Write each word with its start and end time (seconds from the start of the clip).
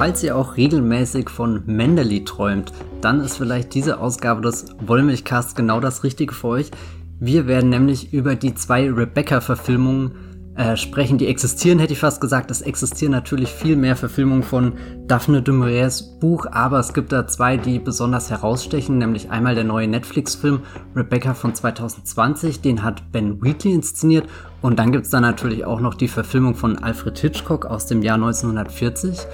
falls 0.00 0.22
ihr 0.22 0.34
auch 0.34 0.56
regelmäßig 0.56 1.28
von 1.28 1.62
Mendeley 1.66 2.24
träumt, 2.24 2.72
dann 3.02 3.20
ist 3.20 3.36
vielleicht 3.36 3.74
diese 3.74 4.00
Ausgabe 4.00 4.40
des 4.40 4.74
Wollmilchcasts 4.80 5.54
genau 5.54 5.78
das 5.78 6.04
Richtige 6.04 6.32
für 6.32 6.48
euch. 6.48 6.70
Wir 7.18 7.46
werden 7.46 7.68
nämlich 7.68 8.14
über 8.14 8.34
die 8.34 8.54
zwei 8.54 8.90
Rebecca-Verfilmungen 8.90 10.12
äh, 10.56 10.78
sprechen, 10.78 11.18
die 11.18 11.26
existieren, 11.26 11.78
hätte 11.80 11.92
ich 11.92 11.98
fast 11.98 12.22
gesagt. 12.22 12.50
Es 12.50 12.62
existieren 12.62 13.12
natürlich 13.12 13.50
viel 13.50 13.76
mehr 13.76 13.94
Verfilmungen 13.94 14.42
von 14.42 14.72
Daphne 15.06 15.42
du 15.42 15.52
Mauriers 15.52 16.18
Buch, 16.18 16.46
aber 16.50 16.78
es 16.78 16.94
gibt 16.94 17.12
da 17.12 17.26
zwei, 17.26 17.58
die 17.58 17.78
besonders 17.78 18.30
herausstechen, 18.30 18.96
nämlich 18.96 19.30
einmal 19.30 19.54
der 19.54 19.64
neue 19.64 19.86
Netflix-Film 19.86 20.60
Rebecca 20.96 21.34
von 21.34 21.54
2020, 21.54 22.62
den 22.62 22.82
hat 22.82 23.12
Ben 23.12 23.42
Wheatley 23.42 23.74
inszeniert 23.74 24.26
und 24.62 24.78
dann 24.78 24.92
gibt 24.92 25.04
es 25.04 25.10
da 25.10 25.20
natürlich 25.20 25.66
auch 25.66 25.80
noch 25.80 25.92
die 25.92 26.08
Verfilmung 26.08 26.54
von 26.54 26.78
Alfred 26.78 27.18
Hitchcock 27.18 27.66
aus 27.66 27.84
dem 27.84 28.00
Jahr 28.00 28.14
1940. 28.14 29.26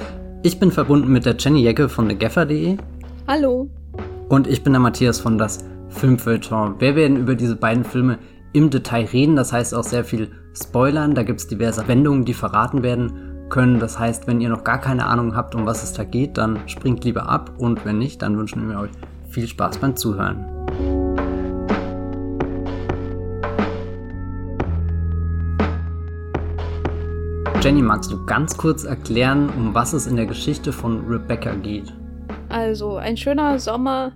Ich 0.46 0.60
bin 0.60 0.70
verbunden 0.70 1.10
mit 1.10 1.26
der 1.26 1.34
Jenny 1.36 1.60
Jecke 1.64 1.88
von 1.88 2.08
thegaffer.de. 2.08 2.76
Hallo. 3.26 3.68
Und 4.28 4.46
ich 4.46 4.62
bin 4.62 4.74
der 4.74 4.78
Matthias 4.78 5.18
von 5.18 5.38
das 5.38 5.64
Filmfeuilleton. 5.88 6.80
Wir 6.80 6.94
werden 6.94 7.16
über 7.16 7.34
diese 7.34 7.56
beiden 7.56 7.82
Filme 7.82 8.20
im 8.52 8.70
Detail 8.70 9.06
reden, 9.06 9.34
das 9.34 9.52
heißt 9.52 9.74
auch 9.74 9.82
sehr 9.82 10.04
viel 10.04 10.30
spoilern. 10.54 11.16
Da 11.16 11.24
gibt 11.24 11.40
es 11.40 11.48
diverse 11.48 11.88
Wendungen, 11.88 12.24
die 12.24 12.32
verraten 12.32 12.84
werden 12.84 13.48
können. 13.48 13.80
Das 13.80 13.98
heißt, 13.98 14.28
wenn 14.28 14.40
ihr 14.40 14.48
noch 14.48 14.62
gar 14.62 14.80
keine 14.80 15.06
Ahnung 15.06 15.34
habt, 15.34 15.56
um 15.56 15.66
was 15.66 15.82
es 15.82 15.94
da 15.94 16.04
geht, 16.04 16.38
dann 16.38 16.60
springt 16.68 17.02
lieber 17.02 17.28
ab. 17.28 17.54
Und 17.58 17.84
wenn 17.84 17.98
nicht, 17.98 18.22
dann 18.22 18.38
wünschen 18.38 18.68
wir 18.68 18.78
euch 18.78 18.92
viel 19.28 19.48
Spaß 19.48 19.78
beim 19.78 19.96
Zuhören. 19.96 20.46
Jenny, 27.66 27.82
magst 27.82 28.12
du 28.12 28.24
ganz 28.24 28.56
kurz 28.56 28.84
erklären, 28.84 29.50
um 29.50 29.74
was 29.74 29.92
es 29.92 30.06
in 30.06 30.14
der 30.14 30.26
Geschichte 30.26 30.72
von 30.72 31.04
Rebecca 31.08 31.52
geht? 31.52 31.92
Also, 32.48 32.94
ein 32.94 33.16
schöner 33.16 33.58
Sommer 33.58 34.12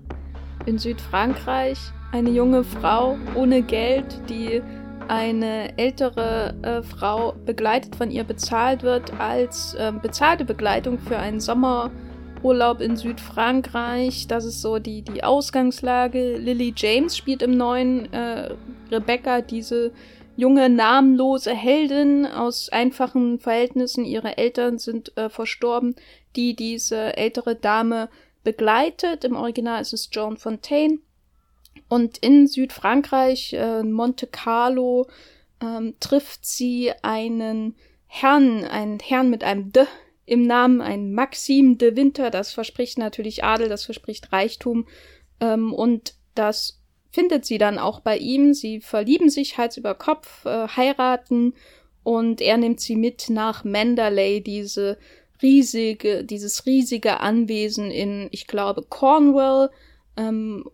in 0.66 0.78
Südfrankreich. 0.78 1.76
Eine 2.12 2.30
junge 2.30 2.62
Frau 2.62 3.18
ohne 3.34 3.62
Geld, 3.62 4.20
die 4.28 4.62
eine 5.08 5.76
ältere 5.76 6.54
äh, 6.62 6.82
Frau 6.84 7.34
begleitet 7.44 7.96
von 7.96 8.12
ihr 8.12 8.22
bezahlt 8.22 8.84
wird 8.84 9.18
als 9.18 9.74
äh, 9.74 9.92
bezahlte 10.00 10.44
Begleitung 10.44 11.00
für 11.00 11.18
einen 11.18 11.40
Sommerurlaub 11.40 12.80
in 12.80 12.94
Südfrankreich. 12.94 14.28
Das 14.28 14.44
ist 14.44 14.62
so 14.62 14.78
die, 14.78 15.02
die 15.02 15.24
Ausgangslage. 15.24 16.36
Lily 16.36 16.72
James 16.76 17.16
spielt 17.16 17.42
im 17.42 17.56
neuen 17.56 18.12
äh, 18.12 18.54
Rebecca 18.92 19.40
diese 19.40 19.90
junge, 20.40 20.70
namenlose 20.70 21.52
Heldin 21.52 22.26
aus 22.26 22.70
einfachen 22.70 23.38
Verhältnissen. 23.38 24.04
Ihre 24.06 24.38
Eltern 24.38 24.78
sind 24.78 25.16
äh, 25.16 25.28
verstorben, 25.28 25.94
die 26.34 26.56
diese 26.56 27.16
ältere 27.16 27.54
Dame 27.54 28.08
begleitet. 28.42 29.24
Im 29.24 29.36
Original 29.36 29.82
ist 29.82 29.92
es 29.92 30.08
Joan 30.10 30.38
Fontaine. 30.38 30.98
Und 31.88 32.18
in 32.18 32.46
Südfrankreich, 32.46 33.52
äh, 33.52 33.82
Monte 33.82 34.26
Carlo, 34.26 35.08
ähm, 35.62 35.94
trifft 36.00 36.46
sie 36.46 36.90
einen 37.02 37.76
Herrn, 38.06 38.64
einen 38.64 38.98
Herrn 38.98 39.28
mit 39.28 39.44
einem 39.44 39.72
D 39.72 39.84
im 40.24 40.46
Namen, 40.46 40.80
ein 40.80 41.12
Maxim 41.12 41.76
de 41.76 41.96
Winter. 41.96 42.30
Das 42.30 42.52
verspricht 42.52 42.96
natürlich 42.96 43.44
Adel, 43.44 43.68
das 43.68 43.84
verspricht 43.84 44.32
Reichtum. 44.32 44.86
Ähm, 45.40 45.74
und 45.74 46.14
das 46.34 46.79
findet 47.10 47.44
sie 47.44 47.58
dann 47.58 47.78
auch 47.78 48.00
bei 48.00 48.16
ihm. 48.16 48.54
Sie 48.54 48.80
verlieben 48.80 49.30
sich 49.30 49.58
Hals 49.58 49.76
über 49.76 49.94
Kopf, 49.94 50.44
äh, 50.44 50.68
heiraten 50.68 51.54
und 52.02 52.40
er 52.40 52.56
nimmt 52.56 52.80
sie 52.80 52.96
mit 52.96 53.28
nach 53.28 53.64
Mandalay, 53.64 54.40
diese 54.40 54.98
riesige, 55.42 56.24
dieses 56.24 56.66
riesige 56.66 57.20
Anwesen 57.20 57.90
in, 57.90 58.28
ich 58.30 58.46
glaube, 58.46 58.82
Cornwall, 58.88 59.70
ähm, 60.16 60.64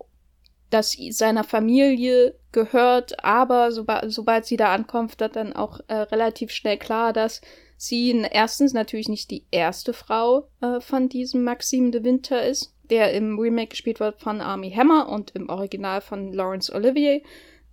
das 0.70 0.96
seiner 1.10 1.44
Familie 1.44 2.34
gehört, 2.52 3.25
aber 3.25 3.70
soba 3.70 4.08
sobald 4.08 4.46
sie 4.46 4.56
da 4.56 4.75
ankommt, 4.75 5.20
wird 5.20 5.36
dann 5.36 5.52
auch 5.52 5.80
äh, 5.86 5.94
relativ 5.94 6.50
schnell 6.50 6.76
klar, 6.76 7.12
dass 7.12 7.41
sie 7.76 8.10
erstens 8.32 8.72
natürlich 8.72 9.08
nicht 9.08 9.30
die 9.30 9.44
erste 9.50 9.92
Frau 9.92 10.48
äh, 10.60 10.80
von 10.80 11.08
diesem 11.08 11.44
Maxim 11.44 11.92
de 11.92 12.02
Winter 12.02 12.44
ist, 12.44 12.75
der 12.91 13.12
im 13.12 13.38
Remake 13.38 13.69
gespielt 13.69 14.00
wird 14.00 14.20
von 14.20 14.41
Army 14.41 14.70
Hammer 14.70 15.08
und 15.08 15.32
im 15.32 15.48
Original 15.48 16.00
von 16.00 16.32
Laurence 16.32 16.70
Olivier, 16.70 17.22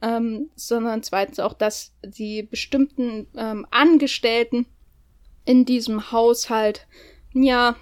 ähm, 0.02 0.50
sondern 0.56 1.04
zweitens 1.04 1.40
auch, 1.40 1.54
dass 1.54 1.94
die 2.04 2.44
bestimmten 2.44 3.28
ähm, 3.38 3.66
Angestellten 3.72 4.66
in 5.46 5.66
diesem 5.66 6.12
Haushalt, 6.12 6.88
ja, 7.34 7.76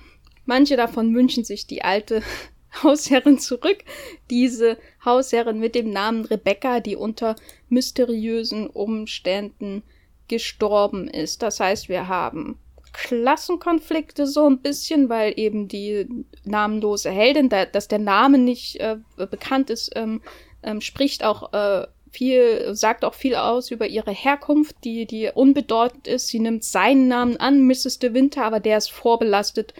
manche 0.46 0.78
davon 0.78 1.14
wünschen 1.16 1.44
sich 1.44 1.68
die 1.68 1.84
alte 1.84 2.22
Hausherrin 2.84 3.40
zurück. 3.40 3.84
Diese 4.30 4.78
Hausherrin 5.04 5.60
mit 5.60 5.76
dem 5.76 5.90
Namen 5.90 6.26
Rebecca, 6.26 6.80
die 6.80 6.96
unter 6.96 7.36
mysteriösen 7.70 8.68
Umständen 8.68 9.84
gestorben 10.28 11.08
ist. 11.08 11.42
Das 11.42 11.60
heißt, 11.60 11.90
wir 11.90 12.08
haben 12.08 12.58
Klassenkonflikte 12.94 14.28
so 14.28 14.48
ein 14.48 14.60
bisschen, 14.60 15.10
weil 15.10 15.34
eben 15.38 15.68
die 15.68 16.08
namenlose 16.44 17.10
Heldin, 17.10 17.50
da, 17.50 17.66
dass 17.66 17.88
der 17.88 18.00
Name 18.00 18.38
nicht 18.38 18.80
äh, 18.80 18.98
bekannt 19.16 19.70
ist, 19.70 19.92
ähm, 19.96 20.22
ähm, 20.64 20.82
spricht 20.82 21.24
auch 21.24 21.54
äh, 21.54 21.88
viel, 22.12 22.76
sagt 22.76 23.06
auch 23.06 23.14
viel 23.14 23.36
aus 23.36 23.72
über 23.72 23.88
ihre 23.88 24.12
Herkunft, 24.12 24.76
die, 24.84 25.06
die 25.06 25.30
unbedeutend 25.34 26.08
ist. 26.08 26.28
Sie 26.28 26.40
nimmt 26.40 26.64
seinen 26.64 27.08
Namen 27.08 27.38
an, 27.38 27.66
Mrs. 27.66 28.00
de 28.00 28.14
Winter, 28.14 28.44
aber 28.44 28.60
der 28.60 28.78
ist 28.78 28.92
vorbelastet 28.92 29.74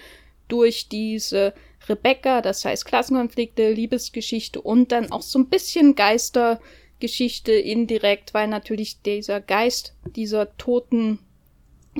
durch 0.48 0.88
diese 0.88 1.54
Rebecca, 1.90 2.42
das 2.42 2.64
heißt 2.64 2.86
Klassenkonflikte, 2.86 3.72
Liebesgeschichte 3.72 4.62
und 4.62 4.92
dann 4.92 5.12
auch 5.12 5.22
so 5.22 5.40
ein 5.40 5.48
bisschen 5.50 5.96
Geistergeschichte 5.96 7.52
indirekt, 7.52 8.34
weil 8.34 8.48
natürlich 8.48 9.02
dieser 9.02 9.42
Geist 9.42 9.96
dieser 10.16 10.56
toten 10.58 11.20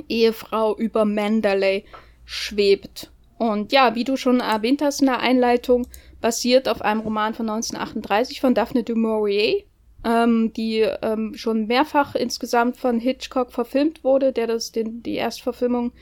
Ehefrau 0.08 0.76
über 0.76 1.04
Mandalay 1.04 1.84
schwebt. 2.24 3.10
Und 3.38 3.72
ja, 3.72 3.94
wie 3.94 4.04
du 4.04 4.16
schon 4.16 4.40
erwähnt 4.40 4.82
hast 4.82 5.00
in 5.00 5.06
der 5.06 5.20
Einleitung, 5.20 5.86
basiert 6.20 6.68
auf 6.68 6.80
einem 6.82 7.00
Roman 7.00 7.34
von 7.34 7.48
1938 7.48 8.40
von 8.40 8.54
Daphne 8.54 8.84
du 8.84 8.94
Maurier, 8.94 9.64
ähm, 10.04 10.52
die 10.52 10.80
ähm, 11.02 11.34
schon 11.34 11.66
mehrfach 11.66 12.14
insgesamt 12.14 12.76
von 12.76 13.00
Hitchcock 13.00 13.52
verfilmt 13.52 14.04
wurde, 14.04 14.32
der 14.32 14.46
das 14.46 14.72
den, 14.72 15.02
die 15.02 15.16
Erstverfilmung 15.16 15.92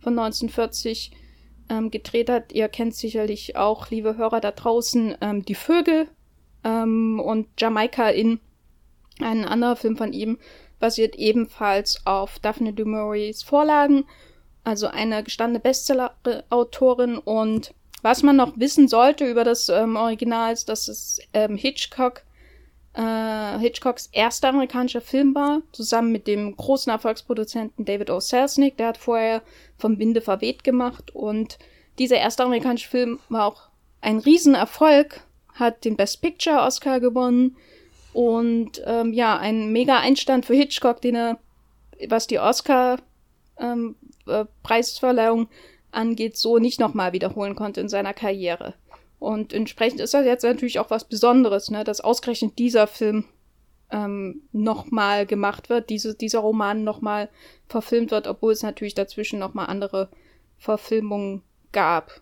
von 0.00 0.18
1940 0.18 1.12
ähm, 1.70 1.90
gedreht 1.90 2.28
hat. 2.28 2.52
Ihr 2.52 2.68
kennt 2.68 2.94
sicherlich 2.94 3.56
auch, 3.56 3.90
liebe 3.90 4.16
Hörer 4.16 4.40
da 4.40 4.50
draußen, 4.50 5.16
ähm, 5.20 5.44
Die 5.44 5.54
Vögel 5.54 6.08
ähm, 6.64 7.20
und 7.20 7.48
Jamaika 7.58 8.10
in 8.10 8.40
ein 9.20 9.44
anderer 9.44 9.76
Film 9.76 9.96
von 9.96 10.12
ihm 10.12 10.38
basiert 10.80 11.14
ebenfalls 11.14 12.04
auf 12.06 12.38
Daphne 12.40 12.72
du 12.72 12.84
Maurier's 12.84 13.42
Vorlagen, 13.42 14.04
also 14.64 14.88
eine 14.88 15.22
gestandene 15.22 15.60
Bestseller-Autorin 15.60 17.18
und 17.18 17.72
was 18.02 18.22
man 18.22 18.36
noch 18.36 18.58
wissen 18.58 18.88
sollte 18.88 19.26
über 19.30 19.44
das 19.44 19.68
ähm, 19.68 19.96
Original 19.96 20.52
ist, 20.52 20.68
dass 20.68 20.88
es 20.88 21.20
ähm, 21.34 21.56
Hitchcock 21.56 22.22
äh, 22.94 23.58
Hitchcocks 23.58 24.08
erster 24.12 24.48
amerikanischer 24.48 25.00
Film 25.00 25.34
war, 25.34 25.62
zusammen 25.72 26.12
mit 26.12 26.26
dem 26.26 26.56
großen 26.56 26.90
Erfolgsproduzenten 26.90 27.84
David 27.84 28.10
O. 28.10 28.20
Selznick. 28.20 28.76
Der 28.78 28.88
hat 28.88 28.98
vorher 28.98 29.42
vom 29.78 29.98
Winde 29.98 30.20
verweht 30.20 30.64
gemacht 30.64 31.14
und 31.14 31.58
dieser 31.98 32.16
erste 32.16 32.44
amerikanische 32.44 32.88
Film 32.88 33.20
war 33.28 33.46
auch 33.46 33.68
ein 34.00 34.18
Riesenerfolg, 34.18 35.20
hat 35.54 35.84
den 35.84 35.96
Best 35.96 36.22
Picture 36.22 36.60
Oscar 36.62 37.00
gewonnen 37.00 37.56
und 38.12 38.82
ähm, 38.84 39.12
ja, 39.12 39.38
ein 39.38 39.72
mega 39.72 39.98
Einstand 39.98 40.46
für 40.46 40.54
Hitchcock, 40.54 41.00
den 41.00 41.14
er, 41.14 41.38
was 42.08 42.26
die 42.26 42.38
Oscar 42.38 42.98
ähm, 43.58 43.96
äh, 44.26 44.44
angeht, 45.92 46.36
so 46.36 46.58
nicht 46.58 46.80
nochmal 46.80 47.12
wiederholen 47.12 47.56
konnte 47.56 47.80
in 47.80 47.88
seiner 47.88 48.14
Karriere. 48.14 48.74
Und 49.18 49.52
entsprechend 49.52 50.00
ist 50.00 50.14
das 50.14 50.24
jetzt 50.24 50.44
natürlich 50.44 50.78
auch 50.78 50.90
was 50.90 51.04
Besonderes, 51.04 51.70
ne, 51.70 51.84
dass 51.84 52.00
ausgerechnet 52.00 52.58
dieser 52.58 52.86
Film 52.86 53.26
ähm, 53.90 54.42
nochmal 54.52 55.26
gemacht 55.26 55.68
wird, 55.68 55.90
diese, 55.90 56.14
dieser 56.14 56.40
Roman 56.40 56.84
nochmal 56.84 57.28
verfilmt 57.68 58.12
wird, 58.12 58.26
obwohl 58.26 58.52
es 58.52 58.62
natürlich 58.62 58.94
dazwischen 58.94 59.38
nochmal 59.38 59.66
andere 59.66 60.08
Verfilmungen 60.58 61.42
gab. 61.72 62.20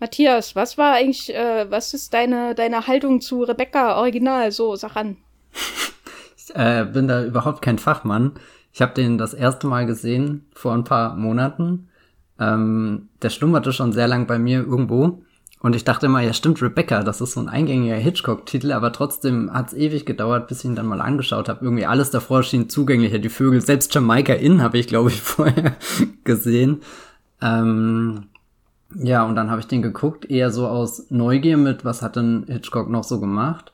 Matthias, 0.00 0.56
was 0.56 0.76
war 0.76 0.94
eigentlich, 0.94 1.34
äh, 1.34 1.70
was 1.70 1.94
ist 1.94 2.12
deine, 2.14 2.54
deine 2.54 2.86
Haltung 2.86 3.20
zu 3.20 3.42
Rebecca 3.42 3.96
Original? 3.98 4.50
So, 4.50 4.76
sag 4.76 4.96
an. 4.96 5.16
ich 6.36 6.54
äh, 6.54 6.84
bin 6.84 7.08
da 7.08 7.24
überhaupt 7.24 7.62
kein 7.62 7.78
Fachmann. 7.78 8.32
Ich 8.72 8.82
habe 8.82 8.92
den 8.94 9.18
das 9.18 9.34
erste 9.34 9.66
Mal 9.66 9.86
gesehen 9.86 10.46
vor 10.52 10.74
ein 10.74 10.84
paar 10.84 11.14
Monaten. 11.14 11.88
Ähm, 12.40 13.08
der 13.22 13.30
schlummerte 13.30 13.72
schon 13.72 13.92
sehr 13.92 14.08
lang 14.08 14.26
bei 14.26 14.38
mir 14.38 14.58
irgendwo. 14.58 15.22
Und 15.60 15.74
ich 15.74 15.84
dachte 15.84 16.06
immer, 16.06 16.20
ja 16.20 16.34
stimmt, 16.34 16.60
Rebecca, 16.60 17.02
das 17.02 17.22
ist 17.22 17.32
so 17.32 17.40
ein 17.40 17.48
eingängiger 17.48 17.94
Hitchcock-Titel, 17.94 18.72
aber 18.72 18.92
trotzdem 18.92 19.50
hat 19.50 19.68
es 19.68 19.72
ewig 19.74 20.04
gedauert, 20.04 20.46
bis 20.46 20.58
ich 20.58 20.64
ihn 20.66 20.74
dann 20.74 20.86
mal 20.86 21.00
angeschaut 21.00 21.48
habe. 21.48 21.64
Irgendwie 21.64 21.86
alles 21.86 22.10
davor 22.10 22.42
schien 22.42 22.68
zugänglicher, 22.68 23.18
die 23.18 23.30
Vögel, 23.30 23.62
selbst 23.62 23.94
Jamaica 23.94 24.34
Inn 24.34 24.60
habe 24.60 24.76
ich, 24.76 24.88
glaube 24.88 25.08
ich, 25.08 25.22
vorher 25.22 25.76
gesehen. 26.24 26.82
Ähm, 27.40 28.24
Ja, 28.96 29.24
und 29.24 29.34
dann 29.34 29.50
habe 29.50 29.60
ich 29.60 29.66
den 29.66 29.82
geguckt, 29.82 30.30
eher 30.30 30.50
so 30.50 30.68
aus 30.68 31.10
Neugier 31.10 31.56
mit, 31.56 31.84
was 31.84 32.02
hat 32.02 32.16
denn 32.16 32.44
Hitchcock 32.48 32.88
noch 32.88 33.04
so 33.04 33.20
gemacht? 33.20 33.72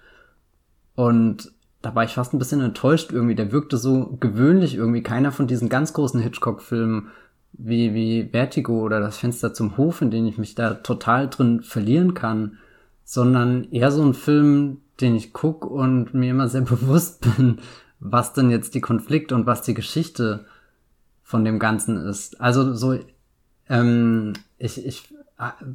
Und 0.95 1.53
da 1.83 1.95
war 1.95 2.05
ich 2.05 2.13
fast 2.13 2.35
ein 2.35 2.39
bisschen 2.39 2.61
enttäuscht 2.61 3.13
irgendwie. 3.13 3.35
Der 3.35 3.53
wirkte 3.53 3.77
so 3.77 4.17
gewöhnlich 4.21 4.75
irgendwie. 4.75 5.03
Keiner 5.03 5.33
von 5.33 5.47
diesen 5.47 5.69
ganz 5.69 5.93
großen 5.93 6.21
Hitchcock-Filmen 6.21 7.09
wie, 7.53 7.95
wie 7.95 8.29
Vertigo 8.31 8.81
oder 8.81 9.01
das 9.01 9.19
Fenster 9.19 9.55
zum 9.55 9.77
Hof, 9.77 10.03
in 10.03 10.11
den 10.11 10.27
ich 10.27 10.39
mich 10.39 10.55
da 10.55 10.75
total 10.75 11.29
drin 11.29 11.63
verlieren 11.63 12.15
kann, 12.15 12.59
sondern 13.05 13.65
eher 13.71 13.91
so 13.91 14.03
ein 14.03 14.15
Film, 14.15 14.79
den 15.01 15.17
ich 15.17 15.33
guck 15.33 15.67
und 15.67 16.15
mir 16.15 16.31
immer 16.31 16.49
sehr 16.49 16.61
bewusst 16.61 17.21
bin, 17.23 17.59
was 17.99 18.33
denn 18.33 18.51
jetzt 18.51 18.75
die 18.75 18.81
Konflikte 18.81 19.35
und 19.35 19.47
was 19.47 19.63
die 19.63 19.75
Geschichte 19.75 20.47
von 21.23 21.45
dem 21.45 21.59
Ganzen 21.59 21.97
ist. 21.97 22.41
Also 22.41 22.75
so, 22.75 22.99
ähm, 23.71 24.35
ich, 24.59 24.85
ich 24.85 25.15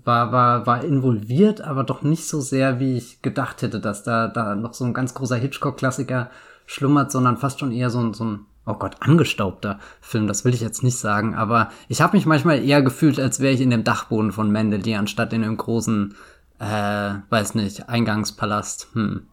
war, 0.03 0.31
war, 0.31 0.67
war 0.67 0.83
involviert, 0.83 1.61
aber 1.61 1.83
doch 1.83 2.03
nicht 2.03 2.27
so 2.27 2.39
sehr, 2.39 2.79
wie 2.79 2.97
ich 2.97 3.23
gedacht 3.23 3.63
hätte, 3.63 3.79
dass 3.79 4.03
da, 4.03 4.27
da 4.27 4.53
noch 4.53 4.75
so 4.75 4.85
ein 4.85 4.93
ganz 4.93 5.15
großer 5.15 5.37
Hitchcock-Klassiker 5.37 6.29
schlummert, 6.67 7.11
sondern 7.11 7.37
fast 7.37 7.59
schon 7.59 7.71
eher 7.71 7.89
so 7.89 7.99
ein, 7.99 8.13
so 8.13 8.25
ein, 8.25 8.39
oh 8.65 8.75
Gott, 8.75 8.97
angestaubter 8.99 9.79
Film, 10.01 10.27
das 10.27 10.45
will 10.45 10.53
ich 10.53 10.61
jetzt 10.61 10.83
nicht 10.83 10.97
sagen, 10.97 11.33
aber 11.33 11.69
ich 11.87 12.01
habe 12.01 12.15
mich 12.15 12.25
manchmal 12.25 12.63
eher 12.63 12.83
gefühlt, 12.83 13.19
als 13.19 13.39
wäre 13.39 13.53
ich 13.53 13.61
in 13.61 13.71
dem 13.71 13.83
Dachboden 13.83 14.31
von 14.31 14.51
Mendeli, 14.51 14.95
anstatt 14.95 15.33
in 15.33 15.43
einem 15.43 15.57
großen, 15.57 16.15
äh, 16.59 17.13
weiß 17.29 17.55
nicht, 17.55 17.89
Eingangspalast. 17.89 18.89
Hm. 18.93 19.27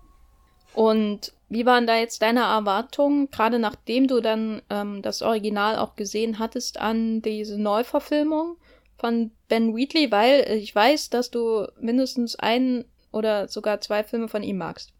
Und 0.74 1.34
wie 1.52 1.66
waren 1.66 1.86
da 1.86 1.96
jetzt 1.96 2.22
deine 2.22 2.40
Erwartungen, 2.40 3.30
gerade 3.30 3.58
nachdem 3.58 4.08
du 4.08 4.20
dann 4.20 4.62
ähm, 4.70 5.02
das 5.02 5.22
Original 5.22 5.76
auch 5.76 5.96
gesehen 5.96 6.38
hattest, 6.38 6.80
an 6.80 7.22
diese 7.22 7.60
Neuverfilmung? 7.60 8.56
von 9.02 9.32
Ben 9.48 9.74
Wheatley, 9.74 10.12
weil 10.12 10.46
ich 10.56 10.74
weiß, 10.74 11.10
dass 11.10 11.30
du 11.30 11.66
mindestens 11.80 12.36
einen 12.36 12.84
oder 13.10 13.48
sogar 13.48 13.80
zwei 13.80 14.04
Filme 14.04 14.28
von 14.28 14.44
ihm 14.44 14.58
magst. 14.58 14.92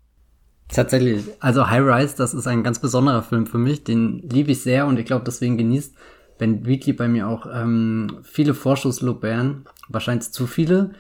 Tatsächlich. 0.69 1.25
Also 1.38 1.70
High 1.70 1.82
Rise, 1.82 2.16
das 2.16 2.34
ist 2.34 2.49
ein 2.49 2.64
ganz 2.64 2.81
besonderer 2.81 3.22
Film 3.22 3.46
für 3.46 3.58
mich. 3.58 3.84
Den 3.84 4.19
liebe 4.28 4.50
ich 4.50 4.62
sehr 4.62 4.87
und 4.87 4.98
ich 4.98 5.06
glaube, 5.06 5.25
deswegen 5.25 5.56
genießt 5.56 5.94
Ben 6.37 6.66
Wheatley 6.66 6.94
bei 6.94 7.06
mir 7.06 7.28
auch 7.28 7.46
ähm, 7.46 8.19
viele 8.25 8.55
Vorschusslobären. 8.55 9.66
Wahrscheinlich 9.88 10.32
zu 10.32 10.48
viele. 10.48 10.94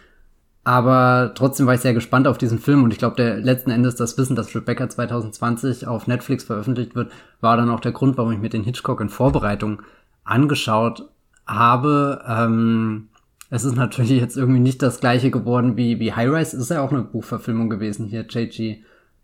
Aber 0.64 1.32
trotzdem 1.34 1.66
war 1.66 1.74
ich 1.74 1.80
sehr 1.80 1.94
gespannt 1.94 2.28
auf 2.28 2.38
diesen 2.38 2.60
Film 2.60 2.84
und 2.84 2.92
ich 2.92 2.98
glaube, 2.98 3.16
der 3.16 3.38
letzten 3.38 3.70
Endes 3.70 3.96
das 3.96 4.16
Wissen, 4.16 4.36
dass 4.36 4.54
Rebecca 4.54 4.88
2020 4.88 5.88
auf 5.88 6.06
Netflix 6.06 6.44
veröffentlicht 6.44 6.94
wird, 6.94 7.10
war 7.40 7.56
dann 7.56 7.70
auch 7.70 7.80
der 7.80 7.90
Grund, 7.90 8.16
warum 8.16 8.32
ich 8.32 8.38
mir 8.38 8.48
den 8.48 8.62
Hitchcock 8.62 9.00
in 9.00 9.08
Vorbereitung 9.08 9.82
angeschaut 10.22 11.08
habe. 11.46 12.24
Ähm, 12.28 13.08
es 13.50 13.64
ist 13.64 13.74
natürlich 13.74 14.20
jetzt 14.20 14.36
irgendwie 14.36 14.60
nicht 14.60 14.82
das 14.82 15.00
gleiche 15.00 15.32
geworden 15.32 15.76
wie, 15.76 15.98
wie 15.98 16.12
High 16.12 16.30
Rise. 16.30 16.56
Ist 16.56 16.70
ja 16.70 16.80
auch 16.80 16.92
eine 16.92 17.02
Buchverfilmung 17.02 17.68
gewesen 17.68 18.06
hier. 18.06 18.22
J.G. 18.22 18.82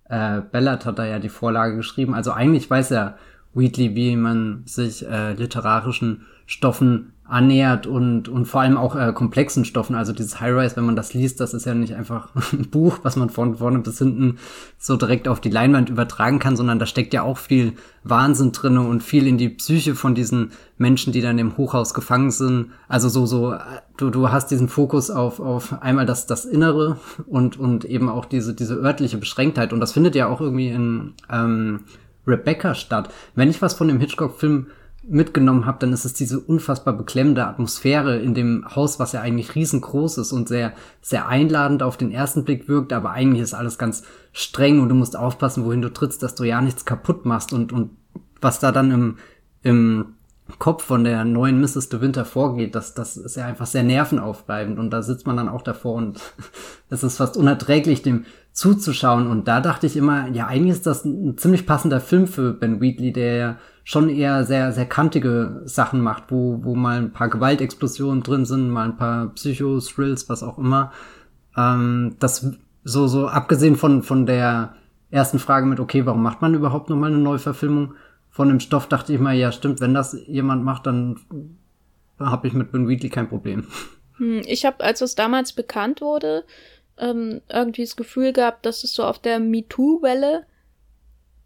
Äh, 0.08 0.41
Ballard 0.41 0.87
hat 0.87 0.99
da 0.99 1.06
ja 1.06 1.20
die 1.20 1.29
Vorlage 1.29 1.76
geschrieben. 1.76 2.14
Also 2.14 2.32
eigentlich 2.32 2.69
weiß 2.69 2.91
ja 2.91 3.17
Wheatley, 3.55 3.94
wie 3.94 4.17
man 4.17 4.62
sich 4.67 5.08
äh, 5.08 5.34
literarischen 5.34 6.26
Stoffen 6.46 7.12
annähert 7.28 7.86
und, 7.86 8.28
und 8.28 8.46
vor 8.46 8.62
allem 8.62 8.78
auch 8.78 8.96
äh, 8.96 9.12
komplexen 9.12 9.66
Stoffen. 9.66 9.94
Also 9.94 10.14
dieses 10.14 10.40
High-Rise, 10.40 10.76
wenn 10.76 10.86
man 10.86 10.96
das 10.96 11.12
liest, 11.12 11.40
das 11.40 11.52
ist 11.52 11.66
ja 11.66 11.75
nicht 11.75 11.94
einfach 11.94 12.30
ein 12.52 12.70
Buch, 12.70 13.00
was 13.02 13.16
man 13.16 13.28
von 13.28 13.56
vorne 13.56 13.80
bis 13.80 13.98
hinten 13.98 14.38
so 14.78 14.96
direkt 14.96 15.28
auf 15.28 15.38
die 15.40 15.50
Leinwand 15.50 15.90
übertragen 15.90 16.38
kann, 16.38 16.56
sondern 16.56 16.78
da 16.78 16.86
steckt 16.86 17.12
ja 17.12 17.22
auch 17.22 17.36
viel 17.36 17.75
Wahnsinn 18.02 18.52
drinne 18.52 18.80
und 18.80 19.02
viel 19.02 19.26
in 19.26 19.36
die 19.36 19.50
Psyche 19.50 19.94
von 19.94 20.14
diesen 20.14 20.52
Menschen, 20.78 21.12
die 21.12 21.20
dann 21.20 21.38
im 21.38 21.58
Hochhaus 21.58 21.92
gefangen 21.92 22.30
sind. 22.30 22.70
Also 22.88 23.10
so, 23.10 23.26
so, 23.26 23.54
du, 23.98 24.08
du 24.08 24.32
hast 24.32 24.50
diesen 24.50 24.69
Fokus 24.69 25.10
auf, 25.10 25.38
auf 25.38 25.82
einmal 25.82 26.06
das, 26.06 26.26
das 26.26 26.46
Innere 26.46 26.98
und, 27.26 27.58
und 27.58 27.84
eben 27.84 28.08
auch 28.08 28.24
diese, 28.24 28.54
diese 28.54 28.76
örtliche 28.76 29.19
Beschränktheit. 29.19 29.74
Und 29.74 29.81
das 29.81 29.92
findet 29.92 30.14
ja 30.14 30.28
auch 30.28 30.40
irgendwie 30.40 30.69
in 30.69 31.12
ähm, 31.31 31.81
Rebecca 32.26 32.74
statt. 32.74 33.10
Wenn 33.34 33.50
ich 33.50 33.60
was 33.60 33.74
von 33.74 33.88
dem 33.88 34.00
Hitchcock-Film 34.00 34.69
mitgenommen 35.08 35.66
habe, 35.66 35.78
dann 35.81 35.93
ist 35.93 36.05
es 36.05 36.12
diese 36.12 36.38
unfassbar 36.38 36.93
beklemmende 36.93 37.46
Atmosphäre 37.46 38.19
in 38.19 38.34
dem 38.34 38.64
Haus, 38.75 38.99
was 38.99 39.12
ja 39.12 39.20
eigentlich 39.20 39.55
riesengroß 39.55 40.19
ist 40.19 40.32
und 40.32 40.49
sehr, 40.49 40.75
sehr 41.00 41.28
einladend 41.28 41.82
auf 41.82 41.96
den 41.96 42.10
ersten 42.10 42.44
Blick 42.44 42.69
wirkt, 42.69 42.93
aber 42.93 43.10
eigentlich 43.10 43.43
ist 43.43 43.55
alles 43.55 43.78
ganz 43.78 44.02
streng 44.32 44.81
und 44.81 44.88
du 44.88 44.94
musst 44.94 45.16
aufpassen, 45.16 45.64
wohin 45.64 45.82
du 45.82 45.93
trittst, 45.93 46.22
dass 46.22 46.34
du 46.34 46.44
ja 46.44 46.60
nichts 46.60 46.84
kaputt 46.84 47.25
machst 47.25 47.52
und, 47.52 47.72
und 47.72 47.90
was 48.40 48.60
da 48.60 48.70
dann 48.70 48.90
im, 48.90 49.16
im 49.62 50.14
Kopf 50.58 50.84
von 50.84 51.05
der 51.05 51.25
neuen 51.25 51.60
Mrs. 51.60 51.88
De 51.88 52.00
Winter 52.00 52.25
vorgeht, 52.25 52.75
das, 52.75 52.94
das 52.94 53.16
ist 53.16 53.37
ja 53.37 53.46
einfach 53.46 53.66
sehr 53.66 53.82
nervenaufreibend 53.82 54.78
und 54.78 54.90
da 54.90 55.02
sitzt 55.02 55.26
man 55.26 55.37
dann 55.37 55.49
auch 55.49 55.62
davor 55.62 55.94
und 55.94 56.20
es 56.90 57.02
ist 57.02 57.19
fast 57.19 57.37
unerträglich, 57.37 58.02
dem 58.02 58.25
zuzuschauen 58.52 59.26
und 59.26 59.46
da 59.46 59.60
dachte 59.60 59.87
ich 59.87 59.96
immer, 59.96 60.28
ja, 60.28 60.46
eigentlich 60.46 60.72
ist 60.72 60.87
das 60.87 61.05
ein 61.05 61.37
ziemlich 61.38 61.66
passender 61.66 62.00
Film 62.00 62.26
für 62.26 62.52
Ben 62.52 62.81
Wheatley, 62.81 63.12
der 63.12 63.58
schon 63.88 64.11
eher 64.11 64.44
sehr, 64.44 64.70
sehr 64.73 64.85
kantige 64.85 65.62
Sachen 65.64 66.02
macht, 66.02 66.25
wo, 66.29 66.62
wo 66.62 66.75
mal 66.75 66.99
ein 66.99 67.11
paar 67.14 67.31
Gewaltexplosionen 67.31 68.23
drin 68.23 68.44
sind, 68.44 68.69
mal 68.69 68.85
ein 68.85 68.99
paar 68.99 69.29
Psycho-Thrills, 69.29 70.29
was 70.29 70.43
auch 70.43 70.58
immer. 70.58 70.93
Ähm, 71.56 72.14
das 72.19 72.52
so, 72.85 73.06
so 73.06 73.29
abgesehen 73.29 73.76
von, 73.76 74.02
von 74.02 74.26
der 74.26 74.75
ersten 75.11 75.38
Frage 75.38 75.64
mit, 75.64 75.81
okay, 75.81 76.05
warum 76.05 76.23
macht 76.23 76.43
man 76.43 76.52
überhaupt 76.52 76.90
nochmal 76.90 77.11
eine 77.11 77.23
Neuverfilmung 77.23 77.94
von 78.29 78.49
dem 78.49 78.61
Stoff, 78.61 78.88
dachte 78.88 79.14
ich 79.14 79.20
mal, 79.20 79.35
ja, 79.35 79.52
stimmt, 79.52 79.81
wenn 79.81 79.94
das 79.94 80.14
jemand 80.26 80.62
macht, 80.64 80.84
dann 80.84 81.19
habe 82.20 82.46
ich 82.46 82.52
mit 82.52 82.70
Ben 82.70 82.88
Wheatley 82.88 83.08
kein 83.08 83.31
Problem. 83.31 83.69
Hm, 84.19 84.43
ich 84.44 84.67
habe, 84.67 84.84
als 84.84 85.00
es 85.00 85.14
damals 85.14 85.55
bekannt 85.55 86.02
wurde, 86.02 86.44
ähm, 86.99 87.41
irgendwie 87.49 87.84
das 87.84 87.96
Gefühl 87.96 88.34
gehabt, 88.34 88.67
dass 88.67 88.84
es 88.84 88.93
so 88.93 89.05
auf 89.05 89.19
der 89.19 89.41
MeToo-Welle 89.41 90.44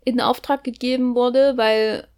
in 0.04 0.20
Auftrag 0.20 0.64
gegeben 0.64 1.14
wurde, 1.14 1.56
weil 1.56 2.08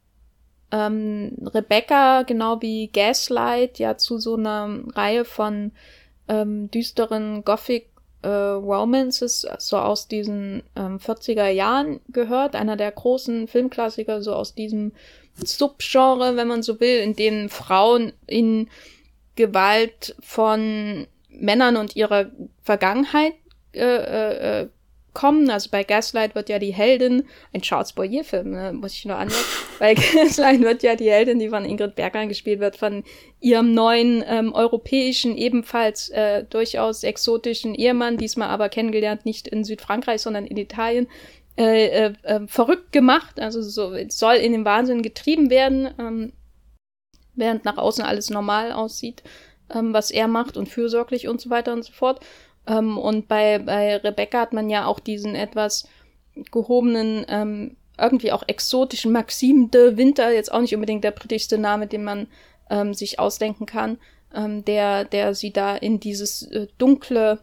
ähm, 0.74 1.36
Rebecca, 1.54 2.22
genau 2.22 2.60
wie 2.60 2.88
Gaslight, 2.88 3.78
ja 3.78 3.96
zu 3.96 4.18
so 4.18 4.34
einer 4.34 4.80
Reihe 4.94 5.24
von 5.24 5.70
ähm, 6.26 6.68
düsteren 6.70 7.44
Gothic 7.44 7.90
äh, 8.22 8.28
Romances, 8.28 9.46
so 9.58 9.78
aus 9.78 10.08
diesen 10.08 10.64
ähm, 10.74 10.98
40er 10.98 11.48
Jahren 11.48 12.00
gehört. 12.08 12.56
Einer 12.56 12.76
der 12.76 12.90
großen 12.90 13.46
Filmklassiker, 13.46 14.20
so 14.20 14.34
aus 14.34 14.54
diesem 14.54 14.92
Subgenre, 15.36 16.34
wenn 16.36 16.48
man 16.48 16.64
so 16.64 16.80
will, 16.80 16.98
in 16.98 17.14
denen 17.14 17.50
Frauen 17.50 18.12
in 18.26 18.68
Gewalt 19.36 20.16
von 20.20 21.06
Männern 21.28 21.76
und 21.76 21.94
ihrer 21.94 22.30
Vergangenheit 22.62 23.34
äh, 23.72 23.80
äh, 23.80 24.62
äh 24.62 24.68
kommen. 25.14 25.48
Also 25.48 25.70
bei 25.70 25.84
Gaslight 25.84 26.34
wird 26.34 26.48
ja 26.48 26.58
die 26.58 26.74
Heldin, 26.74 27.24
ein 27.52 27.62
Charles 27.62 27.92
Boyer-Film, 27.92 28.50
ne, 28.50 28.72
muss 28.72 28.92
ich 28.92 29.04
nur 29.04 29.16
anmerken. 29.16 29.44
bei 29.78 29.94
Gaslight 29.94 30.60
wird 30.60 30.82
ja 30.82 30.96
die 30.96 31.10
Heldin, 31.10 31.38
die 31.38 31.48
von 31.48 31.64
Ingrid 31.64 31.94
Bergmann 31.94 32.28
gespielt 32.28 32.60
wird, 32.60 32.76
von 32.76 33.04
ihrem 33.40 33.72
neuen 33.72 34.22
ähm, 34.26 34.52
europäischen, 34.52 35.36
ebenfalls 35.36 36.10
äh, 36.10 36.44
durchaus 36.44 37.02
exotischen 37.04 37.74
Ehemann, 37.74 38.18
diesmal 38.18 38.48
aber 38.48 38.68
kennengelernt 38.68 39.24
nicht 39.24 39.48
in 39.48 39.64
Südfrankreich, 39.64 40.20
sondern 40.20 40.46
in 40.46 40.56
Italien, 40.56 41.08
äh, 41.56 41.86
äh, 41.86 42.14
äh, 42.24 42.46
verrückt 42.48 42.90
gemacht. 42.90 43.38
Also 43.38 43.62
so 43.62 43.94
soll 44.08 44.34
in 44.34 44.52
den 44.52 44.64
Wahnsinn 44.64 45.02
getrieben 45.02 45.50
werden, 45.50 45.88
ähm, 45.98 46.32
während 47.34 47.64
nach 47.64 47.76
außen 47.76 48.04
alles 48.04 48.30
normal 48.30 48.72
aussieht, 48.72 49.22
ähm, 49.72 49.92
was 49.92 50.10
er 50.10 50.26
macht 50.26 50.56
und 50.56 50.68
fürsorglich 50.68 51.28
und 51.28 51.40
so 51.40 51.50
weiter 51.50 51.72
und 51.72 51.84
so 51.84 51.92
fort. 51.92 52.20
Ähm, 52.66 52.98
und 52.98 53.28
bei, 53.28 53.58
bei 53.58 53.96
Rebecca 53.96 54.40
hat 54.40 54.52
man 54.52 54.70
ja 54.70 54.86
auch 54.86 55.00
diesen 55.00 55.34
etwas 55.34 55.88
gehobenen, 56.50 57.24
ähm, 57.28 57.76
irgendwie 57.98 58.32
auch 58.32 58.42
exotischen 58.46 59.12
Maxim 59.12 59.70
de 59.70 59.96
Winter, 59.96 60.32
jetzt 60.32 60.52
auch 60.52 60.60
nicht 60.60 60.74
unbedingt 60.74 61.04
der 61.04 61.12
britischste 61.12 61.58
Name, 61.58 61.86
den 61.86 62.02
man 62.04 62.26
ähm, 62.70 62.94
sich 62.94 63.18
ausdenken 63.18 63.66
kann, 63.66 63.98
ähm, 64.34 64.64
der, 64.64 65.04
der 65.04 65.34
sie 65.34 65.52
da 65.52 65.76
in 65.76 66.00
dieses 66.00 66.42
äh, 66.42 66.66
dunkle 66.78 67.38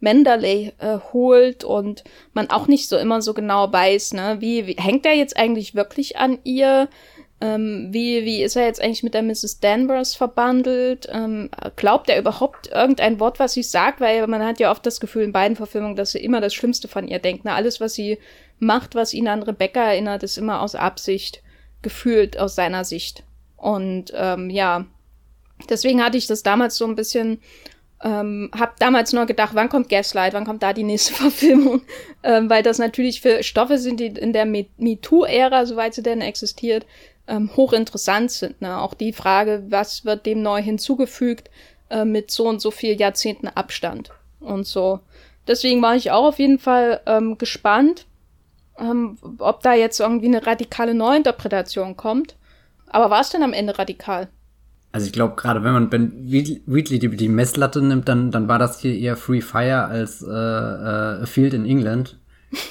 Menderley 0.00 0.72
äh, 0.78 0.98
holt 1.12 1.64
und 1.64 2.04
man 2.34 2.50
auch 2.50 2.66
nicht 2.66 2.88
so 2.88 2.98
immer 2.98 3.22
so 3.22 3.32
genau 3.32 3.72
weiß, 3.72 4.12
ne, 4.12 4.36
wie, 4.40 4.66
wie 4.66 4.76
hängt 4.78 5.06
er 5.06 5.14
jetzt 5.14 5.36
eigentlich 5.36 5.74
wirklich 5.74 6.18
an 6.18 6.38
ihr? 6.44 6.88
Ähm, 7.38 7.88
wie, 7.90 8.24
wie 8.24 8.42
ist 8.42 8.56
er 8.56 8.64
jetzt 8.64 8.80
eigentlich 8.80 9.02
mit 9.02 9.12
der 9.12 9.22
Mrs. 9.22 9.60
Danvers 9.60 10.14
verbandelt? 10.14 11.06
Ähm, 11.12 11.50
glaubt 11.76 12.08
er 12.08 12.18
überhaupt 12.18 12.68
irgendein 12.68 13.20
Wort, 13.20 13.38
was 13.38 13.52
sie 13.52 13.62
sagt? 13.62 14.00
Weil 14.00 14.26
man 14.26 14.44
hat 14.44 14.58
ja 14.58 14.70
oft 14.70 14.86
das 14.86 15.00
Gefühl 15.00 15.24
in 15.24 15.32
beiden 15.32 15.56
Verfilmungen, 15.56 15.96
dass 15.96 16.12
sie 16.12 16.18
immer 16.18 16.40
das 16.40 16.54
Schlimmste 16.54 16.88
von 16.88 17.06
ihr 17.06 17.18
denkt. 17.18 17.44
Na, 17.44 17.54
alles, 17.54 17.80
was 17.80 17.94
sie 17.94 18.18
macht, 18.58 18.94
was 18.94 19.12
ihn 19.12 19.28
an 19.28 19.42
Rebecca 19.42 19.82
erinnert, 19.82 20.22
ist 20.22 20.38
immer 20.38 20.62
aus 20.62 20.74
Absicht 20.74 21.42
gefühlt 21.82 22.38
aus 22.38 22.54
seiner 22.54 22.84
Sicht. 22.84 23.22
Und 23.56 24.12
ähm, 24.14 24.48
ja, 24.48 24.86
deswegen 25.68 26.02
hatte 26.02 26.16
ich 26.16 26.26
das 26.26 26.42
damals 26.42 26.76
so 26.76 26.86
ein 26.86 26.96
bisschen 26.96 27.40
ähm, 28.02 28.50
hab 28.58 28.78
damals 28.78 29.12
nur 29.12 29.24
gedacht, 29.24 29.54
wann 29.54 29.70
kommt 29.70 29.88
Gaslight, 29.88 30.34
wann 30.34 30.44
kommt 30.44 30.62
da 30.62 30.72
die 30.72 30.84
nächste 30.84 31.14
Verfilmung? 31.14 31.82
Ähm, 32.22 32.50
weil 32.50 32.62
das 32.62 32.78
natürlich 32.78 33.20
für 33.20 33.42
Stoffe 33.42 33.78
sind, 33.78 34.00
die 34.00 34.06
in 34.06 34.32
der 34.32 34.46
MeToo-Ära, 34.46 35.66
soweit 35.66 35.94
sie 35.94 36.02
denn 36.02 36.20
existiert, 36.20 36.86
ähm, 37.28 37.50
hochinteressant 37.56 38.30
sind. 38.30 38.60
Ne? 38.60 38.78
Auch 38.78 38.94
die 38.94 39.12
Frage, 39.12 39.64
was 39.68 40.04
wird 40.04 40.26
dem 40.26 40.42
neu 40.42 40.62
hinzugefügt, 40.62 41.50
äh, 41.90 42.04
mit 42.04 42.30
so 42.30 42.48
und 42.48 42.60
so 42.60 42.70
viel 42.70 42.98
Jahrzehnten 42.98 43.48
Abstand 43.48 44.10
und 44.40 44.66
so. 44.66 45.00
Deswegen 45.46 45.80
war 45.82 45.94
ich 45.94 46.10
auch 46.10 46.24
auf 46.26 46.38
jeden 46.38 46.58
Fall 46.58 47.00
ähm, 47.06 47.38
gespannt, 47.38 48.06
ähm, 48.78 49.18
ob 49.38 49.62
da 49.62 49.74
jetzt 49.74 50.00
irgendwie 50.00 50.26
eine 50.26 50.46
radikale 50.46 50.94
Neuinterpretation 50.94 51.96
kommt. 51.96 52.36
Aber 52.88 53.10
war 53.10 53.20
es 53.20 53.30
denn 53.30 53.42
am 53.42 53.52
Ende 53.52 53.78
radikal? 53.78 54.28
Also 54.92 55.06
ich 55.06 55.12
glaube, 55.12 55.34
gerade 55.36 55.62
wenn 55.62 55.72
man 55.72 55.90
Ben 55.90 56.12
Wheatley 56.24 56.98
die, 56.98 57.16
die 57.16 57.28
Messlatte 57.28 57.82
nimmt, 57.82 58.08
dann, 58.08 58.30
dann 58.30 58.48
war 58.48 58.58
das 58.58 58.80
hier 58.80 58.96
eher 58.96 59.16
Free 59.16 59.42
Fire 59.42 59.84
als 59.84 60.22
äh, 60.22 60.30
äh, 60.30 61.26
Field 61.26 61.52
in 61.52 61.66
England. 61.66 62.18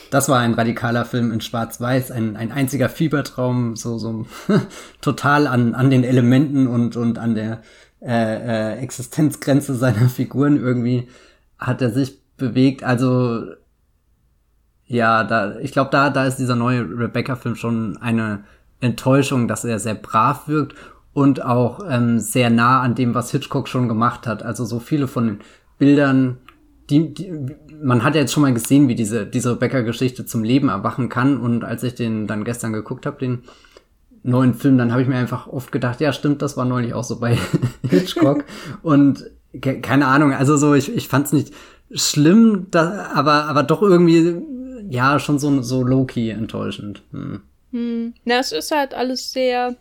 Das 0.10 0.30
war 0.30 0.40
ein 0.40 0.54
radikaler 0.54 1.06
Film 1.06 1.32
in 1.32 1.42
Schwarz-Weiß, 1.42 2.12
ein, 2.12 2.38
ein 2.38 2.52
einziger 2.52 2.90
Fiebertraum, 2.90 3.76
so, 3.76 3.98
so 3.98 4.26
total 5.02 5.48
an, 5.48 5.76
an 5.76 5.90
den 5.90 6.04
Elementen 6.04 6.68
und, 6.68 6.96
und 6.96 7.20
an 7.20 7.36
der 7.36 7.62
äh, 8.02 8.74
äh, 8.74 8.78
Existenzgrenze 8.80 9.76
seiner 9.76 10.10
Figuren 10.10 10.58
irgendwie 10.58 11.08
hat 11.58 11.82
er 11.82 11.92
sich 11.92 12.22
bewegt. 12.38 12.84
Also 12.84 13.46
ja, 14.88 15.24
da, 15.24 15.58
ich 15.60 15.72
glaube, 15.72 15.90
da, 15.92 16.10
da 16.10 16.26
ist 16.26 16.38
dieser 16.38 16.56
neue 16.56 16.82
Rebecca-Film 16.82 17.56
schon 17.56 17.98
eine 17.98 18.44
Enttäuschung, 18.80 19.48
dass 19.48 19.66
er 19.66 19.80
sehr 19.80 19.96
brav 19.96 20.48
wirkt 20.48 20.76
und 21.14 21.44
auch 21.44 21.80
ähm, 21.90 22.20
sehr 22.20 22.50
nah 22.50 22.82
an 22.82 22.94
dem, 22.94 23.16
was 23.16 23.32
Hitchcock 23.32 23.68
schon 23.68 23.88
gemacht 23.88 24.28
hat. 24.28 24.44
Also 24.44 24.66
so 24.66 24.80
viele 24.80 25.08
von 25.08 25.28
den 25.28 25.40
Bildern, 25.78 26.38
die, 26.90 27.14
die 27.14 27.32
man 27.82 28.04
hat 28.04 28.16
ja 28.16 28.22
jetzt 28.22 28.34
schon 28.34 28.44
mal 28.44 28.54
gesehen, 28.54 28.88
wie 28.88 28.96
diese, 28.96 29.26
diese 29.26 29.52
Rebecca-Geschichte 29.52 30.26
zum 30.26 30.44
Leben 30.44 30.70
erwachen 30.70 31.10
kann. 31.10 31.38
Und 31.38 31.64
als 31.64 31.84
ich 31.84 31.96
den 31.96 32.28
dann 32.28 32.44
gestern 32.44 32.74
geguckt 32.74 33.06
habe, 33.06 33.18
den 33.20 33.44
neuen 34.24 34.54
Film, 34.54 34.78
dann 34.78 34.92
habe 34.92 35.02
ich 35.02 35.08
mir 35.08 35.18
einfach 35.18 35.48
oft 35.48 35.72
gedacht, 35.72 36.02
ja, 36.02 36.14
stimmt, 36.14 36.42
das 36.42 36.58
war 36.58 36.66
neulich 36.66 36.94
auch 36.94 37.04
so 37.04 37.20
bei 37.20 37.38
Hitchcock. 37.90 38.44
und 38.82 39.30
keine 39.82 40.08
Ahnung, 40.08 40.34
also 40.34 40.58
so, 40.58 40.74
ich, 40.74 40.94
ich 40.94 41.08
fand 41.08 41.28
es 41.28 41.34
nicht 41.34 41.54
schlimm, 41.92 42.68
da, 42.72 43.12
aber, 43.14 43.46
aber 43.46 43.64
doch 43.64 43.82
irgendwie, 43.82 44.42
ja, 44.90 45.20
schon 45.20 45.40
so, 45.40 45.62
so 45.62 45.84
low-key 45.84 46.30
enttäuschend. 46.32 47.04
Hm. 47.12 47.42
Hm. 47.72 48.14
Na, 48.26 48.40
es 48.40 48.52
ist 48.52 48.72
halt 48.72 48.94
alles 48.94 49.32
sehr 49.32 49.76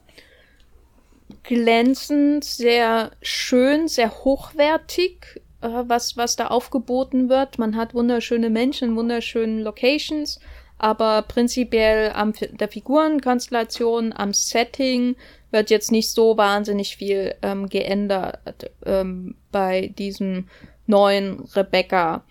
glänzend, 1.42 2.44
sehr 2.44 3.10
schön, 3.22 3.88
sehr 3.88 4.10
hochwertig, 4.10 5.42
was, 5.86 6.16
was 6.16 6.36
da 6.36 6.48
aufgeboten 6.48 7.28
wird. 7.28 7.58
Man 7.58 7.76
hat 7.76 7.94
wunderschöne 7.94 8.50
Menschen, 8.50 8.96
wunderschöne 8.96 9.62
Locations, 9.62 10.40
aber 10.78 11.22
prinzipiell 11.22 12.12
am 12.14 12.32
der 12.32 12.68
Figurenkonstellation, 12.68 14.12
am 14.12 14.32
Setting 14.34 15.16
wird 15.50 15.70
jetzt 15.70 15.92
nicht 15.92 16.10
so 16.10 16.36
wahnsinnig 16.36 16.96
viel 16.96 17.34
ähm, 17.42 17.68
geändert 17.68 18.70
ähm, 18.84 19.36
bei 19.52 19.92
diesem 19.98 20.48
neuen 20.86 21.40
Rebecca. 21.54 22.24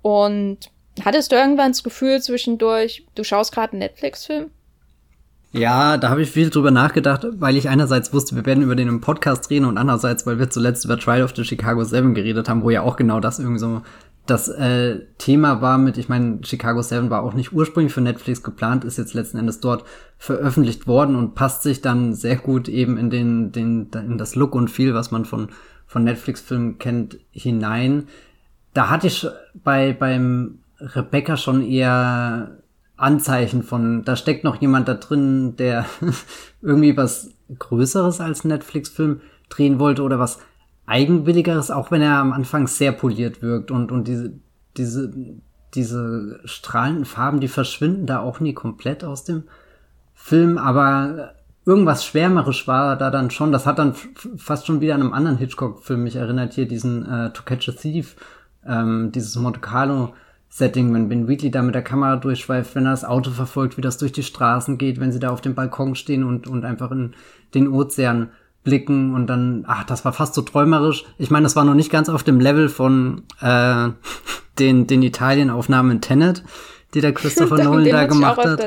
Und 0.00 0.70
hattest 1.04 1.32
du 1.32 1.36
irgendwann 1.36 1.72
das 1.72 1.82
Gefühl 1.82 2.22
zwischendurch, 2.22 3.04
du 3.14 3.24
schaust 3.24 3.52
gerade 3.52 3.72
einen 3.72 3.80
Netflix-Film? 3.80 4.50
Ja, 5.52 5.96
da 5.96 6.10
habe 6.10 6.22
ich 6.22 6.30
viel 6.30 6.50
drüber 6.50 6.70
nachgedacht, 6.70 7.26
weil 7.38 7.56
ich 7.56 7.68
einerseits 7.68 8.12
wusste, 8.12 8.36
wir 8.36 8.44
werden 8.44 8.62
über 8.62 8.76
den 8.76 8.88
im 8.88 9.00
Podcast 9.00 9.48
reden 9.48 9.64
und 9.64 9.78
andererseits, 9.78 10.26
weil 10.26 10.38
wir 10.38 10.50
zuletzt 10.50 10.84
über 10.84 10.98
Trial 10.98 11.22
of 11.22 11.34
the 11.34 11.44
Chicago 11.44 11.84
Seven 11.84 12.14
geredet 12.14 12.48
haben, 12.48 12.62
wo 12.62 12.70
ja 12.70 12.82
auch 12.82 12.96
genau 12.96 13.18
das 13.18 13.38
irgendwie 13.38 13.58
so 13.58 13.82
das 14.26 14.48
äh, 14.48 15.00
Thema 15.16 15.62
war 15.62 15.78
mit, 15.78 15.96
ich 15.96 16.10
meine, 16.10 16.40
Chicago 16.44 16.82
Seven 16.82 17.08
war 17.08 17.22
auch 17.22 17.32
nicht 17.32 17.52
ursprünglich 17.52 17.94
für 17.94 18.02
Netflix 18.02 18.42
geplant, 18.42 18.84
ist 18.84 18.98
jetzt 18.98 19.14
letzten 19.14 19.38
Endes 19.38 19.60
dort 19.60 19.84
veröffentlicht 20.18 20.86
worden 20.86 21.16
und 21.16 21.34
passt 21.34 21.62
sich 21.62 21.80
dann 21.80 22.12
sehr 22.12 22.36
gut 22.36 22.68
eben 22.68 22.98
in 22.98 23.08
den, 23.08 23.52
den 23.52 23.88
in 23.94 24.18
das 24.18 24.34
Look 24.34 24.54
und 24.54 24.70
Feel, 24.70 24.92
was 24.92 25.10
man 25.10 25.24
von 25.24 25.48
von 25.88 26.04
Netflix-Filmen 26.04 26.78
kennt, 26.78 27.18
hinein. 27.30 28.08
Da 28.74 28.90
hatte 28.90 29.06
ich 29.06 29.26
bei 29.54 29.94
beim 29.94 30.58
Rebecca 30.78 31.36
schon 31.36 31.62
eher 31.62 32.58
Anzeichen 32.98 33.62
von, 33.62 34.04
da 34.04 34.16
steckt 34.16 34.44
noch 34.44 34.56
jemand 34.56 34.88
da 34.88 34.94
drin, 34.94 35.56
der 35.56 35.86
irgendwie 36.62 36.96
was 36.96 37.30
Größeres 37.58 38.20
als 38.20 38.44
Netflix-Film 38.44 39.20
drehen 39.48 39.78
wollte 39.78 40.02
oder 40.02 40.18
was 40.18 40.40
Eigenwilligeres, 40.86 41.70
auch 41.70 41.90
wenn 41.90 42.02
er 42.02 42.16
am 42.16 42.32
Anfang 42.32 42.66
sehr 42.66 42.92
poliert 42.92 43.40
wirkt 43.40 43.70
und, 43.70 43.92
und 43.92 44.08
diese, 44.08 44.32
diese, 44.76 45.12
diese 45.74 46.40
strahlenden 46.44 47.04
Farben, 47.04 47.40
die 47.40 47.48
verschwinden 47.48 48.06
da 48.06 48.20
auch 48.20 48.40
nie 48.40 48.52
komplett 48.52 49.04
aus 49.04 49.24
dem 49.24 49.44
Film, 50.14 50.58
aber 50.58 51.34
irgendwas 51.64 52.04
Schwärmerisch 52.04 52.66
war 52.66 52.96
da 52.96 53.10
dann 53.10 53.30
schon. 53.30 53.52
Das 53.52 53.66
hat 53.66 53.78
dann 53.78 53.94
fast 54.36 54.66
schon 54.66 54.80
wieder 54.80 54.94
an 54.94 55.02
einem 55.02 55.12
anderen 55.12 55.36
Hitchcock-Film 55.38 56.02
mich 56.02 56.16
erinnert, 56.16 56.54
hier 56.54 56.66
diesen 56.66 57.06
äh, 57.06 57.32
To 57.32 57.42
Catch 57.44 57.68
a 57.68 57.72
Thief, 57.72 58.16
ähm, 58.66 59.12
dieses 59.12 59.36
Monte 59.36 59.60
Carlo 59.60 60.14
Setting, 60.48 60.92
wenn 60.94 61.08
Ben 61.08 61.28
Wheatley 61.28 61.50
da 61.50 61.62
mit 61.62 61.74
der 61.74 61.82
Kamera 61.82 62.16
durchschweift, 62.16 62.74
wenn 62.74 62.86
er 62.86 62.92
das 62.92 63.04
Auto 63.04 63.30
verfolgt, 63.30 63.76
wie 63.76 63.82
das 63.82 63.98
durch 63.98 64.12
die 64.12 64.22
Straßen 64.22 64.78
geht, 64.78 64.98
wenn 64.98 65.12
sie 65.12 65.20
da 65.20 65.30
auf 65.30 65.40
dem 65.40 65.54
Balkon 65.54 65.94
stehen 65.94 66.24
und, 66.24 66.46
und 66.46 66.64
einfach 66.64 66.90
in 66.90 67.14
den 67.54 67.68
Ozean 67.68 68.30
blicken 68.64 69.14
und 69.14 69.26
dann, 69.26 69.64
ach, 69.66 69.84
das 69.84 70.04
war 70.04 70.12
fast 70.12 70.34
so 70.34 70.42
träumerisch. 70.42 71.04
Ich 71.16 71.30
meine, 71.30 71.44
das 71.44 71.56
war 71.56 71.64
noch 71.64 71.74
nicht 71.74 71.90
ganz 71.90 72.08
auf 72.08 72.22
dem 72.22 72.40
Level 72.40 72.68
von 72.68 73.22
äh, 73.40 73.88
den, 74.58 74.86
den 74.86 75.02
Italien-Aufnahmen 75.02 75.92
in 75.92 76.00
Tenet, 76.00 76.42
die 76.94 77.00
der 77.00 77.12
Christopher 77.12 77.56
Nolan 77.64 77.88
da 77.88 78.06
gemacht 78.06 78.38
hat. 78.38 78.60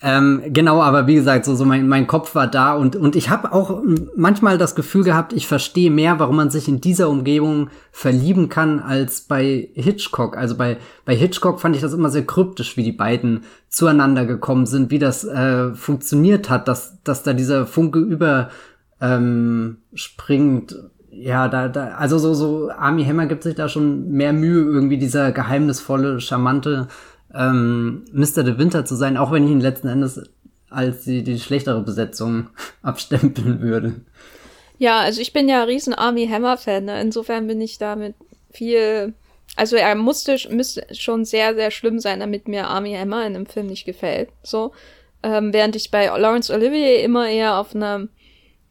Ähm, 0.00 0.42
genau, 0.52 0.80
aber 0.80 1.08
wie 1.08 1.16
gesagt, 1.16 1.44
so, 1.44 1.56
so 1.56 1.64
mein, 1.64 1.88
mein 1.88 2.06
Kopf 2.06 2.36
war 2.36 2.46
da 2.46 2.74
und, 2.74 2.94
und 2.94 3.16
ich 3.16 3.30
habe 3.30 3.52
auch 3.52 3.82
manchmal 4.14 4.56
das 4.56 4.76
Gefühl 4.76 5.02
gehabt, 5.02 5.32
ich 5.32 5.48
verstehe 5.48 5.90
mehr, 5.90 6.20
warum 6.20 6.36
man 6.36 6.50
sich 6.50 6.68
in 6.68 6.80
dieser 6.80 7.08
Umgebung 7.08 7.70
verlieben 7.90 8.48
kann, 8.48 8.78
als 8.78 9.22
bei 9.22 9.70
Hitchcock. 9.74 10.36
Also 10.36 10.56
bei, 10.56 10.76
bei 11.04 11.16
Hitchcock 11.16 11.60
fand 11.60 11.74
ich 11.74 11.82
das 11.82 11.94
immer 11.94 12.10
sehr 12.10 12.24
kryptisch, 12.24 12.76
wie 12.76 12.84
die 12.84 12.92
beiden 12.92 13.40
zueinander 13.68 14.24
gekommen 14.24 14.66
sind, 14.66 14.92
wie 14.92 15.00
das 15.00 15.24
äh, 15.24 15.74
funktioniert 15.74 16.48
hat, 16.48 16.68
dass, 16.68 17.02
dass 17.02 17.24
da 17.24 17.32
dieser 17.32 17.66
Funke 17.66 17.98
über 17.98 18.50
ähm. 19.00 19.78
Ja, 21.10 21.48
da, 21.48 21.66
da, 21.66 21.88
also 21.96 22.18
so, 22.18 22.34
so, 22.34 22.70
Army 22.70 23.04
Hammer 23.04 23.26
gibt 23.26 23.42
sich 23.42 23.56
da 23.56 23.68
schon 23.68 24.12
mehr 24.12 24.32
Mühe, 24.32 24.62
irgendwie 24.62 24.98
dieser 24.98 25.32
geheimnisvolle, 25.32 26.20
charmante 26.20 26.86
ähm, 27.34 28.04
Mr. 28.12 28.42
De 28.42 28.58
Winter 28.58 28.84
zu 28.84 28.94
sein, 28.94 29.16
auch 29.16 29.30
wenn 29.32 29.44
ich 29.44 29.50
ihn 29.50 29.60
letzten 29.60 29.88
Endes 29.88 30.22
als 30.70 31.04
die, 31.04 31.22
die 31.22 31.38
schlechtere 31.38 31.80
Besetzung 31.80 32.48
abstempeln 32.82 33.60
würde. 33.60 34.00
Ja, 34.78 35.00
also 35.00 35.20
ich 35.20 35.32
bin 35.32 35.48
ja 35.48 35.64
riesen 35.64 35.94
Army 35.94 36.28
Hammer 36.28 36.56
Fan, 36.56 36.84
ne? 36.84 37.00
insofern 37.00 37.46
bin 37.46 37.60
ich 37.60 37.78
damit 37.78 38.14
viel, 38.50 39.14
also 39.56 39.76
er 39.76 39.94
musste, 39.94 40.36
müsste 40.50 40.86
schon 40.94 41.24
sehr, 41.24 41.54
sehr 41.54 41.70
schlimm 41.70 41.98
sein, 41.98 42.20
damit 42.20 42.46
mir 42.48 42.68
Army 42.68 42.94
Hammer 42.94 43.26
in 43.26 43.34
einem 43.34 43.46
Film 43.46 43.66
nicht 43.66 43.84
gefällt, 43.84 44.30
so. 44.42 44.72
Ähm, 45.20 45.52
während 45.52 45.74
ich 45.74 45.90
bei 45.90 46.06
Laurence 46.06 46.48
Olivier 46.48 47.02
immer 47.02 47.28
eher 47.28 47.58
auf 47.58 47.74
einer 47.74 48.06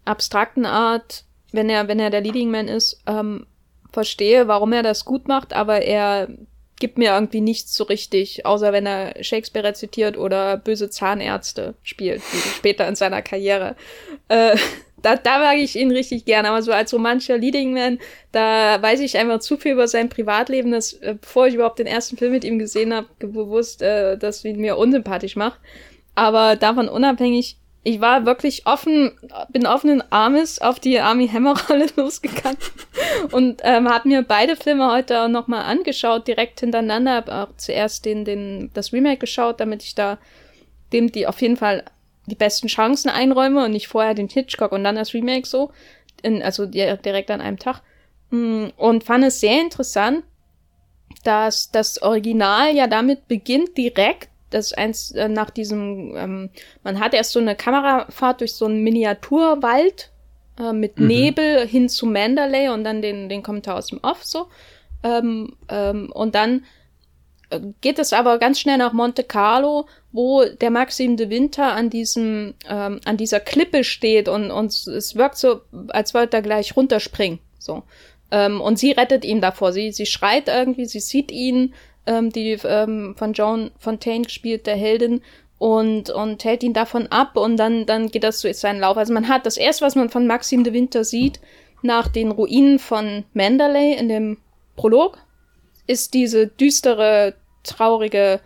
abstrakten 0.06 0.66
Art, 0.66 1.26
wenn 1.52 1.70
er, 1.70 1.90
wenn 1.90 2.00
er 2.00 2.10
der 2.10 2.22
Leading 2.22 2.52
Man 2.52 2.70
ist, 2.70 3.02
ähm, 3.06 3.46
verstehe, 3.92 4.48
warum 4.48 4.72
er 4.72 4.84
das 4.84 5.04
gut 5.04 5.28
macht, 5.28 5.52
aber 5.52 5.82
er 5.82 6.30
gibt 6.80 6.98
mir 6.98 7.12
irgendwie 7.12 7.42
nichts 7.42 7.76
so 7.76 7.84
richtig, 7.84 8.46
außer 8.46 8.72
wenn 8.72 8.86
er 8.86 9.24
Shakespeare 9.24 9.68
rezitiert 9.68 10.18
oder 10.18 10.58
böse 10.58 10.90
Zahnärzte 10.90 11.76
spielt, 11.84 12.22
wie 12.32 12.38
später 12.56 12.88
in 12.88 12.96
seiner 12.96 13.22
Karriere. 13.22 13.76
Äh, 14.28 14.58
da, 15.02 15.16
da 15.16 15.40
mag 15.40 15.58
ich 15.58 15.76
ihn 15.76 15.92
richtig 15.92 16.26
gerne, 16.26 16.50
aber 16.50 16.62
so 16.62 16.72
als 16.72 16.94
romantischer 16.94 17.38
Leading 17.38 17.74
Man, 17.74 18.00
da 18.32 18.82
weiß 18.82 19.00
ich 19.00 19.18
einfach 19.18 19.40
zu 19.40 19.58
viel 19.58 19.74
über 19.74 19.88
sein 19.88 20.10
Privatleben, 20.10 20.72
dass, 20.72 20.94
äh, 20.94 21.16
bevor 21.20 21.48
ich 21.48 21.56
überhaupt 21.56 21.80
den 21.80 21.88
ersten 21.88 22.18
Film 22.18 22.32
mit 22.32 22.44
ihm 22.44 22.60
gesehen 22.60 22.94
habe, 22.94 23.08
bewusst, 23.20 23.82
äh, 23.82 24.18
dass 24.18 24.44
ihn 24.44 24.60
mir 24.60 24.78
unsympathisch 24.78 25.36
macht. 25.36 25.60
Aber 26.16 26.56
davon 26.56 26.90
unabhängig, 26.90 27.58
ich 27.88 28.02
war 28.02 28.26
wirklich 28.26 28.68
offen, 28.68 29.18
bin 29.48 29.66
offenen 29.66 30.04
Armes 30.12 30.60
auf 30.60 30.78
die 30.78 31.00
Army 31.00 31.30
Hammer 31.30 31.56
Rolle 31.70 31.88
losgegangen 31.96 32.58
und 33.32 33.62
ähm, 33.64 33.88
habe 33.88 34.10
mir 34.10 34.24
beide 34.24 34.58
Filme 34.58 34.92
heute 34.92 35.22
auch 35.22 35.30
nochmal 35.30 35.64
angeschaut, 35.64 36.28
direkt 36.28 36.60
hintereinander. 36.60 37.14
Habe 37.14 37.34
auch 37.34 37.56
zuerst 37.56 38.04
den, 38.04 38.26
den, 38.26 38.72
das 38.74 38.92
Remake 38.92 39.20
geschaut, 39.20 39.62
damit 39.62 39.84
ich 39.84 39.96
da 39.96 40.18
dem 40.92 41.14
die 41.14 41.28
auf 41.28 41.42
jeden 41.42 41.56
Fall 41.56 41.86
die 42.26 42.36
besten 42.36 42.68
Chancen 42.68 43.08
einräume 43.08 43.64
und 43.64 43.72
nicht 43.72 43.88
vorher 43.88 44.14
den 44.14 44.28
Hitchcock 44.28 44.74
und 44.74 44.84
dann 44.84 44.96
das 44.96 45.14
Remake 45.14 45.48
so, 45.48 45.72
in, 46.22 46.44
also 46.44 46.66
direkt 46.66 47.32
an 47.32 47.40
einem 47.40 47.58
Tag. 47.58 47.82
Mm, 48.32 48.68
und 48.76 49.06
fand 49.06 49.24
es 49.24 49.40
sehr 49.40 49.62
interessant, 49.62 50.26
dass 51.24 51.72
das 51.72 52.02
Original 52.02 52.76
ja 52.76 52.88
damit 52.88 53.30
beginnt, 53.30 53.78
direkt 53.78 54.28
das 54.50 54.68
ist 54.68 54.78
eins 54.78 55.12
äh, 55.12 55.28
nach 55.28 55.50
diesem, 55.50 56.16
ähm, 56.16 56.50
man 56.84 57.00
hat 57.00 57.14
erst 57.14 57.32
so 57.32 57.40
eine 57.40 57.56
Kamerafahrt 57.56 58.42
durch 58.42 58.54
so 58.54 58.66
einen 58.66 58.84
Miniaturwald 58.84 60.12
äh, 60.60 60.74
mit 60.74 61.00
mhm. 61.00 61.08
Nebel 61.08 61.68
hin 61.68 61.90
zu 61.90 62.06
Mandalay 62.06 62.70
und 62.70 62.84
dann 62.84 63.02
den, 63.02 63.30
den 63.30 63.44
Kommentar 63.44 63.76
aus 63.76 63.88
dem 63.88 64.00
Off 64.02 64.24
so. 64.24 64.48
Ähm, 65.04 65.56
ähm, 65.70 66.12
und 66.12 66.36
dann 66.36 66.66
äh, 67.50 67.60
geht 67.82 68.00
es 68.00 68.14
aber 68.14 68.40
ganz 68.40 68.60
schnell 68.60 68.78
nach 68.78 68.94
Monte 68.94 69.24
Carlo, 69.24 69.88
wo 70.12 70.46
der 70.46 70.72
Maxim 70.72 71.18
de 71.18 71.30
Winter 71.30 71.74
an 71.74 71.90
diesem, 71.90 72.56
ähm, 72.68 73.00
an 73.06 73.18
dieser 73.18 73.40
Klippe 73.40 73.84
steht 73.84 74.28
und, 74.30 74.52
und 74.52 74.72
es 74.72 75.16
wirkt 75.16 75.38
so, 75.38 75.62
als 75.90 76.14
wollte 76.14 76.38
er 76.38 76.44
gleich 76.44 76.76
runterspringen. 76.76 77.40
So. 77.60 77.84
Ähm, 78.32 78.62
und 78.62 78.80
sie 78.80 78.92
rettet 78.92 79.24
ihn 79.24 79.42
davor. 79.42 79.74
Sie, 79.74 79.92
sie 79.92 80.06
schreit 80.06 80.48
irgendwie, 80.48 80.86
sie 80.86 81.00
sieht 81.00 81.32
ihn, 81.32 81.74
ähm, 82.08 82.32
die 82.32 82.58
ähm, 82.64 83.16
von 83.18 83.34
Joan 83.34 83.72
Fontaine 83.78 84.26
gespielte 84.26 84.72
Heldin, 84.72 85.22
und, 85.60 86.10
und 86.10 86.44
hält 86.44 86.64
ihn 86.64 86.74
davon 86.74 87.08
ab 87.08 87.36
und 87.36 87.58
dann, 87.58 87.86
dann 87.86 88.10
geht 88.10 88.24
das 88.24 88.42
so 88.42 88.52
seinen 88.54 88.80
Lauf. 88.80 88.98
Also 88.98 89.14
man 89.14 89.28
hat 89.28 89.46
das 89.46 89.58
erste, 89.58 89.86
was 89.86 89.96
man 89.96 90.10
von 90.10 90.28
Maxim 90.28 90.64
de 90.64 90.74
Winter 90.74 91.04
sieht, 91.04 91.40
nach 91.82 92.08
den 92.08 92.32
Ruinen 92.32 92.80
von 92.80 93.26
Mandalay 93.34 93.94
in 93.94 94.10
dem 94.10 94.38
Prolog, 94.76 95.18
ist 95.88 96.14
diese 96.14 96.48
düstere, 96.48 97.36
traurige 97.64 98.40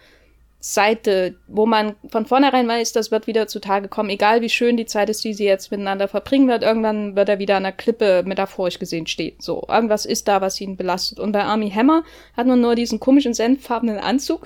Seite, 0.64 1.40
wo 1.48 1.66
man 1.66 1.96
von 2.08 2.28
vornherein 2.28 2.68
weiß, 2.68 2.94
das 2.94 3.10
wird 3.10 3.26
wieder 3.26 3.48
zutage 3.48 3.88
kommen, 3.88 4.12
egal 4.12 4.42
wie 4.42 4.50
schön 4.50 4.78
die 4.78 4.86
Zeit 4.86 5.10
ist, 5.10 5.24
die 5.24 5.34
sie 5.34 5.46
jetzt 5.46 5.72
miteinander 5.72 6.08
verbringen 6.08 6.48
wird, 6.48 6.62
irgendwann 6.62 7.16
wird 7.16 7.30
er 7.30 7.40
wieder 7.40 7.58
an 7.58 7.64
der 7.64 7.72
Klippe 7.72 8.22
metaphorisch 8.28 8.78
gesehen 8.78 9.08
stehen. 9.08 9.36
So, 9.40 9.66
irgendwas 9.68 10.06
ist 10.06 10.28
da, 10.28 10.40
was 10.40 10.62
ihn 10.62 10.78
belastet. 10.78 11.20
Und 11.20 11.32
bei 11.32 11.44
Army 11.44 11.72
Hammer 11.72 12.04
hat 12.38 12.46
man 12.46 12.62
nur 12.62 12.76
diesen 12.76 13.00
komischen 13.00 13.34
senffarbenen 13.34 13.98
Anzug, 13.98 14.46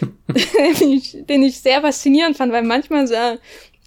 den, 0.80 0.92
ich, 0.92 1.16
den 1.28 1.42
ich 1.42 1.60
sehr 1.60 1.80
faszinierend 1.80 2.36
fand, 2.36 2.52
weil 2.52 2.62
manchmal 2.62 3.08
sah 3.08 3.32
er 3.32 3.38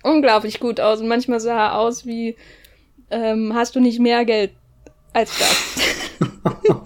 unglaublich 0.04 0.60
gut 0.60 0.82
aus 0.82 1.00
und 1.00 1.08
manchmal 1.08 1.40
sah 1.40 1.68
er 1.68 1.80
aus 1.80 2.06
wie, 2.06 2.36
ähm, 3.10 3.54
hast 3.56 3.74
du 3.74 3.80
nicht 3.80 4.00
mehr 4.00 4.26
Geld 4.26 4.52
als 5.14 5.32
das? 5.40 5.76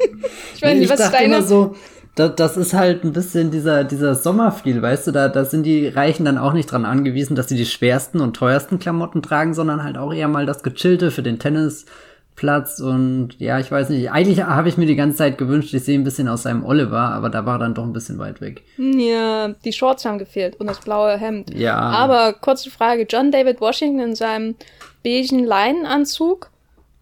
ich 0.55 0.61
weiß 0.61 0.77
nicht, 0.77 0.89
was 0.91 0.99
ich 0.99 1.07
deine... 1.07 1.25
Immer 1.25 1.41
so 1.41 1.75
das, 2.15 2.35
das 2.35 2.57
ist 2.57 2.73
halt 2.73 3.03
ein 3.03 3.11
bisschen 3.11 3.49
dieser, 3.49 3.83
dieser 3.83 4.15
Sommerfeel, 4.15 4.81
weißt 4.81 5.07
du, 5.07 5.11
da, 5.11 5.29
da 5.29 5.45
sind 5.45 5.63
die 5.63 5.87
Reichen 5.87 6.25
dann 6.25 6.37
auch 6.37 6.53
nicht 6.53 6.71
dran 6.71 6.85
angewiesen, 6.85 7.35
dass 7.35 7.49
sie 7.49 7.57
die 7.57 7.65
schwersten 7.65 8.21
und 8.21 8.35
teuersten 8.35 8.77
Klamotten 8.79 9.21
tragen, 9.23 9.53
sondern 9.53 9.83
halt 9.83 9.97
auch 9.97 10.13
eher 10.13 10.27
mal 10.27 10.45
das 10.45 10.61
Gechillte 10.61 11.09
für 11.09 11.23
den 11.23 11.39
Tennisplatz 11.39 12.79
und 12.79 13.39
ja, 13.39 13.59
ich 13.59 13.71
weiß 13.71 13.89
nicht, 13.89 14.11
eigentlich 14.11 14.43
habe 14.43 14.69
ich 14.69 14.77
mir 14.77 14.85
die 14.85 14.95
ganze 14.95 15.17
Zeit 15.17 15.39
gewünscht, 15.39 15.73
ich 15.73 15.83
sehe 15.83 15.97
ein 15.97 16.03
bisschen 16.03 16.27
aus 16.27 16.43
seinem 16.43 16.63
Oliver, 16.63 16.99
aber 16.99 17.29
da 17.29 17.47
war 17.47 17.57
dann 17.57 17.73
doch 17.73 17.83
ein 17.83 17.93
bisschen 17.93 18.19
weit 18.19 18.41
weg. 18.41 18.61
Ja, 18.77 19.49
die 19.65 19.73
Shorts 19.73 20.05
haben 20.05 20.19
gefehlt 20.19 20.59
und 20.59 20.67
das 20.67 20.81
blaue 20.81 21.17
Hemd. 21.17 21.51
Ja. 21.55 21.77
Aber 21.77 22.33
kurze 22.33 22.69
Frage, 22.69 23.07
John 23.09 23.31
David 23.31 23.59
Washington 23.59 23.99
in 23.99 24.15
seinem 24.15 24.55
beigen 25.03 25.43
Leinenanzug 25.45 26.51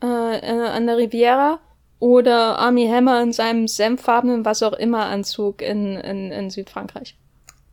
äh, 0.01 0.05
äh, 0.07 0.69
an 0.69 0.87
der 0.87 0.97
Riviera 0.97 1.59
oder 2.01 2.57
Army 2.57 2.87
Hammer 2.87 3.21
in 3.21 3.31
seinem 3.31 3.67
senffarbenen, 3.67 4.43
was 4.43 4.63
auch 4.63 4.73
immer 4.73 5.05
Anzug 5.05 5.61
in, 5.61 5.95
in, 5.95 6.31
in 6.31 6.49
Südfrankreich. 6.49 7.15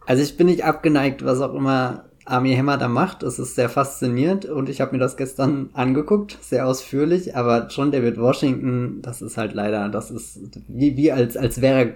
Also 0.06 0.23
ich 0.23 0.37
bin 0.37 0.47
nicht 0.47 0.64
abgeneigt, 0.64 1.25
was 1.25 1.40
auch 1.40 1.54
immer 1.54 2.04
Army 2.26 2.54
Hammer 2.54 2.76
da 2.76 2.88
macht. 2.88 3.23
Es 3.23 3.38
ist 3.38 3.54
sehr 3.54 3.70
faszinierend 3.70 4.44
und 4.44 4.68
ich 4.68 4.82
habe 4.82 4.92
mir 4.92 4.99
das 4.99 5.16
gestern 5.16 5.70
angeguckt, 5.73 6.37
sehr 6.42 6.66
ausführlich. 6.66 7.37
Aber 7.37 7.68
John 7.70 7.90
David 7.90 8.18
Washington, 8.18 9.00
das 9.00 9.23
ist 9.23 9.38
halt 9.38 9.54
leider, 9.54 9.88
das 9.88 10.11
ist 10.11 10.38
wie, 10.68 10.94
wie 10.99 11.11
als, 11.11 11.38
als 11.38 11.62
wäre 11.62 11.94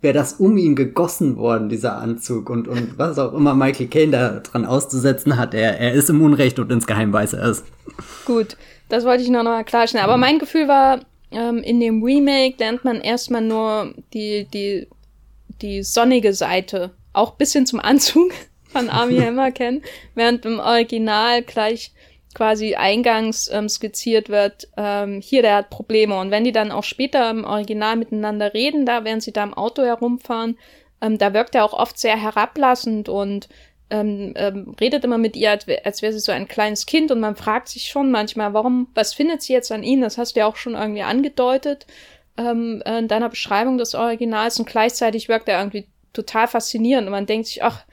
wäre 0.00 0.14
das 0.14 0.32
um 0.34 0.56
ihn 0.56 0.76
gegossen 0.76 1.36
worden, 1.36 1.68
dieser 1.68 1.98
Anzug. 1.98 2.48
Und, 2.48 2.68
und 2.68 2.98
was 2.98 3.18
auch 3.18 3.34
immer 3.34 3.54
Michael 3.54 3.88
Caine 3.88 4.12
da 4.12 4.40
dran 4.40 4.64
auszusetzen 4.64 5.36
hat, 5.36 5.52
er, 5.52 5.78
er 5.78 5.92
ist 5.92 6.08
im 6.08 6.22
Unrecht 6.22 6.58
und 6.58 6.72
insgeheim 6.72 7.12
weiß 7.12 7.34
er 7.34 7.44
es. 7.44 7.64
Gut, 8.24 8.56
das 8.88 9.04
wollte 9.04 9.24
ich 9.24 9.28
noch 9.28 9.44
mal 9.44 9.62
klarstellen. 9.62 10.04
Aber 10.04 10.16
mein 10.16 10.38
Gefühl 10.38 10.68
war, 10.68 11.00
ähm, 11.30 11.58
in 11.58 11.80
dem 11.80 12.02
Remake 12.02 12.56
lernt 12.58 12.84
man 12.84 13.00
erstmal 13.00 13.42
nur 13.42 13.94
die, 14.12 14.46
die, 14.52 14.86
die 15.62 15.82
sonnige 15.82 16.32
Seite, 16.32 16.92
auch 17.12 17.32
bisschen 17.32 17.66
zum 17.66 17.80
Anzug 17.80 18.32
von 18.68 18.88
Army 18.88 19.18
Hammer 19.20 19.50
kennen, 19.50 19.82
während 20.14 20.44
im 20.44 20.58
Original 20.58 21.42
gleich 21.42 21.92
quasi 22.34 22.74
eingangs 22.74 23.50
ähm, 23.50 23.68
skizziert 23.68 24.28
wird, 24.28 24.68
ähm, 24.76 25.22
hier, 25.22 25.40
der 25.40 25.56
hat 25.56 25.70
Probleme. 25.70 26.20
Und 26.20 26.30
wenn 26.30 26.44
die 26.44 26.52
dann 26.52 26.70
auch 26.70 26.84
später 26.84 27.30
im 27.30 27.44
Original 27.44 27.96
miteinander 27.96 28.52
reden, 28.52 28.84
da 28.84 29.04
während 29.04 29.22
sie 29.22 29.32
da 29.32 29.42
im 29.42 29.54
Auto 29.54 29.82
herumfahren, 29.82 30.58
ähm, 31.00 31.16
da 31.16 31.32
wirkt 31.32 31.54
er 31.54 31.64
auch 31.64 31.72
oft 31.72 31.98
sehr 31.98 32.20
herablassend 32.20 33.08
und 33.08 33.48
ähm, 33.90 34.34
ähm, 34.36 34.74
redet 34.80 35.04
immer 35.04 35.18
mit 35.18 35.36
ihr, 35.36 35.50
als, 35.50 35.66
als 35.84 36.02
wäre 36.02 36.12
sie 36.12 36.18
so 36.18 36.32
ein 36.32 36.48
kleines 36.48 36.86
Kind 36.86 37.10
und 37.10 37.20
man 37.20 37.36
fragt 37.36 37.68
sich 37.68 37.88
schon 37.88 38.10
manchmal, 38.10 38.52
warum, 38.52 38.88
was 38.94 39.14
findet 39.14 39.42
sie 39.42 39.52
jetzt 39.52 39.70
an 39.70 39.82
ihn? 39.82 40.00
Das 40.00 40.18
hast 40.18 40.34
du 40.34 40.40
ja 40.40 40.46
auch 40.46 40.56
schon 40.56 40.74
irgendwie 40.74 41.02
angedeutet 41.02 41.86
ähm, 42.36 42.82
in 42.84 43.08
deiner 43.08 43.28
Beschreibung 43.28 43.78
des 43.78 43.94
Originals 43.94 44.58
und 44.58 44.68
gleichzeitig 44.68 45.28
wirkt 45.28 45.48
er 45.48 45.58
irgendwie 45.58 45.86
total 46.12 46.48
faszinierend 46.48 47.06
und 47.06 47.12
man 47.12 47.26
denkt 47.26 47.46
sich, 47.46 47.62
ach, 47.62 47.84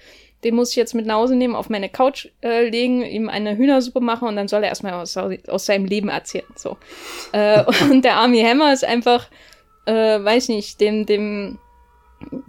den 0.44 0.56
muss 0.56 0.72
ich 0.72 0.76
jetzt 0.76 0.94
mit 0.94 1.06
nach 1.06 1.16
Hause 1.16 1.36
nehmen, 1.36 1.56
auf 1.56 1.70
meine 1.70 1.90
Couch 1.90 2.28
äh, 2.42 2.68
legen, 2.68 3.02
ihm 3.04 3.30
eine 3.30 3.56
Hühnersuppe 3.56 4.02
machen 4.02 4.28
und 4.28 4.36
dann 4.36 4.48
soll 4.48 4.64
er 4.64 4.70
erstmal 4.70 4.94
aus, 4.94 5.16
aus 5.16 5.66
seinem 5.66 5.86
Leben 5.86 6.10
erzählen. 6.10 6.46
So. 6.56 6.78
Äh, 7.32 7.64
und 7.90 8.04
der 8.04 8.16
Army 8.16 8.42
Hammer 8.42 8.74
ist 8.74 8.84
einfach, 8.84 9.28
äh, 9.86 9.94
weiß 9.94 10.50
nicht, 10.50 10.82
dem, 10.82 11.06
dem 11.06 11.60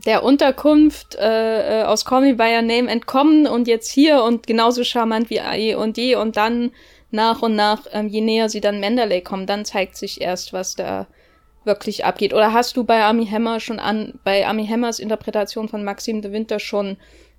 der 0.07 0.23
Unterkunft 0.23 1.15
äh, 1.17 1.81
äh, 1.81 1.85
aus 1.85 2.05
Call 2.05 2.23
Me 2.23 2.35
By 2.35 2.55
Your 2.55 2.63
Name 2.63 2.91
entkommen 2.91 3.47
und 3.47 3.69
jetzt 3.69 3.91
hier 3.91 4.23
und 4.23 4.47
genauso 4.47 4.85
charmant 4.85 5.31
wie 5.31 5.39
eh 5.39 5.75
und 5.75 5.97
je 5.97 6.17
und 6.17 6.37
dann 6.37 6.73
nach 7.11 7.43
und 7.43 7.55
nach, 7.55 7.87
ähm, 7.93 8.09
je 8.09 8.21
näher 8.21 8.49
sie 8.49 8.61
dann 8.61 8.81
Mandalay 8.81 9.23
kommen, 9.23 9.47
dann 9.47 9.65
zeigt 9.65 9.97
sich 9.97 10.21
erst, 10.21 10.53
was 10.53 10.75
da 10.75 11.07
wirklich 11.65 12.05
abgeht. 12.05 12.35
Oder 12.35 12.53
hast 12.53 12.77
du 12.77 12.85
bei 12.85 13.03
Army 13.03 13.27
Hammer 13.27 13.61
schon 13.61 13.79
an, 13.79 14.19
bei 14.25 14.47
Army 14.47 14.67
Hammers 14.67 14.99
Interpretation 14.99 15.69
von 15.69 15.85
Maxim 15.85 16.21
de 16.23 16.33
Winter 16.33 16.59
schon 16.59 16.97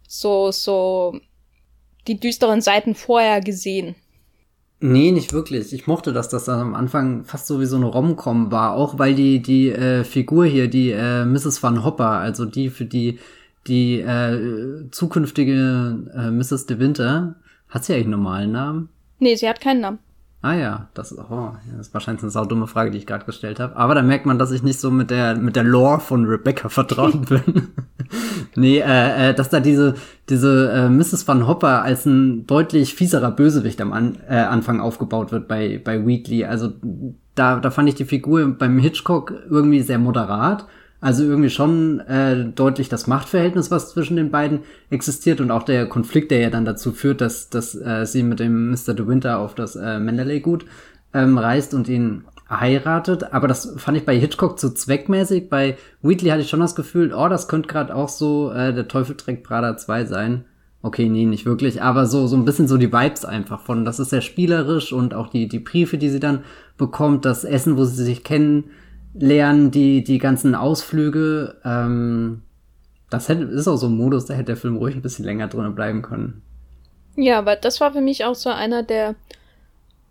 so, 0.08 0.52
so 0.52 1.20
die 2.08 2.20
düsteren 2.20 2.62
Seiten 2.62 2.96
vorher 2.96 3.42
gesehen? 3.42 3.96
Nee, 4.82 5.12
nicht 5.12 5.34
wirklich. 5.34 5.72
Ich 5.74 5.88
mochte, 5.88 6.12
dass 6.12 6.30
das 6.30 6.46
dann 6.46 6.60
am 6.60 6.76
Anfang 6.76 7.24
fast 7.24 7.48
so 7.48 7.62
wie 7.62 7.66
so 7.66 7.78
eine 7.78 7.86
Rom-Com 7.86 8.52
war, 8.52 8.74
auch 8.74 9.00
weil 9.00 9.16
die 9.16 9.42
die 9.42 9.70
äh, 9.70 10.04
Figur 10.04 10.46
hier, 10.46 10.68
die 10.68 10.92
äh, 10.92 11.26
Mrs. 11.26 11.64
Van 11.64 11.84
Hopper, 11.84 12.10
also 12.10 12.46
die 12.46 12.70
für 12.70 12.86
die 12.86 13.20
die 13.68 14.00
äh, 14.00 14.90
zukünftige 14.92 15.98
äh, 16.14 16.30
Mrs. 16.30 16.66
De 16.68 16.78
Winter, 16.78 17.36
hat 17.70 17.86
sie 17.86 17.94
eigentlich 17.94 18.06
einen 18.06 18.12
normalen 18.12 18.52
Namen? 18.52 18.90
Nee, 19.20 19.36
sie 19.36 19.50
hat 19.50 19.62
keinen 19.62 19.82
Namen. 19.82 20.00
Ah 20.46 20.54
ja, 20.54 20.90
das, 20.94 21.12
oh, 21.18 21.54
das 21.72 21.88
ist 21.88 21.94
wahrscheinlich 21.96 22.22
eine 22.22 22.30
saudumme 22.30 22.68
Frage, 22.68 22.92
die 22.92 23.00
ich 23.00 23.08
gerade 23.08 23.26
gestellt 23.26 23.60
habe. 23.60 23.76
Aber 23.78 23.96
da 23.96 24.04
merkt 24.04 24.28
man, 24.28 24.38
dass 24.38 24.52
ich 24.52 24.62
nicht 24.62 24.80
so 24.80 24.92
mit 24.92 25.10
der 25.10 25.36
mit 25.36 25.56
der 25.56 25.64
Lore 25.64 26.00
von 26.00 26.26
Rebecca 26.26 26.70
vertraut 26.70 27.28
bin. 27.30 27.70
nee, 28.56 28.78
äh, 28.78 29.30
äh, 29.30 29.34
dass 29.34 29.50
da 29.50 29.60
diese 29.60 29.96
diese 30.30 30.72
äh, 30.72 30.88
Mrs. 30.88 31.28
Van 31.28 31.48
Hopper 31.48 31.82
als 31.82 32.06
ein 32.06 32.46
deutlich 32.46 32.94
fieserer 32.94 33.32
Bösewicht 33.32 33.82
am 33.82 33.92
An 33.92 34.20
äh, 34.30 34.36
Anfang 34.36 34.82
aufgebaut 34.82 35.32
wird 35.32 35.48
bei 35.48 35.82
bei 35.84 36.06
Wheatley. 36.06 36.46
Also 36.46 36.74
da 37.34 37.60
da 37.60 37.72
fand 37.72 37.90
ich 37.90 37.96
die 37.96 38.06
Figur 38.06 38.46
beim 38.46 38.78
Hitchcock 38.78 39.34
irgendwie 39.50 39.82
sehr 39.82 39.98
moderat 39.98 40.68
also 41.06 41.24
irgendwie 41.24 41.52
schon 41.52 42.00
äh, 42.00 42.46
deutlich 42.46 42.90
das 42.90 43.06
Machtverhältnis, 43.06 43.70
was 43.70 43.92
zwischen 43.92 44.16
den 44.16 44.32
beiden 44.32 44.62
existiert 44.90 45.40
und 45.40 45.52
auch 45.52 45.62
der 45.62 45.86
Konflikt, 45.86 46.32
der 46.32 46.40
ja 46.40 46.50
dann 46.50 46.66
dazu 46.66 46.94
führt, 46.94 47.22
dass, 47.22 47.52
dass 47.52 47.76
äh, 47.76 48.08
sie 48.08 48.24
mit 48.24 48.40
dem 48.40 48.72
Mr. 48.72 48.96
De 48.96 49.06
Winter 49.06 49.38
auf 49.38 49.54
das 49.54 49.76
äh, 49.76 50.00
Mendeley-Gut 50.00 50.66
ähm, 51.14 51.38
reist 51.38 51.76
und 51.76 51.88
ihn 51.90 52.24
heiratet. 52.50 53.34
Aber 53.34 53.48
das 53.48 53.76
fand 53.78 54.00
ich 54.00 54.06
bei 54.06 54.18
Hitchcock 54.18 54.58
zu 54.58 54.74
zweckmäßig. 54.74 55.48
Bei 55.48 55.78
Wheatley 56.02 56.32
hatte 56.32 56.42
ich 56.42 56.50
schon 56.50 56.60
das 56.60 56.74
Gefühl, 56.74 57.14
oh, 57.14 57.30
das 57.30 57.48
könnte 57.48 57.68
gerade 57.68 57.94
auch 57.96 58.10
so 58.10 58.52
äh, 58.52 58.74
der 58.74 58.88
Teufel 58.88 59.16
trägt 59.16 59.44
Prada 59.44 59.78
2 59.78 60.06
sein. 60.06 60.46
Okay, 60.82 61.08
nee, 61.08 61.28
nicht 61.28 61.46
wirklich, 61.46 61.84
aber 61.84 62.08
so, 62.08 62.26
so 62.26 62.36
ein 62.36 62.46
bisschen 62.46 62.68
so 62.68 62.78
die 62.78 62.92
Vibes 62.92 63.26
einfach 63.26 63.62
von, 63.62 63.86
das 63.86 64.00
ist 64.00 64.10
sehr 64.10 64.22
spielerisch 64.22 64.92
und 64.92 65.14
auch 65.14 65.30
die, 65.30 65.48
die 65.48 65.60
Briefe, 65.60 66.00
die 66.00 66.10
sie 66.10 66.20
dann 66.20 66.44
bekommt, 66.78 67.26
das 67.26 67.44
Essen, 67.44 67.78
wo 67.78 67.86
sie 67.86 68.04
sich 68.04 68.24
kennen, 68.24 68.72
lernen, 69.18 69.72
die, 69.72 70.04
die 70.04 70.18
ganzen 70.18 70.56
Ausflüge. 70.56 71.56
Ähm, 71.64 72.44
das 73.10 73.30
hätte, 73.30 73.44
ist 73.44 73.68
auch 73.68 73.78
so 73.78 73.88
ein 73.88 73.96
Modus, 73.96 74.26
da 74.26 74.34
hätte 74.34 74.46
der 74.46 74.58
Film 74.58 74.78
ruhig 74.78 74.96
ein 74.96 75.02
bisschen 75.02 75.26
länger 75.26 75.48
drin 75.48 75.76
bleiben 75.76 76.02
können. 76.02 76.42
Ja, 77.16 77.40
aber 77.40 77.56
das 77.56 77.80
war 77.80 77.94
für 77.94 78.02
mich 78.02 78.26
auch 78.26 78.36
so 78.36 78.50
einer 78.50 78.84
der 78.84 79.16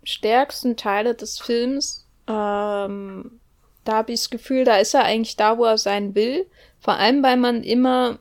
stärksten 0.03 0.75
Teile 0.75 1.13
des 1.13 1.39
Films. 1.39 2.07
Ähm, 2.27 3.39
da 3.83 3.93
habe 3.93 4.11
ich 4.11 4.21
das 4.21 4.29
Gefühl, 4.31 4.65
da 4.65 4.77
ist 4.77 4.95
er 4.95 5.03
eigentlich 5.03 5.35
da, 5.35 5.57
wo 5.57 5.65
er 5.65 5.77
sein 5.77 6.15
will. 6.15 6.47
Vor 6.79 6.95
allem, 6.95 7.21
weil 7.21 7.37
man 7.37 7.63
immer 7.63 8.17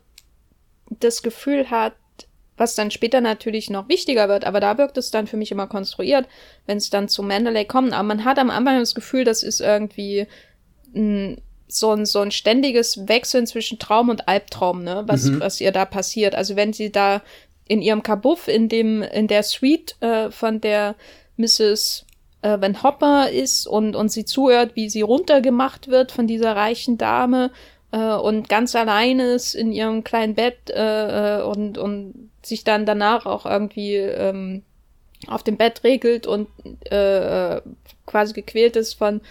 das 1.00 1.22
Gefühl 1.22 1.70
hat, 1.70 1.94
was 2.56 2.74
dann 2.74 2.90
später 2.90 3.20
natürlich 3.20 3.70
noch 3.70 3.88
wichtiger 3.88 4.28
wird, 4.28 4.44
aber 4.44 4.60
da 4.60 4.78
wirkt 4.78 4.96
es 4.96 5.10
dann 5.10 5.26
für 5.26 5.36
mich 5.36 5.50
immer 5.50 5.66
konstruiert, 5.66 6.28
wenn 6.66 6.76
es 6.76 6.90
dann 6.90 7.08
zu 7.08 7.22
Mandalay 7.22 7.64
kommt. 7.64 7.92
Aber 7.92 8.04
man 8.04 8.24
hat 8.24 8.38
am 8.38 8.50
Anfang 8.50 8.78
das 8.78 8.94
Gefühl, 8.94 9.24
das 9.24 9.42
ist 9.42 9.60
irgendwie 9.60 10.26
so 11.68 11.92
ein, 11.92 12.06
so 12.06 12.20
ein 12.20 12.30
ständiges 12.30 13.08
Wechseln 13.08 13.46
zwischen 13.46 13.78
Traum 13.78 14.08
und 14.08 14.28
Albtraum, 14.28 14.84
ne, 14.84 15.04
was, 15.06 15.24
mhm. 15.24 15.40
was 15.40 15.60
ihr 15.60 15.72
da 15.72 15.84
passiert. 15.84 16.34
Also 16.34 16.56
wenn 16.56 16.72
sie 16.72 16.92
da 16.92 17.22
in 17.66 17.82
ihrem 17.82 18.02
Kabuff, 18.02 18.48
in 18.48 18.68
dem, 18.68 19.02
in 19.02 19.26
der 19.26 19.42
Suite 19.42 19.96
äh, 20.00 20.30
von 20.30 20.60
der 20.60 20.94
Mrs. 21.36 22.04
Äh, 22.42 22.60
Van 22.60 22.82
Hopper 22.82 23.30
ist 23.30 23.66
und, 23.66 23.96
und 23.96 24.10
sie 24.10 24.24
zuhört, 24.24 24.76
wie 24.76 24.90
sie 24.90 25.00
runtergemacht 25.00 25.88
wird 25.88 26.12
von 26.12 26.26
dieser 26.26 26.54
reichen 26.54 26.98
Dame 26.98 27.50
äh, 27.90 28.14
und 28.14 28.48
ganz 28.48 28.76
allein 28.76 29.18
ist 29.18 29.54
in 29.54 29.72
ihrem 29.72 30.04
kleinen 30.04 30.34
Bett 30.34 30.70
äh, 30.70 31.38
äh 31.38 31.42
und, 31.42 31.78
und 31.78 32.30
sich 32.42 32.64
dann 32.64 32.84
danach 32.84 33.24
auch 33.24 33.46
irgendwie 33.46 33.94
ähm, 33.94 34.62
auf 35.26 35.42
dem 35.42 35.56
Bett 35.56 35.82
regelt 35.84 36.26
und 36.26 36.48
äh, 36.90 37.56
äh 37.56 37.62
quasi 38.06 38.34
gequält 38.34 38.76
ist 38.76 38.92
von 38.92 39.22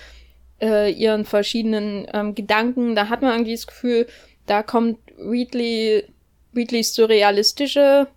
äh, 0.64 0.90
ihren 0.90 1.26
verschiedenen 1.26 2.08
ähm, 2.14 2.36
Gedanken. 2.36 2.96
Da 2.96 3.10
hat 3.10 3.22
man 3.22 3.34
irgendwie 3.34 3.56
das 3.56 3.68
Gefühl, 3.68 4.08
da 4.46 4.64
kommt 4.64 4.98
Wheatley, 5.18 6.06
Wheatleys 6.54 6.96
surrealistische 6.96 8.08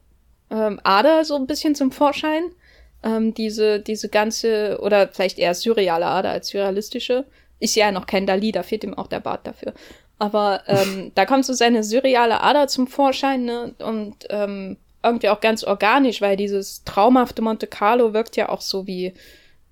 ähm, 0.50 0.80
Ader 0.84 1.24
so 1.24 1.34
ein 1.36 1.46
bisschen 1.46 1.74
zum 1.74 1.90
Vorschein. 1.90 2.44
Ähm, 3.02 3.34
diese, 3.34 3.80
diese 3.80 4.08
ganze, 4.08 4.78
oder 4.80 5.08
vielleicht 5.08 5.38
eher 5.38 5.54
surreale 5.54 6.06
Ader 6.06 6.30
als 6.30 6.48
surrealistische. 6.48 7.26
Ist 7.58 7.74
ja 7.74 7.90
noch 7.90 8.06
kein 8.06 8.26
Dali, 8.26 8.52
da 8.52 8.62
fehlt 8.62 8.84
ihm 8.84 8.94
auch 8.94 9.06
der 9.06 9.20
Bart 9.20 9.46
dafür. 9.46 9.74
Aber 10.18 10.62
ähm, 10.66 11.12
da 11.14 11.26
kommt 11.26 11.44
so 11.44 11.52
seine 11.52 11.82
surreale 11.82 12.40
Ader 12.40 12.68
zum 12.68 12.86
Vorschein, 12.86 13.44
ne? 13.44 13.74
Und 13.78 14.26
ähm, 14.30 14.76
irgendwie 15.02 15.28
auch 15.28 15.40
ganz 15.40 15.62
organisch, 15.62 16.20
weil 16.20 16.36
dieses 16.36 16.84
traumhafte 16.84 17.42
Monte 17.42 17.66
Carlo 17.66 18.12
wirkt 18.12 18.36
ja 18.36 18.48
auch 18.48 18.60
so 18.60 18.86
wie, 18.86 19.14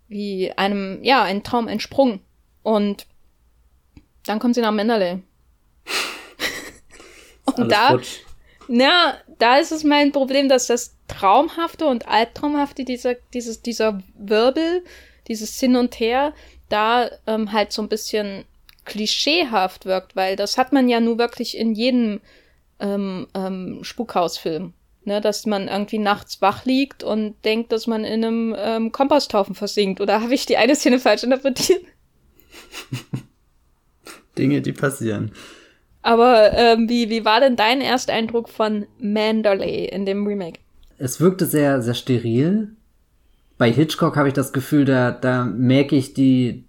wie 0.09 0.53
einem, 0.53 1.03
ja, 1.03 1.23
ein 1.23 1.43
Traum 1.43 1.67
entsprungen. 1.67 2.21
Und 2.65 3.07
dann 4.27 4.41
kommt 4.41 4.57
sie 4.57 4.63
nach 4.63 4.73
Menderley. 4.73 5.23
und 7.45 7.71
da, 7.71 7.91
futsch. 7.91 8.21
na, 8.67 9.15
da 9.39 9.59
ist 9.59 9.71
es 9.71 9.85
mein 9.85 10.11
Problem, 10.11 10.49
dass 10.49 10.67
das 10.67 10.97
Traumhafte 11.07 11.87
und 11.87 12.09
Albtraumhafte 12.09 12.85
dieser, 12.85 13.15
dieses, 13.33 13.63
dieser 13.63 14.03
Wirbel, 14.17 14.83
dieses 15.29 15.61
Hin 15.61 15.77
und 15.77 16.01
Her, 16.01 16.33
da 16.69 17.11
ähm, 17.27 17.53
halt 17.53 17.73
so 17.73 17.83
ein 17.83 17.89
bisschen 17.89 18.45
klischeehaft 18.87 19.85
wirkt, 19.85 20.17
weil 20.17 20.37
das 20.37 20.59
hat 20.59 20.73
man 20.73 20.89
ja 20.89 21.01
nur 21.01 21.19
wirklich 21.19 21.57
in 21.57 21.75
jedem 21.75 22.21
ähm, 22.81 23.29
ähm, 23.35 23.81
Spukhausfilm. 23.83 24.73
Ne, 25.07 25.21
dass 25.21 25.45
man 25.45 25.69
irgendwie 25.69 25.99
nachts 25.99 26.41
wach 26.41 26.65
liegt 26.65 27.05
und 27.05 27.35
denkt, 27.45 27.73
dass 27.73 27.87
man 27.87 28.05
in 28.05 28.25
einem 28.25 28.57
ähm, 28.59 28.91
Komposthaufen 28.91 29.55
versinkt. 29.55 30.01
Oder 30.01 30.21
habe 30.23 30.33
ich 30.33 30.47
die 30.47 30.57
eine 30.57 30.75
Szene 30.75 30.99
falsch 30.99 31.25
interpretiert? 31.25 31.85
Dinge, 34.39 34.61
die 34.61 34.73
passieren. 34.73 35.33
Aber 36.03 36.53
ähm, 36.53 36.89
wie, 36.89 37.09
wie 37.09 37.25
war 37.25 37.41
denn 37.41 37.57
dein 37.57 37.81
Ersteindruck 37.81 38.49
von 38.49 38.87
Mandalay 38.99 39.87
in 39.87 40.05
dem 40.05 40.27
Remake? 40.27 40.61
Es 40.99 41.21
wirkte 41.21 41.47
sehr, 41.47 41.81
sehr 41.81 41.95
steril. 41.95 42.77
Bei 43.57 43.73
Hitchcock 43.73 44.17
habe 44.17 44.29
ich 44.29 44.35
das 44.35 44.53
Gefühl, 44.53 44.85
da, 44.85 45.13
da 45.13 45.45
merke 45.45 45.97
ich 45.97 46.13
die, 46.13 46.65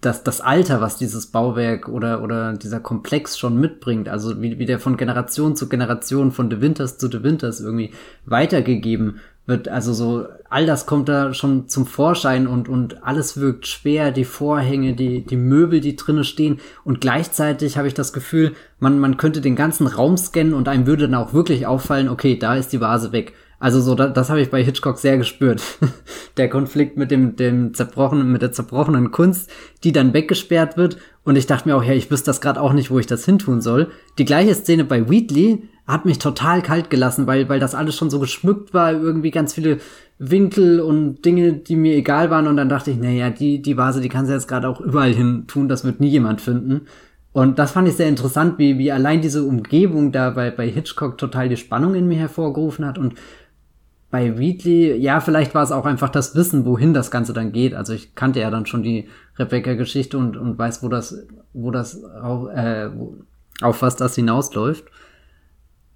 das, 0.00 0.24
das 0.24 0.40
Alter, 0.40 0.80
was 0.80 0.96
dieses 0.96 1.26
Bauwerk 1.26 1.88
oder, 1.88 2.22
oder 2.22 2.54
dieser 2.54 2.80
Komplex 2.80 3.38
schon 3.38 3.60
mitbringt, 3.60 4.08
also 4.08 4.40
wie, 4.40 4.58
wie 4.58 4.64
der 4.64 4.78
von 4.78 4.96
Generation 4.96 5.56
zu 5.56 5.68
Generation, 5.68 6.32
von 6.32 6.48
De 6.48 6.60
Winters 6.60 6.96
zu 6.96 7.08
De 7.08 7.22
Winters 7.22 7.60
irgendwie 7.60 7.92
weitergegeben 8.24 9.20
wird, 9.46 9.68
also 9.68 9.92
so, 9.92 10.26
all 10.48 10.64
das 10.64 10.86
kommt 10.86 11.08
da 11.10 11.34
schon 11.34 11.68
zum 11.68 11.86
Vorschein 11.86 12.46
und, 12.46 12.68
und 12.68 13.02
alles 13.02 13.38
wirkt 13.38 13.66
schwer, 13.66 14.10
die 14.10 14.24
Vorhänge, 14.24 14.94
die, 14.94 15.24
die 15.24 15.36
Möbel, 15.36 15.80
die 15.80 15.96
drinnen 15.96 16.24
stehen 16.24 16.60
und 16.82 17.02
gleichzeitig 17.02 17.76
habe 17.76 17.88
ich 17.88 17.94
das 17.94 18.14
Gefühl, 18.14 18.52
man, 18.78 18.98
man 18.98 19.18
könnte 19.18 19.42
den 19.42 19.56
ganzen 19.56 19.86
Raum 19.86 20.16
scannen 20.16 20.54
und 20.54 20.68
einem 20.68 20.86
würde 20.86 21.08
dann 21.08 21.20
auch 21.20 21.34
wirklich 21.34 21.66
auffallen, 21.66 22.08
okay, 22.08 22.38
da 22.38 22.54
ist 22.54 22.72
die 22.72 22.80
Vase 22.80 23.12
weg. 23.12 23.34
Also 23.60 23.80
so, 23.80 23.94
das, 23.94 24.14
das 24.14 24.30
habe 24.30 24.40
ich 24.40 24.50
bei 24.50 24.64
Hitchcock 24.64 24.98
sehr 24.98 25.18
gespürt. 25.18 25.62
der 26.38 26.48
Konflikt 26.48 26.96
mit 26.96 27.10
dem, 27.10 27.36
dem 27.36 27.74
zerbrochenen, 27.74 28.32
mit 28.32 28.42
der 28.42 28.52
zerbrochenen 28.52 29.10
Kunst, 29.12 29.50
die 29.84 29.92
dann 29.92 30.14
weggesperrt 30.14 30.78
wird. 30.78 30.96
Und 31.24 31.36
ich 31.36 31.46
dachte 31.46 31.68
mir 31.68 31.76
auch, 31.76 31.84
ja, 31.84 31.92
ich 31.92 32.10
wüsste 32.10 32.26
das 32.26 32.40
gerade 32.40 32.60
auch 32.60 32.72
nicht, 32.72 32.90
wo 32.90 32.98
ich 32.98 33.06
das 33.06 33.26
hintun 33.26 33.60
soll. 33.60 33.90
Die 34.18 34.24
gleiche 34.24 34.54
Szene 34.54 34.84
bei 34.84 35.08
Wheatley 35.10 35.68
hat 35.86 36.06
mich 36.06 36.18
total 36.18 36.62
kalt 36.62 36.88
gelassen, 36.88 37.26
weil, 37.26 37.48
weil 37.50 37.60
das 37.60 37.74
alles 37.74 37.96
schon 37.96 38.10
so 38.10 38.18
geschmückt 38.18 38.72
war, 38.72 38.92
irgendwie 38.92 39.30
ganz 39.30 39.52
viele 39.52 39.78
Winkel 40.18 40.80
und 40.80 41.24
Dinge, 41.24 41.52
die 41.52 41.76
mir 41.76 41.96
egal 41.96 42.30
waren. 42.30 42.46
Und 42.46 42.56
dann 42.56 42.70
dachte 42.70 42.90
ich, 42.90 42.96
naja, 42.96 43.28
die, 43.28 43.60
die 43.60 43.76
Vase, 43.76 44.00
die 44.00 44.08
kannst 44.08 44.30
du 44.30 44.34
jetzt 44.34 44.48
gerade 44.48 44.68
auch 44.68 44.80
überall 44.80 45.12
hin 45.12 45.44
tun, 45.48 45.68
das 45.68 45.84
wird 45.84 46.00
nie 46.00 46.08
jemand 46.08 46.40
finden. 46.40 46.86
Und 47.32 47.58
das 47.58 47.72
fand 47.72 47.86
ich 47.86 47.94
sehr 47.94 48.08
interessant, 48.08 48.58
wie, 48.58 48.78
wie 48.78 48.90
allein 48.90 49.20
diese 49.20 49.44
Umgebung 49.44 50.10
da 50.10 50.30
bei, 50.30 50.50
bei 50.50 50.68
Hitchcock 50.68 51.16
total 51.16 51.48
die 51.48 51.56
Spannung 51.56 51.94
in 51.94 52.08
mir 52.08 52.18
hervorgerufen 52.18 52.84
hat 52.84 52.98
und 52.98 53.14
bei 54.10 54.38
Wheatley, 54.38 54.96
ja, 54.96 55.20
vielleicht 55.20 55.54
war 55.54 55.62
es 55.62 55.70
auch 55.70 55.86
einfach 55.86 56.08
das 56.08 56.34
Wissen, 56.34 56.64
wohin 56.64 56.92
das 56.92 57.10
Ganze 57.10 57.32
dann 57.32 57.52
geht. 57.52 57.74
Also 57.74 57.92
ich 57.92 58.14
kannte 58.14 58.40
ja 58.40 58.50
dann 58.50 58.66
schon 58.66 58.82
die 58.82 59.08
Rebecca-Geschichte 59.38 60.18
und, 60.18 60.36
und 60.36 60.58
weiß, 60.58 60.82
wo 60.82 60.88
das, 60.88 61.26
wo 61.52 61.70
das 61.70 62.02
auch, 62.04 62.48
äh, 62.48 62.90
auf 63.60 63.82
was 63.82 63.96
das 63.96 64.16
hinausläuft. 64.16 64.84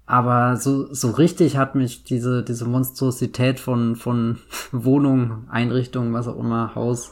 Aber 0.05 0.55
so, 0.55 0.93
so 0.93 1.11
richtig 1.11 1.57
hat 1.57 1.75
mich 1.75 2.03
diese, 2.03 2.43
diese 2.43 2.65
Monstrosität 2.65 3.59
von, 3.59 3.95
von 3.95 4.37
Wohnung, 4.71 5.47
Einrichtung, 5.49 6.13
was 6.13 6.27
auch 6.27 6.39
immer, 6.39 6.73
Haus, 6.73 7.11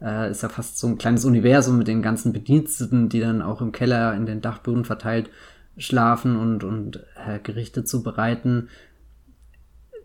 äh, 0.00 0.30
ist 0.30 0.42
ja 0.42 0.48
fast 0.48 0.78
so 0.78 0.86
ein 0.86 0.98
kleines 0.98 1.26
Universum 1.26 1.76
mit 1.76 1.88
den 1.88 2.00
ganzen 2.00 2.32
Bediensteten, 2.32 3.10
die 3.10 3.20
dann 3.20 3.42
auch 3.42 3.60
im 3.60 3.72
Keller 3.72 4.14
in 4.14 4.24
den 4.24 4.40
Dachböden 4.40 4.84
verteilt 4.86 5.28
schlafen 5.76 6.36
und, 6.36 6.64
und 6.64 7.04
äh, 7.26 7.38
Gerichte 7.42 7.84
zubereiten 7.84 8.68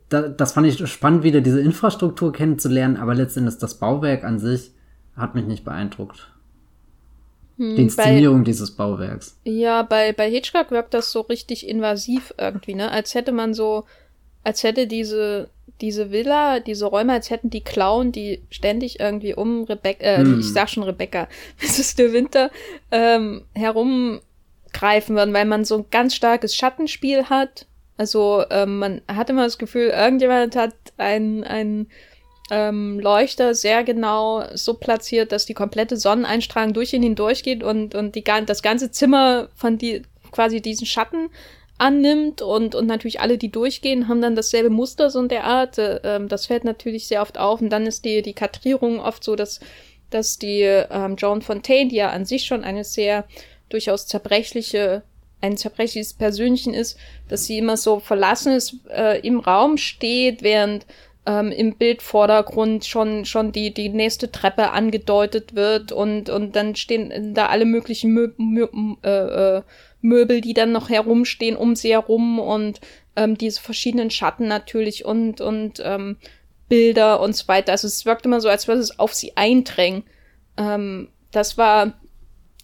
da, 0.10 0.28
das 0.30 0.54
fand 0.54 0.68
ich 0.68 0.86
spannend, 0.90 1.24
wieder 1.24 1.42
diese 1.42 1.62
Infrastruktur 1.62 2.32
kennenzulernen, 2.32 2.98
aber 2.98 3.16
letztendlich 3.16 3.58
das 3.58 3.76
Bauwerk 3.76 4.24
an 4.24 4.40
sich 4.40 4.72
hat 5.16 5.36
mich 5.36 5.46
nicht 5.46 5.66
beeindruckt. 5.66 6.32
Hm, 7.58 7.76
die 7.76 7.82
Inszenierung 7.84 8.40
bei, 8.40 8.46
dieses 8.46 8.72
Bauwerks. 8.72 9.38
Ja, 9.44 9.82
bei, 9.84 10.14
bei 10.14 10.30
Hitchcock 10.30 10.72
wirkt 10.72 10.94
das 10.94 11.12
so 11.12 11.22
richtig 11.22 11.68
invasiv 11.68 12.34
irgendwie, 12.38 12.76
ne? 12.76 12.92
Als 12.92 13.16
hätte 13.16 13.32
man 13.32 13.54
so, 13.54 13.86
als 14.44 14.64
hätte 14.64 14.88
diese, 14.88 15.50
diese 15.82 16.12
Villa, 16.12 16.60
diese 16.60 16.86
Räume, 16.86 17.14
als 17.14 17.30
hätten 17.30 17.50
die 17.50 17.64
Clown, 17.64 18.12
die 18.12 18.44
ständig 18.50 19.00
irgendwie 19.00 19.34
um 19.34 19.64
Rebecca, 19.64 20.06
äh, 20.06 20.18
hm. 20.20 20.40
ich 20.40 20.54
sag 20.54 20.70
schon 20.70 20.84
Rebecca, 20.84 21.28
Mrs. 21.62 21.96
De 21.96 22.14
Winter, 22.14 22.52
ähm, 22.92 23.44
herumgreifen 23.54 25.16
würden, 25.16 25.34
weil 25.34 25.46
man 25.46 25.66
so 25.66 25.80
ein 25.80 25.86
ganz 25.92 26.16
starkes 26.16 26.56
Schattenspiel 26.56 27.26
hat 27.26 27.66
also 27.98 28.44
ähm, 28.52 28.80
man 28.80 29.02
hat 29.08 29.30
immer 29.30 29.44
das 29.44 29.58
Gefühl, 29.58 29.90
irgendjemand 29.90 30.56
hat 30.56 30.76
einen, 30.98 31.44
einen 31.44 31.90
ähm, 32.52 33.00
Leuchter 33.00 33.56
sehr 33.56 33.84
genau 33.84 34.44
so 34.54 34.76
platziert, 34.76 35.32
dass 35.32 35.46
die 35.46 35.54
komplette 35.54 35.98
Sonneneinstrahlung 35.98 36.74
durch 36.74 36.94
ihn 36.94 37.04
hindurchgeht 37.04 37.64
und, 37.64 37.96
und 37.96 38.16
die, 38.16 38.24
das 38.24 38.62
ganze 38.62 38.92
Zimmer 38.92 39.50
von 39.56 39.78
die, 39.78 40.04
quasi 40.32 40.62
diesen 40.62 40.86
Schatten 40.86 41.30
annimmt 41.78 42.42
und, 42.42 42.74
und 42.74 42.88
natürlich 42.88 43.20
alle, 43.20 43.38
die 43.38 43.52
durchgehen, 43.52 44.08
haben 44.08 44.22
dann 44.22 44.36
dasselbe 44.36 44.70
Muster 44.70 45.10
so 45.10 45.20
in 45.20 45.28
der 45.28 45.44
Art. 45.44 45.78
Äh, 45.78 46.26
das 46.28 46.46
fällt 46.46 46.64
natürlich 46.64 47.08
sehr 47.08 47.22
oft 47.22 47.38
auf 47.38 47.62
und 47.62 47.70
dann 47.70 47.86
ist 47.86 48.06
die, 48.06 48.22
die 48.22 48.34
Kadrierung 48.34 49.00
oft 49.00 49.24
so, 49.24 49.36
dass, 49.36 49.60
dass 50.10 50.38
die 50.38 50.62
ähm, 50.62 51.16
Joan 51.18 51.42
Fontaine, 51.42 51.90
die 51.90 51.98
ja 51.98 52.10
an 52.12 52.26
sich 52.26 52.46
schon 52.46 52.64
eine 52.64 52.84
sehr 52.84 53.26
durchaus 53.70 54.08
zerbrechliche 54.08 55.04
ein 55.42 55.58
zerbrechliches 55.58 56.14
Persönchen 56.14 56.74
ist, 56.74 56.98
dass 57.28 57.46
sie 57.46 57.58
immer 57.58 57.78
so 57.78 58.00
verlassen 58.00 58.54
ist, 58.54 58.76
äh, 58.90 59.20
im 59.20 59.40
Raum 59.40 59.78
steht, 59.78 60.42
während 60.42 60.86
ähm, 61.28 61.52
im 61.52 61.76
Bildvordergrund 61.76 62.86
schon 62.86 63.26
schon 63.26 63.52
die 63.52 63.74
die 63.74 63.90
nächste 63.90 64.32
Treppe 64.32 64.72
angedeutet 64.72 65.56
wird 65.56 65.92
und 65.92 66.30
und 66.30 66.56
dann 66.56 66.76
stehen 66.76 67.34
da 67.34 67.48
alle 67.48 67.66
möglichen 67.66 68.14
Mö 68.14 68.30
Mö 68.38 68.68
äh, 69.04 69.58
äh, 69.58 69.62
Möbel, 70.02 70.42
die 70.42 70.54
dann 70.54 70.72
noch 70.72 70.90
herumstehen 70.90 71.58
um 71.58 71.76
sie 71.76 71.92
herum 71.92 72.40
und 72.40 72.80
ähm, 73.16 73.38
diese 73.38 73.62
verschiedenen 73.62 74.10
Schatten 74.10 74.48
natürlich 74.48 75.06
und 75.06 75.42
und 75.42 75.82
ähm, 75.84 76.18
Bilder 76.70 77.20
und 77.20 77.36
so 77.36 77.48
weiter. 77.48 77.74
Also 77.74 77.88
es 77.88 78.06
wirkt 78.06 78.26
immer 78.26 78.42
so, 78.42 78.50
als 78.50 78.68
würde 78.68 78.82
es 78.82 78.98
auf 79.00 79.14
sie 79.14 79.36
eindrängen. 79.36 80.04
Ähm, 80.58 81.10
das 81.32 81.58
war 81.58 81.94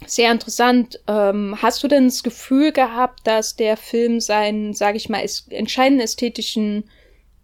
sehr 0.08 0.32
interessant. 0.32 1.00
Ähm, 1.08 1.58
hast 1.62 1.84
du 1.84 1.88
denn 1.88 2.06
das 2.06 2.24
Gefühl 2.24 2.72
gehabt, 2.72 3.26
dass 3.26 3.56
der 3.56 3.78
Film 3.78 4.20
seinen, 4.20 4.74
sage 4.74 4.98
ich 4.98 5.10
mal, 5.10 5.26
entscheidenden 5.50 6.04
ästhetischen 6.04 6.90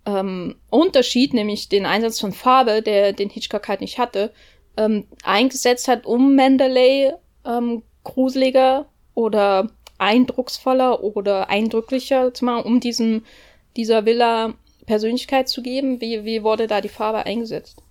ähm, 0.06 0.56
Unterschied, 0.70 1.34
nämlich 1.34 1.70
den 1.70 1.86
Einsatz 1.86 2.20
von 2.20 2.32
Farbe, 2.32 2.82
der 2.82 3.14
den 3.14 3.30
Hitchcock 3.30 3.68
halt 3.68 3.82
nicht 3.82 3.98
hatte, 3.98 4.32
ähm, 4.78 5.08
eingesetzt 5.24 5.88
hat, 5.88 6.06
um 6.06 6.36
Mandalay 6.36 7.14
ähm, 7.46 7.84
gruseliger 8.04 8.88
oder 9.14 9.70
eindrucksvoller 9.98 11.04
oder 11.04 11.50
eindrücklicher 11.50 12.34
zu 12.34 12.46
machen, 12.46 12.64
um 12.64 12.80
diesem 12.80 13.24
dieser 13.76 14.06
Villa 14.06 14.54
Persönlichkeit 14.86 15.48
zu 15.50 15.62
geben? 15.62 16.02
Wie, 16.02 16.26
wie 16.26 16.44
wurde 16.44 16.68
da 16.68 16.82
die 16.82 16.90
Farbe 16.90 17.26
eingesetzt? 17.26 17.84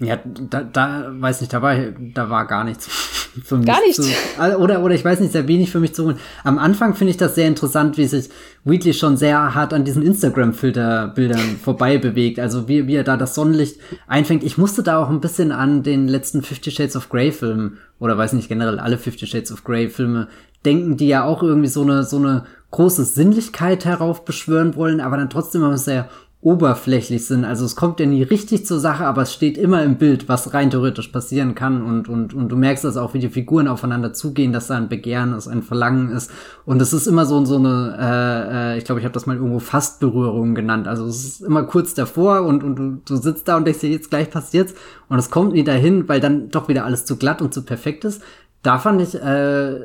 Ja, 0.00 0.16
da, 0.24 0.62
da 0.62 1.06
weiß 1.10 1.40
nicht, 1.40 1.52
da 1.52 1.60
war, 1.60 1.74
da 2.14 2.30
war 2.30 2.46
gar 2.46 2.62
nichts 2.64 2.86
für 3.44 3.56
mich. 3.56 3.66
Gar 3.66 3.80
nichts. 3.80 3.96
Zu, 3.96 4.58
oder, 4.58 4.82
oder 4.82 4.94
ich 4.94 5.04
weiß 5.04 5.18
nicht, 5.20 5.32
sehr 5.32 5.48
wenig 5.48 5.70
für 5.70 5.80
mich 5.80 5.94
zu 5.94 6.04
holen. 6.04 6.18
Am 6.44 6.58
Anfang 6.58 6.94
finde 6.94 7.10
ich 7.10 7.16
das 7.16 7.34
sehr 7.34 7.48
interessant, 7.48 7.98
wie 7.98 8.06
sich 8.06 8.28
Wheatley 8.64 8.94
schon 8.94 9.16
sehr 9.16 9.54
hart 9.54 9.72
an 9.72 9.84
diesen 9.84 10.02
Instagram-Filterbildern 10.02 11.56
vorbei 11.62 11.98
bewegt. 11.98 12.38
Also 12.38 12.68
wie, 12.68 12.86
wie 12.86 12.94
er 12.94 13.04
da 13.04 13.16
das 13.16 13.34
Sonnenlicht 13.34 13.80
einfängt. 14.06 14.44
Ich 14.44 14.56
musste 14.56 14.82
da 14.82 15.02
auch 15.02 15.10
ein 15.10 15.20
bisschen 15.20 15.50
an 15.50 15.82
den 15.82 16.06
letzten 16.06 16.42
Fifty 16.42 16.70
Shades 16.70 16.94
of 16.94 17.08
Grey 17.08 17.32
Film 17.32 17.78
oder 17.98 18.16
weiß 18.16 18.34
nicht, 18.34 18.48
generell 18.48 18.78
alle 18.78 18.98
Fifty 18.98 19.26
Shades 19.26 19.50
of 19.50 19.64
Grey 19.64 19.88
Filme 19.88 20.28
denken, 20.64 20.96
die 20.96 21.08
ja 21.08 21.24
auch 21.24 21.42
irgendwie 21.42 21.68
so 21.68 21.82
eine, 21.82 22.04
so 22.04 22.18
eine 22.18 22.44
große 22.70 23.04
Sinnlichkeit 23.04 23.84
heraufbeschwören 23.84 24.76
wollen, 24.76 25.00
aber 25.00 25.16
dann 25.16 25.30
trotzdem 25.30 25.62
immer 25.62 25.78
sehr 25.78 26.08
oberflächlich 26.40 27.26
sind. 27.26 27.44
Also 27.44 27.64
es 27.64 27.74
kommt 27.74 27.98
ja 27.98 28.06
nie 28.06 28.22
richtig 28.22 28.64
zur 28.64 28.78
Sache, 28.78 29.04
aber 29.06 29.22
es 29.22 29.32
steht 29.32 29.58
immer 29.58 29.82
im 29.82 29.96
Bild, 29.96 30.28
was 30.28 30.54
rein 30.54 30.70
theoretisch 30.70 31.08
passieren 31.08 31.56
kann 31.56 31.82
und, 31.82 32.08
und, 32.08 32.32
und 32.32 32.48
du 32.48 32.56
merkst 32.56 32.84
das 32.84 32.96
auch, 32.96 33.12
wie 33.12 33.18
die 33.18 33.28
Figuren 33.28 33.66
aufeinander 33.66 34.12
zugehen, 34.12 34.52
dass 34.52 34.68
da 34.68 34.76
ein 34.76 34.88
Begehren 34.88 35.32
ist, 35.32 35.48
ein 35.48 35.62
Verlangen 35.62 36.10
ist 36.10 36.30
und 36.64 36.80
es 36.80 36.92
ist 36.92 37.08
immer 37.08 37.26
so, 37.26 37.44
so 37.44 37.56
eine, 37.56 37.96
äh, 38.00 38.74
äh, 38.74 38.78
ich 38.78 38.84
glaube, 38.84 39.00
ich 39.00 39.04
habe 39.04 39.14
das 39.14 39.26
mal 39.26 39.34
irgendwo 39.34 39.58
Fastberührung 39.58 40.54
genannt. 40.54 40.86
Also 40.86 41.06
es 41.06 41.24
ist 41.24 41.40
immer 41.40 41.64
kurz 41.64 41.94
davor 41.94 42.42
und, 42.42 42.62
und 42.62 42.76
du, 42.76 43.00
du 43.04 43.16
sitzt 43.16 43.48
da 43.48 43.56
und 43.56 43.66
denkst 43.66 43.80
dir, 43.80 43.90
jetzt 43.90 44.10
gleich 44.10 44.30
passiert's 44.30 44.74
und 45.08 45.18
es 45.18 45.30
kommt 45.30 45.54
nie 45.54 45.64
dahin, 45.64 46.08
weil 46.08 46.20
dann 46.20 46.50
doch 46.50 46.68
wieder 46.68 46.84
alles 46.84 47.04
zu 47.04 47.16
glatt 47.16 47.42
und 47.42 47.52
zu 47.52 47.64
perfekt 47.64 48.04
ist. 48.04 48.22
Da 48.62 48.78
fand 48.78 49.02
ich, 49.02 49.16
äh, 49.16 49.80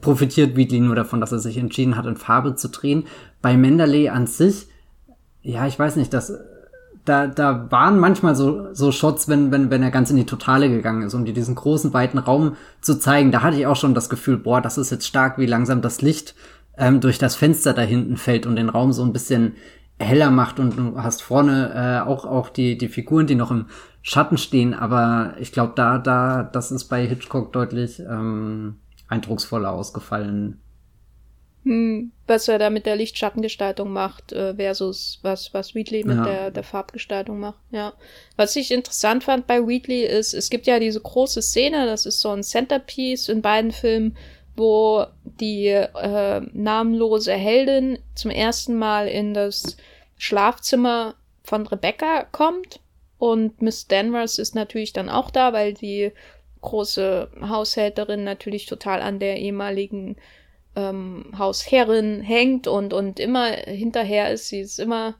profitiert 0.00 0.56
Wheatley 0.56 0.80
nur 0.80 0.94
davon, 0.94 1.20
dass 1.20 1.32
er 1.32 1.38
sich 1.38 1.58
entschieden 1.58 1.98
hat, 1.98 2.06
in 2.06 2.16
Farbe 2.16 2.54
zu 2.54 2.68
drehen. 2.68 3.04
Bei 3.42 3.58
Menderley 3.58 4.08
an 4.08 4.26
sich 4.26 4.68
ja, 5.42 5.66
ich 5.66 5.78
weiß 5.78 5.96
nicht, 5.96 6.12
das, 6.12 6.32
da, 7.04 7.26
da 7.26 7.70
waren 7.70 7.98
manchmal 7.98 8.36
so, 8.36 8.72
so 8.74 8.92
Shots, 8.92 9.28
wenn, 9.28 9.50
wenn, 9.50 9.70
wenn 9.70 9.82
er 9.82 9.90
ganz 9.90 10.10
in 10.10 10.16
die 10.16 10.26
Totale 10.26 10.68
gegangen 10.68 11.02
ist, 11.02 11.14
um 11.14 11.24
dir 11.24 11.34
diesen 11.34 11.54
großen, 11.54 11.92
weiten 11.92 12.18
Raum 12.18 12.56
zu 12.80 12.98
zeigen. 12.98 13.32
Da 13.32 13.42
hatte 13.42 13.56
ich 13.56 13.66
auch 13.66 13.76
schon 13.76 13.94
das 13.94 14.08
Gefühl, 14.08 14.36
boah, 14.36 14.60
das 14.60 14.78
ist 14.78 14.90
jetzt 14.90 15.06
stark, 15.06 15.38
wie 15.38 15.46
langsam 15.46 15.82
das 15.82 16.00
Licht 16.00 16.34
ähm, 16.78 17.00
durch 17.00 17.18
das 17.18 17.34
Fenster 17.34 17.74
da 17.74 17.82
hinten 17.82 18.16
fällt 18.16 18.46
und 18.46 18.56
den 18.56 18.68
Raum 18.68 18.92
so 18.92 19.02
ein 19.04 19.12
bisschen 19.12 19.54
heller 19.98 20.30
macht. 20.30 20.60
Und 20.60 20.78
du 20.78 21.02
hast 21.02 21.22
vorne 21.22 21.72
äh, 21.74 22.08
auch, 22.08 22.24
auch 22.24 22.48
die, 22.48 22.78
die 22.78 22.88
Figuren, 22.88 23.26
die 23.26 23.34
noch 23.34 23.50
im 23.50 23.66
Schatten 24.02 24.36
stehen, 24.36 24.74
aber 24.74 25.34
ich 25.38 25.52
glaube, 25.52 25.74
da, 25.76 25.98
da, 25.98 26.42
das 26.42 26.72
ist 26.72 26.86
bei 26.86 27.06
Hitchcock 27.06 27.52
deutlich 27.52 28.00
ähm, 28.00 28.76
eindrucksvoller 29.06 29.70
ausgefallen 29.70 30.61
hm, 31.64 32.10
was 32.26 32.48
er 32.48 32.58
da 32.58 32.70
mit 32.70 32.86
der 32.86 32.96
Lichtschattengestaltung 32.96 33.92
macht, 33.92 34.32
äh, 34.32 34.54
versus 34.54 35.20
was, 35.22 35.54
was 35.54 35.74
Wheatley 35.74 36.04
mit 36.04 36.16
ja. 36.16 36.24
der, 36.24 36.50
der 36.50 36.64
Farbgestaltung 36.64 37.38
macht. 37.38 37.58
Ja. 37.70 37.92
Was 38.36 38.56
ich 38.56 38.72
interessant 38.72 39.24
fand 39.24 39.46
bei 39.46 39.66
Wheatley 39.66 40.04
ist, 40.04 40.34
es 40.34 40.50
gibt 40.50 40.66
ja 40.66 40.80
diese 40.80 41.00
große 41.00 41.40
Szene, 41.40 41.86
das 41.86 42.06
ist 42.06 42.20
so 42.20 42.30
ein 42.30 42.42
Centerpiece 42.42 43.28
in 43.28 43.42
beiden 43.42 43.70
Filmen, 43.70 44.16
wo 44.56 45.06
die 45.24 45.68
äh, 45.68 46.40
namenlose 46.52 47.32
Heldin 47.32 47.98
zum 48.14 48.30
ersten 48.30 48.76
Mal 48.76 49.08
in 49.08 49.32
das 49.32 49.76
Schlafzimmer 50.18 51.14
von 51.44 51.66
Rebecca 51.66 52.24
kommt. 52.24 52.80
Und 53.18 53.62
Miss 53.62 53.86
Danvers 53.86 54.38
ist 54.38 54.54
natürlich 54.54 54.92
dann 54.92 55.08
auch 55.08 55.30
da, 55.30 55.52
weil 55.52 55.74
die 55.74 56.12
große 56.60 57.28
Haushälterin 57.40 58.24
natürlich 58.24 58.66
total 58.66 59.00
an 59.00 59.20
der 59.20 59.38
ehemaligen 59.38 60.16
ähm, 60.76 61.26
Hausherrin 61.36 62.20
hängt 62.20 62.66
und, 62.66 62.92
und 62.92 63.20
immer 63.20 63.46
hinterher 63.46 64.30
ist. 64.32 64.48
Sie 64.48 64.60
ist 64.60 64.78
immer, 64.78 65.14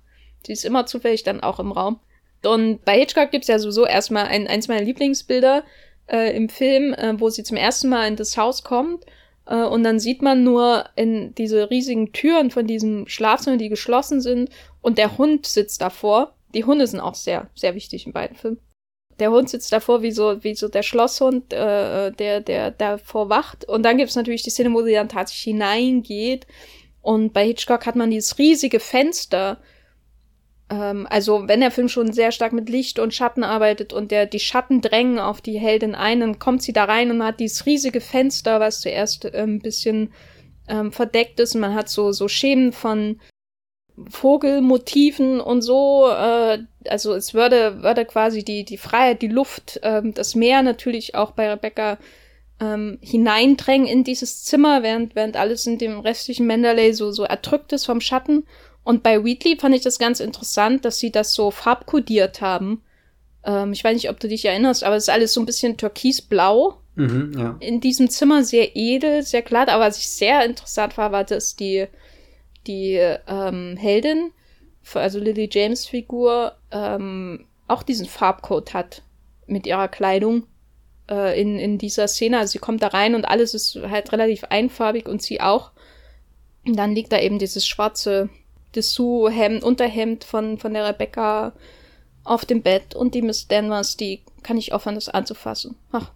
sie 0.46 0.52
ist 0.52 0.64
immer 0.64 0.86
zufällig 0.86 1.22
dann 1.22 1.40
auch 1.40 1.60
im 1.60 1.72
Raum. 1.72 2.00
Und 2.44 2.84
bei 2.84 2.98
Hitchcock 2.98 3.30
gibt's 3.30 3.48
ja 3.48 3.58
sowieso 3.58 3.86
erstmal 3.86 4.26
ein, 4.26 4.48
eins 4.48 4.68
meiner 4.68 4.84
Lieblingsbilder 4.84 5.64
äh, 6.08 6.36
im 6.36 6.48
Film, 6.48 6.92
äh, 6.94 7.18
wo 7.20 7.28
sie 7.28 7.44
zum 7.44 7.56
ersten 7.56 7.88
Mal 7.88 8.08
in 8.08 8.16
das 8.16 8.36
Haus 8.36 8.64
kommt. 8.64 9.04
Äh, 9.46 9.62
und 9.62 9.84
dann 9.84 10.00
sieht 10.00 10.22
man 10.22 10.42
nur 10.42 10.86
in 10.96 11.34
diese 11.36 11.70
riesigen 11.70 12.12
Türen 12.12 12.50
von 12.50 12.66
diesem 12.66 13.06
Schlafzimmer, 13.06 13.58
die 13.58 13.68
geschlossen 13.68 14.20
sind, 14.20 14.50
und 14.80 14.98
der 14.98 15.18
Hund 15.18 15.46
sitzt 15.46 15.80
davor. 15.80 16.34
Die 16.54 16.64
Hunde 16.64 16.86
sind 16.86 17.00
auch 17.00 17.14
sehr, 17.14 17.48
sehr 17.54 17.74
wichtig 17.74 18.06
in 18.06 18.12
beiden 18.12 18.36
Filmen 18.36 18.58
der 19.18 19.30
Hund 19.30 19.48
sitzt 19.48 19.72
davor 19.72 20.02
wie 20.02 20.12
so, 20.12 20.42
wie 20.42 20.54
so 20.54 20.68
der 20.68 20.82
Schlosshund, 20.82 21.52
äh, 21.52 22.10
der, 22.12 22.40
der 22.40 22.70
davor 22.70 23.28
wacht. 23.28 23.68
Und 23.68 23.82
dann 23.84 23.98
gibt 23.98 24.10
es 24.10 24.16
natürlich 24.16 24.42
die 24.42 24.50
Szene, 24.50 24.72
wo 24.72 24.82
sie 24.82 24.94
dann 24.94 25.08
tatsächlich 25.08 25.54
hineingeht. 25.54 26.46
Und 27.00 27.32
bei 27.32 27.44
Hitchcock 27.46 27.86
hat 27.86 27.96
man 27.96 28.10
dieses 28.10 28.38
riesige 28.38 28.80
Fenster. 28.80 29.58
Ähm, 30.70 31.06
also, 31.10 31.48
wenn 31.48 31.60
der 31.60 31.70
Film 31.70 31.88
schon 31.88 32.12
sehr 32.12 32.32
stark 32.32 32.52
mit 32.52 32.68
Licht 32.68 32.98
und 32.98 33.14
Schatten 33.14 33.44
arbeitet 33.44 33.92
und 33.92 34.10
der, 34.10 34.26
die 34.26 34.40
Schatten 34.40 34.80
drängen 34.80 35.18
auf 35.18 35.40
die 35.40 35.58
Heldin 35.58 35.94
ein, 35.94 36.20
dann 36.20 36.38
kommt 36.38 36.62
sie 36.62 36.72
da 36.72 36.84
rein 36.84 37.10
und 37.10 37.22
hat 37.22 37.40
dieses 37.40 37.66
riesige 37.66 38.00
Fenster, 38.00 38.60
was 38.60 38.80
zuerst 38.80 39.24
äh, 39.24 39.42
ein 39.42 39.58
bisschen 39.58 40.12
ähm, 40.68 40.92
verdeckt 40.92 41.40
ist. 41.40 41.54
Und 41.54 41.60
man 41.60 41.74
hat 41.74 41.88
so, 41.88 42.12
so 42.12 42.28
Schemen 42.28 42.72
von 42.72 43.20
Vogelmotiven 44.08 45.40
und 45.40 45.62
so. 45.62 46.08
Äh, 46.08 46.60
also 46.88 47.14
es 47.14 47.34
würde, 47.34 47.82
würde 47.82 48.04
quasi 48.04 48.44
die, 48.44 48.64
die 48.64 48.78
Freiheit, 48.78 49.22
die 49.22 49.28
Luft, 49.28 49.80
ähm, 49.82 50.14
das 50.14 50.34
Meer 50.34 50.62
natürlich 50.62 51.14
auch 51.14 51.32
bei 51.32 51.50
Rebecca 51.50 51.98
ähm, 52.60 52.98
hineindrängen 53.00 53.86
in 53.86 54.04
dieses 54.04 54.44
Zimmer, 54.44 54.82
während, 54.82 55.14
während 55.14 55.36
alles 55.36 55.66
in 55.66 55.78
dem 55.78 56.00
restlichen 56.00 56.46
Mendeley 56.46 56.92
so, 56.94 57.10
so 57.10 57.24
erdrückt 57.24 57.72
ist 57.72 57.86
vom 57.86 58.00
Schatten. 58.00 58.44
Und 58.84 59.02
bei 59.02 59.24
Wheatley 59.24 59.56
fand 59.58 59.74
ich 59.74 59.82
das 59.82 59.98
ganz 59.98 60.20
interessant, 60.20 60.84
dass 60.84 60.98
sie 60.98 61.12
das 61.12 61.34
so 61.34 61.50
farbkodiert 61.50 62.40
haben. 62.40 62.82
Ähm, 63.44 63.72
ich 63.72 63.82
weiß 63.82 63.94
nicht, 63.94 64.10
ob 64.10 64.20
du 64.20 64.28
dich 64.28 64.44
erinnerst, 64.44 64.84
aber 64.84 64.96
es 64.96 65.04
ist 65.04 65.14
alles 65.14 65.32
so 65.32 65.40
ein 65.40 65.46
bisschen 65.46 65.76
türkisblau. 65.76 66.78
Mhm, 66.94 67.32
ja. 67.38 67.56
In 67.60 67.80
diesem 67.80 68.10
Zimmer 68.10 68.44
sehr 68.44 68.76
edel, 68.76 69.22
sehr 69.22 69.42
glatt, 69.42 69.68
aber 69.68 69.84
was 69.84 69.98
ich 69.98 70.08
sehr 70.08 70.44
interessant 70.44 70.96
war, 70.98 71.10
war, 71.12 71.24
dass 71.24 71.56
die 71.56 71.86
die 72.66 72.94
ähm, 73.26 73.76
Heldin, 73.76 74.32
also 74.94 75.18
Lily 75.18 75.48
James 75.50 75.86
Figur, 75.86 76.56
ähm, 76.70 77.46
auch 77.68 77.82
diesen 77.82 78.06
Farbcode 78.06 78.74
hat 78.74 79.02
mit 79.46 79.66
ihrer 79.66 79.88
Kleidung 79.88 80.44
äh, 81.10 81.40
in, 81.40 81.58
in 81.58 81.78
dieser 81.78 82.08
Szene. 82.08 82.38
Also 82.38 82.52
sie 82.52 82.58
kommt 82.58 82.82
da 82.82 82.88
rein 82.88 83.14
und 83.14 83.24
alles 83.24 83.54
ist 83.54 83.76
halt 83.88 84.12
relativ 84.12 84.44
einfarbig 84.44 85.06
und 85.06 85.22
sie 85.22 85.40
auch. 85.40 85.70
Und 86.64 86.76
dann 86.76 86.94
liegt 86.94 87.12
da 87.12 87.18
eben 87.18 87.38
dieses 87.38 87.66
schwarze 87.66 88.28
Dessous-Hemd, 88.74 89.62
Unterhemd 89.62 90.24
von, 90.24 90.58
von 90.58 90.74
der 90.74 90.86
Rebecca 90.86 91.52
auf 92.24 92.44
dem 92.44 92.62
Bett 92.62 92.94
und 92.94 93.14
die 93.14 93.22
Miss 93.22 93.48
Danvers, 93.48 93.96
die 93.96 94.22
kann 94.42 94.56
ich 94.56 94.72
aufhören, 94.72 94.94
das 94.94 95.08
anzufassen. 95.08 95.76
Ach 95.90 96.12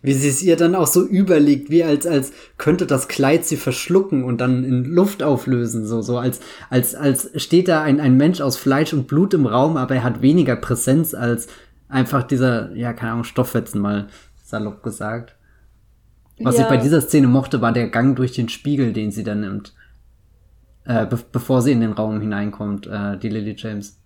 wie 0.00 0.12
sie 0.12 0.28
es 0.28 0.42
ihr 0.42 0.56
dann 0.56 0.74
auch 0.74 0.86
so 0.86 1.04
überlegt, 1.04 1.70
wie 1.70 1.82
als, 1.82 2.06
als 2.06 2.32
könnte 2.56 2.86
das 2.86 3.08
Kleid 3.08 3.44
sie 3.44 3.56
verschlucken 3.56 4.24
und 4.24 4.40
dann 4.40 4.64
in 4.64 4.84
Luft 4.84 5.22
auflösen, 5.22 5.86
so, 5.86 6.02
so 6.02 6.18
als, 6.18 6.40
als, 6.70 6.94
als 6.94 7.30
steht 7.36 7.68
da 7.68 7.82
ein, 7.82 8.00
ein 8.00 8.16
Mensch 8.16 8.40
aus 8.40 8.56
Fleisch 8.56 8.92
und 8.92 9.08
Blut 9.08 9.34
im 9.34 9.46
Raum, 9.46 9.76
aber 9.76 9.96
er 9.96 10.04
hat 10.04 10.22
weniger 10.22 10.56
Präsenz 10.56 11.14
als 11.14 11.48
einfach 11.88 12.22
dieser, 12.22 12.74
ja, 12.76 12.92
keine 12.92 13.12
Ahnung, 13.12 13.24
Stofffetzen 13.24 13.80
mal 13.80 14.08
salopp 14.44 14.82
gesagt. 14.82 15.34
Was 16.40 16.56
ja. 16.56 16.62
ich 16.62 16.68
bei 16.68 16.76
dieser 16.76 17.00
Szene 17.00 17.26
mochte, 17.26 17.60
war 17.60 17.72
der 17.72 17.88
Gang 17.88 18.14
durch 18.16 18.32
den 18.32 18.48
Spiegel, 18.48 18.92
den 18.92 19.10
sie 19.10 19.24
dann 19.24 19.40
nimmt. 19.40 19.74
Äh, 20.84 21.06
be 21.06 21.18
bevor 21.32 21.62
sie 21.62 21.72
in 21.72 21.80
den 21.80 21.92
Raum 21.92 22.20
hineinkommt, 22.20 22.86
äh, 22.86 23.18
die 23.18 23.28
Lily 23.28 23.54
James. 23.58 24.00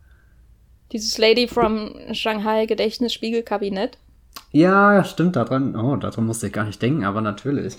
Dieses 0.90 1.18
Lady 1.18 1.46
from 1.46 1.94
Shanghai 2.12 2.66
Gedächtnisspiegelkabinett. 2.66 3.98
Ja, 4.52 5.02
stimmt, 5.04 5.36
daran, 5.36 5.74
oh, 5.74 5.96
daran 5.96 6.26
musste 6.26 6.46
ich 6.46 6.52
gar 6.52 6.64
nicht 6.64 6.80
denken, 6.80 7.04
aber 7.04 7.22
natürlich. 7.22 7.74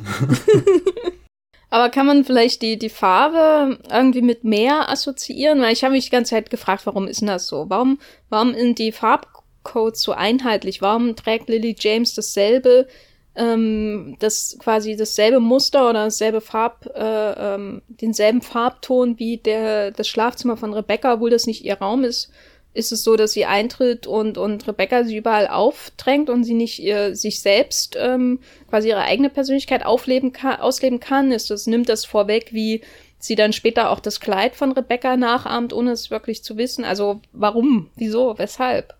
aber 1.70 1.90
kann 1.90 2.08
man 2.08 2.26
vielleicht 2.26 2.64
die, 2.64 2.80
die 2.80 2.90
Farbe 2.90 3.78
irgendwie 3.92 4.24
mit 4.24 4.44
Meer 4.44 4.90
assoziieren? 4.90 5.62
Weil 5.62 5.74
ich 5.74 5.84
habe 5.84 5.94
mich 5.94 6.06
die 6.06 6.12
ganze 6.12 6.32
Zeit 6.32 6.50
gefragt, 6.50 6.88
warum 6.88 7.08
ist 7.08 7.22
denn 7.22 7.28
das 7.28 7.46
so? 7.46 7.66
Warum, 7.70 8.00
warum 8.30 8.56
sind 8.56 8.80
die 8.80 8.92
Farbcodes 8.92 10.02
so 10.02 10.14
einheitlich? 10.14 10.82
Warum 10.82 11.16
trägt 11.16 11.48
Lily 11.48 11.76
James 11.78 12.16
dasselbe, 12.16 12.88
ähm, 13.36 14.18
das 14.20 14.58
quasi 14.60 14.96
dasselbe 14.96 15.40
Muster 15.40 15.88
oder 15.88 16.06
dasselbe 16.06 16.42
Farb, 16.42 16.88
äh, 16.96 17.56
ähm, 17.56 17.84
denselben 17.88 18.42
Farbton 18.42 19.20
wie 19.20 19.38
der, 19.38 19.92
das 19.92 20.08
Schlafzimmer 20.08 20.58
von 20.58 20.74
Rebecca, 20.74 21.14
obwohl 21.14 21.30
das 21.30 21.46
nicht 21.46 21.64
ihr 21.64 21.76
Raum 21.76 22.04
ist? 22.04 22.32
Ist 22.74 22.92
es 22.92 23.04
so, 23.04 23.16
dass 23.16 23.34
sie 23.34 23.46
eintritt 23.46 24.08
und, 24.08 24.38
und 24.38 24.68
Rebecca 24.68 25.04
sie 25.04 25.18
überall 25.18 25.48
aufdrängt 25.48 26.30
und 26.30 26.44
sie 26.44 26.56
nicht 26.56 26.80
ihr, 26.80 27.16
sich 27.16 27.40
selbst 27.40 27.96
ähm, 28.00 28.40
quasi 28.68 28.90
ihre 28.90 29.04
eigene 29.04 29.30
Persönlichkeit 29.30 29.86
aufleben 29.86 30.34
kann, 30.34 30.60
ausleben 30.60 31.00
kann? 31.00 31.32
Ist 31.32 31.52
das, 31.52 31.68
nimmt 31.68 31.90
das 31.90 32.06
vorweg, 32.06 32.52
wie 32.52 32.82
sie 33.20 33.36
dann 33.36 33.54
später 33.54 33.92
auch 33.92 34.00
das 34.00 34.20
Kleid 34.20 34.56
von 34.56 34.72
Rebecca 34.72 35.16
nachahmt, 35.18 35.72
ohne 35.72 35.92
es 35.92 36.10
wirklich 36.10 36.44
zu 36.44 36.58
wissen? 36.58 36.84
Also 36.84 37.22
warum? 37.32 37.90
Wieso? 37.96 38.38
Weshalb 38.38 38.96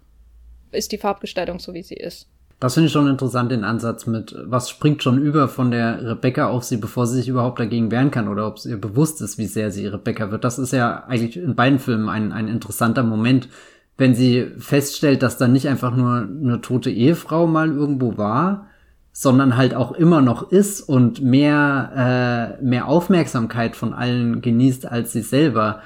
ist 0.72 0.92
die 0.92 0.98
Farbgestaltung 1.00 1.60
so, 1.60 1.74
wie 1.74 1.84
sie 1.84 1.96
ist? 1.96 2.28
Das 2.64 2.76
finde 2.76 2.88
ich 2.88 2.94
schon 2.94 3.10
interessant, 3.10 3.52
den 3.52 3.66
Ansatz 3.66 4.08
mit, 4.08 4.38
was 4.46 4.70
springt 4.70 5.04
schon 5.04 5.22
über 5.22 5.50
von 5.50 5.70
der 5.70 6.02
Rebecca 6.02 6.48
auf 6.48 6.64
sie, 6.64 6.78
bevor 6.78 7.06
sie 7.06 7.18
sich 7.18 7.28
überhaupt 7.28 7.60
dagegen 7.60 7.92
wehren 7.92 8.10
kann 8.10 8.30
oder 8.30 8.48
ob 8.48 8.56
es 8.56 8.66
ihr 8.66 8.80
bewusst 8.80 9.22
ist, 9.22 9.38
wie 9.38 9.48
sehr 9.48 9.70
sie 9.70 9.86
Rebecca 9.86 10.32
wird. 10.32 10.46
Das 10.46 10.60
ist 10.60 10.72
ja 10.72 11.04
eigentlich 11.04 11.36
in 11.36 11.56
beiden 11.56 11.78
Filmen 11.78 12.08
ein, 12.08 12.32
ein 12.32 12.48
interessanter 12.48 13.04
Moment, 13.04 13.50
wenn 13.98 14.16
sie 14.16 14.50
feststellt, 14.60 15.24
dass 15.24 15.38
da 15.38 15.50
nicht 15.50 15.68
einfach 15.68 15.94
nur 15.94 16.20
eine 16.20 16.62
tote 16.62 16.90
Ehefrau 16.90 17.48
mal 17.48 17.68
irgendwo 17.70 18.18
war, 18.18 18.68
sondern 19.12 19.58
halt 19.58 19.76
auch 19.76 19.92
immer 19.92 20.22
noch 20.22 20.50
ist 20.50 20.80
und 20.80 21.22
mehr, 21.22 22.58
äh, 22.62 22.64
mehr 22.64 22.88
Aufmerksamkeit 22.88 23.76
von 23.76 23.94
allen 23.94 24.40
genießt 24.40 24.90
als 24.90 25.12
sie 25.12 25.22
selber. 25.22 25.82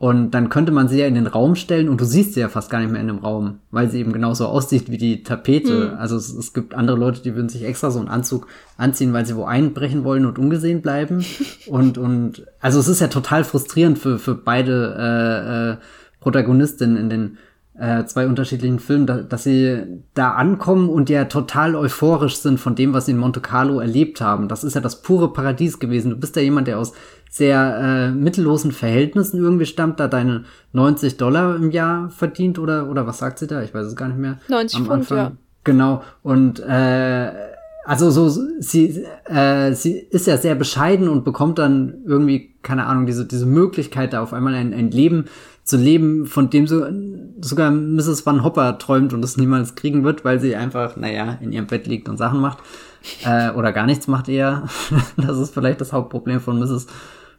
Und 0.00 0.30
dann 0.30 0.48
könnte 0.48 0.72
man 0.72 0.88
sie 0.88 0.98
ja 0.98 1.06
in 1.06 1.14
den 1.14 1.26
Raum 1.26 1.56
stellen 1.56 1.90
und 1.90 2.00
du 2.00 2.06
siehst 2.06 2.32
sie 2.32 2.40
ja 2.40 2.48
fast 2.48 2.70
gar 2.70 2.80
nicht 2.80 2.90
mehr 2.90 3.02
in 3.02 3.08
dem 3.08 3.18
Raum, 3.18 3.58
weil 3.70 3.90
sie 3.90 4.00
eben 4.00 4.14
genauso 4.14 4.46
aussieht 4.46 4.90
wie 4.90 4.96
die 4.96 5.22
Tapete. 5.22 5.90
Hm. 5.90 5.98
Also 5.98 6.16
es, 6.16 6.32
es, 6.32 6.54
gibt 6.54 6.72
andere 6.72 6.96
Leute, 6.96 7.20
die 7.20 7.34
würden 7.34 7.50
sich 7.50 7.64
extra 7.64 7.90
so 7.90 7.98
einen 7.98 8.08
Anzug 8.08 8.46
anziehen, 8.78 9.12
weil 9.12 9.26
sie 9.26 9.36
wo 9.36 9.44
einbrechen 9.44 10.02
wollen 10.02 10.24
und 10.24 10.38
ungesehen 10.38 10.80
bleiben. 10.80 11.22
und, 11.66 11.98
und 11.98 12.46
also 12.60 12.80
es 12.80 12.88
ist 12.88 13.00
ja 13.00 13.08
total 13.08 13.44
frustrierend 13.44 13.98
für, 13.98 14.18
für 14.18 14.34
beide 14.34 14.96
äh, 14.98 15.72
äh, 15.72 15.76
Protagonistinnen 16.20 16.96
in 16.96 17.10
den 17.10 17.38
äh, 17.80 18.04
zwei 18.04 18.26
unterschiedlichen 18.26 18.78
Filmen, 18.78 19.06
da, 19.06 19.22
dass 19.22 19.44
sie 19.44 19.82
da 20.12 20.32
ankommen 20.32 20.90
und 20.90 21.08
ja 21.08 21.24
total 21.24 21.74
euphorisch 21.74 22.36
sind 22.36 22.60
von 22.60 22.74
dem, 22.74 22.92
was 22.92 23.06
sie 23.06 23.12
in 23.12 23.18
Monte 23.18 23.40
Carlo 23.40 23.80
erlebt 23.80 24.20
haben. 24.20 24.48
Das 24.48 24.64
ist 24.64 24.74
ja 24.74 24.82
das 24.82 25.00
pure 25.00 25.32
Paradies 25.32 25.78
gewesen. 25.78 26.10
Du 26.10 26.16
bist 26.16 26.36
ja 26.36 26.42
jemand, 26.42 26.68
der 26.68 26.78
aus 26.78 26.92
sehr 27.30 27.78
äh, 27.78 28.10
mittellosen 28.10 28.72
Verhältnissen 28.72 29.38
irgendwie 29.38 29.64
stammt, 29.64 29.98
da 29.98 30.08
deine 30.08 30.44
90 30.72 31.16
Dollar 31.16 31.56
im 31.56 31.70
Jahr 31.70 32.10
verdient 32.10 32.58
oder 32.58 32.90
oder 32.90 33.06
was 33.06 33.18
sagt 33.18 33.38
sie 33.38 33.46
da? 33.46 33.62
Ich 33.62 33.72
weiß 33.72 33.86
es 33.86 33.96
gar 33.96 34.08
nicht 34.08 34.18
mehr. 34.18 34.38
90 34.48 34.80
Pfund, 34.80 35.08
ja. 35.10 35.32
Genau. 35.64 36.02
Und 36.22 36.60
äh, 36.60 37.30
also 37.84 38.10
so 38.10 38.28
sie 38.28 39.06
äh, 39.24 39.72
sie 39.72 39.98
ist 39.98 40.26
ja 40.26 40.36
sehr 40.36 40.54
bescheiden 40.54 41.08
und 41.08 41.24
bekommt 41.24 41.58
dann 41.58 42.02
irgendwie 42.04 42.54
keine 42.62 42.84
Ahnung 42.86 43.06
diese 43.06 43.26
diese 43.26 43.46
Möglichkeit 43.46 44.12
da 44.12 44.22
auf 44.22 44.34
einmal 44.34 44.54
ein, 44.54 44.74
ein 44.74 44.90
Leben 44.90 45.26
zu 45.70 45.76
leben, 45.76 46.26
von 46.26 46.50
dem 46.50 46.66
so 46.66 46.84
sogar 47.40 47.70
Mrs. 47.70 48.26
Van 48.26 48.44
Hopper 48.44 48.78
träumt 48.78 49.12
und 49.14 49.24
es 49.24 49.36
niemals 49.36 49.74
kriegen 49.74 50.04
wird, 50.04 50.24
weil 50.24 50.40
sie 50.40 50.56
einfach, 50.56 50.96
naja, 50.96 51.38
in 51.40 51.52
ihrem 51.52 51.66
Bett 51.66 51.86
liegt 51.86 52.08
und 52.08 52.16
Sachen 52.16 52.40
macht. 52.40 52.58
Äh, 53.24 53.52
oder 53.52 53.72
gar 53.72 53.86
nichts 53.86 54.08
macht 54.08 54.28
eher. 54.28 54.64
das 55.16 55.38
ist 55.38 55.54
vielleicht 55.54 55.80
das 55.80 55.94
Hauptproblem 55.94 56.38
von 56.38 56.58
Mrs. 56.58 56.86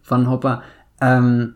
Van 0.03 0.27
Hopper. 0.27 0.63
Ähm, 0.99 1.53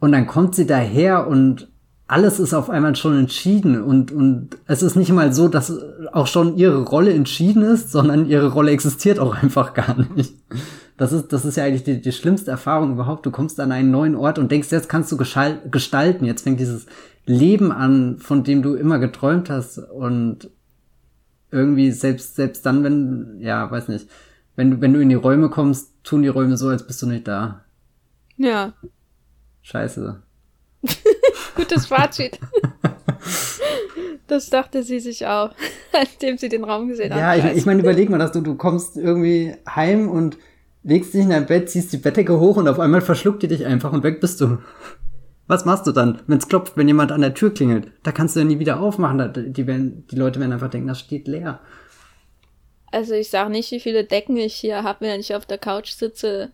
und 0.00 0.10
dann 0.10 0.26
kommt 0.26 0.56
sie 0.56 0.66
daher 0.66 1.28
und 1.28 1.68
alles 2.08 2.40
ist 2.40 2.52
auf 2.52 2.68
einmal 2.68 2.96
schon 2.96 3.16
entschieden 3.16 3.80
und, 3.80 4.10
und 4.10 4.58
es 4.66 4.82
ist 4.82 4.96
nicht 4.96 5.12
mal 5.12 5.32
so, 5.32 5.46
dass 5.46 5.72
auch 6.12 6.26
schon 6.26 6.56
ihre 6.56 6.82
Rolle 6.82 7.14
entschieden 7.14 7.62
ist, 7.62 7.92
sondern 7.92 8.26
ihre 8.26 8.48
Rolle 8.48 8.72
existiert 8.72 9.20
auch 9.20 9.40
einfach 9.40 9.72
gar 9.72 9.96
nicht. 10.16 10.34
Das 10.96 11.12
ist, 11.12 11.32
das 11.32 11.44
ist 11.44 11.56
ja 11.56 11.64
eigentlich 11.64 11.82
die, 11.82 12.00
die 12.00 12.12
schlimmste 12.12 12.50
Erfahrung 12.50 12.92
überhaupt. 12.92 13.26
Du 13.26 13.30
kommst 13.30 13.58
an 13.58 13.72
einen 13.72 13.90
neuen 13.90 14.14
Ort 14.14 14.38
und 14.38 14.52
denkst, 14.52 14.70
jetzt 14.70 14.88
kannst 14.88 15.10
du 15.10 15.16
gestalten. 15.16 16.24
Jetzt 16.24 16.42
fängt 16.42 16.60
dieses 16.60 16.86
Leben 17.26 17.72
an, 17.72 18.18
von 18.18 18.44
dem 18.44 18.62
du 18.62 18.74
immer 18.74 18.98
geträumt 18.98 19.50
hast. 19.50 19.78
Und 19.78 20.50
irgendwie 21.50 21.90
selbst, 21.90 22.36
selbst 22.36 22.64
dann, 22.64 22.84
wenn, 22.84 23.38
ja, 23.40 23.68
weiß 23.70 23.88
nicht, 23.88 24.08
wenn 24.56 24.70
du, 24.70 24.80
wenn 24.80 24.92
du 24.92 25.00
in 25.00 25.08
die 25.08 25.14
Räume 25.16 25.50
kommst, 25.50 25.92
tun 26.04 26.22
die 26.22 26.28
Räume 26.28 26.56
so, 26.56 26.68
als 26.68 26.86
bist 26.86 27.02
du 27.02 27.06
nicht 27.06 27.26
da. 27.26 27.64
Ja. 28.36 28.72
Scheiße. 29.62 30.22
Gutes 31.56 31.86
Fazit. 31.86 32.38
Das 34.26 34.48
dachte 34.48 34.82
sie 34.82 35.00
sich 35.00 35.26
auch, 35.26 35.50
nachdem 35.92 36.38
sie 36.38 36.48
den 36.48 36.64
Raum 36.64 36.88
gesehen 36.88 37.12
hat. 37.12 37.20
Ja, 37.20 37.36
ich, 37.36 37.58
ich 37.58 37.66
meine, 37.66 37.80
überleg 37.80 38.08
mal, 38.08 38.18
dass 38.18 38.32
du, 38.32 38.40
du 38.40 38.54
kommst 38.54 38.96
irgendwie 38.96 39.54
heim 39.68 40.08
und 40.08 40.38
legst 40.84 41.14
dich 41.14 41.22
in 41.22 41.30
dein 41.30 41.46
Bett, 41.46 41.68
ziehst 41.70 41.92
die 41.92 41.96
Bettdecke 41.96 42.38
hoch 42.38 42.56
und 42.56 42.68
auf 42.68 42.78
einmal 42.78 43.00
verschluckt 43.00 43.42
die 43.42 43.48
dich 43.48 43.66
einfach 43.66 43.92
und 43.92 44.04
weg 44.04 44.20
bist 44.20 44.40
du. 44.40 44.58
Was 45.46 45.64
machst 45.64 45.86
du 45.86 45.92
dann, 45.92 46.22
wenn 46.26 46.38
es 46.38 46.48
klopft, 46.48 46.76
wenn 46.76 46.88
jemand 46.88 47.12
an 47.12 47.20
der 47.20 47.34
Tür 47.34 47.52
klingelt? 47.52 47.88
Da 48.02 48.12
kannst 48.12 48.34
du 48.34 48.40
ja 48.40 48.46
nie 48.46 48.58
wieder 48.58 48.80
aufmachen. 48.80 49.52
Die, 49.52 49.66
werden, 49.66 50.06
die 50.10 50.16
Leute 50.16 50.40
werden 50.40 50.52
einfach 50.52 50.70
denken, 50.70 50.88
das 50.88 51.00
steht 51.00 51.28
leer. 51.28 51.60
Also 52.90 53.14
ich 53.14 53.28
sag 53.28 53.50
nicht, 53.50 53.70
wie 53.72 53.80
viele 53.80 54.04
Decken 54.04 54.36
ich 54.36 54.54
hier 54.54 54.84
habe, 54.84 55.00
wenn 55.02 55.20
ich 55.20 55.34
auf 55.34 55.44
der 55.44 55.58
Couch 55.58 55.90
sitze. 55.90 56.52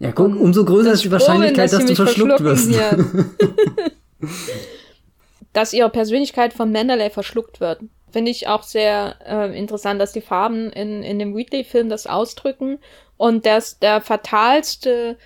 Ja, 0.00 0.12
guck, 0.12 0.38
umso 0.38 0.64
größer 0.64 0.92
ist 0.92 1.04
die 1.04 1.12
Wahrscheinlichkeit, 1.12 1.72
dass, 1.72 1.78
dass 1.78 1.86
du 1.86 1.94
verschluckt 1.94 2.42
wirst. 2.42 2.74
dass 5.52 5.72
ihre 5.72 5.90
Persönlichkeit 5.90 6.52
von 6.52 6.72
Mandalay 6.72 7.10
verschluckt 7.10 7.60
wird. 7.60 7.80
Finde 8.10 8.30
ich 8.30 8.48
auch 8.48 8.64
sehr 8.64 9.16
äh, 9.24 9.56
interessant, 9.56 10.00
dass 10.00 10.12
die 10.12 10.20
Farben 10.20 10.70
in, 10.70 11.02
in 11.02 11.18
dem 11.18 11.36
Wheatley-Film 11.36 11.88
das 11.88 12.06
ausdrücken 12.06 12.78
und 13.20 13.44
dass 13.44 13.78
der 13.78 14.00
fatalste 14.00 15.18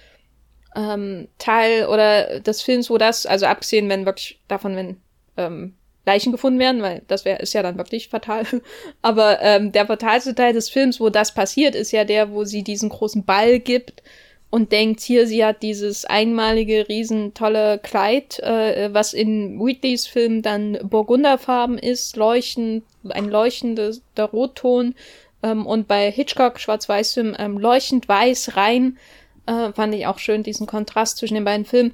ähm, 0.74 1.28
Teil 1.38 1.86
oder 1.86 2.40
des 2.40 2.60
Films, 2.60 2.90
wo 2.90 2.98
das, 2.98 3.24
also 3.24 3.46
abgesehen, 3.46 3.88
wenn 3.88 4.04
wirklich 4.04 4.40
davon, 4.48 4.74
wenn 4.74 4.96
ähm, 5.36 5.74
Leichen 6.04 6.32
gefunden 6.32 6.58
werden, 6.58 6.82
weil 6.82 7.02
das 7.06 7.24
wäre 7.24 7.40
ist 7.40 7.52
ja 7.52 7.62
dann 7.62 7.78
wirklich 7.78 8.08
fatal. 8.08 8.46
Aber 9.02 9.40
ähm, 9.42 9.70
der 9.70 9.86
fatalste 9.86 10.34
Teil 10.34 10.52
des 10.52 10.70
Films, 10.70 10.98
wo 10.98 11.08
das 11.08 11.34
passiert, 11.34 11.76
ist 11.76 11.92
ja 11.92 12.02
der, 12.02 12.32
wo 12.32 12.42
sie 12.42 12.64
diesen 12.64 12.88
großen 12.88 13.24
Ball 13.24 13.60
gibt 13.60 14.02
und 14.50 14.72
denkt, 14.72 14.98
hier, 15.00 15.28
sie 15.28 15.44
hat 15.44 15.62
dieses 15.62 16.04
einmalige, 16.04 16.88
riesen 16.88 17.32
tolle 17.32 17.78
Kleid, 17.78 18.40
äh, 18.40 18.92
was 18.92 19.14
in 19.14 19.60
Wheatleys 19.60 20.08
Film 20.08 20.42
dann 20.42 20.80
burgunderfarben 20.82 21.78
ist, 21.78 22.16
leuchtend, 22.16 22.82
ein 23.08 23.28
leuchtender 23.28 23.92
Rotton 24.18 24.96
ähm, 25.44 25.66
und 25.66 25.86
bei 25.86 26.10
Hitchcock 26.10 26.58
Schwarz-Weiß-Film 26.58 27.36
ähm, 27.38 27.58
leuchtend 27.58 28.08
weiß 28.08 28.56
rein. 28.56 28.98
Äh, 29.46 29.72
fand 29.72 29.94
ich 29.94 30.06
auch 30.06 30.18
schön, 30.18 30.42
diesen 30.42 30.66
Kontrast 30.66 31.18
zwischen 31.18 31.34
den 31.34 31.44
beiden 31.44 31.66
Filmen. 31.66 31.92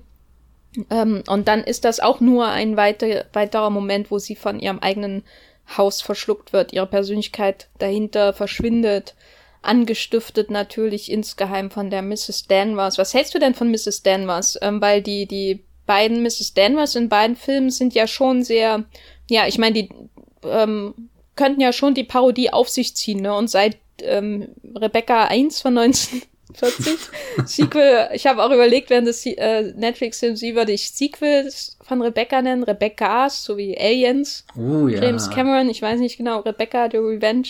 Ähm, 0.89 1.25
und 1.27 1.49
dann 1.49 1.65
ist 1.65 1.85
das 1.85 1.99
auch 1.99 2.21
nur 2.21 2.47
ein 2.47 2.77
weiter, 2.77 3.27
weiterer 3.33 3.71
Moment, 3.71 4.13
wo 4.13 4.19
sie 4.21 4.37
von 4.37 4.61
ihrem 4.61 4.79
eigenen 4.79 5.25
Haus 5.77 6.01
verschluckt 6.01 6.53
wird, 6.53 6.73
ihre 6.73 6.87
Persönlichkeit 6.87 7.69
dahinter 7.79 8.33
verschwindet, 8.33 9.15
angestiftet 9.63 10.51
natürlich 10.51 11.11
insgeheim 11.11 11.73
von 11.73 11.91
der 11.91 12.03
Mrs. 12.03 12.47
Danvers. 12.47 12.99
Was 12.99 13.15
hältst 13.15 13.35
du 13.35 13.41
denn 13.41 13.55
von 13.55 13.71
Mrs. 13.71 14.05
Danvers? 14.05 14.59
Ähm, 14.63 14.81
weil 14.81 15.03
die, 15.03 15.27
die 15.27 15.65
beiden 15.87 16.23
Mrs. 16.23 16.55
Danvers 16.55 16.95
in 16.95 17.09
beiden 17.09 17.35
Filmen 17.35 17.71
sind 17.71 17.95
ja 17.95 18.07
schon 18.07 18.45
sehr, 18.45 18.85
ja, 19.29 19.49
ich 19.49 19.59
meine, 19.59 19.75
die 19.75 19.89
ähm, 20.45 21.10
könnten 21.41 21.63
ja 21.63 21.73
schon 21.73 21.95
die 21.95 22.05
Parodie 22.05 22.53
auf 22.53 22.69
sich 22.69 22.95
ziehen, 22.95 23.23
ne? 23.23 23.35
Und 23.35 23.49
seit 23.49 23.79
ähm, 24.03 24.49
Rebecca 24.77 25.25
1 25.25 25.63
von 25.63 25.79
1940, 25.79 26.99
Sequel, 27.47 28.11
ich 28.13 28.27
habe 28.27 28.45
auch 28.45 28.51
überlegt, 28.51 28.91
während 28.91 29.07
des 29.07 29.25
äh, 29.25 29.73
Netflix-Films, 29.75 30.43
wie 30.43 30.55
würde 30.55 30.73
ich 30.73 30.91
Sequels 30.91 31.79
von 31.81 32.03
Rebecca 32.03 32.43
nennen, 32.43 32.63
Rebecca's, 32.63 33.43
so 33.43 33.57
wie 33.57 33.75
Aliens, 33.79 34.45
oh, 34.55 34.87
ja. 34.87 35.03
James 35.03 35.31
Cameron, 35.31 35.71
ich 35.71 35.81
weiß 35.81 35.99
nicht 35.99 36.19
genau, 36.19 36.41
Rebecca 36.41 36.91
the 36.91 36.99
Revenge. 36.99 37.49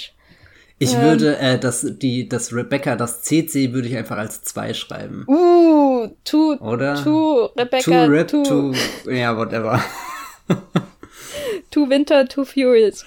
Ich 0.78 0.94
ähm, 0.94 1.02
würde 1.02 1.36
äh, 1.38 1.58
das, 1.58 1.84
die, 1.84 2.28
das 2.28 2.52
Rebecca, 2.52 2.94
das 2.94 3.22
CC 3.22 3.72
würde 3.72 3.88
ich 3.88 3.96
einfach 3.96 4.18
als 4.18 4.42
zwei 4.42 4.72
schreiben. 4.72 5.24
Uh, 5.26 6.06
to, 6.22 6.54
Oder? 6.60 6.94
To 7.02 7.46
Rebecca, 7.58 8.06
to, 8.06 8.12
Rip, 8.12 8.28
to, 8.28 8.42
to 8.44 9.10
ja, 9.10 9.36
whatever. 9.36 9.82
Too 11.70 11.88
Winter, 11.88 12.26
Too 12.26 12.44
Furious. 12.44 13.04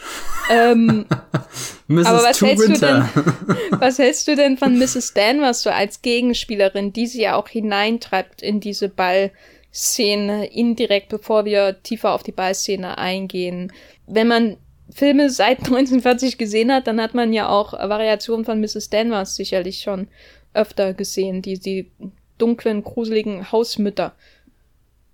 Ähm, 0.49 1.05
Mrs. 1.87 2.05
aber 2.05 2.23
was 2.23 2.37
Too 2.39 2.45
hältst, 2.45 2.69
Winter. 2.69 3.09
du 3.13 3.21
denn, 3.21 3.57
was 3.79 3.99
hältst 3.99 4.27
du 4.27 4.35
denn 4.35 4.57
von 4.57 4.77
Mrs. 4.77 5.13
Danvers 5.13 5.63
so 5.63 5.69
als 5.69 6.01
Gegenspielerin, 6.01 6.93
die 6.93 7.07
sie 7.07 7.21
ja 7.21 7.35
auch 7.35 7.47
hineintreibt 7.47 8.41
in 8.41 8.59
diese 8.59 8.89
Ballszene, 8.89 10.45
indirekt, 10.47 11.09
bevor 11.09 11.45
wir 11.45 11.81
tiefer 11.83 12.13
auf 12.13 12.23
die 12.23 12.31
Ballszene 12.31 12.97
eingehen? 12.97 13.71
Wenn 14.07 14.27
man 14.27 14.57
Filme 14.89 15.29
seit 15.29 15.59
1940 15.65 16.37
gesehen 16.37 16.71
hat, 16.71 16.87
dann 16.87 17.01
hat 17.01 17.13
man 17.13 17.33
ja 17.33 17.49
auch 17.49 17.73
Variationen 17.73 18.45
von 18.45 18.59
Mrs. 18.59 18.89
Danvers 18.89 19.35
sicherlich 19.35 19.79
schon 19.81 20.07
öfter 20.53 20.93
gesehen, 20.93 21.41
die, 21.41 21.59
die 21.59 21.91
dunklen, 22.37 22.83
gruseligen 22.83 23.51
Hausmütter. 23.51 24.13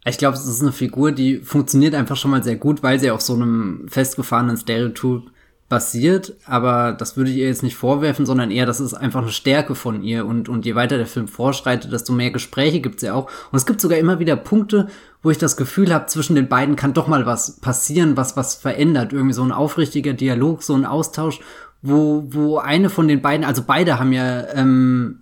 Ich 0.09 0.17
glaube, 0.17 0.37
es 0.37 0.45
ist 0.45 0.61
eine 0.61 0.71
Figur, 0.71 1.11
die 1.11 1.37
funktioniert 1.37 1.95
einfach 1.95 2.15
schon 2.15 2.31
mal 2.31 2.43
sehr 2.43 2.55
gut, 2.55 2.83
weil 2.83 2.99
sie 2.99 3.11
auf 3.11 3.21
so 3.21 3.33
einem 3.33 3.87
festgefahrenen 3.87 4.57
Stereotyp 4.57 5.31
basiert, 5.69 6.35
aber 6.45 6.93
das 6.93 7.15
würde 7.15 7.29
ich 7.29 7.37
ihr 7.37 7.47
jetzt 7.47 7.61
nicht 7.61 7.75
vorwerfen, 7.75 8.25
sondern 8.25 8.49
eher, 8.49 8.65
das 8.65 8.79
ist 8.79 8.95
einfach 8.95 9.21
eine 9.21 9.31
Stärke 9.31 9.75
von 9.75 10.01
ihr 10.01 10.25
und, 10.25 10.49
und 10.49 10.65
je 10.65 10.73
weiter 10.73 10.97
der 10.97 11.05
Film 11.05 11.27
vorschreitet, 11.27 11.93
desto 11.93 12.11
mehr 12.11 12.31
Gespräche 12.31 12.81
gibt 12.81 12.99
sie 12.99 13.11
auch. 13.11 13.29
Und 13.51 13.57
es 13.57 13.67
gibt 13.67 13.79
sogar 13.79 13.99
immer 13.99 14.17
wieder 14.17 14.35
Punkte, 14.35 14.87
wo 15.21 15.29
ich 15.29 15.37
das 15.37 15.57
Gefühl 15.57 15.93
habe, 15.93 16.07
zwischen 16.07 16.35
den 16.35 16.49
beiden 16.49 16.75
kann 16.75 16.93
doch 16.93 17.07
mal 17.07 17.27
was 17.27 17.59
passieren, 17.59 18.17
was 18.17 18.35
was 18.35 18.55
verändert. 18.55 19.13
Irgendwie 19.13 19.33
so 19.33 19.43
ein 19.43 19.51
aufrichtiger 19.51 20.13
Dialog, 20.13 20.63
so 20.63 20.73
ein 20.73 20.85
Austausch, 20.85 21.39
wo, 21.83 22.25
wo 22.29 22.57
eine 22.57 22.89
von 22.89 23.07
den 23.07 23.21
beiden, 23.21 23.45
also 23.45 23.63
beide 23.65 23.99
haben 23.99 24.11
ja 24.11 24.47
ähm, 24.55 25.19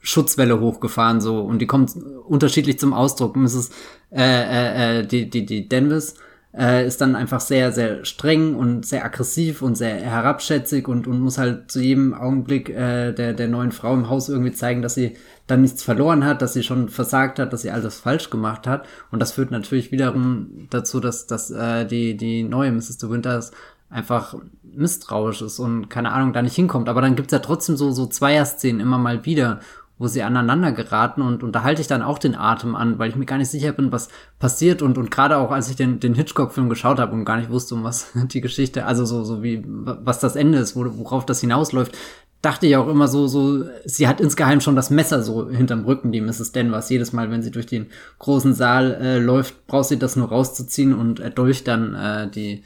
Schutzwelle 0.00 0.60
hochgefahren 0.60 1.20
so 1.20 1.40
und 1.40 1.60
die 1.60 1.66
kommt 1.66 1.92
unterschiedlich 2.26 2.78
zum 2.78 2.92
Ausdruck. 2.92 3.36
Mrs. 3.36 3.70
Äh, 4.10 4.22
äh, 4.22 5.00
äh, 5.00 5.06
die 5.06 5.28
die 5.28 5.44
die 5.44 5.68
Denvis 5.68 6.14
äh, 6.56 6.86
ist 6.86 7.00
dann 7.00 7.14
einfach 7.14 7.40
sehr 7.40 7.72
sehr 7.72 8.04
streng 8.04 8.54
und 8.54 8.86
sehr 8.86 9.04
aggressiv 9.04 9.62
und 9.62 9.76
sehr 9.76 9.96
herabschätzig 9.96 10.88
und 10.88 11.06
und 11.06 11.20
muss 11.20 11.38
halt 11.38 11.70
zu 11.70 11.80
jedem 11.80 12.14
Augenblick 12.14 12.70
äh, 12.70 13.12
der 13.12 13.34
der 13.34 13.48
neuen 13.48 13.72
Frau 13.72 13.94
im 13.94 14.08
Haus 14.08 14.28
irgendwie 14.28 14.52
zeigen, 14.52 14.82
dass 14.82 14.94
sie 14.94 15.16
dann 15.46 15.62
nichts 15.62 15.82
verloren 15.82 16.24
hat, 16.24 16.42
dass 16.42 16.54
sie 16.54 16.62
schon 16.62 16.88
versagt 16.88 17.38
hat, 17.38 17.52
dass 17.52 17.62
sie 17.62 17.70
alles 17.70 18.00
falsch 18.00 18.30
gemacht 18.30 18.66
hat 18.66 18.86
und 19.10 19.20
das 19.20 19.32
führt 19.32 19.50
natürlich 19.50 19.92
wiederum 19.92 20.68
dazu, 20.70 21.00
dass 21.00 21.26
dass 21.26 21.50
äh, 21.50 21.84
die 21.86 22.16
die 22.16 22.42
neue 22.44 22.72
Mrs. 22.72 22.98
De 22.98 23.10
Winters 23.10 23.52
einfach 23.90 24.34
misstrauisch 24.62 25.42
ist 25.42 25.58
und 25.58 25.88
keine 25.88 26.12
Ahnung 26.12 26.32
da 26.32 26.42
nicht 26.42 26.54
hinkommt. 26.54 26.88
Aber 26.88 27.00
dann 27.00 27.16
gibt's 27.16 27.32
ja 27.32 27.38
trotzdem 27.38 27.76
so 27.76 27.90
so 27.90 28.06
Zweier-Szenen 28.06 28.80
immer 28.80 28.98
mal 28.98 29.24
wieder 29.24 29.60
wo 29.98 30.06
sie 30.06 30.22
aneinander 30.22 30.72
geraten 30.72 31.22
und, 31.22 31.42
und 31.42 31.52
da 31.52 31.64
halte 31.64 31.80
ich 31.80 31.88
dann 31.88 32.02
auch 32.02 32.18
den 32.18 32.36
Atem 32.36 32.76
an, 32.76 32.98
weil 32.98 33.10
ich 33.10 33.16
mir 33.16 33.26
gar 33.26 33.38
nicht 33.38 33.50
sicher 33.50 33.72
bin, 33.72 33.90
was 33.90 34.08
passiert 34.38 34.80
und, 34.80 34.96
und 34.96 35.10
gerade 35.10 35.36
auch 35.36 35.50
als 35.50 35.68
ich 35.68 35.76
den, 35.76 35.98
den 36.00 36.14
Hitchcock-Film 36.14 36.68
geschaut 36.68 36.98
habe 36.98 37.12
und 37.12 37.24
gar 37.24 37.36
nicht 37.36 37.50
wusste, 37.50 37.74
um 37.74 37.84
was 37.84 38.12
die 38.14 38.40
Geschichte, 38.40 38.86
also 38.86 39.04
so, 39.04 39.24
so 39.24 39.42
wie, 39.42 39.64
was 39.66 40.20
das 40.20 40.36
Ende 40.36 40.58
ist, 40.58 40.76
worauf 40.76 41.26
das 41.26 41.40
hinausläuft, 41.40 41.96
dachte 42.42 42.66
ich 42.66 42.76
auch 42.76 42.88
immer 42.88 43.08
so, 43.08 43.26
so, 43.26 43.64
sie 43.84 44.06
hat 44.06 44.20
insgeheim 44.20 44.60
schon 44.60 44.76
das 44.76 44.90
Messer 44.90 45.22
so 45.22 45.50
hinterm 45.50 45.84
Rücken, 45.84 46.12
die 46.12 46.20
Mrs. 46.20 46.52
Danvers. 46.52 46.88
Jedes 46.88 47.12
Mal, 47.12 47.30
wenn 47.30 47.42
sie 47.42 47.50
durch 47.50 47.66
den 47.66 47.86
großen 48.20 48.54
Saal 48.54 48.94
äh, 48.94 49.18
läuft, 49.18 49.66
braucht 49.66 49.88
sie 49.88 49.98
das 49.98 50.14
nur 50.14 50.28
rauszuziehen 50.28 50.94
und 50.94 51.18
erdolcht 51.18 51.66
dann 51.66 51.94
äh, 51.94 52.30
die, 52.30 52.62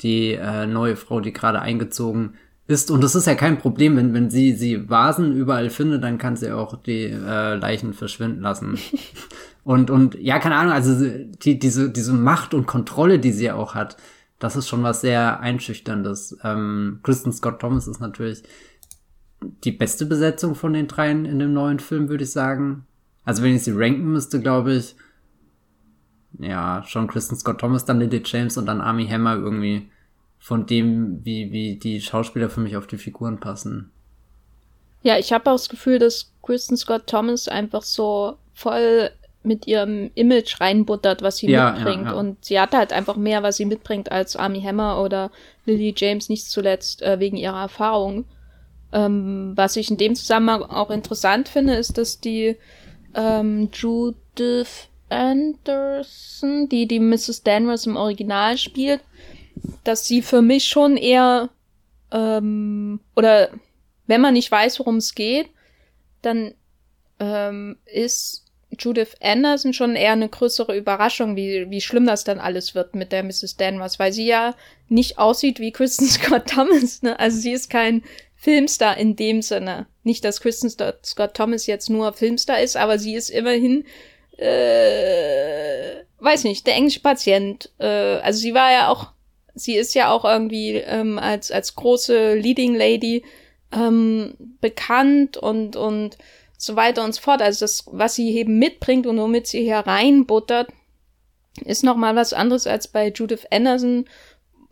die 0.00 0.32
äh, 0.32 0.66
neue 0.66 0.96
Frau, 0.96 1.20
die 1.20 1.32
gerade 1.32 1.60
eingezogen 1.60 2.34
ist. 2.72 2.90
Und 2.90 3.02
das 3.02 3.14
ist 3.14 3.26
ja 3.26 3.34
kein 3.34 3.58
Problem, 3.58 3.96
wenn, 3.96 4.14
wenn 4.14 4.30
sie, 4.30 4.54
sie 4.54 4.88
Vasen 4.88 5.32
überall 5.32 5.70
findet, 5.70 6.02
dann 6.02 6.18
kann 6.18 6.36
sie 6.36 6.50
auch 6.52 6.76
die 6.82 7.04
äh, 7.04 7.54
Leichen 7.54 7.92
verschwinden 7.92 8.40
lassen. 8.40 8.78
und, 9.64 9.90
und 9.90 10.16
ja, 10.16 10.38
keine 10.38 10.56
Ahnung, 10.56 10.72
also 10.72 11.06
die, 11.44 11.58
diese, 11.58 11.90
diese 11.90 12.12
Macht 12.12 12.54
und 12.54 12.66
Kontrolle, 12.66 13.18
die 13.18 13.32
sie 13.32 13.52
auch 13.52 13.74
hat, 13.74 13.96
das 14.38 14.56
ist 14.56 14.68
schon 14.68 14.82
was 14.82 15.02
sehr 15.02 15.38
Einschüchterndes. 15.38 16.38
Ähm, 16.42 16.98
Kristen 17.04 17.32
Scott 17.32 17.60
Thomas 17.60 17.86
ist 17.86 18.00
natürlich 18.00 18.42
die 19.64 19.72
beste 19.72 20.06
Besetzung 20.06 20.54
von 20.54 20.72
den 20.72 20.88
dreien 20.88 21.24
in 21.24 21.38
dem 21.38 21.52
neuen 21.52 21.78
Film, 21.78 22.08
würde 22.08 22.24
ich 22.24 22.32
sagen. 22.32 22.86
Also 23.24 23.42
wenn 23.42 23.54
ich 23.54 23.62
sie 23.62 23.72
ranken 23.72 24.10
müsste, 24.10 24.40
glaube 24.40 24.74
ich, 24.74 24.96
ja, 26.38 26.82
schon 26.86 27.06
Kristen 27.06 27.36
Scott 27.36 27.60
Thomas, 27.60 27.84
dann 27.84 28.00
Lily 28.00 28.22
James 28.24 28.56
und 28.56 28.66
dann 28.66 28.80
Army 28.80 29.06
Hammer 29.06 29.36
irgendwie 29.36 29.88
von 30.42 30.66
dem, 30.66 31.24
wie, 31.24 31.52
wie 31.52 31.76
die 31.76 32.00
Schauspieler 32.00 32.50
für 32.50 32.58
mich 32.58 32.76
auf 32.76 32.88
die 32.88 32.98
Figuren 32.98 33.38
passen. 33.38 33.92
Ja, 35.04 35.16
ich 35.16 35.32
habe 35.32 35.48
auch 35.48 35.54
das 35.54 35.68
Gefühl, 35.68 36.00
dass 36.00 36.32
Kristen 36.42 36.76
Scott 36.76 37.06
Thomas 37.06 37.46
einfach 37.46 37.82
so 37.82 38.36
voll 38.52 39.10
mit 39.44 39.68
ihrem 39.68 40.10
Image 40.16 40.60
reinbuttert, 40.60 41.22
was 41.22 41.36
sie 41.36 41.48
ja, 41.48 41.70
mitbringt. 41.70 42.06
Ja, 42.06 42.12
ja. 42.12 42.18
Und 42.18 42.44
sie 42.44 42.58
hat 42.58 42.72
halt 42.72 42.92
einfach 42.92 43.14
mehr, 43.14 43.44
was 43.44 43.56
sie 43.56 43.64
mitbringt 43.64 44.10
als 44.10 44.34
Army 44.34 44.60
Hammer 44.60 45.00
oder 45.00 45.30
Lily 45.64 45.94
James, 45.96 46.28
nicht 46.28 46.50
zuletzt 46.50 47.02
äh, 47.02 47.20
wegen 47.20 47.36
ihrer 47.36 47.60
Erfahrung. 47.60 48.24
Ähm, 48.92 49.52
was 49.54 49.76
ich 49.76 49.92
in 49.92 49.96
dem 49.96 50.16
Zusammenhang 50.16 50.62
auch 50.62 50.90
interessant 50.90 51.48
finde, 51.48 51.74
ist, 51.74 51.98
dass 51.98 52.18
die 52.18 52.56
ähm, 53.14 53.68
Judith 53.72 54.88
Anderson, 55.08 56.68
die 56.68 56.88
die 56.88 56.98
Mrs. 56.98 57.44
Danvers 57.44 57.86
im 57.86 57.94
Original 57.94 58.58
spielt, 58.58 59.02
dass 59.84 60.06
sie 60.06 60.22
für 60.22 60.42
mich 60.42 60.64
schon 60.64 60.96
eher 60.96 61.50
ähm, 62.10 63.00
oder 63.16 63.50
wenn 64.06 64.20
man 64.20 64.34
nicht 64.34 64.50
weiß, 64.50 64.78
worum 64.80 64.96
es 64.96 65.14
geht, 65.14 65.48
dann 66.22 66.54
ähm, 67.18 67.78
ist 67.86 68.42
Judith 68.78 69.14
Anderson 69.20 69.72
schon 69.72 69.96
eher 69.96 70.12
eine 70.12 70.28
größere 70.28 70.76
Überraschung, 70.76 71.36
wie, 71.36 71.70
wie 71.70 71.80
schlimm 71.80 72.06
das 72.06 72.24
dann 72.24 72.38
alles 72.38 72.74
wird 72.74 72.94
mit 72.94 73.12
der 73.12 73.22
Mrs. 73.22 73.56
Danvers, 73.56 73.98
weil 73.98 74.12
sie 74.12 74.26
ja 74.26 74.54
nicht 74.88 75.18
aussieht 75.18 75.60
wie 75.60 75.72
Kristen 75.72 76.06
Scott 76.08 76.48
Thomas. 76.48 77.02
Ne? 77.02 77.18
Also 77.18 77.38
sie 77.38 77.52
ist 77.52 77.70
kein 77.70 78.02
Filmstar 78.34 78.96
in 78.96 79.14
dem 79.14 79.42
Sinne. 79.42 79.86
Nicht, 80.02 80.24
dass 80.24 80.40
Kristen 80.40 80.70
Scott 80.70 81.34
Thomas 81.34 81.66
jetzt 81.66 81.90
nur 81.90 82.12
Filmstar 82.12 82.60
ist, 82.60 82.76
aber 82.76 82.98
sie 82.98 83.14
ist 83.14 83.30
immerhin, 83.30 83.84
äh, 84.38 86.02
weiß 86.18 86.44
nicht, 86.44 86.66
der 86.66 86.74
englische 86.74 87.00
Patient. 87.00 87.70
Äh, 87.78 87.86
also 87.86 88.40
sie 88.40 88.54
war 88.54 88.72
ja 88.72 88.88
auch, 88.88 89.12
sie 89.54 89.76
ist 89.76 89.94
ja 89.94 90.10
auch 90.10 90.24
irgendwie 90.24 90.76
ähm, 90.76 91.18
als, 91.18 91.50
als 91.50 91.74
große 91.74 92.34
Leading 92.34 92.74
Lady 92.74 93.24
ähm, 93.72 94.34
bekannt 94.60 95.36
und, 95.36 95.76
und 95.76 96.18
so 96.56 96.76
weiter 96.76 97.04
und 97.04 97.14
so 97.14 97.20
fort. 97.20 97.42
Also 97.42 97.64
das, 97.64 97.84
was 97.90 98.14
sie 98.14 98.36
eben 98.36 98.58
mitbringt 98.58 99.06
und 99.06 99.18
womit 99.18 99.46
sie 99.46 99.62
hier 99.62 99.78
reinbuttert, 99.78 100.70
ist 101.64 101.84
nochmal 101.84 102.16
was 102.16 102.32
anderes 102.32 102.66
als 102.66 102.88
bei 102.88 103.08
Judith 103.08 103.46
Anderson, 103.50 104.06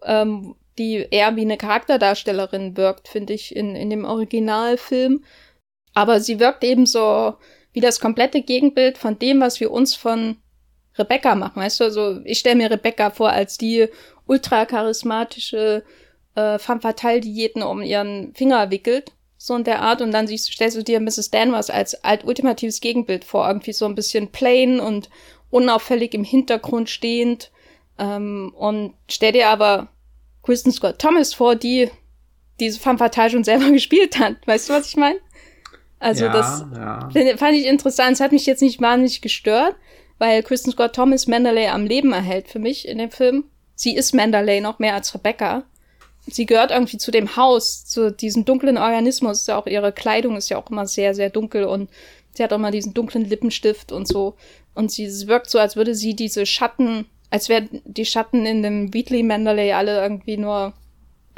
ähm, 0.02 0.54
die 0.78 1.06
eher 1.10 1.36
wie 1.36 1.42
eine 1.42 1.58
Charakterdarstellerin 1.58 2.76
wirkt, 2.76 3.08
finde 3.08 3.34
ich, 3.34 3.54
in, 3.54 3.76
in 3.76 3.90
dem 3.90 4.04
Originalfilm. 4.04 5.24
Aber 5.92 6.20
sie 6.20 6.40
wirkt 6.40 6.64
eben 6.64 6.86
so 6.86 7.34
wie 7.72 7.80
das 7.80 8.00
komplette 8.00 8.42
Gegenbild 8.42 8.96
von 8.96 9.18
dem, 9.18 9.40
was 9.40 9.60
wir 9.60 9.70
uns 9.70 9.94
von 9.94 10.36
Rebecca 10.96 11.34
machen. 11.34 11.62
Weißt 11.62 11.80
du, 11.80 11.84
also 11.84 12.20
ich 12.24 12.38
stelle 12.38 12.56
mir 12.56 12.70
Rebecca 12.70 13.10
vor 13.10 13.30
als 13.30 13.58
die 13.58 13.88
ultra 14.30 14.64
charismatische 14.64 15.82
äh, 16.36 16.58
femme 16.60 16.80
fatale, 16.80 17.20
die 17.20 17.32
jeden 17.32 17.62
um 17.62 17.82
ihren 17.82 18.32
Finger 18.34 18.70
wickelt. 18.70 19.12
So 19.36 19.56
in 19.56 19.64
der 19.64 19.82
Art. 19.82 20.00
Und 20.00 20.12
dann 20.12 20.26
siehst, 20.26 20.52
stellst 20.52 20.76
du 20.76 20.84
dir 20.84 21.00
Mrs. 21.00 21.30
Danvers 21.30 21.68
als 21.68 22.04
alt 22.04 22.24
ultimatives 22.24 22.80
Gegenbild 22.80 23.24
vor. 23.24 23.48
Irgendwie 23.48 23.72
so 23.72 23.86
ein 23.86 23.96
bisschen 23.96 24.28
plain 24.28 24.78
und 24.78 25.10
unauffällig 25.50 26.14
im 26.14 26.24
Hintergrund 26.24 26.88
stehend. 26.88 27.50
Ähm, 27.98 28.54
und 28.56 28.94
stell 29.08 29.32
dir 29.32 29.48
aber 29.48 29.88
Kristen 30.42 30.70
Scott 30.70 31.00
Thomas 31.00 31.34
vor, 31.34 31.56
die 31.56 31.90
diese 32.60 32.78
Femme 32.78 32.98
Fatale 32.98 33.30
schon 33.30 33.44
selber 33.44 33.70
gespielt 33.72 34.18
hat. 34.18 34.36
Weißt 34.46 34.68
du, 34.68 34.74
was 34.74 34.88
ich 34.88 34.96
meine? 34.96 35.18
Also 35.98 36.26
ja, 36.26 36.32
das 36.32 36.64
ja. 36.72 37.36
fand 37.36 37.56
ich 37.56 37.66
interessant. 37.66 38.12
Es 38.12 38.20
hat 38.20 38.32
mich 38.32 38.46
jetzt 38.46 38.62
nicht 38.62 38.80
wahnsinnig 38.80 39.20
gestört, 39.20 39.74
weil 40.18 40.42
Kristen 40.42 40.70
Scott 40.70 40.94
Thomas 40.94 41.26
Mandalay 41.26 41.68
am 41.68 41.84
Leben 41.84 42.12
erhält 42.12 42.48
für 42.48 42.58
mich 42.60 42.86
in 42.86 42.98
dem 42.98 43.10
Film. 43.10 43.44
Sie 43.80 43.94
ist 43.94 44.14
Mandalay 44.14 44.60
noch 44.60 44.78
mehr 44.78 44.94
als 44.94 45.14
Rebecca. 45.14 45.62
Sie 46.26 46.44
gehört 46.44 46.70
irgendwie 46.70 46.98
zu 46.98 47.10
dem 47.10 47.36
Haus, 47.36 47.86
zu 47.86 48.12
diesem 48.12 48.44
dunklen 48.44 48.76
Organismus. 48.76 49.48
Auch 49.48 49.66
ihre 49.66 49.92
Kleidung 49.92 50.36
ist 50.36 50.50
ja 50.50 50.58
auch 50.58 50.70
immer 50.70 50.86
sehr, 50.86 51.14
sehr 51.14 51.30
dunkel 51.30 51.64
und 51.64 51.88
sie 52.32 52.42
hat 52.42 52.52
auch 52.52 52.58
mal 52.58 52.72
diesen 52.72 52.92
dunklen 52.92 53.24
Lippenstift 53.24 53.90
und 53.90 54.06
so. 54.06 54.34
Und 54.74 54.90
sie 54.90 55.08
wirkt 55.28 55.48
so, 55.48 55.58
als 55.58 55.76
würde 55.76 55.94
sie 55.94 56.14
diese 56.14 56.44
Schatten 56.44 57.06
als 57.30 57.48
wären 57.48 57.80
die 57.84 58.04
Schatten 58.04 58.44
in 58.44 58.62
dem 58.62 58.92
Wheatley 58.92 59.22
Mandalay 59.22 59.72
alle 59.72 60.02
irgendwie 60.02 60.36
nur, 60.36 60.74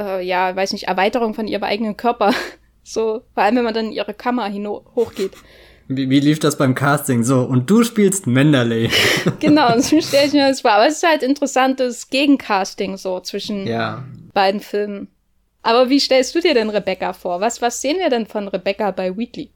äh, 0.01 0.25
ja, 0.25 0.57
weiß 0.57 0.73
nicht, 0.73 0.89
Erweiterung 0.89 1.35
von 1.35 1.47
ihrem 1.47 1.63
eigenen 1.63 1.97
Körper. 1.97 2.35
So, 2.85 3.23
vor 3.35 3.45
allem 3.45 3.55
wenn 3.55 3.65
man 3.65 3.75
dann 3.75 3.87
in 3.87 3.93
ihre 3.93 4.13
Kammer 4.13 4.53
hochgeht. 4.97 5.31
Wie, 5.89 6.09
wie 6.11 6.21
lief 6.21 6.39
das 6.39 6.57
beim 6.57 6.75
Casting? 6.75 7.25
So, 7.25 7.43
und 7.43 7.69
du 7.69 7.85
spielst 7.85 8.27
Mandalay. 8.27 8.91
genau, 9.41 9.79
so 9.79 10.01
stelle 10.01 10.27
ich 10.27 10.33
mir 10.33 10.49
das 10.49 10.61
vor. 10.61 10.73
Aber 10.73 10.87
es 10.87 10.95
ist 10.95 11.09
halt 11.09 11.23
interessantes 11.23 12.09
Gegencasting 12.11 12.97
so 12.97 13.21
zwischen 13.21 13.67
ja. 13.67 14.05
beiden 14.33 14.61
Filmen. 14.61 15.09
Aber 15.63 15.89
wie 15.89 16.01
stellst 16.01 16.35
du 16.35 16.41
dir 16.41 16.55
denn 16.55 16.71
Rebecca 16.71 17.13
vor? 17.13 17.41
Was, 17.41 17.63
was 17.63 17.81
sehen 17.81 17.99
wir 17.99 18.11
denn 18.11 18.27
von 18.27 18.49
Rebecca 18.49 18.91
bei 18.91 19.17
Wheatley? 19.17 19.51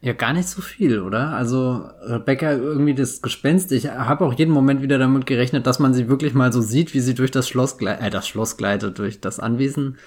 Ja, 0.00 0.12
gar 0.12 0.32
nicht 0.32 0.48
so 0.48 0.62
viel, 0.62 1.00
oder? 1.00 1.30
Also 1.30 1.82
Rebecca 2.02 2.52
irgendwie 2.52 2.94
das 2.94 3.20
Gespenst. 3.20 3.72
Ich 3.72 3.88
habe 3.88 4.24
auch 4.24 4.32
jeden 4.32 4.52
Moment 4.52 4.80
wieder 4.80 4.96
damit 4.96 5.26
gerechnet, 5.26 5.66
dass 5.66 5.80
man 5.80 5.92
sie 5.92 6.08
wirklich 6.08 6.34
mal 6.34 6.52
so 6.52 6.60
sieht, 6.60 6.94
wie 6.94 7.00
sie 7.00 7.14
durch 7.14 7.32
das 7.32 7.48
Schloss 7.48 7.78
gleitet, 7.78 8.06
äh, 8.06 8.10
das 8.10 8.28
Schloss 8.28 8.56
gleitet, 8.56 8.98
durch 8.98 9.20
das 9.20 9.40
Anwesen. 9.40 9.98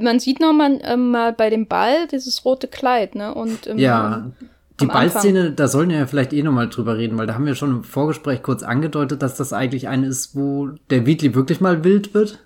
Man 0.00 0.18
sieht 0.18 0.40
noch 0.40 0.52
mal, 0.52 0.80
äh, 0.82 0.96
mal 0.96 1.32
bei 1.32 1.48
dem 1.48 1.68
Ball 1.68 2.08
dieses 2.08 2.44
rote 2.44 2.66
Kleid, 2.66 3.14
ne? 3.14 3.32
Und 3.32 3.66
im, 3.68 3.78
ja. 3.78 4.32
Die 4.80 4.86
Ballszene, 4.86 5.52
da 5.52 5.68
sollen 5.68 5.90
wir 5.90 5.98
ja 5.98 6.06
vielleicht 6.06 6.32
eh 6.32 6.42
nochmal 6.42 6.68
drüber 6.68 6.96
reden, 6.96 7.18
weil 7.18 7.26
da 7.26 7.34
haben 7.34 7.46
wir 7.46 7.54
schon 7.54 7.70
im 7.70 7.84
Vorgespräch 7.84 8.42
kurz 8.42 8.62
angedeutet, 8.62 9.22
dass 9.22 9.36
das 9.36 9.52
eigentlich 9.52 9.88
eine 9.88 10.06
ist, 10.06 10.34
wo 10.36 10.70
der 10.90 11.06
Wheatley 11.06 11.34
wirklich 11.34 11.60
mal 11.60 11.84
wild 11.84 12.14
wird 12.14 12.38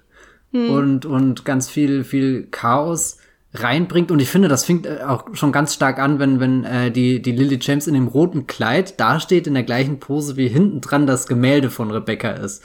hm. 0.53 0.71
und, 0.71 1.07
und 1.07 1.45
ganz 1.45 1.69
viel, 1.69 2.05
viel 2.05 2.49
Chaos 2.51 3.19
reinbringt. 3.55 4.11
Und 4.11 4.21
ich 4.21 4.29
finde, 4.29 4.49
das 4.49 4.65
fängt 4.65 4.87
äh, 4.87 5.01
auch 5.07 5.35
schon 5.35 5.53
ganz 5.53 5.75
stark 5.75 5.99
an, 5.99 6.19
wenn, 6.19 6.41
wenn 6.41 6.65
äh, 6.65 6.91
die, 6.91 7.23
die 7.23 7.33
Lily 7.33 7.59
James 7.61 7.87
in 7.87 7.95
dem 7.95 8.09
roten 8.09 8.47
Kleid 8.47 8.99
dasteht, 9.01 9.47
in 9.47 9.55
der 9.55 9.63
gleichen 9.63 10.01
Pose 10.01 10.37
wie 10.37 10.49
hinten 10.49 10.81
dran 10.81 11.07
das 11.07 11.27
Gemälde 11.27 11.71
von 11.71 11.91
Rebecca 11.91 12.31
ist. 12.31 12.63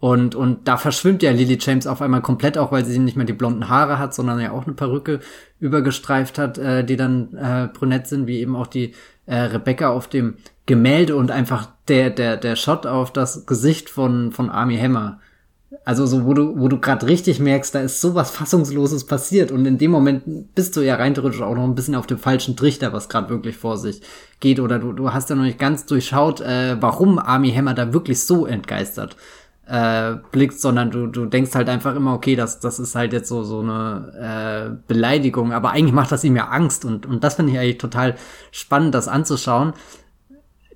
Und, 0.00 0.34
und 0.34 0.66
da 0.66 0.78
verschwimmt 0.78 1.22
ja 1.22 1.30
Lily 1.30 1.58
James 1.60 1.86
auf 1.86 2.00
einmal 2.00 2.22
komplett, 2.22 2.56
auch 2.56 2.72
weil 2.72 2.86
sie 2.86 2.98
nicht 2.98 3.18
mehr 3.18 3.26
die 3.26 3.34
blonden 3.34 3.68
Haare 3.68 3.98
hat, 3.98 4.14
sondern 4.14 4.40
ja 4.40 4.50
auch 4.50 4.64
eine 4.64 4.72
Perücke 4.72 5.20
übergestreift 5.60 6.38
hat, 6.38 6.58
äh, 6.58 6.84
die 6.84 6.96
dann 6.96 7.36
äh, 7.36 7.68
brünett 7.72 8.06
sind, 8.06 8.26
wie 8.26 8.40
eben 8.40 8.56
auch 8.56 8.66
die 8.66 8.94
äh, 9.26 9.36
Rebecca 9.36 9.90
auf 9.90 10.08
dem 10.08 10.34
Gemälde 10.66 11.16
und 11.16 11.30
einfach 11.30 11.68
der, 11.88 12.10
der, 12.10 12.36
der 12.36 12.56
Shot 12.56 12.86
auf 12.86 13.12
das 13.12 13.46
Gesicht 13.46 13.90
von, 13.90 14.32
von 14.32 14.50
Army 14.50 14.76
Hammer 14.76 15.20
also 15.84 16.04
so, 16.04 16.26
wo 16.26 16.34
du, 16.34 16.58
wo 16.58 16.68
du 16.68 16.78
gerade 16.78 17.06
richtig 17.06 17.38
merkst, 17.38 17.74
da 17.74 17.80
ist 17.80 18.00
sowas 18.00 18.30
Fassungsloses 18.30 19.06
passiert 19.06 19.52
und 19.52 19.66
in 19.66 19.78
dem 19.78 19.90
Moment 19.90 20.54
bist 20.54 20.76
du 20.76 20.80
ja 20.80 20.96
rein 20.96 21.14
theoretisch 21.14 21.42
auch 21.42 21.54
noch 21.54 21.64
ein 21.64 21.74
bisschen 21.74 21.94
auf 21.94 22.06
dem 22.06 22.18
falschen 22.18 22.56
Trichter, 22.56 22.92
was 22.92 23.08
gerade 23.08 23.28
wirklich 23.28 23.56
vor 23.56 23.76
sich 23.76 24.02
geht. 24.40 24.60
Oder 24.60 24.78
du, 24.78 24.92
du 24.92 25.12
hast 25.12 25.30
ja 25.30 25.36
noch 25.36 25.44
nicht 25.44 25.58
ganz 25.58 25.86
durchschaut, 25.86 26.40
äh, 26.40 26.76
warum 26.80 27.18
Army 27.18 27.52
Hammer 27.52 27.74
da 27.74 27.92
wirklich 27.92 28.20
so 28.20 28.46
entgeistert 28.46 29.16
äh, 29.70 30.16
blickt, 30.32 30.58
sondern 30.58 30.90
du, 30.90 31.06
du 31.06 31.26
denkst 31.26 31.54
halt 31.54 31.68
einfach 31.68 31.94
immer, 31.94 32.12
okay, 32.12 32.34
das, 32.34 32.58
das 32.58 32.80
ist 32.80 32.96
halt 32.96 33.12
jetzt 33.12 33.28
so, 33.28 33.44
so 33.44 33.60
eine 33.60 34.74
äh, 34.74 34.82
Beleidigung, 34.88 35.52
aber 35.52 35.70
eigentlich 35.70 35.92
macht 35.92 36.10
das 36.10 36.24
ihm 36.24 36.34
ja 36.34 36.48
Angst. 36.48 36.84
Und, 36.84 37.06
und 37.06 37.22
das 37.22 37.36
finde 37.36 37.52
ich 37.52 37.58
eigentlich 37.58 37.78
total 37.78 38.16
spannend, 38.50 38.96
das 38.96 39.06
anzuschauen. 39.06 39.74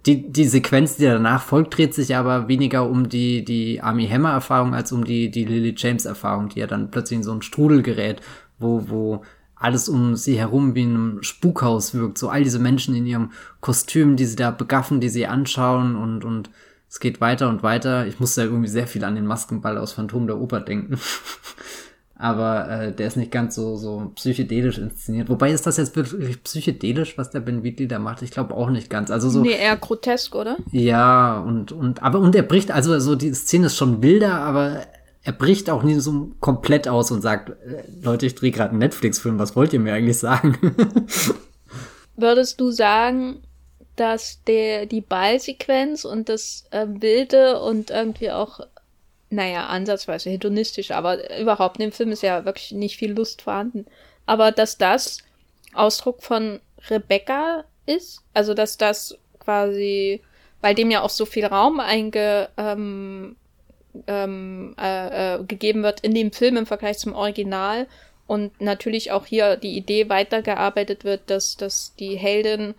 Die, 0.07 0.31
die 0.31 0.45
Sequenz, 0.45 0.97
die 0.97 1.07
danach 1.07 1.43
folgt, 1.43 1.77
dreht 1.77 1.93
sich 1.93 2.15
aber 2.15 2.47
weniger 2.47 2.89
um 2.89 3.09
die, 3.09 3.45
die 3.45 3.81
Army 3.81 4.07
Hammer-Erfahrung 4.07 4.75
als 4.75 4.93
um 4.93 5.03
die, 5.03 5.29
die 5.29 5.45
Lily 5.45 5.75
James-Erfahrung, 5.77 6.51
die 6.51 6.61
ja 6.61 6.69
dann 6.69 6.93
plötzlich 6.93 7.17
in 7.17 7.25
so 7.25 7.33
einen 7.33 7.43
Strudel 7.43 7.83
gerät, 7.83 8.21
wo, 8.61 8.89
wo 8.89 9.23
alles 9.57 9.89
um 9.89 10.15
sie 10.15 10.39
herum 10.39 10.77
wie 10.77 10.83
in 10.83 10.95
einem 10.95 11.23
Spukhaus 11.23 11.95
wirkt. 11.95 12.19
So 12.19 12.29
all 12.29 12.45
diese 12.45 12.61
Menschen 12.61 12.95
in 12.95 13.07
ihrem 13.07 13.33
Kostüm, 13.61 14.15
die 14.15 14.27
sie 14.27 14.37
da 14.37 14.53
begaffen, 14.53 15.01
die 15.01 15.09
sie 15.09 15.27
anschauen 15.27 15.97
und, 15.97 16.25
und 16.25 16.51
es 16.95 17.01
geht 17.01 17.21
weiter 17.21 17.49
und 17.49 17.65
weiter. 17.65 18.07
Ich 18.07 18.21
musste 18.21 18.43
ja 18.43 18.47
irgendwie 18.47 18.69
sehr 18.69 18.87
viel 18.87 19.03
an 19.03 19.17
den 19.17 19.27
Maskenball 19.27 19.79
aus 19.79 19.91
Phantom 19.91 20.29
der 20.29 20.39
Oper 20.39 20.61
denken. 20.61 20.97
Aber 22.15 22.71
äh, 22.71 22.93
der 22.95 23.09
ist 23.09 23.17
nicht 23.17 23.33
ganz 23.33 23.57
so, 23.57 23.75
so 23.75 24.13
psychedelisch 24.15 24.79
inszeniert. 24.79 25.29
Wobei 25.29 25.51
ist 25.51 25.67
das 25.67 25.77
jetzt 25.77 25.97
wirklich 25.97 26.41
psychedelisch, 26.45 27.19
was 27.19 27.31
der 27.31 27.41
Ben 27.41 27.65
Wheatley 27.65 27.89
da 27.89 27.99
macht? 27.99 28.23
Ich 28.23 28.31
glaube 28.31 28.55
auch 28.55 28.71
nicht 28.71 28.91
ganz. 28.91 29.11
Also 29.11 29.29
so. 29.29 29.41
Nee, 29.41 29.57
eher 29.61 29.77
grotesk, 29.77 30.37
oder? 30.37 30.57
Ja, 30.71 31.41
und, 31.41 31.73
und, 31.73 32.01
aber, 32.01 32.21
und 32.21 32.37
er 32.37 32.45
bricht, 32.45 32.71
also 32.71 32.97
so 33.01 33.17
die 33.17 33.35
Szene 33.35 33.67
ist 33.67 33.77
schon 33.77 34.01
wilder, 34.01 34.35
aber 34.37 34.83
er 35.25 35.33
bricht 35.33 35.71
auch 35.71 35.83
nie 35.83 35.99
so 35.99 36.31
komplett 36.39 36.87
aus 36.87 37.11
und 37.11 37.23
sagt, 37.23 37.51
äh, 37.67 37.83
Leute, 38.05 38.27
ich 38.27 38.37
drehe 38.37 38.53
gerade 38.53 38.71
einen 38.71 38.79
Netflix-Film, 38.79 39.41
was 39.41 39.57
wollt 39.57 39.73
ihr 39.73 39.81
mir 39.81 39.95
eigentlich 39.95 40.19
sagen? 40.19 40.77
Würdest 42.17 42.61
du 42.61 42.71
sagen, 42.71 43.41
dass 43.97 44.43
der 44.45 44.87
die 44.87 45.01
Ballsequenz 45.01 46.05
und 46.05 46.29
das 46.29 46.65
äh, 46.71 46.87
Wilde 46.89 47.61
und 47.61 47.91
irgendwie 47.91 48.31
auch, 48.31 48.61
naja, 49.31 49.67
ansatzweise 49.67 50.31
hedonistisch, 50.31 50.91
aber 50.91 51.39
überhaupt 51.41 51.77
in 51.77 51.87
dem 51.87 51.93
Film 51.93 52.13
ist 52.13 52.23
ja 52.23 52.45
wirklich 52.45 52.73
nicht 52.73 52.97
viel 52.97 53.13
Lust 53.13 53.43
vorhanden. 53.43 53.87
Aber 54.27 54.53
dass 54.53 54.79
das 54.79 55.19
Ausdruck 55.75 56.23
von 56.23 56.61
Rebecca 56.89 57.65
ist, 57.87 58.23
also 58.33 58.55
dass 58.55 58.79
das 58.79 59.19
quasi, 59.39 60.23
weil 60.61 60.75
dem 60.75 60.91
ja 60.91 61.03
auch 61.03 61.11
so 61.11 61.27
viel 61.27 61.45
Raum 61.45 61.81
einge, 61.81 62.49
ähm, 62.57 63.37
ähm, 64.07 64.75
äh, 64.81 65.37
äh, 65.37 65.45
gegeben 65.45 65.83
wird 65.83 66.01
in 66.01 66.15
dem 66.15 66.33
Film 66.33 66.57
im 66.57 66.67
Vergleich 66.67 66.99
zum 66.99 67.15
Original 67.15 67.87
und 68.27 68.61
natürlich 68.61 69.13
auch 69.13 69.27
hier 69.27 69.57
die 69.57 69.77
Idee 69.77 70.09
weitergearbeitet 70.09 71.05
wird, 71.05 71.31
dass, 71.31 71.57
dass 71.57 71.95
die 71.97 72.17
Heldin 72.17 72.75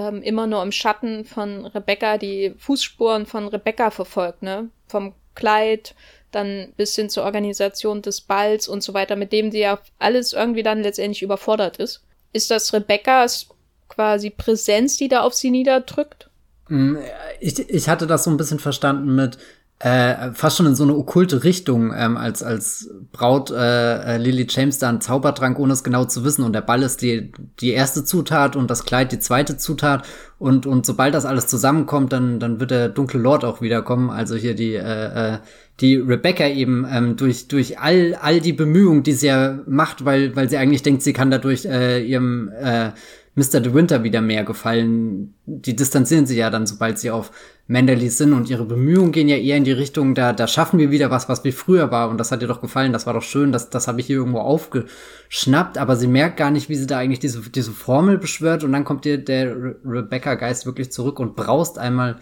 ähm, 0.00 0.22
immer 0.22 0.46
nur 0.46 0.62
im 0.62 0.72
Schatten 0.72 1.24
von 1.24 1.66
Rebecca 1.66 2.18
die 2.18 2.54
Fußspuren 2.58 3.26
von 3.26 3.48
Rebecca 3.48 3.90
verfolgt, 3.90 4.42
ne? 4.42 4.70
Vom 4.88 5.14
Kleid, 5.34 5.94
dann 6.30 6.72
bis 6.76 6.94
hin 6.94 7.10
zur 7.10 7.24
Organisation 7.24 8.02
des 8.02 8.20
Balls 8.20 8.68
und 8.68 8.82
so 8.82 8.94
weiter, 8.94 9.16
mit 9.16 9.32
dem 9.32 9.50
sie 9.50 9.60
ja 9.60 9.78
alles 9.98 10.32
irgendwie 10.32 10.62
dann 10.62 10.82
letztendlich 10.82 11.22
überfordert 11.22 11.76
ist. 11.76 12.02
Ist 12.32 12.50
das 12.50 12.72
Rebeccas 12.72 13.48
quasi 13.88 14.30
Präsenz, 14.30 14.96
die 14.96 15.08
da 15.08 15.22
auf 15.22 15.34
sie 15.34 15.50
niederdrückt? 15.50 16.30
Mm, 16.68 16.96
ich, 17.40 17.58
ich 17.58 17.88
hatte 17.88 18.06
das 18.06 18.24
so 18.24 18.30
ein 18.30 18.36
bisschen 18.36 18.60
verstanden 18.60 19.14
mit, 19.14 19.38
äh, 19.82 20.32
fast 20.34 20.58
schon 20.58 20.66
in 20.66 20.74
so 20.74 20.82
eine 20.82 20.94
okkulte 20.94 21.42
Richtung, 21.42 21.94
ähm, 21.96 22.18
als, 22.18 22.42
als 22.42 22.90
Braut 23.12 23.50
äh, 23.50 24.16
äh, 24.16 24.18
Lily 24.18 24.46
James 24.48 24.78
da 24.78 24.90
einen 24.90 25.00
Zaubertrank, 25.00 25.58
ohne 25.58 25.72
es 25.72 25.82
genau 25.82 26.04
zu 26.04 26.22
wissen. 26.22 26.44
Und 26.44 26.52
der 26.52 26.60
Ball 26.60 26.82
ist 26.82 27.00
die, 27.00 27.32
die 27.60 27.70
erste 27.70 28.04
Zutat 28.04 28.56
und 28.56 28.70
das 28.70 28.84
Kleid 28.84 29.10
die 29.10 29.20
zweite 29.20 29.56
Zutat. 29.56 30.06
Und, 30.38 30.66
und 30.66 30.84
sobald 30.84 31.14
das 31.14 31.24
alles 31.24 31.46
zusammenkommt, 31.46 32.12
dann, 32.12 32.40
dann 32.40 32.60
wird 32.60 32.70
der 32.70 32.90
dunkle 32.90 33.20
Lord 33.20 33.42
auch 33.42 33.62
wiederkommen. 33.62 34.10
Also 34.10 34.36
hier 34.36 34.54
die, 34.54 34.74
äh, 34.74 35.34
äh, 35.34 35.38
die 35.80 35.96
Rebecca 35.96 36.46
eben 36.46 36.86
ähm, 36.90 37.16
durch, 37.16 37.48
durch 37.48 37.78
all, 37.78 38.14
all 38.20 38.40
die 38.40 38.52
Bemühungen, 38.52 39.02
die 39.02 39.14
sie 39.14 39.28
ja 39.28 39.60
macht, 39.66 40.04
weil, 40.04 40.36
weil 40.36 40.50
sie 40.50 40.58
eigentlich 40.58 40.82
denkt, 40.82 41.02
sie 41.02 41.14
kann 41.14 41.30
dadurch 41.30 41.64
äh, 41.64 42.04
ihrem 42.04 42.50
äh, 42.50 42.90
Mr. 43.34 43.60
De 43.60 43.72
Winter 43.72 44.02
wieder 44.02 44.20
mehr 44.20 44.44
gefallen. 44.44 45.34
Die 45.46 45.76
distanzieren 45.76 46.26
sich 46.26 46.38
ja 46.38 46.50
dann, 46.50 46.66
sobald 46.66 46.98
sie 46.98 47.10
auf 47.10 47.30
Manderly 47.68 48.08
sind 48.08 48.32
und 48.32 48.50
ihre 48.50 48.64
Bemühungen 48.64 49.12
gehen 49.12 49.28
ja 49.28 49.36
eher 49.36 49.56
in 49.56 49.62
die 49.62 49.70
Richtung, 49.70 50.16
da, 50.16 50.32
da 50.32 50.48
schaffen 50.48 50.80
wir 50.80 50.90
wieder 50.90 51.12
was, 51.12 51.28
was 51.28 51.44
wie 51.44 51.52
früher 51.52 51.92
war 51.92 52.10
und 52.10 52.18
das 52.18 52.32
hat 52.32 52.42
ihr 52.42 52.48
doch 52.48 52.60
gefallen, 52.60 52.92
das 52.92 53.06
war 53.06 53.14
doch 53.14 53.22
schön, 53.22 53.52
das, 53.52 53.70
das 53.70 53.86
habe 53.86 54.00
ich 54.00 54.06
hier 54.06 54.16
irgendwo 54.16 54.40
aufgeschnappt, 54.40 55.78
aber 55.78 55.94
sie 55.94 56.08
merkt 56.08 56.36
gar 56.36 56.50
nicht, 56.50 56.68
wie 56.68 56.74
sie 56.74 56.88
da 56.88 56.98
eigentlich 56.98 57.20
diese, 57.20 57.48
diese 57.48 57.70
Formel 57.70 58.18
beschwört 58.18 58.64
und 58.64 58.72
dann 58.72 58.82
kommt 58.82 59.06
ihr 59.06 59.18
der 59.18 59.54
Re 59.54 59.76
Rebecca-Geist 59.84 60.66
wirklich 60.66 60.90
zurück 60.90 61.20
und 61.20 61.36
braust 61.36 61.78
einmal 61.78 62.18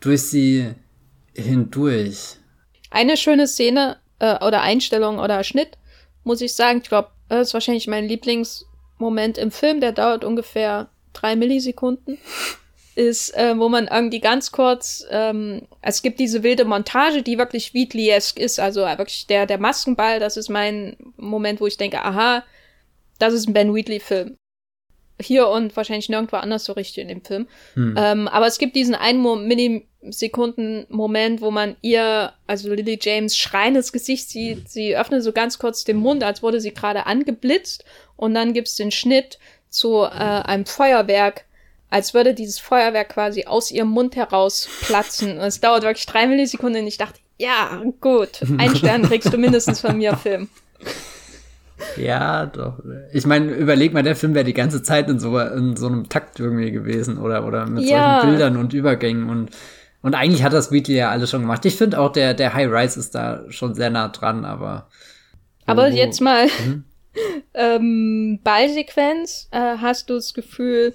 durch 0.00 0.22
sie 0.22 0.74
hindurch. 1.36 2.38
Eine 2.90 3.16
schöne 3.16 3.46
Szene 3.46 3.98
äh, 4.18 4.44
oder 4.44 4.62
Einstellung 4.62 5.20
oder 5.20 5.44
Schnitt, 5.44 5.78
muss 6.24 6.40
ich 6.40 6.54
sagen, 6.54 6.80
ich 6.82 6.88
glaube, 6.88 7.10
das 7.28 7.48
ist 7.48 7.54
wahrscheinlich 7.54 7.86
mein 7.86 8.08
Lieblings- 8.08 8.64
Moment 9.00 9.38
im 9.38 9.50
Film, 9.50 9.80
der 9.80 9.92
dauert 9.92 10.24
ungefähr 10.24 10.88
drei 11.12 11.36
Millisekunden, 11.36 12.18
ist, 12.94 13.34
äh, 13.36 13.58
wo 13.58 13.68
man 13.68 13.88
irgendwie 13.88 14.20
ganz 14.20 14.52
kurz, 14.52 15.04
ähm, 15.10 15.62
es 15.80 16.02
gibt 16.02 16.20
diese 16.20 16.42
wilde 16.42 16.64
Montage, 16.64 17.22
die 17.22 17.38
wirklich 17.38 17.72
Wheatley-esque 17.72 18.38
ist, 18.38 18.60
also 18.60 18.82
wirklich 18.82 19.26
der, 19.26 19.46
der 19.46 19.58
Maskenball, 19.58 20.20
das 20.20 20.36
ist 20.36 20.48
mein 20.48 20.96
Moment, 21.16 21.60
wo 21.60 21.66
ich 21.66 21.76
denke, 21.76 22.02
aha, 22.02 22.44
das 23.18 23.34
ist 23.34 23.48
ein 23.48 23.52
Ben 23.52 23.74
Wheatley-Film. 23.74 24.36
Hier 25.20 25.48
und 25.48 25.76
wahrscheinlich 25.76 26.08
nirgendwo 26.08 26.36
anders 26.36 26.64
so 26.64 26.72
richtig 26.72 26.98
in 26.98 27.08
dem 27.08 27.22
Film. 27.22 27.46
Hm. 27.74 27.94
Ähm, 27.96 28.28
aber 28.28 28.46
es 28.46 28.58
gibt 28.58 28.76
diesen 28.76 28.94
einen 28.94 29.22
Millisekunden-Moment, 29.46 31.40
wo 31.40 31.50
man 31.50 31.76
ihr, 31.82 32.32
also 32.46 32.72
Lily 32.72 32.98
James, 33.00 33.36
schreiendes 33.36 33.92
Gesicht 33.92 34.30
sieht. 34.30 34.68
Sie 34.68 34.96
öffnet 34.96 35.22
so 35.22 35.32
ganz 35.32 35.58
kurz 35.58 35.84
den 35.84 35.96
Mund, 35.96 36.22
als 36.24 36.42
wurde 36.42 36.60
sie 36.60 36.72
gerade 36.72 37.06
angeblitzt 37.06 37.84
und 38.16 38.34
dann 38.34 38.52
gibt's 38.52 38.76
den 38.76 38.90
Schnitt 38.90 39.38
zu 39.68 40.02
äh, 40.02 40.08
einem 40.08 40.66
Feuerwerk, 40.66 41.44
als 41.88 42.14
würde 42.14 42.34
dieses 42.34 42.58
Feuerwerk 42.58 43.10
quasi 43.10 43.44
aus 43.44 43.70
ihrem 43.70 43.88
Mund 43.88 44.16
heraus 44.16 44.68
platzen. 44.82 45.38
Und 45.38 45.44
es 45.44 45.60
dauert 45.60 45.82
wirklich 45.82 46.06
drei 46.06 46.26
Millisekunden 46.26 46.82
und 46.82 46.88
ich 46.88 46.98
dachte, 46.98 47.20
ja, 47.38 47.82
gut, 48.00 48.42
einen 48.58 48.76
Stern 48.76 49.02
kriegst 49.02 49.32
du 49.32 49.38
mindestens 49.38 49.80
von 49.80 49.96
mir, 49.96 50.16
Film. 50.16 50.48
Ja, 51.96 52.46
doch. 52.46 52.78
Ich 53.12 53.26
meine, 53.26 53.52
überleg 53.52 53.92
mal, 53.92 54.02
der 54.02 54.16
Film 54.16 54.34
wäre 54.34 54.44
die 54.44 54.54
ganze 54.54 54.82
Zeit 54.82 55.08
in 55.08 55.18
so, 55.18 55.38
in 55.38 55.76
so 55.76 55.86
einem 55.86 56.08
Takt 56.08 56.40
irgendwie 56.40 56.70
gewesen 56.70 57.18
oder, 57.18 57.46
oder 57.46 57.66
mit 57.66 57.84
ja. 57.84 58.20
solchen 58.20 58.30
Bildern 58.30 58.56
und 58.56 58.72
Übergängen 58.72 59.28
und, 59.28 59.50
und 60.02 60.14
eigentlich 60.14 60.42
hat 60.42 60.52
das 60.52 60.72
Wheatley 60.72 60.96
ja 60.96 61.10
alles 61.10 61.30
schon 61.30 61.42
gemacht. 61.42 61.64
Ich 61.64 61.76
finde 61.76 61.98
auch, 61.98 62.12
der, 62.12 62.34
der 62.34 62.54
High 62.54 62.70
Rise 62.70 62.98
ist 62.98 63.14
da 63.14 63.44
schon 63.48 63.74
sehr 63.74 63.90
nah 63.90 64.08
dran, 64.08 64.44
aber. 64.44 64.88
Aber 65.66 65.84
oh, 65.84 65.94
jetzt 65.94 66.20
mal, 66.20 66.46
mhm 66.46 66.84
ähm, 67.54 68.40
Ballsequenz, 68.42 69.48
äh, 69.50 69.76
hast 69.78 70.10
du 70.10 70.14
das 70.14 70.34
Gefühl, 70.34 70.94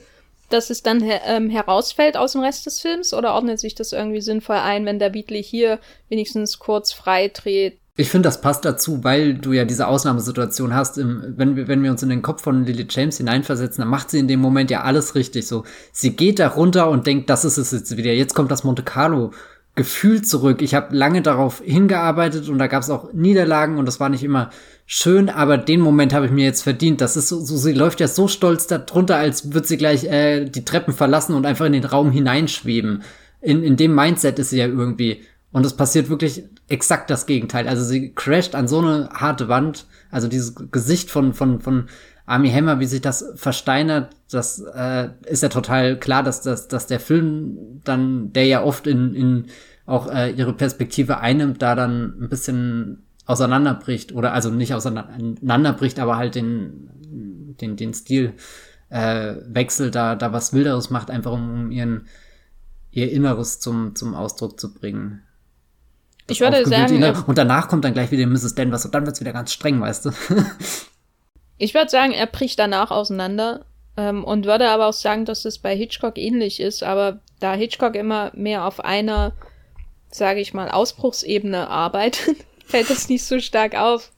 dass 0.49 0.69
es 0.69 0.83
dann 0.83 1.01
her 1.01 1.21
ähm, 1.25 1.49
herausfällt 1.49 2.17
aus 2.17 2.33
dem 2.33 2.41
Rest 2.41 2.65
des 2.65 2.79
Films 2.79 3.13
oder 3.13 3.33
ordnet 3.33 3.59
sich 3.59 3.75
das 3.75 3.93
irgendwie 3.93 4.21
sinnvoll 4.21 4.57
ein, 4.57 4.86
wenn 4.86 4.99
der 4.99 5.09
Beatley 5.09 5.43
hier 5.43 5.79
wenigstens 6.09 6.59
kurz 6.59 6.93
frei 6.93 7.29
dreht? 7.29 7.79
Ich 7.97 8.09
finde, 8.09 8.27
das 8.27 8.41
passt 8.41 8.65
dazu, 8.65 9.05
weil 9.05 9.35
du 9.35 9.53
ja 9.53 9.63
diese 9.63 9.87
Ausnahmesituation 9.87 10.73
hast. 10.73 10.97
Im, 10.97 11.33
wenn, 11.37 11.55
wir, 11.55 11.69
wenn 11.69 11.81
wir 11.81 11.91
uns 11.91 12.03
in 12.03 12.09
den 12.09 12.21
Kopf 12.21 12.43
von 12.43 12.65
Lily 12.65 12.87
James 12.89 13.17
hineinversetzen, 13.17 13.81
dann 13.81 13.89
macht 13.89 14.09
sie 14.09 14.19
in 14.19 14.27
dem 14.27 14.41
Moment 14.41 14.69
ja 14.69 14.81
alles 14.81 15.15
richtig. 15.15 15.47
So, 15.47 15.63
sie 15.93 16.15
geht 16.15 16.39
da 16.39 16.49
runter 16.49 16.89
und 16.89 17.07
denkt, 17.07 17.29
das 17.29 17.45
ist 17.45 17.57
es 17.57 17.71
jetzt 17.71 17.95
wieder. 17.95 18.11
Jetzt 18.11 18.33
kommt 18.33 18.51
das 18.51 18.65
Monte 18.65 18.83
Carlo 18.83 19.31
Gefühl 19.75 20.21
zurück. 20.21 20.61
Ich 20.61 20.73
habe 20.73 20.95
lange 20.95 21.21
darauf 21.21 21.61
hingearbeitet 21.63 22.47
und 22.47 22.57
da 22.59 22.67
gab 22.67 22.81
es 22.81 22.89
auch 22.89 23.11
Niederlagen 23.11 23.77
und 23.77 23.85
das 23.85 23.99
war 23.99 24.07
nicht 24.07 24.23
immer 24.23 24.49
schön, 24.85 25.29
aber 25.29 25.57
den 25.57 25.81
Moment 25.81 26.13
habe 26.13 26.25
ich 26.25 26.31
mir 26.31 26.45
jetzt 26.45 26.61
verdient. 26.61 27.01
Das 27.01 27.17
ist 27.17 27.27
so, 27.27 27.41
so, 27.41 27.57
sie 27.57 27.73
läuft 27.73 27.99
ja 27.99 28.07
so 28.07 28.29
stolz 28.29 28.67
darunter, 28.67 29.17
als 29.17 29.53
würde 29.53 29.67
sie 29.67 29.75
gleich 29.75 30.05
äh, 30.05 30.45
die 30.45 30.63
Treppen 30.63 30.93
verlassen 30.93 31.35
und 31.35 31.45
einfach 31.45 31.65
in 31.65 31.73
den 31.73 31.83
Raum 31.83 32.11
hineinschweben. 32.11 33.03
In, 33.41 33.63
in 33.63 33.75
dem 33.75 33.93
Mindset 33.93 34.39
ist 34.39 34.51
sie 34.51 34.59
ja 34.59 34.67
irgendwie. 34.67 35.23
Und 35.55 35.65
es 35.65 35.73
passiert 35.73 36.09
wirklich 36.09 36.43
exakt 36.67 37.09
das 37.09 37.25
Gegenteil. 37.25 37.69
Also 37.69 37.81
sie 37.81 38.13
crasht 38.13 38.55
an 38.55 38.67
so 38.67 38.79
eine 38.79 39.09
harte 39.13 39.47
Wand. 39.47 39.85
Also 40.11 40.27
dieses 40.27 40.53
Gesicht 40.69 41.09
von, 41.09 41.33
von, 41.33 41.61
von 41.61 41.85
Army 42.25 42.51
Hammer, 42.51 42.81
wie 42.81 42.85
sich 42.85 42.99
das 42.99 43.31
versteinert, 43.35 44.13
das 44.29 44.59
äh, 44.59 45.11
ist 45.23 45.43
ja 45.43 45.47
total 45.47 45.97
klar, 45.97 46.23
dass, 46.23 46.41
dass, 46.41 46.67
dass 46.67 46.87
der 46.87 46.99
Film 46.99 47.79
dann, 47.85 48.33
der 48.33 48.47
ja 48.47 48.63
oft 48.65 48.85
in, 48.85 49.15
in 49.15 49.45
auch 49.85 50.11
äh, 50.11 50.31
ihre 50.31 50.51
Perspektive 50.51 51.19
einnimmt, 51.19 51.61
da 51.61 51.73
dann 51.73 52.21
ein 52.21 52.27
bisschen 52.27 53.05
auseinanderbricht 53.25 54.11
oder 54.11 54.33
also 54.33 54.49
nicht 54.49 54.73
auseinanderbricht, 54.73 55.99
aber 55.99 56.17
halt 56.17 56.35
den, 56.35 56.89
den, 57.61 57.77
den 57.77 57.93
Stil 57.93 58.33
äh, 58.89 59.35
wechselt, 59.47 59.95
da, 59.95 60.15
da 60.15 60.33
was 60.33 60.51
Wilderes 60.51 60.89
macht, 60.89 61.09
einfach 61.09 61.31
um, 61.31 61.49
um 61.49 61.71
ihren, 61.71 62.07
ihr 62.91 63.09
Inneres 63.09 63.61
zum, 63.61 63.95
zum 63.95 64.15
Ausdruck 64.15 64.59
zu 64.59 64.73
bringen. 64.73 65.21
Das 66.28 66.38
ich 66.38 66.41
würde 66.41 66.65
sagen. 66.65 67.23
Und 67.28 67.38
danach 67.38 67.67
kommt 67.67 67.86
dann 67.86 67.93
gleich 67.93 68.11
wieder 68.11 68.26
Mrs. 68.26 68.55
Danvers 68.55 68.86
und 68.86 68.95
dann 68.95 69.05
wird's 69.05 69.19
wieder 69.19 69.34
ganz 69.34 69.53
streng, 69.53 69.82
weißt 69.82 70.05
du. 70.05 70.11
Ich 71.57 71.73
würde 71.73 71.89
sagen, 71.89 72.11
er 72.11 72.28
bricht 72.28 72.59
danach 72.59 72.91
auseinander 72.91 73.65
ähm, 73.97 74.23
und 74.23 74.45
würde 74.45 74.69
aber 74.69 74.88
auch 74.88 74.93
sagen, 74.93 75.26
dass 75.26 75.45
es 75.45 75.59
bei 75.59 75.76
Hitchcock 75.76 76.17
ähnlich 76.17 76.59
ist, 76.59 76.84
aber 76.84 77.21
da 77.39 77.53
Hitchcock 77.53 77.95
immer 77.95 78.32
mehr 78.36 78.65
auf 78.65 78.84
einer, 78.84 79.34
sage 80.09 80.41
ich 80.41 80.53
mal, 80.53 80.69
Ausbruchsebene 80.69 81.69
arbeitet, 81.69 82.38
fällt 82.65 82.89
das 82.89 83.07
nicht 83.07 83.23
so 83.23 83.39
stark 83.39 83.76
auf. 83.76 84.11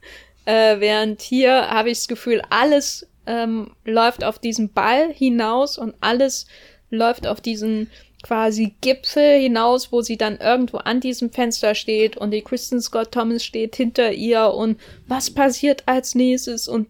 Äh, 0.46 0.80
während 0.80 1.22
hier 1.22 1.70
habe 1.70 1.90
ich 1.90 1.98
das 1.98 2.08
Gefühl, 2.08 2.42
alles 2.50 3.06
ähm, 3.26 3.72
läuft 3.84 4.24
auf 4.24 4.38
diesen 4.38 4.72
Ball 4.72 5.12
hinaus 5.12 5.78
und 5.78 5.94
alles 6.00 6.46
läuft 6.90 7.26
auf 7.26 7.40
diesen 7.40 7.90
quasi 8.22 8.74
Gipfel 8.80 9.40
hinaus, 9.40 9.92
wo 9.92 10.02
sie 10.02 10.16
dann 10.16 10.38
irgendwo 10.38 10.78
an 10.78 11.00
diesem 11.00 11.30
Fenster 11.30 11.74
steht 11.74 12.16
und 12.16 12.32
die 12.32 12.42
Kristen 12.42 12.80
Scott 12.80 13.12
Thomas 13.12 13.44
steht 13.44 13.76
hinter 13.76 14.12
ihr 14.12 14.52
und 14.52 14.78
was 15.06 15.30
passiert 15.30 15.84
als 15.86 16.14
nächstes 16.14 16.68
und 16.68 16.88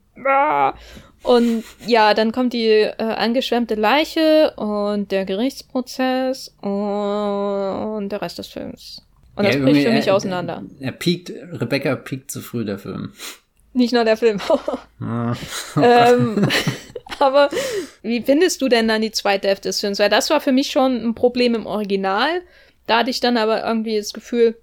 Und 1.22 1.64
ja, 1.86 2.14
dann 2.14 2.32
kommt 2.32 2.52
die 2.52 2.68
äh, 2.68 2.94
angeschwemmte 2.96 3.74
Leiche 3.74 4.52
und 4.56 5.10
der 5.10 5.24
Gerichtsprozess 5.24 6.54
und 6.60 8.08
der 8.08 8.22
Rest 8.22 8.38
des 8.38 8.46
Films. 8.46 9.02
Und 9.34 9.44
das 9.44 9.54
ja, 9.54 9.62
bricht 9.62 9.86
für 9.86 9.92
mich 9.92 10.06
er, 10.06 10.14
auseinander. 10.14 10.64
Er 10.80 10.92
piekt, 10.92 11.30
Rebecca 11.30 11.94
piekt 11.96 12.30
zu 12.30 12.40
früh, 12.40 12.64
der 12.64 12.78
Film. 12.78 13.12
Nicht 13.72 13.92
nur 13.92 14.04
der 14.04 14.16
Film. 14.16 14.40
ah. 15.00 15.34
ähm, 15.80 16.48
aber 17.18 17.48
wie 18.02 18.22
findest 18.22 18.62
du 18.62 18.68
denn 18.68 18.88
dann 18.88 19.02
die 19.02 19.10
zweite 19.10 19.48
Hälfte 19.48 19.68
des 19.68 19.80
Films? 19.80 19.98
Weil 19.98 20.10
das 20.10 20.30
war 20.30 20.40
für 20.40 20.52
mich 20.52 20.70
schon 20.70 20.96
ein 20.96 21.14
Problem 21.14 21.54
im 21.54 21.66
Original. 21.66 22.42
Da 22.86 22.98
hatte 22.98 23.10
ich 23.10 23.20
dann 23.20 23.36
aber 23.36 23.64
irgendwie 23.64 23.96
das 23.96 24.12
Gefühl, 24.12 24.56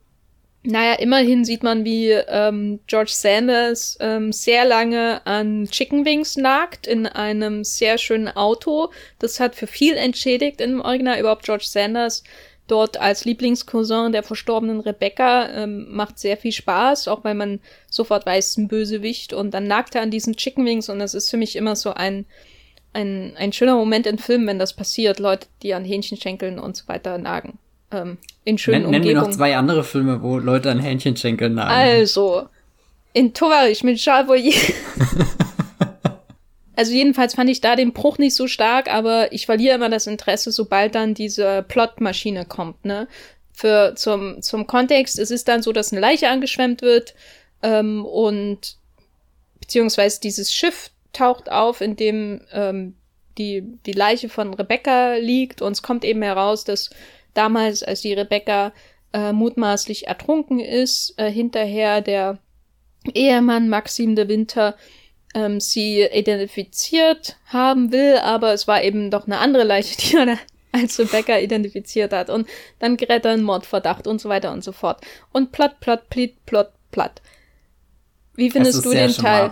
naja, 0.67 0.95
immerhin 0.95 1.45
sieht 1.45 1.61
man, 1.61 1.85
wie 1.85 2.09
ähm, 2.09 2.79
George 2.87 3.11
Sanders 3.13 3.97
ähm, 3.99 4.31
sehr 4.31 4.65
lange 4.65 5.25
an 5.25 5.67
Chicken 5.69 6.05
Wings 6.05 6.37
nagt 6.37 6.87
in 6.87 7.05
einem 7.05 7.63
sehr 7.63 7.99
schönen 7.99 8.27
Auto. 8.27 8.89
Das 9.19 9.39
hat 9.39 9.55
für 9.55 9.67
viel 9.67 9.95
entschädigt 9.95 10.61
im 10.61 10.81
Original. 10.81 11.19
Überhaupt 11.19 11.45
George 11.45 11.65
Sanders 11.67 12.23
dort 12.67 12.99
als 12.99 13.25
Lieblingscousin 13.25 14.11
der 14.11 14.23
verstorbenen 14.23 14.79
Rebecca 14.79 15.49
ähm, 15.49 15.87
macht 15.89 16.19
sehr 16.19 16.37
viel 16.37 16.51
Spaß, 16.51 17.07
auch 17.07 17.23
weil 17.23 17.35
man 17.35 17.59
sofort 17.89 18.25
weiß, 18.25 18.57
ein 18.57 18.67
Bösewicht. 18.67 19.33
Und 19.33 19.53
dann 19.53 19.67
nagt 19.67 19.95
er 19.95 20.01
an 20.01 20.11
diesen 20.11 20.35
Chicken 20.35 20.65
Wings 20.65 20.89
und 20.89 20.99
das 20.99 21.13
ist 21.13 21.29
für 21.29 21.37
mich 21.37 21.55
immer 21.55 21.75
so 21.75 21.93
ein, 21.93 22.25
ein, 22.93 23.33
ein 23.37 23.53
schöner 23.53 23.75
Moment 23.75 24.07
in 24.07 24.17
Filmen, 24.17 24.47
wenn 24.47 24.59
das 24.59 24.73
passiert. 24.73 25.19
Leute, 25.19 25.47
die 25.61 25.73
an 25.73 25.85
Hähnchenschenkeln 25.85 26.59
und 26.59 26.75
so 26.75 26.87
weiter 26.87 27.17
nagen 27.17 27.59
ähm, 27.91 28.17
in 28.43 28.57
schönen 28.57 28.77
Nenn, 28.77 28.85
Umgebungen. 28.87 29.07
Nennen 29.07 29.23
wir 29.23 29.29
noch 29.29 29.35
zwei 29.35 29.55
andere 29.55 29.83
Filme, 29.83 30.21
wo 30.21 30.37
Leute 30.37 30.71
an 30.71 30.79
Hähnchenschenkeln 30.79 31.55
nagen. 31.55 31.71
Also, 31.71 32.47
in 33.13 33.33
Tovarisch 33.33 33.83
mit 33.83 33.97
Charles 33.97 34.27
Boyer. 34.27 34.53
also 36.75 36.93
jedenfalls 36.93 37.35
fand 37.35 37.49
ich 37.49 37.61
da 37.61 37.75
den 37.75 37.93
Bruch 37.93 38.17
nicht 38.17 38.35
so 38.35 38.47
stark, 38.47 38.91
aber 38.91 39.31
ich 39.31 39.45
verliere 39.45 39.75
immer 39.75 39.89
das 39.89 40.07
Interesse, 40.07 40.51
sobald 40.51 40.95
dann 40.95 41.13
diese 41.13 41.63
Plotmaschine 41.67 42.45
kommt, 42.45 42.85
ne? 42.85 43.07
Für 43.53 43.93
zum, 43.95 44.41
zum 44.41 44.67
Kontext, 44.67 45.17
es 45.17 45.31
ist 45.31 45.47
dann 45.47 45.61
so, 45.61 45.71
dass 45.71 45.93
eine 45.93 46.01
Leiche 46.01 46.27
angeschwemmt 46.29 46.81
wird 46.81 47.15
ähm, 47.63 48.03
und 48.05 48.77
beziehungsweise 49.61 50.19
dieses 50.19 50.53
Schiff 50.53 50.91
taucht 51.13 51.49
auf, 51.49 51.79
in 51.79 51.95
dem 51.95 52.41
ähm, 52.51 52.95
die, 53.37 53.63
die 53.85 53.93
Leiche 53.93 54.29
von 54.29 54.53
Rebecca 54.53 55.15
liegt 55.15 55.61
und 55.61 55.71
es 55.71 55.81
kommt 55.81 56.03
eben 56.03 56.21
heraus, 56.21 56.63
dass 56.63 56.89
damals, 57.33 57.83
als 57.83 58.01
die 58.01 58.13
Rebecca 58.13 58.73
äh, 59.13 59.31
mutmaßlich 59.31 60.07
ertrunken 60.07 60.59
ist, 60.59 61.13
äh, 61.17 61.31
hinterher 61.31 62.01
der 62.01 62.39
Ehemann 63.13 63.69
Maxim 63.69 64.15
de 64.15 64.27
Winter 64.27 64.75
ähm, 65.35 65.59
sie 65.59 66.01
identifiziert 66.01 67.35
haben 67.47 67.91
will, 67.91 68.17
aber 68.17 68.53
es 68.53 68.67
war 68.67 68.83
eben 68.83 69.11
doch 69.11 69.27
eine 69.27 69.37
andere 69.37 69.65
Leiche, 69.65 69.97
die 69.97 70.15
er 70.15 70.39
als 70.71 70.97
Rebecca 70.97 71.37
identifiziert 71.37 72.13
hat. 72.13 72.29
Und 72.29 72.47
dann 72.79 72.97
gerät 72.97 73.25
er 73.25 73.31
ein 73.31 73.43
Mordverdacht 73.43 74.07
und 74.07 74.19
so 74.19 74.29
weiter 74.29 74.51
und 74.51 74.63
so 74.63 74.71
fort. 74.71 75.01
Und 75.31 75.51
platt, 75.51 75.79
platt, 75.79 76.09
platt, 76.09 76.31
platt, 76.45 76.71
platt. 76.91 77.21
Wie 78.35 78.49
findest 78.49 78.83
du 78.85 78.91
den 78.91 79.11
Teil? 79.11 79.49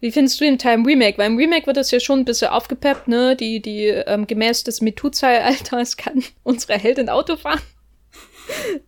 Wie 0.00 0.10
findest 0.10 0.40
du 0.40 0.44
den 0.44 0.58
Teil 0.58 0.74
im 0.74 0.84
Remake? 0.84 1.16
Weil 1.16 1.28
im 1.28 1.36
Remake 1.36 1.66
wird 1.66 1.76
das 1.76 1.92
ja 1.92 2.00
schon 2.00 2.20
ein 2.20 2.24
bisschen 2.24 2.48
aufgepeppt, 2.48 3.06
ne? 3.06 3.36
Die, 3.36 3.60
die 3.60 3.86
ähm, 3.86 4.26
gemäß 4.26 4.64
des 4.64 4.80
MeToo-Zeitalters 4.80 5.96
kann 5.96 6.24
unsere 6.42 6.78
Heldin 6.78 7.08
Auto 7.08 7.36
fahren. 7.36 7.60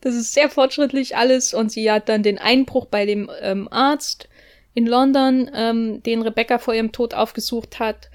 Das 0.01 0.15
ist 0.17 0.33
sehr 0.33 0.51
fortschrittlich 0.51 1.17
alles 1.17 1.55
und 1.55 1.71
sie 1.71 1.91
hat 1.91 2.09
dann 2.09 2.25
den 2.25 2.39
Einbruch 2.39 2.87
bei 2.87 3.07
dem 3.07 3.31
ähm, 3.41 3.69
Arzt 3.71 4.29
in 4.75 4.87
London, 4.87 5.51
ähm, 5.55 6.03
den 6.03 6.23
Rebecca 6.23 6.59
vor 6.59 6.75
ihrem 6.75 6.93
Tod 6.93 7.15
aufgesucht 7.15 7.79
hat. 7.79 8.11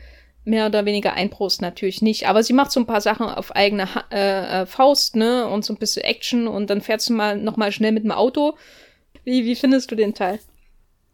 Mehr 0.45 0.67
oder 0.67 0.85
weniger 0.85 1.13
Einbruch 1.13 1.51
natürlich 1.59 2.01
nicht, 2.01 2.27
aber 2.27 2.43
sie 2.43 2.53
macht 2.53 2.71
so 2.71 2.79
ein 2.79 2.87
paar 2.87 3.01
Sachen 3.01 3.27
auf 3.27 3.55
eigene 3.55 3.93
ha 3.93 4.05
äh, 4.09 4.61
äh, 4.61 4.65
Faust, 4.65 5.15
ne, 5.15 5.47
und 5.47 5.63
so 5.65 5.73
ein 5.73 5.77
bisschen 5.77 6.03
Action 6.03 6.47
und 6.47 6.69
dann 6.69 6.81
fährt 6.81 7.01
sie 7.01 7.13
mal 7.13 7.37
noch 7.37 7.57
mal 7.57 7.71
schnell 7.71 7.91
mit 7.91 8.03
dem 8.03 8.11
Auto. 8.11 8.55
Wie, 9.25 9.45
wie 9.45 9.55
findest 9.55 9.91
du 9.91 9.95
den 9.95 10.13
Teil? 10.13 10.39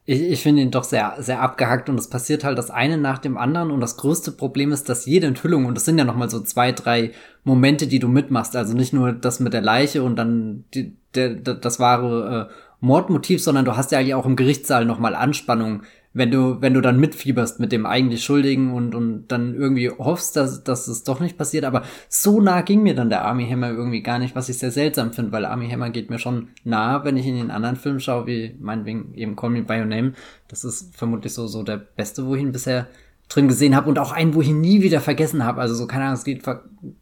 Ich, 0.06 0.22
ich 0.22 0.42
finde 0.42 0.62
ihn 0.62 0.72
doch 0.72 0.84
sehr, 0.84 1.16
sehr 1.20 1.42
abgehackt 1.42 1.90
und 1.90 2.00
es 2.00 2.10
passiert 2.10 2.44
halt 2.44 2.58
das 2.58 2.70
eine 2.70 2.98
nach 2.98 3.18
dem 3.18 3.38
anderen 3.38 3.72
und 3.72 3.82
das 3.82 3.98
größte 3.98 4.32
Problem 4.32 4.72
ist, 4.72 4.88
dass 4.88 5.08
jede 5.08 5.28
Enthüllung, 5.28 5.66
und 5.66 5.74
das 5.76 5.86
sind 5.86 5.98
ja 5.98 6.06
nochmal 6.06 6.30
so 6.30 6.42
zwei, 6.42 6.72
drei 6.72 7.12
Momente, 7.44 7.88
die 7.88 8.00
du 8.00 8.08
mitmachst, 8.08 8.56
also 8.56 8.76
nicht 8.76 8.94
nur 8.94 9.12
das 9.12 9.40
mit 9.40 9.54
der 9.54 9.62
Leiche 9.62 10.04
und 10.04 10.16
dann 10.16 10.66
die, 10.76 10.96
der, 11.16 11.32
das 11.32 11.80
wahre 11.80 12.50
äh, 12.52 12.54
Mordmotiv, 12.86 13.42
sondern 13.42 13.66
du 13.66 13.76
hast 13.76 13.92
ja 13.92 14.00
eigentlich 14.00 14.14
auch 14.14 14.26
im 14.26 14.36
Gerichtssaal 14.36 14.86
nochmal 14.86 15.16
Anspannung, 15.16 15.82
wenn 16.14 16.32
du, 16.32 16.62
wenn 16.62 16.74
du 16.74 16.80
dann 16.80 17.00
mitfieberst 17.00 17.60
mit 17.60 17.74
dem 17.74 17.86
eigentlich 17.86 18.24
Schuldigen 18.24 18.74
und, 18.74 18.96
und 18.96 19.28
dann 19.28 19.54
irgendwie 19.54 19.90
hoffst, 19.90 20.38
dass, 20.38 20.64
dass 20.64 20.88
es 20.88 21.04
doch 21.04 21.20
nicht 21.20 21.38
passiert. 21.38 21.66
Aber 21.66 21.82
so 22.08 22.40
nah 22.40 22.62
ging 22.62 22.84
mir 22.84 22.96
dann 22.96 23.10
der 23.10 23.26
Army 23.26 23.46
Hammer 23.50 23.70
irgendwie 23.70 24.02
gar 24.02 24.18
nicht, 24.18 24.36
was 24.36 24.48
ich 24.48 24.58
sehr 24.58 24.72
seltsam 24.72 25.12
finde, 25.12 25.34
weil 25.34 25.46
Army 25.46 25.70
Hammer 25.70 25.90
geht 25.90 26.10
mir 26.10 26.20
schon 26.20 26.48
nah, 26.64 27.04
wenn 27.04 27.18
ich 27.18 27.26
in 27.26 27.36
den 27.36 27.52
anderen 27.52 27.76
Filmen 27.76 28.00
schaue, 28.00 28.28
wie 28.28 28.56
meinetwegen 28.60 29.14
eben 29.16 29.36
Call 29.36 29.50
Me 29.50 29.64
By 29.64 29.80
Your 29.80 29.86
Name. 29.86 30.14
Das 30.48 30.64
ist 30.64 30.96
vermutlich 30.96 31.34
so, 31.34 31.48
so 31.48 31.64
der 31.64 31.78
beste, 31.78 32.26
wo 32.26 32.36
ich 32.36 32.42
ihn 32.42 32.54
bisher 32.54 32.88
drin 33.28 33.48
gesehen 33.48 33.76
habe 33.76 33.90
und 33.90 34.00
auch 34.00 34.12
einen, 34.12 34.36
wo 34.36 34.42
ich 34.42 34.50
ihn 34.50 34.62
nie 34.62 34.82
wieder 34.84 35.02
vergessen 35.02 35.44
habe. 35.44 35.60
Also 35.60 35.76
so, 35.76 35.88
keine 35.88 36.06
Ahnung, 36.06 36.16
es 36.16 36.24
geht, 36.24 36.44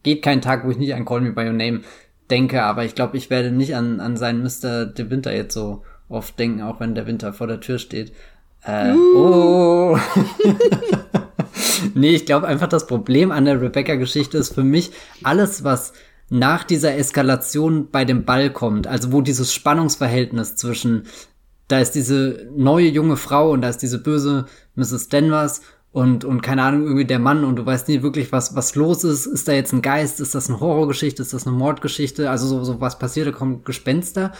geht 0.02 0.22
kein 0.22 0.40
Tag, 0.40 0.64
wo 0.64 0.70
ich 0.70 0.78
nicht 0.78 0.94
an 0.94 1.04
Call 1.04 1.20
Me 1.20 1.32
By 1.32 1.42
Your 1.42 1.52
Name 1.52 1.82
denke, 2.30 2.62
aber 2.62 2.84
ich 2.84 2.94
glaube, 2.94 3.16
ich 3.16 3.30
werde 3.30 3.50
nicht 3.50 3.76
an, 3.76 4.00
an 4.00 4.16
seinen 4.16 4.42
Mr. 4.42 4.86
De 4.86 5.10
Winter 5.10 5.34
jetzt 5.34 5.54
so 5.54 5.82
oft 6.08 6.38
denken, 6.38 6.62
auch 6.62 6.80
wenn 6.80 6.94
der 6.94 7.06
Winter 7.06 7.32
vor 7.32 7.46
der 7.46 7.60
Tür 7.60 7.78
steht. 7.78 8.12
Äh, 8.62 8.92
uh. 8.92 9.16
Oh. 9.16 9.98
nee, 11.94 12.14
ich 12.14 12.26
glaube 12.26 12.46
einfach, 12.46 12.68
das 12.68 12.86
Problem 12.86 13.30
an 13.30 13.44
der 13.44 13.60
Rebecca-Geschichte 13.60 14.38
ist 14.38 14.54
für 14.54 14.64
mich 14.64 14.92
alles, 15.22 15.64
was 15.64 15.92
nach 16.30 16.64
dieser 16.64 16.96
Eskalation 16.96 17.90
bei 17.90 18.04
dem 18.04 18.24
Ball 18.24 18.50
kommt, 18.50 18.86
also 18.86 19.12
wo 19.12 19.20
dieses 19.20 19.52
Spannungsverhältnis 19.52 20.56
zwischen, 20.56 21.04
da 21.68 21.80
ist 21.80 21.92
diese 21.92 22.48
neue 22.56 22.88
junge 22.88 23.16
Frau 23.16 23.50
und 23.50 23.60
da 23.60 23.68
ist 23.68 23.82
diese 23.82 23.98
böse 23.98 24.46
Mrs. 24.74 25.08
Denvers 25.08 25.60
und, 25.94 26.24
und 26.24 26.40
keine 26.40 26.64
Ahnung, 26.64 26.82
irgendwie 26.82 27.04
der 27.04 27.20
Mann 27.20 27.44
und 27.44 27.54
du 27.54 27.64
weißt 27.64 27.86
nie 27.86 28.02
wirklich, 28.02 28.32
was, 28.32 28.56
was 28.56 28.74
los 28.74 29.04
ist. 29.04 29.26
Ist 29.26 29.46
da 29.46 29.52
jetzt 29.52 29.72
ein 29.72 29.80
Geist? 29.80 30.18
Ist 30.18 30.34
das 30.34 30.50
eine 30.50 30.58
Horrorgeschichte? 30.58 31.22
Ist 31.22 31.32
das 31.32 31.46
eine 31.46 31.54
Mordgeschichte? 31.54 32.30
Also 32.30 32.48
so, 32.48 32.64
so 32.64 32.80
was 32.80 32.98
passiert, 32.98 33.28
da 33.28 33.30
kommen 33.30 33.62
Gespenster. 33.62 34.32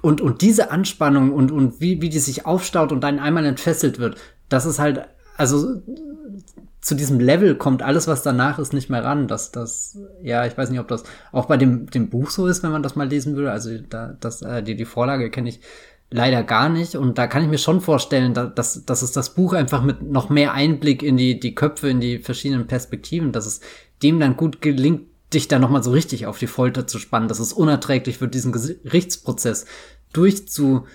Und, 0.00 0.20
und 0.20 0.42
diese 0.42 0.70
Anspannung 0.70 1.32
und, 1.32 1.50
und 1.50 1.80
wie, 1.80 2.00
wie 2.00 2.08
die 2.08 2.20
sich 2.20 2.46
aufstaut 2.46 2.92
und 2.92 3.00
dann 3.00 3.18
einmal 3.18 3.44
entfesselt 3.46 3.98
wird, 3.98 4.16
das 4.48 4.64
ist 4.64 4.78
halt, 4.78 5.04
also 5.36 5.82
zu 6.80 6.94
diesem 6.94 7.18
Level 7.18 7.56
kommt 7.56 7.82
alles, 7.82 8.06
was 8.06 8.22
danach 8.22 8.60
ist, 8.60 8.72
nicht 8.72 8.88
mehr 8.88 9.02
ran. 9.02 9.26
Das, 9.26 9.50
das, 9.50 9.98
ja, 10.22 10.46
ich 10.46 10.56
weiß 10.56 10.70
nicht, 10.70 10.78
ob 10.78 10.86
das 10.86 11.02
auch 11.32 11.46
bei 11.46 11.56
dem, 11.56 11.90
dem 11.90 12.10
Buch 12.10 12.30
so 12.30 12.46
ist, 12.46 12.62
wenn 12.62 12.70
man 12.70 12.84
das 12.84 12.94
mal 12.94 13.08
lesen 13.08 13.34
würde. 13.34 13.50
Also 13.50 13.76
da, 13.76 14.16
das, 14.20 14.42
äh, 14.42 14.62
die, 14.62 14.76
die 14.76 14.84
Vorlage 14.84 15.30
kenne 15.30 15.48
ich 15.48 15.62
leider 16.12 16.42
gar 16.42 16.68
nicht. 16.68 16.94
Und 16.94 17.18
da 17.18 17.26
kann 17.26 17.42
ich 17.42 17.48
mir 17.48 17.58
schon 17.58 17.80
vorstellen, 17.80 18.34
dass, 18.34 18.84
dass 18.84 19.02
es 19.02 19.12
das 19.12 19.34
Buch 19.34 19.52
einfach 19.52 19.82
mit 19.82 20.02
noch 20.02 20.30
mehr 20.30 20.52
Einblick 20.52 21.02
in 21.02 21.16
die, 21.16 21.40
die 21.40 21.54
Köpfe, 21.54 21.88
in 21.88 22.00
die 22.00 22.18
verschiedenen 22.18 22.66
Perspektiven, 22.66 23.32
dass 23.32 23.46
es 23.46 23.60
dem 24.02 24.20
dann 24.20 24.36
gut 24.36 24.60
gelingt, 24.60 25.08
dich 25.32 25.48
da 25.48 25.58
nochmal 25.58 25.82
so 25.82 25.90
richtig 25.90 26.26
auf 26.26 26.38
die 26.38 26.46
Folter 26.46 26.86
zu 26.86 26.98
spannen, 26.98 27.28
dass 27.28 27.38
es 27.38 27.52
unerträglich 27.52 28.20
wird, 28.20 28.34
diesen 28.34 28.52
Gerichtsprozess 28.52 29.66
durchzugehen 30.12 30.86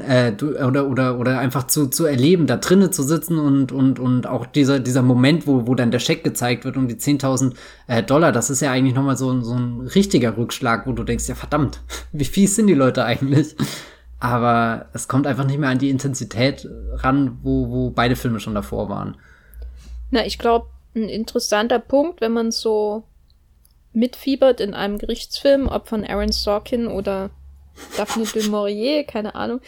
äh, 0.00 0.34
oder 0.42 0.88
oder 0.88 1.18
oder 1.18 1.38
einfach 1.38 1.66
zu, 1.66 1.86
zu 1.86 2.04
erleben, 2.04 2.46
da 2.46 2.56
drinnen 2.56 2.92
zu 2.92 3.02
sitzen 3.02 3.38
und 3.38 3.72
und 3.72 3.98
und 3.98 4.26
auch 4.26 4.46
dieser 4.46 4.78
dieser 4.78 5.02
Moment, 5.02 5.46
wo 5.46 5.66
wo 5.66 5.74
dann 5.74 5.90
der 5.90 6.00
Scheck 6.00 6.22
gezeigt 6.22 6.64
wird 6.64 6.76
um 6.76 6.88
die 6.88 6.96
10.000 6.96 7.54
äh, 7.86 8.02
Dollar, 8.02 8.32
das 8.32 8.50
ist 8.50 8.60
ja 8.60 8.70
eigentlich 8.70 8.94
nochmal 8.94 9.16
so 9.16 9.40
so 9.40 9.54
ein 9.54 9.80
richtiger 9.80 10.36
Rückschlag, 10.36 10.86
wo 10.86 10.92
du 10.92 11.02
denkst, 11.02 11.28
ja 11.28 11.34
verdammt, 11.34 11.80
wie 12.12 12.24
fies 12.24 12.56
sind 12.56 12.66
die 12.66 12.74
Leute 12.74 13.04
eigentlich? 13.04 13.56
Aber 14.24 14.86
es 14.94 15.06
kommt 15.06 15.26
einfach 15.26 15.44
nicht 15.44 15.58
mehr 15.58 15.68
an 15.68 15.78
die 15.78 15.90
Intensität 15.90 16.66
ran, 16.94 17.40
wo 17.42 17.68
wo 17.68 17.90
beide 17.90 18.16
Filme 18.16 18.40
schon 18.40 18.54
davor 18.54 18.88
waren. 18.88 19.18
Na, 20.10 20.24
ich 20.24 20.38
glaube, 20.38 20.68
ein 20.94 21.10
interessanter 21.10 21.78
Punkt, 21.78 22.22
wenn 22.22 22.32
man 22.32 22.50
so 22.50 23.04
mitfiebert 23.92 24.62
in 24.62 24.72
einem 24.72 24.96
Gerichtsfilm, 24.96 25.68
ob 25.68 25.88
von 25.88 26.06
Aaron 26.06 26.32
Sorkin 26.32 26.86
oder 26.86 27.28
Daphne 27.98 28.24
du 28.24 28.48
Maurier, 28.48 29.04
keine 29.04 29.34
Ahnung, 29.34 29.60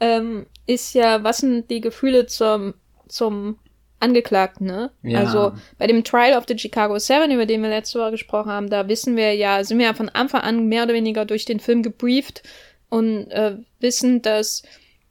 ähm, 0.00 0.46
ist 0.66 0.94
ja, 0.94 1.22
was 1.22 1.38
sind 1.38 1.68
die 1.68 1.82
Gefühle 1.82 2.24
zum, 2.24 2.72
zum 3.08 3.58
Angeklagten, 4.00 4.66
ne? 4.66 4.90
Ja. 5.02 5.20
Also 5.20 5.52
bei 5.76 5.86
dem 5.86 6.02
Trial 6.02 6.38
of 6.38 6.44
the 6.48 6.56
Chicago 6.56 6.98
Seven, 6.98 7.30
über 7.30 7.44
den 7.44 7.60
wir 7.60 7.68
letzte 7.68 7.98
Woche 7.98 8.12
gesprochen 8.12 8.50
haben, 8.50 8.70
da 8.70 8.88
wissen 8.88 9.16
wir 9.16 9.34
ja, 9.34 9.62
sind 9.64 9.76
wir 9.78 9.86
ja 9.86 9.94
von 9.94 10.08
Anfang 10.08 10.40
an 10.40 10.66
mehr 10.66 10.84
oder 10.84 10.94
weniger 10.94 11.26
durch 11.26 11.44
den 11.44 11.60
Film 11.60 11.82
gebrieft 11.82 12.42
und 12.90 13.30
äh, 13.30 13.56
wissen, 13.80 14.22
dass 14.22 14.62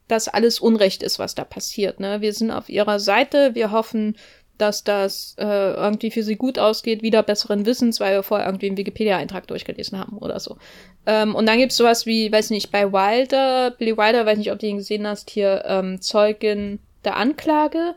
das 0.07 0.27
alles 0.27 0.59
Unrecht 0.59 1.03
ist, 1.03 1.19
was 1.19 1.35
da 1.35 1.43
passiert. 1.43 1.99
Ne? 1.99 2.21
Wir 2.21 2.33
sind 2.33 2.51
auf 2.51 2.69
ihrer 2.69 2.99
Seite, 2.99 3.55
wir 3.55 3.71
hoffen, 3.71 4.15
dass 4.57 4.83
das 4.83 5.35
äh, 5.37 5.43
irgendwie 5.73 6.09
für 6.09 6.23
sie 6.23 6.35
gut 6.35 6.57
ausgeht, 6.57 7.03
wieder 7.03 7.21
besseren 7.21 7.65
Wissens, 7.65 7.99
weil 7.99 8.15
wir 8.15 8.23
vorher 8.23 8.47
irgendwie 8.47 8.67
einen 8.67 8.77
Wikipedia-Eintrag 8.77 9.45
durchgelesen 9.47 9.99
haben 9.99 10.17
oder 10.17 10.39
so. 10.39 10.57
Ähm, 11.05 11.35
und 11.35 11.45
dann 11.45 11.59
gibt's 11.59 11.77
sowas 11.77 12.05
wie, 12.05 12.31
weiß 12.31 12.49
nicht, 12.49 12.71
bei 12.71 12.91
Wilder, 12.91 13.71
Billy 13.71 13.97
Wilder, 13.97 14.25
weiß 14.25 14.37
nicht, 14.37 14.51
ob 14.51 14.59
du 14.59 14.65
ihn 14.65 14.77
gesehen 14.77 15.05
hast, 15.05 15.29
hier 15.29 15.63
ähm, 15.67 16.01
Zeugin 16.01 16.79
der 17.03 17.17
Anklage. 17.17 17.95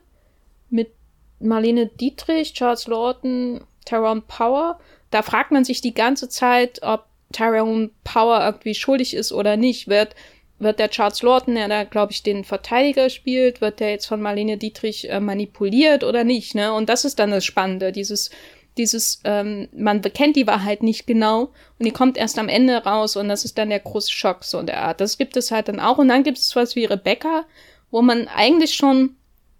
mit 0.69 0.93
Marlene 1.41 1.87
Dietrich, 1.87 2.53
Charles 2.53 2.87
Lawton, 2.87 3.63
Tyrone 3.87 4.23
Power. 4.29 4.79
Da 5.11 5.23
fragt 5.23 5.51
man 5.51 5.65
sich 5.65 5.81
die 5.81 5.95
ganze 5.95 6.29
Zeit, 6.29 6.81
ob 6.83 7.07
Tyrone 7.33 7.91
Power 8.05 8.45
irgendwie 8.45 8.75
schuldig 8.75 9.15
ist 9.15 9.33
oder 9.33 9.57
nicht. 9.57 9.89
Wird, 9.89 10.15
wird 10.59 10.79
der 10.79 10.91
Charles 10.91 11.23
Lawton, 11.23 11.55
der 11.55 11.69
da, 11.69 11.85
glaube 11.85 12.13
ich, 12.13 12.23
den 12.23 12.45
Verteidiger 12.45 13.11
spielt, 13.11 13.61
wird 13.61 13.81
der 13.81 13.91
jetzt 13.91 14.07
von 14.07 14.21
Marlene 14.21 14.59
Dietrich 14.59 15.11
äh, 15.11 15.21
manipuliert 15.21 16.05
oder 16.05 16.25
nicht, 16.25 16.55
ne? 16.55 16.73
Und 16.73 16.89
das 16.89 17.05
ist 17.05 17.19
dann 17.19 17.31
das 17.31 17.45
Spannende, 17.45 17.93
dieses, 17.93 18.31
dieses, 18.77 19.21
ähm, 19.25 19.69
man 19.73 20.01
bekennt 20.01 20.37
die 20.37 20.47
Wahrheit 20.47 20.83
nicht 20.83 21.07
genau 21.07 21.53
und 21.79 21.87
die 21.87 21.93
kommt 21.93 22.17
erst 22.17 22.39
am 22.39 22.49
Ende 22.49 22.77
raus 22.85 23.17
und 23.17 23.29
das 23.29 23.45
ist 23.45 23.59
dann 23.59 23.71
der 23.71 23.81
große 23.81 24.13
Schock 24.13 24.45
so 24.45 24.59
in 24.59 24.67
der 24.67 24.83
Art. 24.83 25.01
Das 25.01 25.19
gibt 25.19 25.37
es 25.37 25.51
halt 25.51 25.69
dann 25.69 25.81
auch 25.81 25.99
und 25.99 26.09
dann 26.09 26.25
gibt 26.25 26.39
es 26.39 26.55
was 26.57 26.77
wie 26.77 26.85
Rebecca, 26.85 27.45
wo 27.91 28.03
man 28.03 28.29
eigentlich 28.29 28.75
schon 28.75 29.17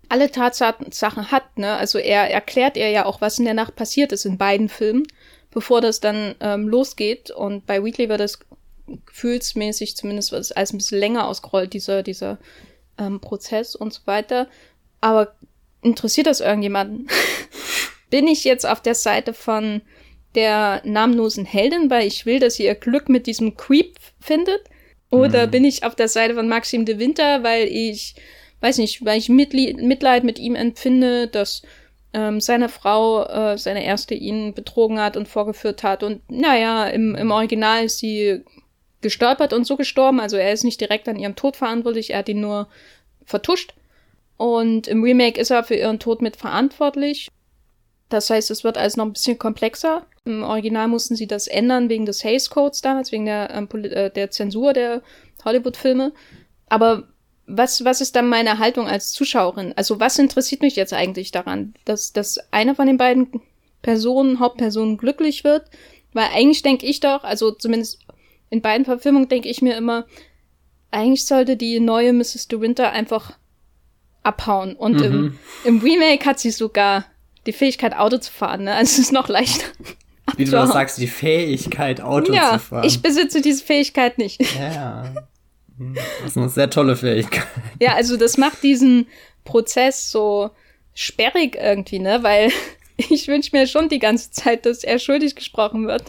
alle 0.09 0.31
Tatsachen 0.31 1.31
hat, 1.31 1.57
ne? 1.57 1.77
Also 1.77 1.99
er 1.99 2.31
erklärt 2.31 2.77
er 2.77 2.91
ja 2.91 3.07
auch, 3.07 3.21
was 3.21 3.39
in 3.39 3.45
der 3.45 3.55
Nacht 3.55 3.77
passiert 3.77 4.11
ist 4.13 4.25
in 4.25 4.39
beiden 4.39 4.69
Filmen, 4.69 5.05
bevor 5.51 5.81
das 5.81 6.01
dann 6.01 6.35
ähm, 6.41 6.69
losgeht 6.69 7.31
und 7.31 7.67
bei 7.67 7.83
Weekly 7.83 8.09
wird 8.09 8.21
das 8.21 8.39
gefühlsmäßig 9.07 9.97
zumindest 9.97 10.33
alles 10.33 10.73
ein 10.73 10.79
bisschen 10.79 10.99
länger 10.99 11.27
ausgerollt, 11.29 11.73
dieser, 11.73 12.03
dieser 12.03 12.39
ähm, 12.99 13.21
Prozess 13.21 13.75
und 13.75 13.93
so 13.93 14.01
weiter. 14.05 14.49
Aber 15.01 15.35
interessiert 15.83 16.27
das 16.27 16.41
irgendjemanden? 16.41 17.09
bin 18.11 18.27
ich 18.27 18.45
jetzt 18.45 18.67
auf 18.67 18.81
der 18.83 18.95
Seite 18.95 19.33
von 19.33 19.83
der 20.35 20.83
namenlosen 20.85 21.45
Heldin, 21.45 21.91
weil 21.91 22.07
ich 22.07 22.27
will, 22.27 22.39
dass 22.39 22.55
sie 22.55 22.65
ihr 22.65 22.75
Glück 22.75 23.09
mit 23.09 23.27
diesem 23.27 23.57
Creep 23.57 23.97
findet? 24.21 24.63
Oder 25.11 25.47
mhm. 25.47 25.51
bin 25.51 25.65
ich 25.65 25.83
auf 25.83 25.97
der 25.97 26.09
Seite 26.09 26.35
von 26.35 26.49
Maxim 26.49 26.85
de 26.85 26.99
Winter, 26.99 27.43
weil 27.43 27.67
ich, 27.67 28.15
weiß 28.61 28.79
nicht, 28.79 29.05
weil 29.05 29.19
ich 29.19 29.29
Mitleid 29.29 30.23
mit 30.23 30.39
ihm 30.39 30.55
empfinde, 30.55 31.27
dass 31.27 31.63
ähm, 32.13 32.41
seine 32.41 32.69
Frau, 32.69 33.25
äh, 33.25 33.59
seine 33.59 33.85
erste, 33.85 34.15
ihn 34.15 34.55
betrogen 34.55 35.01
hat 35.01 35.17
und 35.17 35.29
vorgeführt 35.29 35.83
hat. 35.83 36.03
Und 36.03 36.23
naja, 36.31 36.87
im, 36.87 37.15
im 37.15 37.31
Original 37.31 37.85
ist 37.85 37.99
sie 37.99 38.45
gestolpert 39.01 39.53
und 39.53 39.67
so 39.67 39.77
gestorben. 39.77 40.21
Also 40.21 40.37
er 40.37 40.53
ist 40.53 40.65
nicht 40.65 40.81
direkt 40.81 41.09
an 41.09 41.19
ihrem 41.19 41.37
Tod 41.37 41.57
verantwortlich, 41.57 42.11
er 42.11 42.19
hat 42.19 42.29
ihn 42.29 42.41
nur 42.41 42.69
vertuscht. 43.25 43.75
Und 44.37 44.89
im 44.89 45.03
Remake 45.03 45.41
ist 45.41 45.51
er 45.51 45.65
für 45.65 45.75
ihren 45.75 45.99
Tod 45.99 46.23
mitverantwortlich. 46.23 47.29
Das 48.09 48.29
heißt, 48.29 48.51
es 48.51 48.65
wird 48.65 48.77
alles 48.77 48.97
noch 48.97 49.05
ein 49.05 49.13
bisschen 49.13 49.39
komplexer. 49.39 50.07
Im 50.25 50.43
Original 50.43 50.89
mussten 50.89 51.15
sie 51.15 51.27
das 51.27 51.47
ändern 51.47 51.89
wegen 51.89 52.07
des 52.07 52.25
Hays 52.25 52.51
Codes 52.51 52.81
damals, 52.81 53.13
wegen 53.13 53.27
der, 53.27 53.51
ähm, 53.51 53.69
äh, 53.85 54.11
der 54.11 54.31
Zensur 54.31 54.73
der 54.73 55.03
Hollywood-Filme. 55.45 56.13
Aber 56.69 57.05
was, 57.57 57.85
was 57.85 58.01
ist 58.01 58.17
dann 58.17 58.29
meine 58.29 58.59
Haltung 58.59 58.87
als 58.87 59.13
Zuschauerin? 59.13 59.73
Also 59.77 60.01
was 60.01 60.19
interessiert 60.19 60.63
mich 60.63 60.77
jetzt 60.77 60.93
eigentlich 60.93 61.31
daran, 61.31 61.75
dass, 61.85 62.13
dass 62.13 62.39
eine 62.53 62.75
von 62.75 62.87
den 62.87 62.97
beiden 62.97 63.41
Personen, 63.83 64.41
Hauptpersonen 64.41 64.97
glücklich 64.97 65.45
wird? 65.45 65.65
Weil 66.13 66.29
eigentlich 66.35 66.63
denke 66.63 66.87
ich 66.87 67.01
doch, 67.01 67.25
also 67.25 67.53
zumindest 67.53 68.01
in 68.51 68.63
beiden 68.63 68.85
Verfilmungen 68.85 69.29
denke 69.29 69.49
ich 69.49 69.63
mir 69.63 69.77
immer, 69.77 70.07
eigentlich 70.91 71.25
sollte 71.25 71.57
die 71.57 71.79
neue 71.81 72.13
Mrs. 72.13 72.49
De 72.49 72.61
Winter 72.61 72.91
einfach 72.91 73.33
abhauen. 74.23 74.75
Und 74.75 74.97
mhm. 74.97 75.05
im, 75.05 75.39
im 75.65 75.79
Remake 75.81 76.25
hat 76.25 76.41
sie 76.41 76.51
sogar 76.51 77.07
die 77.47 77.53
Fähigkeit, 77.53 77.97
Auto 77.97 78.19
zu 78.19 78.33
fahren, 78.33 78.65
ne? 78.65 78.75
Also 78.75 78.93
es 78.93 78.99
ist 78.99 79.13
noch 79.13 79.29
leichter. 79.29 79.67
Wie 80.37 80.45
du 80.45 80.51
das 80.51 80.73
sagst, 80.73 80.99
die 80.99 81.07
Fähigkeit, 81.07 82.01
Auto 82.01 82.33
ja, 82.33 82.53
zu 82.53 82.59
fahren. 82.59 82.85
Ich 82.85 83.03
besitze 83.03 83.41
diese 83.41 83.65
Fähigkeit 83.65 84.19
nicht. 84.19 84.41
Ja. 84.59 85.13
Hm, 85.81 85.95
das 85.95 86.33
ist 86.33 86.37
eine 86.37 86.49
sehr 86.51 86.69
tolle 86.69 86.95
Fähigkeit. 86.95 87.47
Ja, 87.81 87.95
also 87.95 88.19
das 88.19 88.37
macht 88.37 88.63
diesen 88.63 89.07
Prozess 89.45 90.11
so 90.11 90.51
sperrig 90.93 91.57
irgendwie, 91.57 91.99
ne? 91.99 92.23
Weil 92.23 92.51
ich 92.97 93.27
wünsche 93.27 93.57
mir 93.57 93.67
schon 93.67 93.89
die 93.89 93.99
ganze 93.99 94.31
Zeit, 94.31 94.67
dass 94.67 94.85
er 94.85 94.99
schuldig 94.99 95.35
gesprochen 95.35 95.87
wird. 95.87 96.05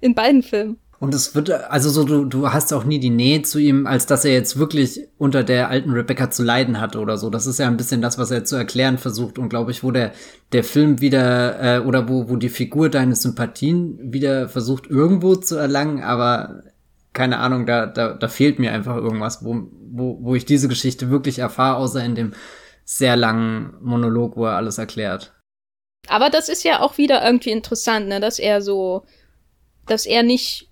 In 0.00 0.14
beiden 0.14 0.42
Filmen. 0.42 0.78
Und 0.98 1.14
es 1.14 1.34
wird, 1.34 1.50
also 1.50 1.90
so, 1.90 2.04
du, 2.04 2.24
du 2.26 2.52
hast 2.52 2.72
auch 2.72 2.84
nie 2.84 2.98
die 2.98 3.10
Nähe 3.10 3.42
zu 3.42 3.58
ihm, 3.58 3.86
als 3.86 4.06
dass 4.06 4.24
er 4.24 4.32
jetzt 4.32 4.58
wirklich 4.58 5.00
unter 5.18 5.42
der 5.42 5.68
alten 5.68 5.90
Rebecca 5.90 6.30
zu 6.30 6.42
leiden 6.42 6.80
hatte 6.80 7.00
oder 7.00 7.16
so. 7.16 7.28
Das 7.30 7.46
ist 7.46 7.58
ja 7.58 7.66
ein 7.66 7.76
bisschen 7.76 8.02
das, 8.02 8.18
was 8.18 8.30
er 8.30 8.44
zu 8.44 8.56
erklären 8.56 8.98
versucht 8.98 9.38
und 9.38 9.48
glaube 9.48 9.70
ich, 9.70 9.82
wo 9.82 9.90
der, 9.90 10.12
der 10.52 10.64
Film 10.64 11.00
wieder, 11.00 11.60
äh, 11.60 11.80
oder 11.80 12.08
wo, 12.08 12.28
wo 12.28 12.36
die 12.36 12.48
Figur 12.48 12.88
deine 12.88 13.14
Sympathien 13.14 13.98
wieder 14.12 14.48
versucht 14.48 14.86
irgendwo 14.86 15.36
zu 15.36 15.56
erlangen, 15.56 16.02
aber 16.02 16.62
keine 17.16 17.38
Ahnung, 17.38 17.64
da, 17.64 17.86
da, 17.86 18.12
da 18.12 18.28
fehlt 18.28 18.58
mir 18.58 18.72
einfach 18.72 18.94
irgendwas, 18.94 19.42
wo, 19.42 19.68
wo, 19.72 20.18
wo 20.20 20.34
ich 20.34 20.44
diese 20.44 20.68
Geschichte 20.68 21.08
wirklich 21.08 21.38
erfahre, 21.38 21.78
außer 21.78 22.04
in 22.04 22.14
dem 22.14 22.34
sehr 22.84 23.16
langen 23.16 23.74
Monolog, 23.80 24.36
wo 24.36 24.44
er 24.44 24.56
alles 24.56 24.76
erklärt. 24.76 25.32
Aber 26.08 26.28
das 26.28 26.50
ist 26.50 26.62
ja 26.62 26.80
auch 26.80 26.98
wieder 26.98 27.24
irgendwie 27.24 27.50
interessant, 27.50 28.06
ne, 28.06 28.20
dass 28.20 28.38
er 28.38 28.60
so, 28.60 29.04
dass 29.86 30.04
er 30.04 30.22
nicht 30.22 30.68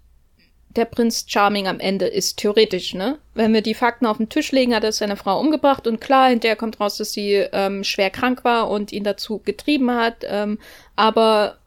der 0.69 0.85
Prinz 0.85 1.25
Charming 1.27 1.67
am 1.67 1.81
Ende 1.81 2.07
ist, 2.07 2.37
theoretisch, 2.37 2.95
ne? 2.95 3.19
Wenn 3.33 3.55
wir 3.55 3.63
die 3.63 3.75
Fakten 3.75 4.07
auf 4.07 4.19
den 4.19 4.29
Tisch 4.29 4.53
legen, 4.53 4.75
hat 4.75 4.85
er 4.85 4.93
seine 4.93 5.17
Frau 5.17 5.41
umgebracht 5.41 5.87
und 5.87 6.01
klar, 6.01 6.29
hinterher 6.29 6.57
kommt 6.57 6.79
raus, 6.79 6.99
dass 6.99 7.13
sie 7.13 7.47
ähm, 7.53 7.85
schwer 7.85 8.11
krank 8.11 8.45
war 8.45 8.69
und 8.69 8.93
ihn 8.93 9.05
dazu 9.05 9.39
getrieben 9.39 9.91
hat. 9.93 10.25
Ähm, 10.25 10.59
aber 10.95 11.59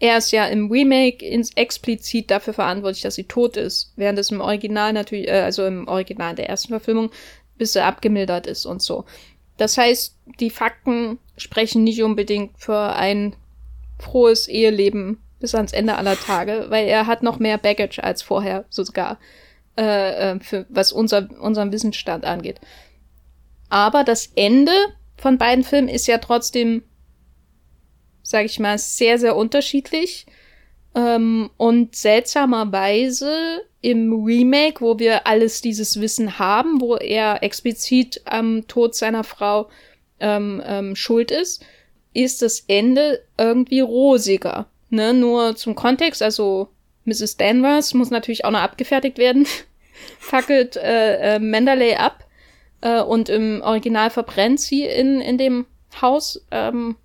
er 0.00 0.16
ist 0.16 0.32
ja 0.32 0.46
im 0.46 0.70
Remake 0.70 1.24
ins 1.24 1.52
explizit 1.54 2.30
dafür 2.30 2.54
verantwortlich, 2.54 3.02
dass 3.02 3.14
sie 3.14 3.24
tot 3.24 3.56
ist, 3.56 3.92
während 3.96 4.18
es 4.18 4.30
im 4.30 4.40
Original 4.40 4.92
natürlich, 4.92 5.28
äh, 5.28 5.42
also 5.42 5.64
im 5.66 5.86
Original 5.86 6.34
der 6.34 6.48
ersten 6.48 6.68
Verfilmung, 6.68 7.10
bis 7.58 7.76
er 7.76 7.84
abgemildert 7.84 8.46
ist 8.46 8.64
und 8.64 8.82
so. 8.82 9.04
Das 9.58 9.76
heißt, 9.76 10.16
die 10.40 10.48
Fakten 10.48 11.18
sprechen 11.36 11.84
nicht 11.84 12.02
unbedingt 12.02 12.58
für 12.58 12.96
ein 12.96 13.36
frohes 13.98 14.48
Eheleben 14.48 15.18
bis 15.38 15.54
ans 15.54 15.74
Ende 15.74 15.96
aller 15.96 16.16
Tage, 16.16 16.66
weil 16.68 16.88
er 16.88 17.06
hat 17.06 17.22
noch 17.22 17.38
mehr 17.38 17.58
Baggage 17.58 18.02
als 18.02 18.22
vorher 18.22 18.64
sogar, 18.70 19.18
äh, 19.76 20.32
äh, 20.32 20.40
für, 20.40 20.64
was 20.70 20.92
unser, 20.92 21.28
unseren 21.40 21.72
Wissensstand 21.72 22.24
angeht. 22.24 22.58
Aber 23.68 24.02
das 24.02 24.32
Ende 24.34 24.72
von 25.18 25.36
beiden 25.36 25.62
Filmen 25.62 25.88
ist 25.88 26.06
ja 26.06 26.16
trotzdem, 26.18 26.82
sag 28.22 28.44
ich 28.44 28.58
mal, 28.58 28.78
sehr, 28.78 29.18
sehr 29.18 29.36
unterschiedlich. 29.36 30.26
Ähm, 30.94 31.50
und 31.56 31.94
seltsamerweise 31.94 33.62
im 33.80 34.24
Remake, 34.24 34.80
wo 34.80 34.98
wir 34.98 35.26
alles 35.26 35.60
dieses 35.60 36.00
Wissen 36.00 36.38
haben, 36.38 36.80
wo 36.80 36.96
er 36.96 37.42
explizit 37.42 38.20
am 38.24 38.66
Tod 38.66 38.94
seiner 38.94 39.24
Frau 39.24 39.70
ähm, 40.18 40.62
ähm, 40.66 40.96
schuld 40.96 41.30
ist, 41.30 41.64
ist 42.12 42.42
das 42.42 42.64
Ende 42.66 43.22
irgendwie 43.38 43.80
rosiger. 43.80 44.66
Ne, 44.90 45.14
nur 45.14 45.54
zum 45.54 45.76
Kontext, 45.76 46.20
also 46.20 46.68
Mrs. 47.04 47.36
Danvers 47.36 47.94
muss 47.94 48.10
natürlich 48.10 48.44
auch 48.44 48.50
noch 48.50 48.60
abgefertigt 48.60 49.18
werden. 49.18 49.46
Fackelt 50.18 50.76
äh, 50.76 51.36
äh, 51.36 51.38
Mandalay 51.38 51.94
ab 51.94 52.24
äh, 52.80 53.00
und 53.00 53.28
im 53.28 53.62
Original 53.62 54.10
verbrennt 54.10 54.60
sie 54.60 54.84
in, 54.84 55.20
in 55.20 55.38
dem 55.38 55.66
Haus. 56.00 56.44
Ähm, 56.50 56.96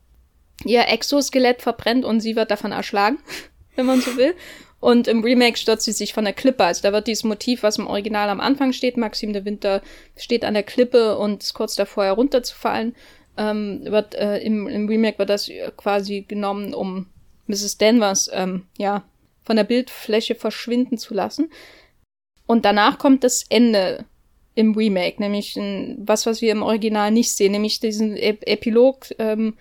ihr 0.64 0.88
Exoskelett 0.88 1.62
verbrennt 1.62 2.06
und 2.06 2.20
sie 2.22 2.36
wird 2.36 2.52
davon 2.52 2.72
erschlagen, 2.72 3.20
wenn 3.76 3.86
man 3.86 4.02
so 4.02 4.16
will. 4.18 4.36
Und 4.80 5.08
im 5.08 5.24
Remake 5.24 5.58
stürzt 5.58 5.86
sie 5.86 5.92
sich 5.92 6.14
von 6.14 6.26
der 6.26 6.34
Klippe. 6.34 6.64
Also 6.64 6.84
da 6.84 6.94
wird 6.94 7.08
dieses 7.08 7.24
Motiv, 7.24 7.64
was 7.64 7.78
im 7.78 7.88
Original 7.88 8.30
am 8.30 8.40
Anfang 8.40 8.72
steht, 8.72 8.98
Maxim 8.98 9.34
de 9.34 9.44
Winter 9.44 9.82
steht 10.16 10.46
an 10.46 10.54
der 10.54 10.64
Klippe 10.64 11.18
und 11.18 11.42
ist 11.42 11.54
kurz 11.56 11.76
davor 11.76 12.06
herunterzufallen, 12.06 12.96
ähm, 13.38 13.82
wird 13.86 14.16
äh, 14.16 14.38
im, 14.38 14.68
im 14.68 14.88
Remake 14.88 15.18
wird 15.18 15.30
das 15.30 15.50
quasi 15.78 16.22
genommen, 16.22 16.74
um 16.74 17.08
Mrs. 17.48 17.78
Danvers, 17.78 18.30
ähm, 18.34 18.68
ja, 18.78 19.04
von 19.44 19.56
der 19.56 19.64
Bildfläche 19.64 20.36
verschwinden 20.36 20.98
zu 20.98 21.14
lassen. 21.14 21.52
Und 22.48 22.66
danach 22.66 22.98
kommt 22.98 23.24
das 23.24 23.44
Ende 23.50 24.06
im 24.56 24.74
Remake, 24.76 25.22
nämlich 25.22 25.56
ein, 25.56 25.98
was, 26.00 26.26
was 26.26 26.42
wir 26.42 26.52
im 26.52 26.64
Original 26.64 27.12
nicht 27.12 27.32
sehen, 27.32 27.52
nämlich 27.52 27.80
diesen 27.80 28.16
Ep 28.16 28.48
Epilog, 28.48 29.08
ähm, 29.20 29.56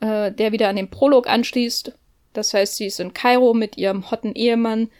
äh, 0.00 0.32
der 0.32 0.52
wieder 0.52 0.68
an 0.68 0.76
den 0.76 0.90
Prolog 0.90 1.28
anschließt. 1.28 1.92
Das 2.32 2.54
heißt, 2.54 2.76
sie 2.76 2.86
ist 2.86 3.00
in 3.00 3.14
Kairo 3.14 3.54
mit 3.54 3.76
ihrem 3.76 4.10
hotten 4.10 4.34
Ehemann 4.34 4.90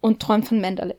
und 0.00 0.20
träumt 0.20 0.48
von 0.48 0.60
Mandalay. 0.60 0.96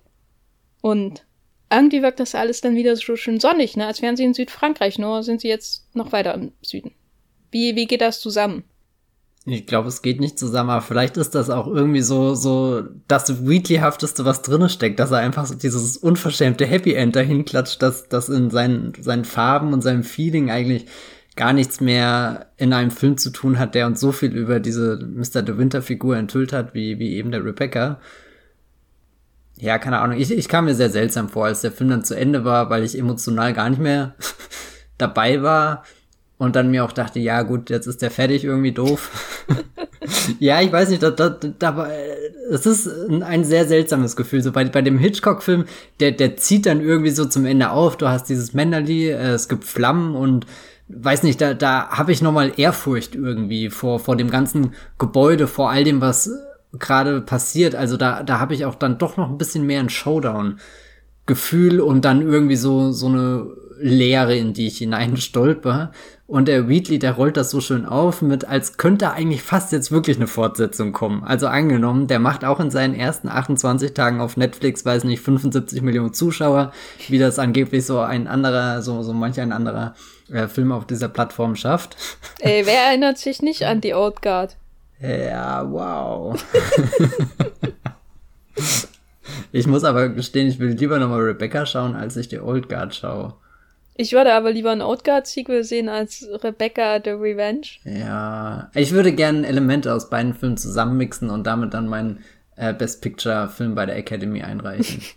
Und 0.81 1.25
irgendwie 1.71 2.01
wirkt 2.01 2.19
das 2.19 2.35
alles 2.35 2.61
dann 2.61 2.75
wieder 2.75 2.95
so 2.95 3.15
schön 3.15 3.39
sonnig, 3.39 3.75
ne? 3.75 3.87
Als 3.87 4.01
wären 4.01 4.15
sie 4.15 4.23
in 4.23 4.33
Südfrankreich, 4.33 4.99
nur 4.99 5.23
sind 5.23 5.41
sie 5.41 5.49
jetzt 5.49 5.93
noch 5.95 6.11
weiter 6.11 6.33
im 6.33 6.53
Süden. 6.61 6.91
Wie, 7.51 7.75
wie 7.75 7.87
geht 7.87 8.01
das 8.01 8.21
zusammen? 8.21 8.63
Ich 9.49 9.65
glaube, 9.65 9.87
es 9.87 10.01
geht 10.01 10.19
nicht 10.19 10.37
zusammen, 10.37 10.69
aber 10.69 10.81
vielleicht 10.81 11.15
ist 11.15 11.33
das 11.33 11.49
auch 11.49 11.67
irgendwie 11.67 12.01
so, 12.01 12.35
so 12.35 12.83
das 13.07 13.47
Wheatley-hafteste, 13.47 14.25
was 14.25 14.41
drinne 14.41 14.67
steckt, 14.67 14.99
dass 14.99 15.11
er 15.11 15.19
einfach 15.19 15.45
so 15.45 15.55
dieses 15.55 15.95
unverschämte 15.95 16.65
Happy 16.65 16.93
End 16.93 17.15
dahin 17.15 17.45
klatscht, 17.45 17.81
dass 17.81 18.09
das 18.09 18.27
in 18.27 18.49
seinen, 18.49 18.93
seinen 18.99 19.23
Farben 19.23 19.71
und 19.71 19.81
seinem 19.81 20.03
Feeling 20.03 20.51
eigentlich 20.51 20.87
gar 21.37 21.53
nichts 21.53 21.79
mehr 21.79 22.47
in 22.57 22.73
einem 22.73 22.91
Film 22.91 23.17
zu 23.17 23.29
tun 23.29 23.59
hat, 23.59 23.75
der 23.75 23.87
uns 23.87 23.99
so 23.99 24.11
viel 24.11 24.35
über 24.35 24.59
diese 24.59 24.97
Mr. 24.97 25.41
De 25.41 25.57
Winter-Figur 25.57 26.17
enthüllt 26.17 26.51
hat, 26.51 26.73
wie, 26.73 26.99
wie 26.99 27.15
eben 27.15 27.31
der 27.31 27.45
Rebecca. 27.45 27.99
Ja, 29.59 29.77
keine 29.79 29.99
Ahnung. 29.99 30.19
Ich, 30.19 30.31
ich 30.31 30.49
kam 30.49 30.65
mir 30.65 30.75
sehr 30.75 30.89
seltsam 30.89 31.29
vor, 31.29 31.45
als 31.45 31.61
der 31.61 31.71
Film 31.71 31.89
dann 31.89 32.03
zu 32.03 32.15
Ende 32.15 32.43
war, 32.43 32.69
weil 32.69 32.83
ich 32.83 32.97
emotional 32.97 33.53
gar 33.53 33.69
nicht 33.69 33.81
mehr 33.81 34.15
dabei 34.97 35.41
war 35.41 35.83
und 36.37 36.55
dann 36.55 36.69
mir 36.69 36.85
auch 36.85 36.91
dachte, 36.91 37.19
ja 37.19 37.41
gut, 37.41 37.69
jetzt 37.69 37.87
ist 37.87 38.01
der 38.01 38.11
fertig 38.11 38.43
irgendwie 38.43 38.71
doof. 38.71 39.45
ja, 40.39 40.61
ich 40.61 40.71
weiß 40.71 40.89
nicht, 40.89 41.01
da, 41.01 41.09
da, 41.09 41.29
da, 41.29 41.89
es 42.51 42.65
ist 42.65 42.87
ein 42.87 43.43
sehr 43.43 43.67
seltsames 43.67 44.15
Gefühl. 44.15 44.41
So 44.41 44.51
bei, 44.51 44.65
bei 44.65 44.83
dem 44.83 44.99
Hitchcock-Film, 44.99 45.65
der, 45.99 46.11
der 46.11 46.37
zieht 46.37 46.67
dann 46.67 46.81
irgendwie 46.81 47.09
so 47.09 47.25
zum 47.25 47.45
Ende 47.45 47.71
auf. 47.71 47.97
Du 47.97 48.07
hast 48.07 48.29
dieses 48.29 48.53
Männerli, 48.53 49.09
äh, 49.09 49.31
es 49.31 49.49
gibt 49.49 49.63
Flammen 49.63 50.15
und 50.15 50.45
weiß 50.89 51.23
nicht, 51.23 51.41
da, 51.41 51.53
da 51.53 51.89
habe 51.89 52.11
ich 52.11 52.21
nochmal 52.21 52.53
Ehrfurcht 52.57 53.15
irgendwie 53.15 53.69
vor, 53.69 53.99
vor 53.99 54.15
dem 54.15 54.29
ganzen 54.29 54.73
Gebäude, 54.97 55.47
vor 55.47 55.69
all 55.69 55.83
dem, 55.83 56.01
was 56.01 56.29
gerade 56.73 57.21
passiert. 57.21 57.75
Also 57.75 57.97
da, 57.97 58.23
da 58.23 58.39
habe 58.39 58.53
ich 58.53 58.65
auch 58.65 58.75
dann 58.75 58.97
doch 58.97 59.17
noch 59.17 59.29
ein 59.29 59.37
bisschen 59.37 59.65
mehr 59.65 59.79
ein 59.79 59.89
Showdown-Gefühl 59.89 61.81
und 61.81 62.05
dann 62.05 62.21
irgendwie 62.21 62.55
so, 62.55 62.91
so 62.91 63.07
eine 63.07 63.47
Leere, 63.79 64.35
in 64.35 64.53
die 64.53 64.67
ich 64.67 64.77
hineinstolper. 64.77 65.91
Und 66.25 66.47
der 66.47 66.67
Wheatley, 66.67 66.99
der 66.99 67.13
rollt 67.13 67.37
das 67.37 67.51
so 67.51 67.61
schön 67.61 67.85
auf 67.85 68.21
mit, 68.21 68.45
als 68.45 68.77
könnte 68.77 69.11
eigentlich 69.11 69.43
fast 69.43 69.71
jetzt 69.71 69.91
wirklich 69.91 70.17
eine 70.17 70.27
Fortsetzung 70.27 70.91
kommen. 70.91 71.23
Also 71.23 71.47
angenommen, 71.47 72.07
der 72.07 72.19
macht 72.19 72.43
auch 72.43 72.59
in 72.59 72.69
seinen 72.69 72.95
ersten 72.95 73.29
28 73.29 73.93
Tagen 73.93 74.19
auf 74.19 74.35
Netflix, 74.35 74.85
weiß 74.85 75.05
nicht, 75.05 75.21
75 75.21 75.81
Millionen 75.81 76.13
Zuschauer, 76.13 76.73
wie 77.07 77.19
das 77.19 77.39
angeblich 77.39 77.85
so 77.85 77.99
ein 77.99 78.27
anderer, 78.27 78.81
so, 78.81 79.03
so 79.03 79.13
manch 79.13 79.39
ein 79.39 79.53
anderer 79.53 79.95
äh, 80.31 80.47
Film 80.47 80.71
auf 80.71 80.85
dieser 80.85 81.09
Plattform 81.09 81.55
schafft. 81.55 81.95
Ey, 82.39 82.65
wer 82.65 82.87
erinnert 82.87 83.17
sich 83.17 83.41
nicht 83.41 83.65
an 83.65 83.81
die 83.81 83.93
Old 83.93 84.21
Guard? 84.21 84.57
Ja, 84.99 85.69
wow. 85.71 86.43
ich 89.51 89.67
muss 89.67 89.83
aber 89.83 90.09
gestehen, 90.09 90.47
ich 90.47 90.59
will 90.59 90.71
lieber 90.71 90.97
nochmal 90.97 91.21
Rebecca 91.21 91.65
schauen, 91.65 91.95
als 91.95 92.17
ich 92.17 92.27
die 92.27 92.39
Old 92.39 92.67
Guard 92.69 92.95
schaue. 92.95 93.35
Ich 93.99 94.13
würde 94.13 94.33
aber 94.33 94.51
lieber 94.51 94.71
ein 94.71 94.83
Outguard-Sequel 94.83 95.63
sehen 95.63 95.89
als 95.89 96.27
Rebecca 96.43 97.01
the 97.03 97.11
Revenge. 97.11 97.67
Ja, 97.83 98.69
ich 98.75 98.91
würde 98.91 99.11
gerne 99.11 99.47
Elemente 99.47 99.91
aus 99.91 100.09
beiden 100.09 100.35
Filmen 100.35 100.57
zusammenmixen 100.57 101.31
und 101.31 101.47
damit 101.47 101.73
dann 101.73 101.87
meinen 101.87 102.23
äh, 102.57 102.73
Best 102.73 103.01
Picture-Film 103.01 103.73
bei 103.73 103.87
der 103.87 103.97
Academy 103.97 104.43
einreichen. 104.43 105.01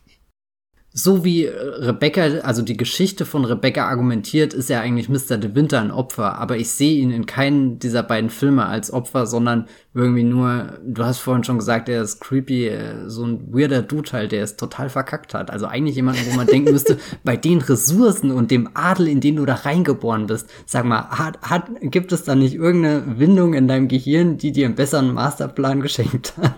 so 0.93 1.24
wie 1.24 1.45
äh, 1.45 1.57
Rebecca, 1.57 2.22
also 2.43 2.62
die 2.62 2.76
Geschichte 2.76 3.24
von 3.24 3.45
Rebecca 3.45 3.86
argumentiert, 3.86 4.53
ist 4.53 4.68
ja 4.70 4.80
eigentlich 4.80 5.09
Mr. 5.09 5.38
De 5.38 5.55
Winter 5.55 5.80
ein 5.80 5.93
Opfer, 5.93 6.38
aber 6.38 6.57
ich 6.57 6.70
sehe 6.70 6.99
ihn 7.01 7.12
in 7.12 7.26
keinen 7.26 7.78
dieser 7.78 8.03
beiden 8.03 8.28
Filme 8.28 8.66
als 8.66 8.93
Opfer, 8.93 9.26
sondern 9.26 9.66
irgendwie 9.95 10.24
nur, 10.24 10.78
du 10.84 11.05
hast 11.05 11.18
vorhin 11.20 11.45
schon 11.45 11.59
gesagt, 11.59 11.88
er 11.88 12.03
ist 12.03 12.20
creepy, 12.20 12.68
äh, 12.68 13.09
so 13.09 13.24
ein 13.24 13.53
weirder 13.53 13.82
Dude 13.82 14.11
halt, 14.12 14.32
der 14.32 14.43
es 14.43 14.57
total 14.57 14.88
verkackt 14.88 15.32
hat. 15.32 15.51
Also 15.51 15.66
eigentlich 15.66 15.95
jemand, 15.95 16.18
wo 16.28 16.36
man 16.36 16.49
denken 16.49 16.72
müsste, 16.72 16.99
bei 17.22 17.36
den 17.36 17.61
Ressourcen 17.61 18.32
und 18.32 18.51
dem 18.51 18.70
Adel, 18.74 19.07
in 19.07 19.20
den 19.20 19.36
du 19.36 19.47
da 19.47 19.55
reingeboren 19.55 20.26
bist, 20.26 20.49
sag 20.66 20.84
mal, 20.84 21.09
hat, 21.11 21.41
hat, 21.43 21.70
gibt 21.82 22.11
es 22.11 22.24
da 22.24 22.34
nicht 22.34 22.55
irgendeine 22.55 23.18
Windung 23.18 23.55
in 23.55 23.68
deinem 23.68 23.86
Gehirn, 23.86 24.38
die 24.38 24.51
dir 24.51 24.66
einen 24.66 24.74
besseren 24.74 25.14
Masterplan 25.14 25.80
geschenkt 25.80 26.34
hat? 26.36 26.55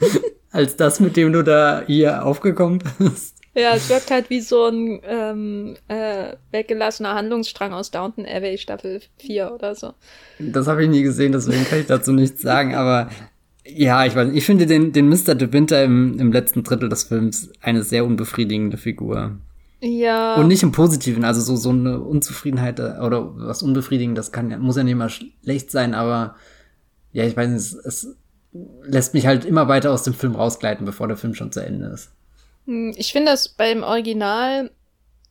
als 0.52 0.76
das, 0.76 1.00
mit 1.00 1.16
dem 1.16 1.32
du 1.32 1.42
da 1.42 1.82
hier 1.86 2.24
aufgekommen 2.24 2.80
bist? 2.98 3.31
Ja, 3.54 3.74
es 3.74 3.90
wirkt 3.90 4.10
halt 4.10 4.30
wie 4.30 4.40
so 4.40 4.66
ein 4.66 5.00
ähm, 5.04 5.76
äh, 5.88 6.36
weggelassener 6.52 7.14
Handlungsstrang 7.14 7.72
aus 7.72 7.90
Downton 7.90 8.24
Abbey 8.24 8.56
Staffel 8.56 9.00
4 9.18 9.52
oder 9.52 9.74
so. 9.74 9.92
Das 10.38 10.66
habe 10.66 10.84
ich 10.84 10.90
nie 10.90 11.02
gesehen, 11.02 11.32
deswegen 11.32 11.64
kann 11.64 11.80
ich 11.80 11.86
dazu 11.86 12.12
nichts 12.12 12.40
sagen, 12.40 12.74
aber 12.76 13.10
ja, 13.64 14.04
ich 14.06 14.16
weiß 14.16 14.32
ich 14.32 14.44
finde 14.44 14.66
den, 14.66 14.92
den 14.92 15.08
Mr. 15.08 15.34
De 15.34 15.52
Winter 15.52 15.84
im, 15.84 16.18
im 16.18 16.32
letzten 16.32 16.64
Drittel 16.64 16.88
des 16.88 17.04
Films 17.04 17.52
eine 17.60 17.82
sehr 17.82 18.06
unbefriedigende 18.06 18.78
Figur. 18.78 19.38
Ja. 19.80 20.36
Und 20.36 20.48
nicht 20.48 20.62
im 20.62 20.72
Positiven, 20.72 21.24
also 21.24 21.40
so, 21.40 21.56
so 21.56 21.70
eine 21.70 22.00
Unzufriedenheit 22.00 22.78
äh, 22.78 23.00
oder 23.00 23.36
was 23.36 23.62
Unbefriedigendes 23.62 24.32
kann 24.32 24.50
ja, 24.50 24.58
muss 24.58 24.76
ja 24.76 24.84
nicht 24.84 24.94
mal 24.94 25.10
schlecht 25.10 25.70
sein, 25.70 25.94
aber 25.94 26.36
ja, 27.12 27.24
ich 27.24 27.36
weiß 27.36 27.48
nicht, 27.48 27.58
es, 27.58 27.74
es 27.74 28.16
lässt 28.84 29.12
mich 29.12 29.26
halt 29.26 29.44
immer 29.44 29.68
weiter 29.68 29.90
aus 29.90 30.04
dem 30.04 30.14
Film 30.14 30.36
rausgleiten, 30.36 30.86
bevor 30.86 31.08
der 31.08 31.16
Film 31.16 31.34
schon 31.34 31.52
zu 31.52 31.60
Ende 31.60 31.86
ist. 31.86 32.12
Hm, 32.66 32.94
ich 32.96 33.12
finde 33.12 33.32
das 33.32 33.48
beim 33.48 33.82
Original 33.82 34.70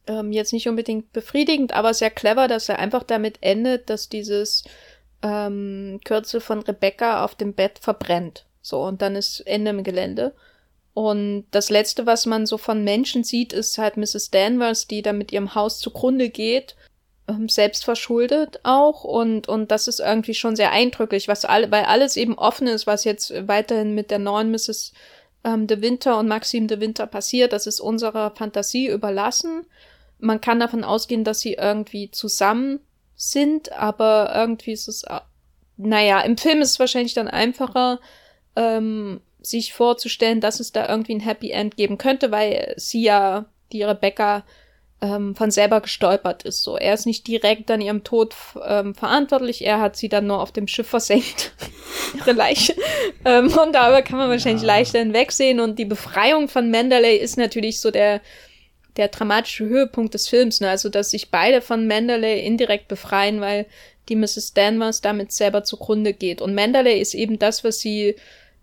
ähm, 0.08 0.32
jetzt 0.32 0.54
nicht 0.54 0.68
unbedingt 0.68 1.14
befriedigend, 1.14 1.74
aber 1.74 1.94
sehr 1.94 2.12
clever, 2.12 2.48
dass 2.48 2.70
er 2.70 2.80
einfach 2.80 3.04
damit 3.04 3.38
endet, 3.42 3.90
dass 3.90 4.10
dieses 4.10 4.64
ähm, 5.22 6.00
Kürzel 6.04 6.42
von 6.42 6.60
Rebecca 6.60 7.24
auf 7.24 7.36
dem 7.36 7.54
Bett 7.54 7.80
verbrennt. 7.80 8.46
So, 8.62 8.82
und 8.84 9.02
dann 9.02 9.16
ist 9.16 9.42
Ende 9.42 9.72
im 9.72 9.84
Gelände. 9.84 10.34
Und 10.94 11.46
das 11.52 11.70
letzte, 11.70 12.06
was 12.06 12.26
man 12.26 12.46
so 12.46 12.58
von 12.58 12.84
Menschen 12.84 13.24
sieht, 13.24 13.54
ist 13.54 13.78
halt 13.78 13.98
Mrs. 13.98 14.30
Danvers, 14.32 14.88
die 14.88 15.02
da 15.02 15.14
mit 15.14 15.32
ihrem 15.32 15.56
Haus 15.56 15.80
zugrunde 15.80 16.30
geht, 16.30 16.76
ähm, 17.28 17.48
selbst 17.48 17.86
verschuldet 17.86 18.60
auch. 18.64 19.04
Und, 19.04 19.48
und 19.48 19.72
das 19.72 19.88
ist 19.88 20.00
irgendwie 20.00 20.34
schon 20.34 20.56
sehr 20.56 20.72
eindrücklich, 20.72 21.28
was 21.28 21.46
alle, 21.46 21.72
weil 21.72 21.86
alles 21.86 22.18
eben 22.18 22.38
offen 22.38 22.68
ist, 22.68 22.88
was 22.88 23.06
jetzt 23.06 23.48
weiterhin 23.48 23.96
mit 23.96 24.12
der 24.12 24.20
neuen 24.20 24.52
Mrs 24.52 24.92
ähm, 25.44 25.68
de 25.68 25.82
Winter 25.82 26.20
und 26.20 26.28
Maxim 26.28 26.68
de 26.68 26.80
Winter 26.80 27.08
passiert. 27.08 27.54
Das 27.54 27.68
ist 27.68 27.80
unserer 27.80 28.32
Fantasie 28.32 28.88
überlassen. 28.88 29.66
Man 30.20 30.42
kann 30.42 30.60
davon 30.60 30.84
ausgehen, 30.84 31.24
dass 31.24 31.40
sie 31.40 31.54
irgendwie 31.54 32.12
zusammen 32.12 32.80
sind, 33.16 33.72
aber 33.72 34.32
irgendwie 34.36 34.72
ist 34.72 34.88
es, 34.88 35.04
äh, 35.04 35.20
naja, 35.78 36.22
im 36.22 36.38
Film 36.38 36.62
ist 36.62 36.72
es 36.72 36.80
wahrscheinlich 36.80 37.14
dann 37.14 37.28
einfacher, 37.28 38.00
ähm, 38.56 39.22
sich 39.42 39.74
vorzustellen, 39.74 40.42
dass 40.42 40.60
es 40.60 40.72
da 40.72 40.88
irgendwie 40.88 41.16
ein 41.16 41.20
Happy 41.22 41.52
End 41.52 41.76
geben 41.76 41.98
könnte, 41.98 42.32
weil 42.32 42.74
sie 42.78 43.04
ja, 43.04 43.46
die 43.72 43.84
Rebecca, 43.84 44.44
ähm, 45.02 45.36
von 45.36 45.52
selber 45.52 45.82
gestolpert 45.82 46.44
ist. 46.44 46.64
So, 46.64 46.78
er 46.78 46.94
ist 46.94 47.06
nicht 47.06 47.28
direkt 47.28 47.70
an 47.72 47.82
ihrem 47.82 48.04
Tod 48.04 48.36
ähm, 48.66 48.96
verantwortlich, 48.96 49.66
er 49.66 49.80
hat 49.80 49.96
sie 49.98 50.10
dann 50.10 50.28
nur 50.28 50.42
auf 50.42 50.52
dem 50.52 50.68
Schiff 50.68 50.88
versenkt, 50.88 51.54
ihre 52.16 52.34
Leiche. 52.34 52.76
ähm, 53.26 53.48
und 53.58 53.74
darüber 53.74 54.02
kann 54.02 54.18
man 54.18 54.30
wahrscheinlich 54.30 54.64
ja. 54.64 54.68
leichter 54.68 55.00
hinwegsehen. 55.00 55.60
Und 55.60 55.80
die 55.80 55.86
Befreiung 55.86 56.48
von 56.48 56.70
Mandalay 56.70 57.18
ist 57.18 57.38
natürlich 57.38 57.80
so 57.80 57.92
der 57.92 58.22
der 58.98 59.08
dramatische 59.08 59.66
Höhepunkt 59.66 60.14
des 60.14 60.28
Films, 60.28 60.60
ne? 60.60 60.70
also 60.70 60.90
dass 60.90 61.12
sich 61.12 61.32
beide 61.32 61.62
von 61.62 61.88
Mandalay 61.88 62.46
indirekt 62.46 62.90
befreien, 62.90 63.40
weil 63.40 63.66
die 64.10 64.16
Mrs. 64.16 64.54
Danvers 64.54 65.00
damit 65.00 65.32
selber 65.32 65.64
zugrunde 65.64 66.14
geht. 66.14 66.42
Und 66.42 66.56
Mandalay 66.56 67.00
ist 67.00 67.14
eben 67.14 67.40
das, 67.40 67.64
was 67.64 67.80
sie 67.80 68.16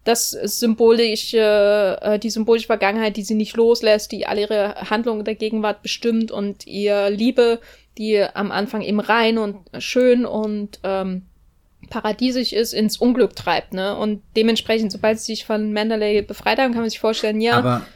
das 0.08 0.30
symbolische, 0.30 1.98
äh, 2.00 2.18
die 2.18 2.30
symbolische 2.30 2.66
Vergangenheit, 2.66 3.16
die 3.18 3.22
sie 3.22 3.34
nicht 3.34 3.56
loslässt, 3.56 4.10
die 4.10 4.26
all 4.26 4.38
ihre 4.38 4.74
Handlungen 4.88 5.24
der 5.24 5.34
Gegenwart 5.34 5.82
bestimmt 5.82 6.30
und 6.30 6.66
ihr 6.66 7.10
Liebe, 7.10 7.60
die 7.98 8.22
am 8.22 8.50
Anfang 8.50 8.80
eben 8.80 9.00
rein 9.00 9.36
und 9.36 9.58
schön 9.78 10.24
und 10.24 10.80
ähm, 10.82 11.26
paradiesisch 11.90 12.54
ist, 12.54 12.72
ins 12.72 12.96
Unglück 12.96 13.36
treibt, 13.36 13.74
ne? 13.74 13.96
Und 13.96 14.22
dementsprechend, 14.34 14.92
sobald 14.92 15.20
sie 15.20 15.34
sich 15.34 15.44
von 15.44 15.74
Mandalay 15.74 16.22
befreit 16.22 16.58
haben, 16.58 16.72
kann 16.72 16.82
man 16.82 16.90
sich 16.90 17.00
vorstellen, 17.00 17.42
ja, 17.42 17.58
Aber 17.58 17.86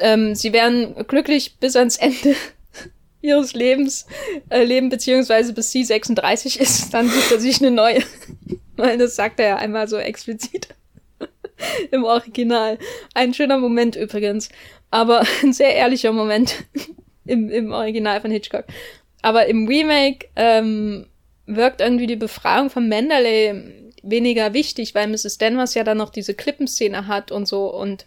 ähm, 0.00 0.34
sie 0.34 0.54
werden 0.54 0.94
glücklich 1.06 1.56
bis 1.58 1.76
ans 1.76 1.98
Ende 1.98 2.34
ihres 3.20 3.52
Lebens 3.52 4.06
äh, 4.48 4.64
leben, 4.64 4.88
beziehungsweise 4.88 5.52
bis 5.52 5.70
sie 5.70 5.84
36 5.84 6.60
ist, 6.60 6.94
dann 6.94 7.10
sucht 7.10 7.32
er 7.32 7.40
sich 7.40 7.60
eine 7.60 7.70
neue. 7.70 8.02
Weil 8.76 8.96
das 8.96 9.16
sagt 9.16 9.38
er 9.40 9.48
ja 9.48 9.56
einmal 9.56 9.86
so 9.86 9.98
explizit. 9.98 10.68
Im 11.90 12.04
Original. 12.04 12.78
Ein 13.14 13.34
schöner 13.34 13.58
Moment 13.58 13.96
übrigens. 13.96 14.48
Aber 14.90 15.22
ein 15.42 15.52
sehr 15.52 15.74
ehrlicher 15.74 16.12
Moment 16.12 16.64
im, 17.26 17.50
im 17.50 17.72
Original 17.72 18.20
von 18.20 18.30
Hitchcock. 18.30 18.64
Aber 19.22 19.46
im 19.46 19.66
Remake 19.66 20.28
ähm, 20.36 21.06
wirkt 21.46 21.80
irgendwie 21.80 22.06
die 22.06 22.16
Befragung 22.16 22.70
von 22.70 22.88
Mandalay 22.88 23.92
weniger 24.02 24.54
wichtig, 24.54 24.94
weil 24.94 25.08
Mrs. 25.08 25.38
Danvers 25.38 25.74
ja 25.74 25.84
dann 25.84 25.98
noch 25.98 26.10
diese 26.10 26.34
Klippenszene 26.34 27.06
hat 27.06 27.32
und 27.32 27.48
so. 27.48 27.74
Und 27.74 28.06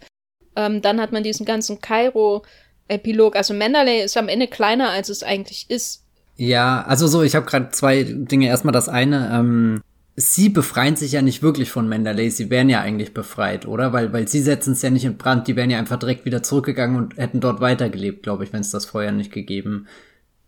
ähm, 0.56 0.82
dann 0.82 1.00
hat 1.00 1.12
man 1.12 1.22
diesen 1.22 1.44
ganzen 1.44 1.80
Kairo-Epilog. 1.80 3.36
Also 3.36 3.54
Mandalay 3.54 4.02
ist 4.02 4.16
am 4.16 4.28
Ende 4.28 4.48
kleiner, 4.48 4.90
als 4.90 5.08
es 5.08 5.22
eigentlich 5.22 5.68
ist. 5.68 6.04
Ja, 6.36 6.82
also 6.86 7.06
so, 7.06 7.22
ich 7.22 7.34
habe 7.34 7.46
gerade 7.46 7.70
zwei 7.70 8.04
Dinge. 8.04 8.48
Erstmal 8.48 8.72
das 8.72 8.88
eine, 8.88 9.30
ähm, 9.34 9.82
sie 10.16 10.48
befreien 10.48 10.96
sich 10.96 11.12
ja 11.12 11.22
nicht 11.22 11.42
wirklich 11.42 11.70
von 11.70 11.88
Mandalay, 11.88 12.28
sie 12.30 12.50
wären 12.50 12.68
ja 12.68 12.80
eigentlich 12.80 13.14
befreit, 13.14 13.66
oder? 13.66 13.92
Weil, 13.92 14.12
weil 14.12 14.28
sie 14.28 14.40
setzen 14.40 14.72
es 14.72 14.82
ja 14.82 14.90
nicht 14.90 15.04
in 15.04 15.16
Brand, 15.16 15.48
die 15.48 15.56
wären 15.56 15.70
ja 15.70 15.78
einfach 15.78 15.98
direkt 15.98 16.24
wieder 16.24 16.42
zurückgegangen 16.42 16.96
und 16.96 17.16
hätten 17.16 17.40
dort 17.40 17.60
weitergelebt, 17.60 18.22
glaube 18.22 18.44
ich, 18.44 18.52
wenn 18.52 18.60
es 18.60 18.70
das 18.70 18.84
vorher 18.84 19.12
nicht 19.12 19.32
gegeben 19.32 19.86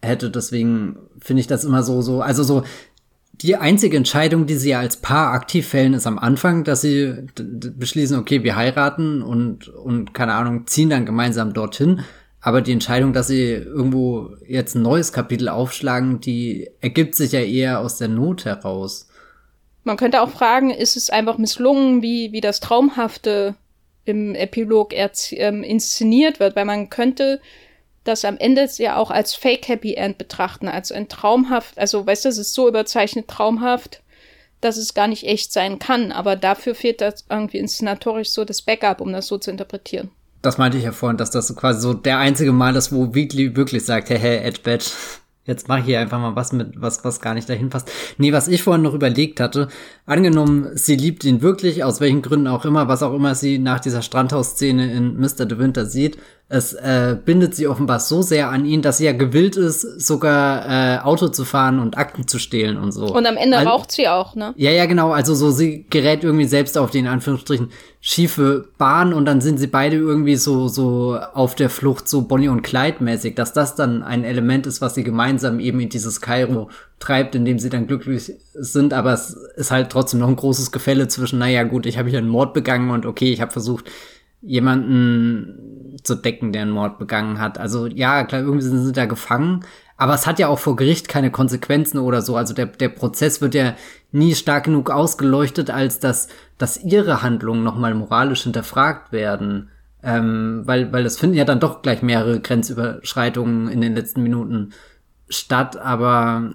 hätte. 0.03 0.31
Deswegen 0.31 0.97
finde 1.19 1.41
ich 1.41 1.47
das 1.47 1.65
immer 1.65 1.83
so, 1.83 2.03
so, 2.03 2.21
also 2.21 2.43
so, 2.43 2.65
die 3.41 3.57
einzige 3.57 3.97
Entscheidung, 3.97 4.47
die 4.47 4.57
sie 4.57 4.71
ja 4.71 4.81
als 4.81 4.99
Paar 4.99 5.33
aktiv 5.33 5.67
fällen, 5.67 5.95
ist 5.95 6.07
am 6.07 6.19
Anfang, 6.19 6.63
dass 6.63 6.83
sie 6.83 7.27
beschließen, 7.35 8.19
okay, 8.19 8.45
wir 8.45 8.57
heiraten 8.57 9.23
und, 9.23 9.69
und 9.69 10.15
keine 10.15 10.35
Ahnung, 10.35 10.67
ziehen 10.67 10.91
dann 10.91 11.07
gemeinsam 11.07 11.53
dorthin. 11.53 12.01
Aber 12.41 12.61
die 12.61 12.73
Entscheidung, 12.73 13.13
dass 13.13 13.29
sie 13.29 13.53
irgendwo 13.53 14.37
jetzt 14.47 14.77
ein 14.77 14.83
neues 14.83 15.13
Kapitel 15.13 15.49
aufschlagen, 15.49 16.21
die 16.21 16.69
ergibt 16.81 17.15
sich 17.15 17.33
ja 17.33 17.41
eher 17.41 17.81
aus 17.81 17.97
der 17.97 18.09
Not 18.09 18.45
heraus. 18.45 19.09
Man 19.85 19.97
könnte 19.97 20.23
auch 20.23 20.31
fragen, 20.31 20.71
ist 20.71 20.97
es 20.97 21.11
einfach 21.11 21.39
misslungen, 21.39 22.03
wie, 22.03 22.33
wie 22.33 22.41
das 22.41 22.61
Traumhafte 22.61 23.55
im 24.05 24.35
Epilog 24.35 24.93
ähm, 24.93 25.63
inszeniert 25.63 26.41
wird, 26.41 26.57
weil 26.57 26.65
man 26.65 26.91
könnte 26.91 27.41
das 28.05 28.25
am 28.25 28.37
Ende 28.37 28.69
ja 28.77 28.97
auch 28.97 29.11
als 29.11 29.35
Fake 29.35 29.67
Happy 29.69 29.95
End 29.95 30.19
betrachten, 30.19 30.69
als 30.69 30.93
ein 30.93 31.09
traumhaft, 31.09 31.79
also 31.79 32.07
weißt 32.07 32.27
du, 32.27 32.29
es 32.29 32.39
ist 32.39 32.55
so 32.55 32.69
überzeichnet 32.69 33.29
traumhaft, 33.29 34.03
dass 34.61 34.77
es 34.77 34.95
gar 34.95 35.09
nicht 35.09 35.25
echt 35.25 35.53
sein 35.53 35.79
kann, 35.79 36.13
aber 36.13 36.37
dafür 36.37 36.75
fehlt 36.75 37.01
das 37.01 37.25
irgendwie 37.29 37.59
inszenatorisch 37.59 38.31
so 38.31 38.45
das 38.45 38.63
Backup, 38.63 39.01
um 39.01 39.13
das 39.13 39.27
so 39.27 39.39
zu 39.39 39.51
interpretieren. 39.51 40.11
Das 40.43 40.59
meinte 40.59 40.77
ich 40.77 40.85
ja 40.85 40.93
vorhin, 40.93 41.17
dass 41.17 41.31
das 41.31 41.55
quasi 41.57 41.81
so 41.81 41.95
der 41.95 42.19
einzige 42.19 42.53
Mal 42.53 42.77
ist, 42.77 42.93
wo 42.93 43.15
Weekly 43.15 43.57
wirklich 43.57 43.85
sagt, 43.85 44.11
hey, 44.11 44.19
hey, 44.19 44.39
Ed 44.39 44.63
Badge, 44.63 44.91
Jetzt 45.47 45.69
mache 45.69 45.81
ich 45.81 45.85
hier 45.87 46.01
einfach 46.01 46.19
mal 46.19 46.37
was 46.37 46.53
mit, 46.53 46.81
was, 46.81 47.05
was 47.05 47.21
gar 47.21 47.35
nicht 47.35 47.49
dahin 47.49 47.69
passt. 47.69 47.91
Nee, 48.17 48.33
was 48.33 48.49
ich 48.49 48.63
vorhin 48.63 48.83
noch 48.83 48.95
überlegt 48.95 49.41
hatte, 49.41 49.69
angenommen, 50.07 50.71
sie 50.75 50.97
liebt 50.97 51.23
ihn 51.25 51.43
wirklich, 51.43 51.85
aus 51.85 52.01
welchen 52.01 52.23
Gründen 52.23 52.47
auch 52.47 52.65
immer, 52.65 52.89
was 52.89 53.03
auch 53.03 53.13
immer 53.13 53.35
sie 53.35 53.59
nach 53.59 53.81
dieser 53.81 54.01
Strandhausszene 54.01 54.91
in 54.93 55.21
Mr. 55.21 55.45
De 55.45 55.59
Winter 55.59 55.85
sieht, 55.85 56.17
es 56.49 56.75
äh, 56.75 57.17
bindet 57.25 57.55
sie 57.55 57.67
offenbar 57.67 58.01
so 58.01 58.21
sehr 58.21 58.51
an 58.51 58.67
ihn, 58.67 58.83
dass 58.83 58.99
sie 58.99 59.07
ja 59.07 59.13
gewillt 59.13 59.57
ist, 59.57 59.81
sogar 59.81 60.69
äh, 60.69 60.99
Auto 60.99 61.29
zu 61.29 61.45
fahren 61.47 61.79
und 61.79 61.97
Akten 61.97 62.29
zu 62.29 62.39
stehlen 62.39 62.77
und 62.77 62.93
so. 62.93 63.07
Und 63.07 63.27
am 63.27 63.39
Ende 63.39 63.57
Al 63.57 63.67
raucht 63.67 63.91
sie 63.91 64.09
auch, 64.09 64.35
ne? 64.35 64.53
Ja, 64.57 64.71
ja, 64.71 64.85
genau. 64.85 65.13
Also 65.13 65.35
so, 65.35 65.51
sie 65.51 65.87
gerät 65.89 66.23
irgendwie 66.23 66.45
selbst 66.45 66.77
auf 66.77 66.91
die 66.91 66.99
in 66.99 67.07
Anführungsstrichen 67.07 67.71
schiefe 68.03 68.69
Bahn 68.77 69.15
und 69.15 69.25
dann 69.25 69.41
sind 69.41 69.57
sie 69.57 69.69
beide 69.69 69.97
irgendwie 69.97 70.37
so, 70.37 70.69
so 70.69 71.19
auf 71.33 71.55
der 71.55 71.71
Flucht, 71.71 72.09
so 72.09 72.23
Bonnie 72.23 72.49
und 72.49 72.61
Clyde 72.61 73.03
mäßig, 73.03 73.35
dass 73.35 73.55
das 73.55 73.75
dann 73.75 74.03
ein 74.03 74.23
Element 74.23 74.67
ist, 74.67 74.83
was 74.83 74.95
sie 74.95 75.03
gemeinsam 75.03 75.61
eben 75.61 75.81
in 75.81 75.89
dieses 75.89 76.21
Kairo 76.21 76.69
treibt, 76.99 77.35
in 77.35 77.47
dem 77.47 77.59
sie 77.59 77.71
dann 77.71 77.87
glücklich 77.87 78.35
sind. 78.53 78.93
Aber 78.93 79.15
es 79.15 79.31
ist 79.57 79.71
halt 79.71 79.89
trotzdem 79.89 80.21
noch 80.21 80.29
ein 80.29 80.37
großes 80.37 80.73
Gefälle 80.73 81.09
zwischen, 81.09 81.39
naja, 81.39 81.63
gut, 81.63 81.87
ich 81.87 81.97
habe 81.97 82.11
hier 82.11 82.19
einen 82.19 82.29
Mord 82.29 82.53
begangen 82.53 82.91
und 82.91 83.07
okay, 83.07 83.33
ich 83.33 83.41
habe 83.41 83.51
versucht, 83.51 83.91
jemanden 84.45 85.99
zu 86.03 86.15
decken, 86.15 86.53
der 86.53 86.63
einen 86.63 86.71
Mord 86.71 86.99
begangen 86.99 87.41
hat. 87.41 87.59
Also 87.59 87.87
ja, 87.87 88.25
klar, 88.25 88.43
irgendwie 88.43 88.65
sind 88.65 88.85
sie 88.85 88.93
da 88.93 89.07
gefangen. 89.07 89.65
Aber 89.97 90.15
es 90.15 90.27
hat 90.27 90.39
ja 90.39 90.49
auch 90.49 90.59
vor 90.59 90.77
Gericht 90.77 91.09
keine 91.09 91.31
Konsequenzen 91.31 91.99
oder 91.99 92.21
so. 92.21 92.37
Also 92.37 92.53
der, 92.53 92.67
der 92.67 92.89
Prozess 92.89 93.41
wird 93.41 93.55
ja 93.55 93.75
nie 94.13 94.35
stark 94.35 94.65
genug 94.65 94.91
ausgeleuchtet, 94.91 95.71
als 95.71 96.01
dass, 96.01 96.29
dass 96.59 96.83
ihre 96.83 97.23
Handlungen 97.23 97.63
nochmal 97.63 97.95
moralisch 97.95 98.43
hinterfragt 98.43 99.13
werden. 99.13 99.71
Ähm, 100.03 100.63
weil, 100.65 100.93
weil 100.93 101.07
es 101.07 101.19
finden 101.19 101.37
ja 101.37 101.45
dann 101.45 101.61
doch 101.61 101.81
gleich 101.81 102.03
mehrere 102.03 102.41
Grenzüberschreitungen 102.41 103.69
in 103.69 103.81
den 103.81 103.95
letzten 103.95 104.23
Minuten 104.23 104.73
statt. 105.29 105.77
Aber 105.77 106.55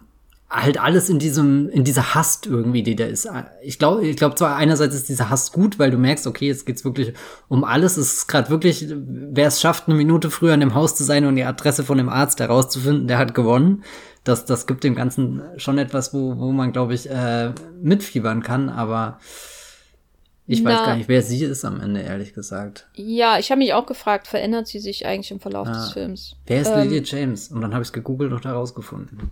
halt 0.49 0.79
alles 0.79 1.09
in 1.09 1.19
diesem, 1.19 1.69
in 1.69 1.83
dieser 1.83 2.15
Hast 2.15 2.47
irgendwie, 2.47 2.81
die 2.81 2.95
da 2.95 3.05
ist. 3.05 3.29
Ich 3.61 3.77
glaube, 3.77 4.07
ich 4.07 4.17
glaube 4.17 4.35
zwar 4.35 4.55
einerseits 4.55 4.95
ist 4.95 5.07
dieser 5.07 5.29
Hast 5.29 5.53
gut, 5.53 5.77
weil 5.77 5.91
du 5.91 5.97
merkst, 5.97 6.25
okay, 6.25 6.47
jetzt 6.47 6.65
geht's 6.65 6.83
wirklich 6.83 7.13
um 7.47 7.63
alles. 7.63 7.97
Es 7.97 8.13
ist 8.13 8.27
gerade 8.27 8.49
wirklich, 8.49 8.87
wer 8.89 9.47
es 9.47 9.61
schafft, 9.61 9.87
eine 9.87 9.95
Minute 9.95 10.31
früher 10.31 10.55
in 10.55 10.59
dem 10.59 10.73
Haus 10.73 10.95
zu 10.95 11.03
sein 11.03 11.25
und 11.25 11.35
die 11.35 11.43
Adresse 11.43 11.83
von 11.83 11.97
dem 11.97 12.09
Arzt 12.09 12.39
herauszufinden, 12.39 13.07
der 13.07 13.19
hat 13.19 13.35
gewonnen. 13.35 13.83
Das, 14.23 14.45
das 14.45 14.65
gibt 14.65 14.83
dem 14.83 14.95
Ganzen 14.95 15.41
schon 15.57 15.77
etwas, 15.77 16.13
wo, 16.13 16.37
wo 16.37 16.51
man, 16.51 16.71
glaube 16.71 16.95
ich, 16.95 17.09
äh, 17.09 17.53
mitfiebern 17.81 18.41
kann, 18.41 18.69
aber 18.69 19.19
ich 20.51 20.63
Na, 20.63 20.71
weiß 20.71 20.85
gar 20.85 20.95
nicht, 20.95 21.07
wer 21.07 21.21
sie 21.21 21.43
ist 21.43 21.63
am 21.63 21.79
Ende, 21.79 22.01
ehrlich 22.01 22.33
gesagt. 22.33 22.87
Ja, 22.95 23.37
ich 23.37 23.51
habe 23.51 23.59
mich 23.59 23.73
auch 23.73 23.85
gefragt, 23.85 24.25
verändert 24.25 24.67
sie 24.67 24.79
sich 24.79 25.05
eigentlich 25.05 25.29
im 25.29 25.39
Verlauf 25.39 25.67
ah, 25.67 25.73
des 25.73 25.91
Films? 25.91 26.37
Wer 26.47 26.61
ist 26.61 26.71
ähm, 26.71 26.89
Lily 26.89 27.03
James? 27.05 27.49
Und 27.49 27.61
dann 27.61 27.73
habe 27.73 27.83
ich 27.83 27.89
es 27.89 27.93
gegoogelt 27.93 28.33
und 28.33 28.45
herausgefunden. 28.45 29.29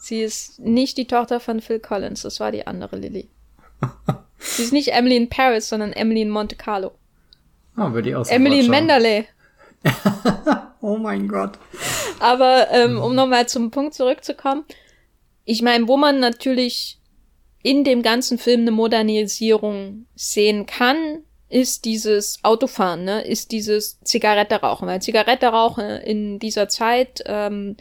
Sie 0.00 0.22
ist 0.22 0.58
nicht 0.60 0.96
die 0.96 1.06
Tochter 1.06 1.40
von 1.40 1.60
Phil 1.60 1.80
Collins, 1.80 2.22
das 2.22 2.40
war 2.40 2.52
die 2.52 2.66
andere 2.66 2.96
Lily. 2.96 3.28
Sie 4.38 4.62
ist 4.62 4.72
nicht 4.72 4.92
Emily 4.92 5.16
in 5.16 5.28
Paris, 5.28 5.68
sondern 5.68 5.92
Emily 5.92 6.22
in 6.22 6.30
Monte 6.30 6.56
Carlo. 6.56 6.92
Oh, 7.76 7.92
würde 7.92 8.10
ich 8.10 8.16
auch 8.16 8.26
Emily 8.26 8.60
in 8.60 8.70
Menderley. 8.70 9.26
oh 10.80 10.96
mein 10.96 11.28
Gott. 11.28 11.58
Aber 12.18 12.68
ähm, 12.72 12.98
um 12.98 13.14
nochmal 13.14 13.48
zum 13.48 13.70
Punkt 13.70 13.94
zurückzukommen, 13.94 14.64
ich 15.44 15.62
meine, 15.62 15.88
wo 15.88 15.96
man 15.96 16.20
natürlich 16.20 16.98
in 17.62 17.84
dem 17.84 18.02
ganzen 18.02 18.38
Film 18.38 18.62
eine 18.62 18.70
Modernisierung 18.70 20.06
sehen 20.14 20.66
kann, 20.66 21.22
ist 21.48 21.84
dieses 21.84 22.38
Autofahren, 22.42 23.04
ne? 23.04 23.22
ist 23.22 23.52
dieses 23.52 24.00
Zigarette 24.02 24.56
rauchen. 24.56 24.86
Weil 24.86 25.00
Zigarette 25.00 25.46
rauchen 25.46 25.84
in 25.84 26.38
dieser 26.38 26.68
Zeit 26.68 27.22
ähm, 27.26 27.76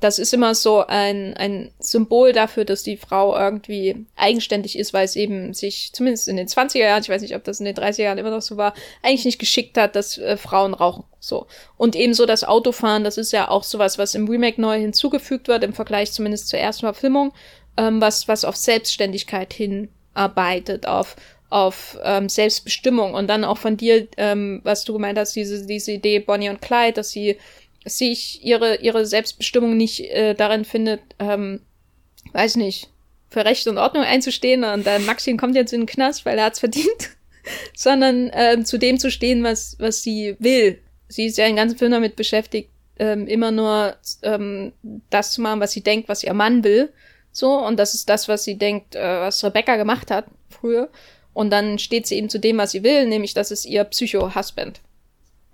das 0.00 0.18
ist 0.18 0.34
immer 0.34 0.54
so 0.54 0.84
ein, 0.86 1.34
ein 1.34 1.70
Symbol 1.78 2.32
dafür, 2.32 2.64
dass 2.66 2.82
die 2.82 2.98
Frau 2.98 3.36
irgendwie 3.36 4.06
eigenständig 4.14 4.78
ist, 4.78 4.92
weil 4.92 5.06
es 5.06 5.16
eben 5.16 5.54
sich, 5.54 5.90
zumindest 5.92 6.28
in 6.28 6.36
den 6.36 6.48
20er 6.48 6.78
Jahren, 6.78 7.02
ich 7.02 7.08
weiß 7.08 7.22
nicht, 7.22 7.34
ob 7.34 7.44
das 7.44 7.60
in 7.60 7.66
den 7.66 7.74
30er 7.74 8.02
Jahren 8.02 8.18
immer 8.18 8.30
noch 8.30 8.42
so 8.42 8.58
war, 8.58 8.74
eigentlich 9.02 9.24
nicht 9.24 9.38
geschickt 9.38 9.78
hat, 9.78 9.96
dass 9.96 10.18
äh, 10.18 10.36
Frauen 10.36 10.74
rauchen. 10.74 11.04
So. 11.18 11.46
Und 11.78 11.96
ebenso 11.96 12.26
das 12.26 12.44
Autofahren, 12.44 13.04
das 13.04 13.16
ist 13.16 13.32
ja 13.32 13.48
auch 13.48 13.64
sowas, 13.64 13.96
was 13.96 14.14
im 14.14 14.28
Remake 14.28 14.60
neu 14.60 14.78
hinzugefügt 14.78 15.48
wird, 15.48 15.64
im 15.64 15.72
Vergleich 15.72 16.12
zumindest 16.12 16.48
zur 16.48 16.58
ersten 16.58 16.82
Verfilmung, 16.82 17.32
ähm, 17.78 18.00
was, 18.00 18.28
was 18.28 18.44
auf 18.44 18.56
Selbstständigkeit 18.56 19.54
hinarbeitet, 19.54 20.86
auf 20.86 21.16
auf 21.48 21.96
ähm, 22.02 22.28
Selbstbestimmung 22.28 23.14
und 23.14 23.28
dann 23.28 23.44
auch 23.44 23.58
von 23.58 23.76
dir, 23.76 24.08
ähm, 24.16 24.60
was 24.64 24.84
du 24.84 24.92
gemeint 24.92 25.16
hast, 25.16 25.36
diese, 25.36 25.64
diese 25.64 25.92
Idee 25.92 26.18
Bonnie 26.18 26.48
und 26.48 26.60
Clyde, 26.60 26.94
dass 26.94 27.10
sie 27.10 27.38
sich 27.86 28.44
ihre, 28.44 28.76
ihre 28.76 29.06
Selbstbestimmung 29.06 29.76
nicht 29.76 30.00
äh, 30.00 30.34
darin 30.34 30.64
findet, 30.64 31.00
ähm, 31.18 31.60
weiß 32.32 32.56
nicht, 32.56 32.90
für 33.30 33.44
Recht 33.44 33.66
und 33.68 33.78
Ordnung 33.78 34.04
einzustehen 34.04 34.64
und 34.64 34.86
dann 34.86 35.06
Maxim 35.06 35.36
kommt 35.36 35.54
jetzt 35.54 35.72
in 35.72 35.82
den 35.82 35.86
Knast, 35.86 36.26
weil 36.26 36.38
er 36.38 36.46
hat's 36.46 36.60
verdient, 36.60 37.10
sondern 37.76 38.30
ähm, 38.34 38.64
zu 38.64 38.78
dem 38.78 38.98
zu 38.98 39.10
stehen, 39.10 39.42
was, 39.42 39.76
was 39.78 40.02
sie 40.02 40.36
will. 40.38 40.80
Sie 41.08 41.26
ist 41.26 41.38
ja 41.38 41.46
den 41.46 41.56
ganzen 41.56 41.78
Film 41.78 41.92
damit 41.92 42.16
beschäftigt, 42.16 42.70
ähm, 42.98 43.26
immer 43.26 43.52
nur 43.52 43.96
ähm, 44.22 44.72
das 45.10 45.32
zu 45.32 45.40
machen, 45.40 45.60
was 45.60 45.72
sie 45.72 45.82
denkt, 45.82 46.08
was 46.08 46.24
ihr 46.24 46.34
Mann 46.34 46.64
will. 46.64 46.92
So, 47.30 47.52
und 47.52 47.78
das 47.78 47.94
ist 47.94 48.08
das, 48.08 48.28
was 48.28 48.44
sie 48.44 48.56
denkt, 48.56 48.96
äh, 48.96 49.20
was 49.20 49.44
Rebecca 49.44 49.76
gemacht 49.76 50.10
hat 50.10 50.26
früher. 50.48 50.88
Und 51.32 51.50
dann 51.50 51.78
steht 51.78 52.06
sie 52.06 52.16
eben 52.16 52.30
zu 52.30 52.40
dem, 52.40 52.56
was 52.56 52.72
sie 52.72 52.82
will, 52.82 53.06
nämlich 53.06 53.34
das 53.34 53.50
ist 53.50 53.66
ihr 53.66 53.84
Psycho-Husband 53.84 54.80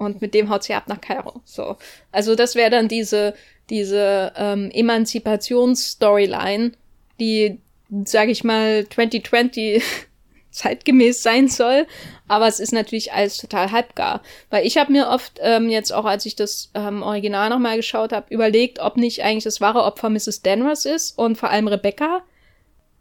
und 0.02 0.20
mit 0.20 0.34
dem 0.34 0.50
haut 0.50 0.64
sie 0.64 0.74
ab 0.74 0.88
nach 0.88 1.00
Kairo. 1.00 1.40
So. 1.44 1.76
Also 2.10 2.34
das 2.34 2.54
wäre 2.54 2.70
dann 2.70 2.88
diese, 2.88 3.34
diese 3.70 4.32
ähm, 4.36 4.70
Emanzipationsstoryline, 4.72 6.72
die, 7.20 7.58
sag 8.04 8.28
ich 8.28 8.44
mal, 8.44 8.86
2020 8.88 9.82
zeitgemäß 10.50 11.22
sein 11.22 11.48
soll, 11.48 11.86
aber 12.28 12.46
es 12.46 12.60
ist 12.60 12.72
natürlich 12.72 13.12
alles 13.12 13.38
total 13.38 13.72
halbgar. 13.72 14.22
Weil 14.50 14.66
ich 14.66 14.76
habe 14.76 14.92
mir 14.92 15.08
oft 15.08 15.38
ähm, 15.40 15.70
jetzt 15.70 15.92
auch, 15.92 16.04
als 16.04 16.26
ich 16.26 16.36
das 16.36 16.70
ähm, 16.74 17.02
Original 17.02 17.48
nochmal 17.48 17.76
geschaut 17.76 18.12
habe, 18.12 18.32
überlegt, 18.32 18.78
ob 18.78 18.96
nicht 18.96 19.24
eigentlich 19.24 19.44
das 19.44 19.60
wahre 19.60 19.84
Opfer 19.84 20.10
Mrs. 20.10 20.42
Danvers 20.42 20.84
ist 20.84 21.18
und 21.18 21.36
vor 21.36 21.50
allem 21.50 21.68
Rebecca. 21.68 22.22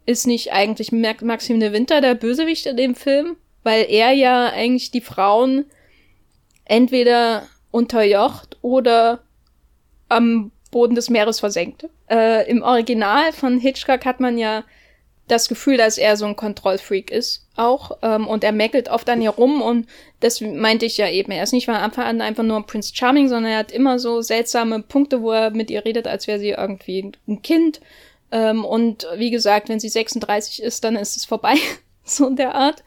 Ist 0.04 0.26
nicht 0.26 0.52
eigentlich 0.52 0.90
Maxim 0.90 1.60
de 1.60 1.72
Winter 1.72 2.00
der 2.00 2.14
Bösewicht 2.14 2.66
in 2.66 2.76
dem 2.76 2.94
Film? 2.94 3.36
Weil 3.62 3.86
er 3.88 4.12
ja 4.12 4.46
eigentlich 4.46 4.90
die 4.90 5.00
Frauen 5.00 5.66
entweder 6.72 7.42
unterjocht 7.70 8.56
oder 8.62 9.20
am 10.08 10.52
Boden 10.70 10.94
des 10.94 11.10
Meeres 11.10 11.38
versenkt. 11.38 11.86
Äh, 12.08 12.48
Im 12.50 12.62
Original 12.62 13.34
von 13.34 13.58
Hitchcock 13.58 14.06
hat 14.06 14.20
man 14.20 14.38
ja 14.38 14.64
das 15.28 15.48
Gefühl, 15.48 15.76
dass 15.76 15.98
er 15.98 16.16
so 16.16 16.24
ein 16.24 16.34
Kontrollfreak 16.34 17.10
ist 17.10 17.46
auch 17.56 17.98
ähm, 18.00 18.26
und 18.26 18.42
er 18.42 18.52
meckelt 18.52 18.88
oft 18.88 19.08
an 19.10 19.20
ihr 19.20 19.30
rum 19.30 19.60
und 19.60 19.86
das 20.20 20.40
meinte 20.40 20.86
ich 20.86 20.96
ja 20.96 21.10
eben. 21.10 21.30
Er 21.30 21.42
ist 21.42 21.52
nicht 21.52 21.66
von 21.66 21.74
Anfang 21.74 22.06
an 22.06 22.20
einfach 22.22 22.42
nur 22.42 22.64
Prince 22.66 22.92
Charming, 22.94 23.28
sondern 23.28 23.52
er 23.52 23.58
hat 23.58 23.70
immer 23.70 23.98
so 23.98 24.22
seltsame 24.22 24.82
Punkte, 24.82 25.20
wo 25.20 25.30
er 25.30 25.50
mit 25.50 25.70
ihr 25.70 25.84
redet, 25.84 26.06
als 26.06 26.26
wäre 26.26 26.38
sie 26.38 26.50
irgendwie 26.50 27.12
ein 27.28 27.42
Kind. 27.42 27.82
Ähm, 28.30 28.64
und 28.64 29.06
wie 29.16 29.30
gesagt, 29.30 29.68
wenn 29.68 29.78
sie 29.78 29.90
36 29.90 30.62
ist, 30.62 30.84
dann 30.84 30.96
ist 30.96 31.18
es 31.18 31.26
vorbei, 31.26 31.56
so 32.04 32.28
in 32.28 32.36
der 32.36 32.54
Art. 32.54 32.82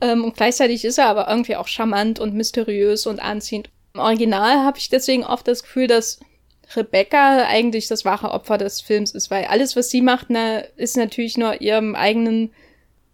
Ähm, 0.00 0.24
und 0.24 0.36
gleichzeitig 0.36 0.84
ist 0.84 0.98
er 0.98 1.06
aber 1.06 1.28
irgendwie 1.28 1.56
auch 1.56 1.68
charmant 1.68 2.20
und 2.20 2.34
mysteriös 2.34 3.06
und 3.06 3.20
anziehend. 3.20 3.70
Im 3.94 4.00
Original 4.00 4.64
habe 4.64 4.78
ich 4.78 4.88
deswegen 4.88 5.24
oft 5.24 5.48
das 5.48 5.62
Gefühl, 5.62 5.86
dass 5.86 6.20
Rebecca 6.74 7.46
eigentlich 7.46 7.86
das 7.86 8.04
wahre 8.04 8.30
Opfer 8.30 8.58
des 8.58 8.80
Films 8.80 9.12
ist, 9.12 9.30
weil 9.30 9.44
alles, 9.44 9.76
was 9.76 9.90
sie 9.90 10.02
macht, 10.02 10.26
na, 10.28 10.58
ist 10.76 10.96
natürlich 10.96 11.38
nur 11.38 11.60
ihrem 11.60 11.94
eigenen 11.94 12.52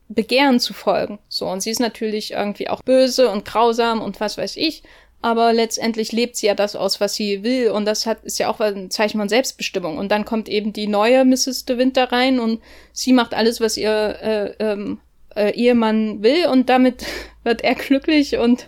Begehren 0.09 0.61
zu 0.61 0.73
folgen. 0.73 1.19
So, 1.29 1.47
und 1.49 1.63
sie 1.63 1.71
ist 1.71 1.81
natürlich 1.81 2.33
irgendwie 2.33 2.69
auch 2.69 2.83
böse 2.83 3.29
und 3.31 3.45
grausam 3.45 4.01
und 4.01 4.21
was 4.21 4.39
weiß 4.39 4.57
ich, 4.57 4.83
aber 5.23 5.53
letztendlich 5.53 6.11
lebt 6.11 6.37
sie 6.37 6.49
ja 6.49 6.55
das 6.55 6.75
aus, 6.75 7.01
was 7.01 7.15
sie 7.15 7.45
will 7.45 7.71
und 7.71 7.85
das 7.85 8.07
hat, 8.07 8.25
ist 8.25 8.39
ja 8.39 8.49
auch 8.49 8.59
ein 8.59 8.91
Zeichen 8.91 9.19
von 9.21 9.29
Selbstbestimmung. 9.29 9.97
Und 9.97 10.11
dann 10.11 10.25
kommt 10.25 10.49
eben 10.49 10.73
die 10.73 10.89
neue 10.89 11.25
Mrs. 11.25 11.65
De 11.65 11.79
Winter 11.79 12.11
rein 12.11 12.41
und 12.41 12.61
sie 12.93 13.13
macht 13.13 13.33
alles, 13.33 13.61
was 13.61 13.77
ihr 13.77 14.19
äh, 14.21 14.55
ähm, 14.59 14.99
äh, 15.37 15.51
Ehemann 15.51 16.23
will 16.23 16.47
und 16.47 16.69
damit 16.69 17.05
wird 17.45 17.63
er 17.63 17.75
glücklich 17.75 18.39
und 18.39 18.67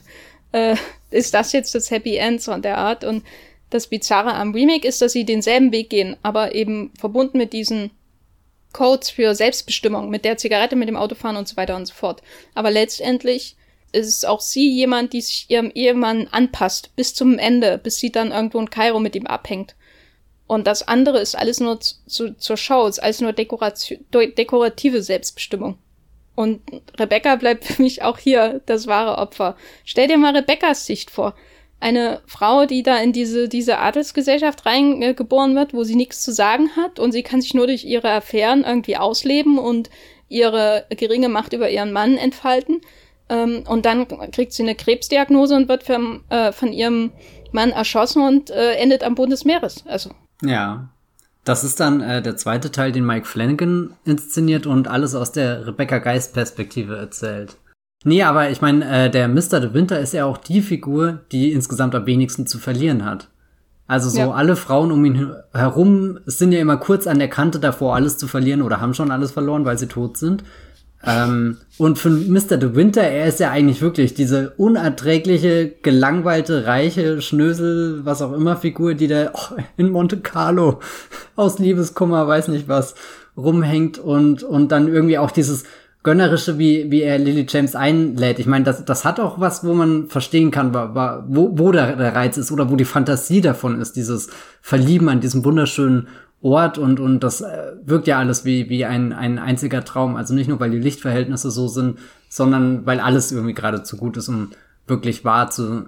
äh, 0.52 0.76
ist 1.10 1.34
das 1.34 1.52
jetzt 1.52 1.74
das 1.74 1.90
Happy 1.90 2.16
End 2.16 2.42
so 2.42 2.56
der 2.56 2.78
Art 2.78 3.04
und 3.04 3.24
das 3.70 3.88
Bizarre 3.88 4.34
am 4.34 4.52
Remake 4.52 4.86
ist, 4.86 5.02
dass 5.02 5.12
sie 5.12 5.24
denselben 5.24 5.72
Weg 5.72 5.90
gehen, 5.90 6.16
aber 6.22 6.54
eben 6.54 6.92
verbunden 6.98 7.38
mit 7.38 7.52
diesen 7.52 7.90
Codes 8.72 9.10
für 9.10 9.34
Selbstbestimmung, 9.34 10.10
mit 10.10 10.24
der 10.24 10.36
Zigarette, 10.36 10.76
mit 10.76 10.88
dem 10.88 10.96
Autofahren 10.96 11.36
und 11.36 11.48
so 11.48 11.56
weiter 11.56 11.76
und 11.76 11.86
so 11.86 11.94
fort. 11.94 12.22
Aber 12.54 12.70
letztendlich 12.70 13.56
ist 13.92 14.26
auch 14.26 14.40
sie 14.40 14.70
jemand, 14.70 15.12
die 15.12 15.20
sich 15.20 15.46
ihrem 15.48 15.70
Ehemann 15.74 16.28
anpasst, 16.28 16.94
bis 16.96 17.14
zum 17.14 17.38
Ende, 17.38 17.78
bis 17.78 17.98
sie 17.98 18.10
dann 18.10 18.32
irgendwo 18.32 18.58
in 18.58 18.70
Kairo 18.70 19.00
mit 19.00 19.14
ihm 19.16 19.26
abhängt. 19.26 19.76
Und 20.46 20.66
das 20.66 20.86
andere 20.86 21.20
ist 21.20 21.36
alles 21.36 21.60
nur 21.60 21.80
zu, 21.80 22.36
zur 22.36 22.56
Show, 22.56 22.86
ist 22.86 23.02
alles 23.02 23.20
nur 23.20 23.32
dekorative 23.32 25.02
Selbstbestimmung. 25.02 25.78
Und 26.34 26.60
Rebecca 26.98 27.36
bleibt 27.36 27.64
für 27.64 27.82
mich 27.82 28.02
auch 28.02 28.18
hier 28.18 28.60
das 28.66 28.86
wahre 28.86 29.18
Opfer. 29.18 29.56
Stell 29.84 30.08
dir 30.08 30.18
mal 30.18 30.34
Rebeccas 30.34 30.86
Sicht 30.86 31.10
vor. 31.10 31.34
Eine 31.80 32.22
Frau, 32.26 32.66
die 32.66 32.82
da 32.82 32.98
in 32.98 33.12
diese, 33.12 33.48
diese 33.48 33.78
Adelsgesellschaft 33.78 34.64
reingeboren 34.64 35.54
wird, 35.54 35.74
wo 35.74 35.84
sie 35.84 35.96
nichts 35.96 36.22
zu 36.22 36.32
sagen 36.32 36.70
hat 36.76 36.98
und 36.98 37.12
sie 37.12 37.22
kann 37.22 37.40
sich 37.40 37.52
nur 37.52 37.66
durch 37.66 37.84
ihre 37.84 38.10
Affären 38.10 38.64
irgendwie 38.64 38.96
ausleben 38.96 39.58
und 39.58 39.90
ihre 40.28 40.86
geringe 40.90 41.28
Macht 41.28 41.52
über 41.52 41.68
ihren 41.68 41.92
Mann 41.92 42.16
entfalten. 42.16 42.80
Ähm, 43.28 43.64
und 43.68 43.86
dann 43.86 44.08
kriegt 44.32 44.52
sie 44.52 44.62
eine 44.62 44.74
Krebsdiagnose 44.74 45.54
und 45.54 45.68
wird 45.68 45.84
vom, 45.84 46.24
äh, 46.30 46.52
von 46.52 46.72
ihrem 46.72 47.12
Mann 47.52 47.70
erschossen 47.70 48.22
und 48.22 48.50
äh, 48.50 48.74
endet 48.74 49.02
am 49.02 49.14
Boden 49.14 49.30
des 49.30 49.44
Meeres. 49.44 49.84
Also. 49.86 50.10
Ja. 50.42 50.88
Das 51.44 51.62
ist 51.62 51.78
dann 51.78 52.00
äh, 52.00 52.22
der 52.22 52.36
zweite 52.36 52.70
Teil, 52.70 52.90
den 52.90 53.04
Mike 53.04 53.26
Flanagan 53.26 53.90
inszeniert 54.04 54.66
und 54.66 54.88
alles 54.88 55.14
aus 55.14 55.30
der 55.30 55.66
Rebecca 55.66 55.98
Geist 55.98 56.32
Perspektive 56.32 56.96
erzählt. 56.96 57.56
Nee, 58.04 58.22
aber 58.22 58.50
ich 58.50 58.60
meine, 58.60 59.06
äh, 59.06 59.10
der 59.10 59.28
Mr. 59.28 59.60
De 59.60 59.74
Winter 59.74 60.00
ist 60.00 60.12
ja 60.12 60.24
auch 60.24 60.38
die 60.38 60.62
Figur, 60.62 61.20
die 61.32 61.52
insgesamt 61.52 61.94
am 61.94 62.06
wenigsten 62.06 62.46
zu 62.46 62.58
verlieren 62.58 63.04
hat. 63.04 63.28
Also 63.86 64.08
so 64.08 64.18
ja. 64.18 64.30
alle 64.30 64.56
Frauen 64.56 64.90
um 64.90 65.04
ihn 65.04 65.32
herum 65.52 66.18
sind 66.24 66.52
ja 66.52 66.60
immer 66.60 66.78
kurz 66.78 67.06
an 67.06 67.18
der 67.18 67.28
Kante 67.28 67.60
davor, 67.60 67.94
alles 67.94 68.16
zu 68.16 68.26
verlieren 68.26 68.62
oder 68.62 68.80
haben 68.80 68.94
schon 68.94 69.10
alles 69.10 69.32
verloren, 69.32 69.66
weil 69.66 69.78
sie 69.78 69.88
tot 69.88 70.16
sind. 70.16 70.42
Ähm, 71.06 71.58
und 71.78 71.98
für 71.98 72.10
Mr. 72.10 72.56
De 72.56 72.74
Winter, 72.74 73.02
er 73.02 73.26
ist 73.26 73.40
ja 73.40 73.50
eigentlich 73.50 73.82
wirklich 73.82 74.14
diese 74.14 74.50
unerträgliche, 74.56 75.72
gelangweilte, 75.82 76.66
reiche 76.66 77.20
Schnösel, 77.20 78.04
was 78.04 78.22
auch 78.22 78.32
immer 78.32 78.56
Figur, 78.56 78.94
die 78.94 79.08
da 79.08 79.30
oh, 79.34 79.56
in 79.76 79.90
Monte 79.90 80.18
Carlo 80.18 80.80
aus 81.36 81.58
Liebeskummer, 81.58 82.26
weiß 82.26 82.48
nicht 82.48 82.68
was, 82.68 82.94
rumhängt 83.36 83.98
und, 83.98 84.42
und 84.42 84.70
dann 84.70 84.88
irgendwie 84.88 85.18
auch 85.18 85.30
dieses 85.30 85.64
Gönnerische, 86.04 86.58
wie, 86.58 86.90
wie 86.90 87.00
er 87.00 87.18
Lily 87.18 87.46
James 87.48 87.74
einlädt. 87.74 88.38
Ich 88.38 88.46
meine, 88.46 88.64
das, 88.64 88.84
das 88.84 89.06
hat 89.06 89.18
auch 89.18 89.40
was, 89.40 89.64
wo 89.64 89.72
man 89.72 90.08
verstehen 90.08 90.50
kann, 90.50 90.74
wo, 90.74 91.58
wo 91.58 91.72
der, 91.72 91.96
der 91.96 92.14
Reiz 92.14 92.36
ist 92.36 92.52
oder 92.52 92.70
wo 92.70 92.76
die 92.76 92.84
Fantasie 92.84 93.40
davon 93.40 93.80
ist, 93.80 93.96
dieses 93.96 94.28
Verlieben 94.60 95.08
an 95.08 95.20
diesem 95.20 95.46
wunderschönen 95.46 96.08
Ort 96.44 96.76
und, 96.76 97.00
und 97.00 97.20
das 97.20 97.40
äh, 97.40 97.72
wirkt 97.84 98.06
ja 98.06 98.18
alles 98.18 98.44
wie, 98.44 98.68
wie 98.68 98.84
ein, 98.84 99.14
ein 99.14 99.38
einziger 99.38 99.82
Traum. 99.82 100.14
Also 100.14 100.34
nicht 100.34 100.46
nur, 100.46 100.60
weil 100.60 100.70
die 100.70 100.78
Lichtverhältnisse 100.78 101.50
so 101.50 101.68
sind, 101.68 101.98
sondern 102.28 102.84
weil 102.84 103.00
alles 103.00 103.32
irgendwie 103.32 103.54
gerade 103.54 103.82
zu 103.82 103.96
gut 103.96 104.18
ist, 104.18 104.28
um 104.28 104.50
wirklich 104.86 105.24
wahr 105.24 105.50
zu 105.50 105.86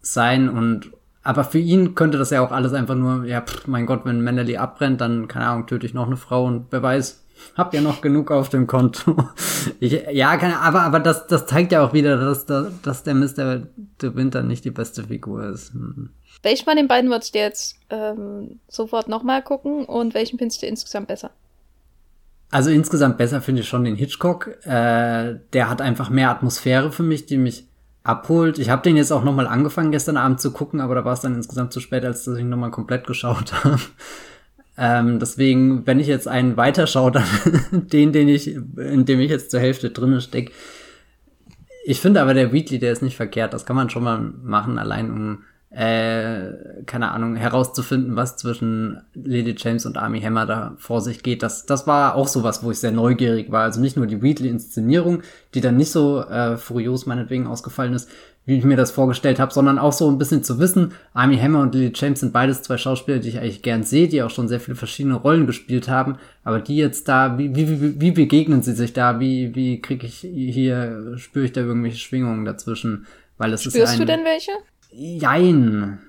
sein. 0.00 0.48
Und 0.48 0.92
aber 1.22 1.44
für 1.44 1.58
ihn 1.58 1.94
könnte 1.94 2.16
das 2.16 2.30
ja 2.30 2.40
auch 2.40 2.52
alles 2.52 2.72
einfach 2.72 2.94
nur, 2.94 3.26
ja, 3.26 3.42
pff, 3.42 3.66
mein 3.66 3.84
Gott, 3.84 4.00
wenn 4.04 4.22
Mendeley 4.22 4.56
abbrennt, 4.56 5.02
dann, 5.02 5.28
keine 5.28 5.46
Ahnung, 5.46 5.66
töte 5.66 5.84
ich 5.84 5.92
noch 5.92 6.06
eine 6.06 6.16
Frau 6.16 6.46
und 6.46 6.66
wer 6.70 6.82
weiß, 6.82 7.22
habt 7.56 7.74
ihr 7.74 7.82
noch 7.82 8.00
genug 8.00 8.30
auf 8.30 8.48
dem 8.48 8.66
Konto. 8.66 9.16
Ich, 9.78 9.92
ja, 10.10 10.36
keine, 10.38 10.58
aber, 10.58 10.82
aber 10.82 10.98
das, 10.98 11.28
das 11.28 11.46
zeigt 11.46 11.70
ja 11.70 11.84
auch 11.84 11.92
wieder, 11.92 12.16
dass, 12.16 12.46
dass 12.46 13.02
der 13.04 13.14
Mr. 13.14 13.62
De 14.02 14.16
Winter 14.16 14.42
nicht 14.42 14.64
die 14.64 14.72
beste 14.72 15.04
Figur 15.04 15.44
ist. 15.44 15.72
Hm. 15.72 16.10
Welchen 16.42 16.64
von 16.64 16.76
den 16.76 16.88
beiden 16.88 17.10
würdest 17.10 17.34
du 17.34 17.38
jetzt 17.38 17.76
ähm, 17.90 18.58
sofort 18.68 19.08
nochmal 19.08 19.42
gucken 19.42 19.84
und 19.84 20.14
welchen 20.14 20.38
findest 20.38 20.62
du 20.62 20.66
insgesamt 20.66 21.08
besser? 21.08 21.30
Also 22.50 22.70
insgesamt 22.70 23.16
besser 23.16 23.40
finde 23.40 23.62
ich 23.62 23.68
schon 23.68 23.84
den 23.84 23.96
Hitchcock. 23.96 24.48
Äh, 24.66 25.38
der 25.52 25.70
hat 25.70 25.80
einfach 25.80 26.10
mehr 26.10 26.30
Atmosphäre 26.30 26.92
für 26.92 27.02
mich, 27.02 27.26
die 27.26 27.38
mich 27.38 27.66
abholt. 28.02 28.58
Ich 28.58 28.68
habe 28.70 28.82
den 28.82 28.96
jetzt 28.96 29.12
auch 29.12 29.24
nochmal 29.24 29.46
angefangen 29.46 29.92
gestern 29.92 30.16
Abend 30.16 30.40
zu 30.40 30.52
gucken, 30.52 30.80
aber 30.80 30.94
da 30.94 31.04
war 31.04 31.12
es 31.12 31.20
dann 31.20 31.34
insgesamt 31.34 31.72
zu 31.72 31.80
spät, 31.80 32.04
als 32.04 32.24
dass 32.24 32.36
ich 32.36 32.42
ihn 32.42 32.48
nochmal 32.48 32.70
komplett 32.70 33.06
geschaut 33.06 33.52
habe. 33.64 33.80
Ähm, 34.76 35.18
deswegen, 35.18 35.86
wenn 35.86 36.00
ich 36.00 36.08
jetzt 36.08 36.28
einen 36.28 36.56
weiterschaue, 36.56 37.12
dann 37.12 37.24
den, 37.70 38.12
den 38.12 38.28
ich, 38.28 38.48
in 38.48 39.04
dem 39.04 39.20
ich 39.20 39.30
jetzt 39.30 39.50
zur 39.50 39.60
Hälfte 39.60 39.90
drinne 39.90 40.20
stecke. 40.20 40.52
Ich 41.84 42.00
finde 42.00 42.20
aber 42.20 42.34
der 42.34 42.52
Wheatley, 42.52 42.78
der 42.78 42.92
ist 42.92 43.02
nicht 43.02 43.16
verkehrt. 43.16 43.54
Das 43.54 43.66
kann 43.66 43.76
man 43.76 43.90
schon 43.90 44.04
mal 44.04 44.18
machen, 44.18 44.78
allein 44.78 45.10
um 45.10 45.44
äh, 45.74 46.84
keine 46.84 47.12
Ahnung, 47.12 47.34
herauszufinden, 47.34 48.14
was 48.14 48.36
zwischen 48.36 49.00
Lady 49.14 49.54
James 49.56 49.86
und 49.86 49.96
Army 49.96 50.20
Hammer 50.20 50.44
da 50.44 50.74
vor 50.76 51.00
sich 51.00 51.22
geht. 51.22 51.42
Das, 51.42 51.64
das 51.64 51.86
war 51.86 52.14
auch 52.14 52.28
sowas, 52.28 52.62
wo 52.62 52.70
ich 52.70 52.78
sehr 52.78 52.92
neugierig 52.92 53.50
war. 53.50 53.62
Also 53.62 53.80
nicht 53.80 53.96
nur 53.96 54.06
die 54.06 54.20
Wheatley-Inszenierung, 54.20 55.22
die 55.54 55.62
dann 55.62 55.78
nicht 55.78 55.90
so 55.90 56.20
äh, 56.20 56.58
furios 56.58 57.06
meinetwegen 57.06 57.46
ausgefallen 57.46 57.94
ist, 57.94 58.10
wie 58.44 58.58
ich 58.58 58.64
mir 58.64 58.76
das 58.76 58.90
vorgestellt 58.90 59.38
habe, 59.38 59.54
sondern 59.54 59.78
auch 59.78 59.92
so 59.92 60.10
ein 60.10 60.18
bisschen 60.18 60.42
zu 60.42 60.58
wissen, 60.58 60.92
Army 61.14 61.38
Hammer 61.38 61.60
und 61.60 61.74
Lily 61.74 61.92
James 61.94 62.20
sind 62.20 62.32
beides 62.32 62.62
zwei 62.62 62.76
Schauspieler, 62.76 63.20
die 63.20 63.28
ich 63.28 63.38
eigentlich 63.38 63.62
gern 63.62 63.84
sehe, 63.84 64.08
die 64.08 64.22
auch 64.22 64.30
schon 64.30 64.48
sehr 64.48 64.58
viele 64.60 64.74
verschiedene 64.74 65.14
Rollen 65.14 65.46
gespielt 65.46 65.88
haben, 65.88 66.16
aber 66.42 66.58
die 66.58 66.76
jetzt 66.76 67.06
da, 67.06 67.38
wie, 67.38 67.54
wie, 67.54 67.80
wie, 67.80 68.00
wie 68.00 68.10
begegnen 68.10 68.62
sie 68.62 68.74
sich 68.74 68.92
da, 68.92 69.20
wie, 69.20 69.54
wie 69.54 69.80
kriege 69.80 70.06
ich 70.06 70.16
hier, 70.16 71.14
spüre 71.18 71.44
ich 71.44 71.52
da 71.52 71.60
irgendwelche 71.60 71.98
Schwingungen 71.98 72.44
dazwischen, 72.44 73.06
weil 73.38 73.52
es 73.52 73.62
Spürst 73.62 73.76
ist 73.76 73.90
ein, 73.92 73.98
du 74.00 74.06
denn 74.06 74.24
welche? 74.24 74.50
Jein. 74.92 76.00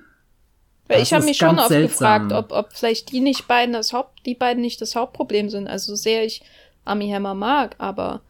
Weil 0.88 1.02
ich 1.02 1.12
habe 1.12 1.24
mich 1.24 1.38
schon 1.38 1.58
oft 1.58 1.68
seltsam. 1.68 2.28
gefragt, 2.28 2.52
ob, 2.52 2.56
ob 2.56 2.72
vielleicht 2.72 3.10
die 3.12 3.20
nicht 3.20 3.48
beiden 3.48 3.72
das 3.72 3.92
Haupt, 3.92 4.26
die 4.26 4.34
beiden 4.34 4.60
nicht 4.60 4.80
das 4.80 4.94
Hauptproblem 4.94 5.48
sind. 5.48 5.66
Also 5.66 5.92
so 5.92 5.96
sehr 5.96 6.24
ich 6.24 6.42
Army 6.84 7.08
Hammer 7.08 7.34
mag, 7.34 7.74
aber 7.78 8.20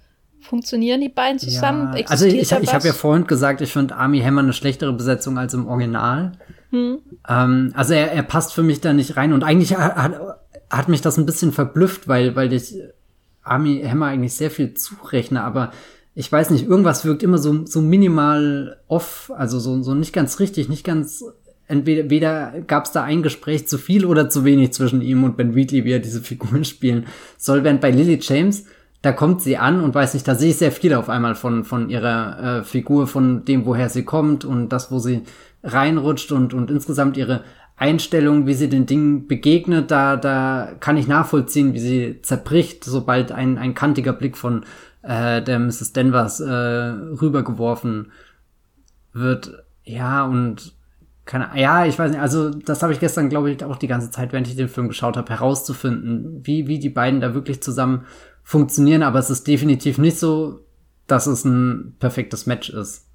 funktionieren 0.40 1.00
die 1.00 1.08
beiden 1.08 1.38
zusammen? 1.38 1.96
Ja, 1.96 2.06
also 2.06 2.26
ich, 2.26 2.34
ich 2.34 2.52
habe 2.52 2.86
ja 2.86 2.92
vorhin 2.92 3.26
gesagt, 3.26 3.60
ich 3.60 3.72
finde 3.72 3.96
Army 3.96 4.20
Hammer 4.20 4.42
eine 4.42 4.52
schlechtere 4.52 4.92
Besetzung 4.92 5.38
als 5.38 5.54
im 5.54 5.66
Original. 5.66 6.32
Hm. 6.70 6.98
Ähm, 7.28 7.72
also 7.74 7.94
er, 7.94 8.12
er 8.12 8.22
passt 8.22 8.52
für 8.52 8.62
mich 8.62 8.80
da 8.80 8.92
nicht 8.92 9.16
rein 9.16 9.32
und 9.32 9.42
eigentlich 9.42 9.74
hat, 9.74 9.96
hat, 9.96 10.20
hat 10.70 10.88
mich 10.88 11.00
das 11.00 11.16
ein 11.16 11.26
bisschen 11.26 11.52
verblüfft, 11.52 12.06
weil, 12.06 12.36
weil 12.36 12.52
ich 12.52 12.74
Army 13.42 13.84
Hammer 13.86 14.06
eigentlich 14.06 14.34
sehr 14.34 14.50
viel 14.50 14.74
zurechne, 14.74 15.42
aber 15.42 15.72
ich 16.14 16.30
weiß 16.30 16.50
nicht, 16.50 16.66
irgendwas 16.66 17.04
wirkt 17.04 17.22
immer 17.22 17.38
so, 17.38 17.66
so 17.66 17.80
minimal 17.80 18.78
off, 18.86 19.32
also 19.36 19.58
so, 19.58 19.82
so 19.82 19.94
nicht 19.94 20.12
ganz 20.12 20.38
richtig, 20.38 20.68
nicht 20.68 20.84
ganz, 20.84 21.24
entweder 21.66 22.08
weder 22.08 22.52
gab 22.66 22.84
es 22.84 22.92
da 22.92 23.02
ein 23.02 23.22
Gespräch 23.22 23.66
zu 23.66 23.78
viel 23.78 24.04
oder 24.04 24.28
zu 24.28 24.44
wenig 24.44 24.72
zwischen 24.72 25.02
ihm 25.02 25.24
und 25.24 25.36
Ben 25.36 25.54
Wheatley, 25.54 25.84
wie 25.84 25.92
er 25.92 25.98
diese 25.98 26.20
Figuren 26.20 26.64
spielen 26.64 27.06
soll, 27.36 27.64
während 27.64 27.80
bei 27.80 27.90
Lily 27.90 28.18
James, 28.22 28.64
da 29.02 29.12
kommt 29.12 29.42
sie 29.42 29.58
an 29.58 29.80
und 29.80 29.94
weiß 29.94 30.14
nicht, 30.14 30.26
da 30.26 30.34
sehe 30.34 30.50
ich 30.50 30.56
sehr 30.56 30.72
viel 30.72 30.94
auf 30.94 31.08
einmal 31.08 31.34
von, 31.34 31.64
von 31.64 31.90
ihrer 31.90 32.60
äh, 32.60 32.64
Figur, 32.64 33.06
von 33.06 33.44
dem, 33.44 33.66
woher 33.66 33.90
sie 33.90 34.04
kommt 34.04 34.44
und 34.44 34.70
das, 34.70 34.90
wo 34.90 34.98
sie 34.98 35.22
reinrutscht 35.62 36.32
und, 36.32 36.54
und 36.54 36.70
insgesamt 36.70 37.16
ihre 37.16 37.42
Einstellung, 37.76 38.46
wie 38.46 38.54
sie 38.54 38.68
den 38.68 38.86
Dingen 38.86 39.26
begegnet, 39.26 39.90
da, 39.90 40.16
da 40.16 40.70
kann 40.78 40.96
ich 40.96 41.08
nachvollziehen, 41.08 41.74
wie 41.74 41.80
sie 41.80 42.22
zerbricht, 42.22 42.84
sobald 42.84 43.32
ein, 43.32 43.58
ein 43.58 43.74
kantiger 43.74 44.12
Blick 44.12 44.36
von 44.36 44.64
äh, 45.06 45.42
der 45.42 45.58
Mrs. 45.58 45.92
Denvers 45.92 46.40
äh, 46.40 46.50
rübergeworfen 46.50 48.12
wird. 49.12 49.64
Ja, 49.84 50.24
und 50.24 50.74
keine, 51.24 51.50
ja, 51.54 51.86
ich 51.86 51.98
weiß 51.98 52.10
nicht, 52.10 52.20
also 52.20 52.50
das 52.50 52.82
habe 52.82 52.92
ich 52.92 53.00
gestern, 53.00 53.28
glaube 53.28 53.50
ich, 53.50 53.64
auch 53.64 53.76
die 53.76 53.86
ganze 53.86 54.10
Zeit, 54.10 54.32
während 54.32 54.48
ich 54.48 54.56
den 54.56 54.68
Film 54.68 54.88
geschaut 54.88 55.16
habe, 55.16 55.30
herauszufinden, 55.30 56.40
wie, 56.44 56.66
wie 56.66 56.78
die 56.78 56.90
beiden 56.90 57.20
da 57.20 57.34
wirklich 57.34 57.62
zusammen 57.62 58.04
funktionieren, 58.42 59.02
aber 59.02 59.18
es 59.18 59.30
ist 59.30 59.46
definitiv 59.46 59.96
nicht 59.98 60.18
so, 60.18 60.60
dass 61.06 61.26
es 61.26 61.44
ein 61.44 61.96
perfektes 61.98 62.46
Match 62.46 62.70
ist. 62.70 63.08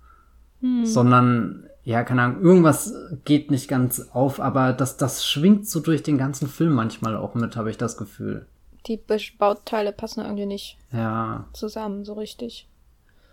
Hm. 0.62 0.86
Sondern, 0.86 1.68
ja, 1.84 2.04
keine 2.04 2.24
Ahnung, 2.24 2.42
irgendwas 2.42 2.94
geht 3.26 3.52
nicht 3.52 3.68
ganz 3.68 4.10
auf, 4.12 4.40
aber 4.40 4.74
das, 4.74 4.98
das 4.98 5.26
schwingt 5.26 5.68
so 5.68 5.80
durch 5.80 6.02
den 6.02 6.18
ganzen 6.18 6.48
Film 6.48 6.74
manchmal 6.74 7.16
auch 7.16 7.36
mit, 7.36 7.56
habe 7.56 7.70
ich 7.70 7.78
das 7.78 7.96
Gefühl 7.96 8.48
die 8.88 9.00
Bauteile 9.38 9.92
passen 9.92 10.22
irgendwie 10.22 10.46
nicht 10.46 10.78
ja. 10.92 11.46
zusammen, 11.54 12.06
so 12.06 12.14
richtig. 12.14 12.68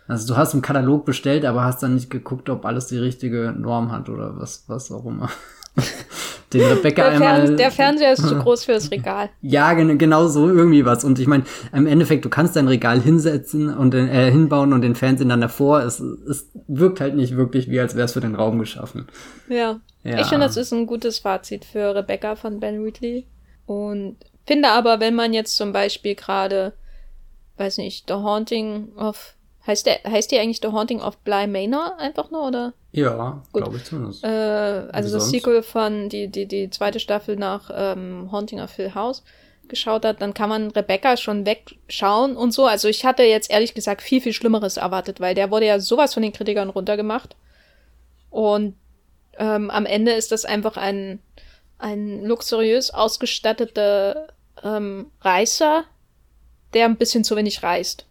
Also 0.08 0.32
du 0.32 0.36
hast 0.36 0.54
im 0.54 0.62
Katalog 0.62 1.04
bestellt, 1.04 1.44
aber 1.44 1.64
hast 1.64 1.82
dann 1.82 1.94
nicht 1.94 2.10
geguckt, 2.10 2.48
ob 2.48 2.64
alles 2.64 2.86
die 2.86 2.98
richtige 2.98 3.54
Norm 3.56 3.90
hat 3.90 4.08
oder 4.08 4.38
was, 4.38 4.64
was 4.68 4.92
auch 4.92 5.04
immer. 5.04 5.30
Den 6.52 6.62
Rebecca 6.62 7.02
der 7.02 7.12
einmal. 7.12 7.46
Fern 7.46 7.56
der 7.56 7.70
Fernseher 7.72 8.12
ist 8.12 8.26
zu 8.26 8.36
groß 8.36 8.64
fürs 8.64 8.90
Regal. 8.92 9.30
Ja, 9.42 9.72
genau 9.74 10.28
so 10.28 10.48
irgendwie 10.48 10.84
was. 10.84 11.02
Und 11.02 11.18
ich 11.18 11.26
meine, 11.26 11.42
im 11.72 11.86
Endeffekt, 11.86 12.24
du 12.24 12.28
kannst 12.28 12.54
dein 12.54 12.68
Regal 12.68 13.00
hinsetzen 13.00 13.76
und 13.76 13.92
äh, 13.94 14.30
hinbauen 14.30 14.72
und 14.72 14.82
den 14.82 14.94
Fernseher 14.94 15.26
dann 15.26 15.40
davor. 15.40 15.80
Es, 15.80 15.98
es 15.98 16.50
wirkt 16.68 17.00
halt 17.00 17.16
nicht 17.16 17.36
wirklich 17.36 17.68
wie, 17.68 17.80
als 17.80 17.96
wäre 17.96 18.04
es 18.04 18.12
für 18.12 18.20
den 18.20 18.36
Raum 18.36 18.60
geschaffen. 18.60 19.08
Ja. 19.48 19.80
ja. 20.04 20.20
Ich 20.20 20.28
finde, 20.28 20.46
das 20.46 20.56
ist 20.56 20.72
ein 20.72 20.86
gutes 20.86 21.18
Fazit 21.18 21.64
für 21.64 21.96
Rebecca 21.96 22.36
von 22.36 22.60
Ben 22.60 22.84
Wheatley. 22.84 23.26
Und 23.66 24.16
Finde 24.46 24.68
aber, 24.68 25.00
wenn 25.00 25.14
man 25.14 25.34
jetzt 25.34 25.56
zum 25.56 25.72
Beispiel 25.72 26.14
gerade, 26.14 26.72
weiß 27.56 27.78
nicht, 27.78 28.06
The 28.08 28.14
Haunting 28.14 28.94
of 28.96 29.36
Heißt, 29.66 29.86
der, 29.86 29.98
heißt 30.04 30.30
die 30.30 30.38
eigentlich 30.38 30.60
The 30.62 30.68
Haunting 30.68 31.00
of 31.00 31.16
Bly 31.18 31.48
Manor 31.48 31.98
einfach 31.98 32.30
nur, 32.30 32.46
oder? 32.46 32.72
Ja, 32.92 33.42
glaube 33.52 33.78
ich 33.78 33.84
zumindest. 33.84 34.22
Äh, 34.22 34.28
also 34.28 35.12
das 35.12 35.28
Sequel 35.30 35.62
von, 35.62 36.08
die, 36.08 36.28
die, 36.28 36.46
die 36.46 36.70
zweite 36.70 37.00
Staffel 37.00 37.34
nach 37.36 37.70
ähm, 37.74 38.30
Haunting 38.30 38.60
of 38.60 38.72
Hill 38.74 38.94
House. 38.94 39.24
geschaut 39.66 40.04
hat, 40.04 40.22
dann 40.22 40.34
kann 40.34 40.48
man 40.48 40.70
Rebecca 40.70 41.16
schon 41.16 41.44
wegschauen 41.44 42.36
und 42.36 42.52
so. 42.52 42.66
Also 42.66 42.86
ich 42.86 43.04
hatte 43.04 43.24
jetzt 43.24 43.50
ehrlich 43.50 43.74
gesagt 43.74 44.02
viel, 44.02 44.20
viel 44.20 44.32
Schlimmeres 44.32 44.76
erwartet, 44.76 45.18
weil 45.18 45.34
der 45.34 45.50
wurde 45.50 45.66
ja 45.66 45.80
sowas 45.80 46.14
von 46.14 46.22
den 46.22 46.32
Kritikern 46.32 46.70
runtergemacht. 46.70 47.34
Und 48.30 48.76
ähm, 49.36 49.70
am 49.70 49.84
Ende 49.84 50.12
ist 50.12 50.30
das 50.30 50.44
einfach 50.44 50.76
ein, 50.76 51.18
ein 51.78 52.22
luxuriös 52.22 52.92
ausgestatteter 52.92 54.28
ähm, 54.62 55.06
Reißer, 55.20 55.84
der 56.74 56.84
ein 56.84 56.96
bisschen 56.96 57.24
zu 57.24 57.36
wenig 57.36 57.62
reißt. 57.62 58.06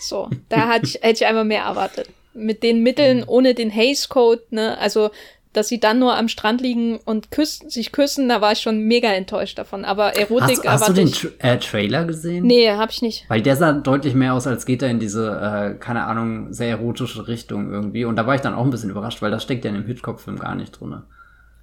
So, 0.00 0.28
da 0.48 0.68
hatte 0.68 0.86
ich, 0.86 0.94
hätte 0.94 1.24
ich 1.24 1.26
einfach 1.26 1.44
mehr 1.44 1.62
erwartet. 1.62 2.08
Mit 2.32 2.62
den 2.62 2.82
Mitteln, 2.82 3.24
ohne 3.24 3.54
den 3.54 3.74
Haze 3.74 4.08
Code, 4.08 4.42
ne, 4.50 4.78
also 4.78 5.10
dass 5.52 5.68
sie 5.68 5.80
dann 5.80 5.98
nur 5.98 6.16
am 6.16 6.28
Strand 6.28 6.60
liegen 6.60 6.98
und 6.98 7.30
küssen, 7.32 7.70
sich 7.70 7.90
küssen, 7.90 8.28
da 8.28 8.40
war 8.40 8.52
ich 8.52 8.60
schon 8.60 8.84
mega 8.84 9.08
enttäuscht 9.12 9.58
davon. 9.58 9.84
Aber 9.84 10.16
Erotik 10.16 10.58
Hast, 10.64 10.82
hast 10.82 10.88
du 10.88 10.92
den 10.92 11.10
Tra 11.10 11.28
äh, 11.38 11.58
Trailer 11.58 12.04
gesehen? 12.04 12.46
Nee, 12.46 12.70
hab 12.70 12.90
ich 12.90 13.02
nicht. 13.02 13.24
Weil 13.28 13.42
der 13.42 13.56
sah 13.56 13.72
deutlich 13.72 14.14
mehr 14.14 14.34
aus, 14.34 14.46
als 14.46 14.64
geht 14.64 14.82
er 14.82 14.90
in 14.90 15.00
diese, 15.00 15.28
äh, 15.28 15.78
keine 15.78 16.04
Ahnung, 16.04 16.52
sehr 16.52 16.68
erotische 16.68 17.26
Richtung 17.26 17.72
irgendwie. 17.72 18.04
Und 18.04 18.14
da 18.14 18.26
war 18.26 18.36
ich 18.36 18.40
dann 18.42 18.54
auch 18.54 18.64
ein 18.64 18.70
bisschen 18.70 18.90
überrascht, 18.90 19.22
weil 19.22 19.32
das 19.32 19.42
steckt 19.42 19.64
ja 19.64 19.70
in 19.70 19.76
dem 19.76 19.86
Hitchcock-Film 19.86 20.38
gar 20.38 20.54
nicht 20.54 20.80
drin. 20.80 21.02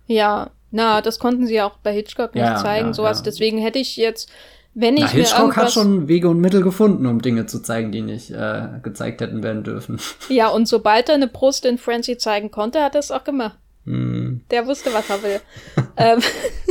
Ja, 0.07 0.51
na, 0.71 1.01
das 1.01 1.19
konnten 1.19 1.47
sie 1.47 1.55
ja 1.55 1.67
auch 1.67 1.77
bei 1.77 1.93
Hitchcock 1.93 2.35
nicht 2.35 2.43
ja, 2.43 2.57
zeigen, 2.57 2.87
ja, 2.87 2.93
sowas. 2.93 3.19
Ja. 3.19 3.23
Deswegen 3.25 3.57
hätte 3.59 3.79
ich 3.79 3.95
jetzt, 3.97 4.29
wenn 4.73 4.97
ich 4.97 5.03
Na, 5.03 5.09
Hitchcock 5.09 5.55
hat 5.55 5.71
schon 5.71 6.07
Wege 6.07 6.29
und 6.29 6.39
Mittel 6.39 6.61
gefunden, 6.61 7.05
um 7.05 7.21
Dinge 7.21 7.45
zu 7.45 7.61
zeigen, 7.61 7.91
die 7.91 8.01
nicht 8.01 8.31
äh, 8.31 8.67
gezeigt 8.83 9.21
hätten 9.21 9.43
werden 9.43 9.63
dürfen. 9.63 9.99
Ja, 10.29 10.49
und 10.49 10.67
sobald 10.67 11.09
er 11.09 11.15
eine 11.15 11.27
Brust 11.27 11.65
in 11.65 11.77
Frenzy 11.77 12.17
zeigen 12.17 12.51
konnte, 12.51 12.83
hat 12.83 12.95
er 12.95 12.99
es 12.99 13.11
auch 13.11 13.23
gemacht. 13.23 13.57
Hm. 13.85 14.41
Der 14.51 14.67
wusste, 14.67 14.93
was 14.93 15.09
er 15.09 15.23
will. 15.23 15.41
ähm, 15.97 16.19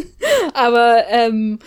aber 0.55 1.07
ähm, 1.09 1.59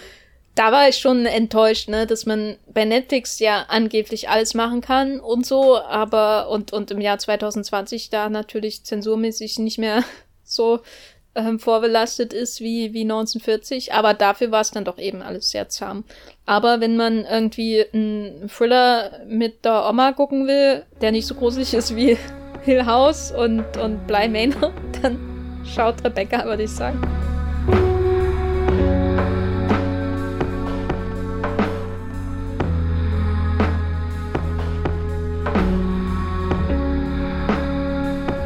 da 0.53 0.71
war 0.71 0.89
ich 0.89 0.97
schon 0.97 1.25
enttäuscht, 1.25 1.87
ne, 1.87 2.05
dass 2.05 2.25
man 2.25 2.57
bei 2.73 2.85
Netflix 2.85 3.39
ja 3.39 3.65
angeblich 3.69 4.29
alles 4.29 4.53
machen 4.53 4.81
kann 4.81 5.19
und 5.19 5.45
so, 5.45 5.77
aber 5.77 6.49
und, 6.49 6.73
und 6.73 6.91
im 6.91 7.01
Jahr 7.01 7.17
2020 7.17 8.09
da 8.09 8.29
natürlich 8.29 8.83
zensurmäßig 8.83 9.57
nicht 9.59 9.77
mehr 9.77 10.03
so 10.43 10.81
ähm, 11.35 11.59
vorbelastet 11.59 12.33
ist 12.33 12.59
wie, 12.59 12.93
wie 12.93 13.01
1940, 13.01 13.93
aber 13.93 14.13
dafür 14.13 14.51
war 14.51 14.61
es 14.61 14.71
dann 14.71 14.85
doch 14.85 14.97
eben 14.97 15.21
alles 15.21 15.51
sehr 15.51 15.69
zahm. 15.69 16.03
Aber 16.45 16.81
wenn 16.81 16.97
man 16.97 17.25
irgendwie 17.25 17.85
einen 17.93 18.49
Thriller 18.49 19.21
mit 19.27 19.65
der 19.65 19.87
Oma 19.87 20.11
gucken 20.13 20.47
will, 20.47 20.85
der 21.01 21.11
nicht 21.11 21.27
so 21.27 21.35
gruselig 21.35 21.73
ist 21.73 21.95
wie 21.95 22.17
Hill 22.63 22.85
House 22.85 23.31
und, 23.31 23.77
und 23.77 24.07
Bly 24.07 24.27
Manor, 24.27 24.73
dann 25.01 25.29
Schaut 25.65 26.03
Rebecca, 26.03 26.45
würde 26.45 26.63
ich 26.63 26.71
sagen. 26.71 26.99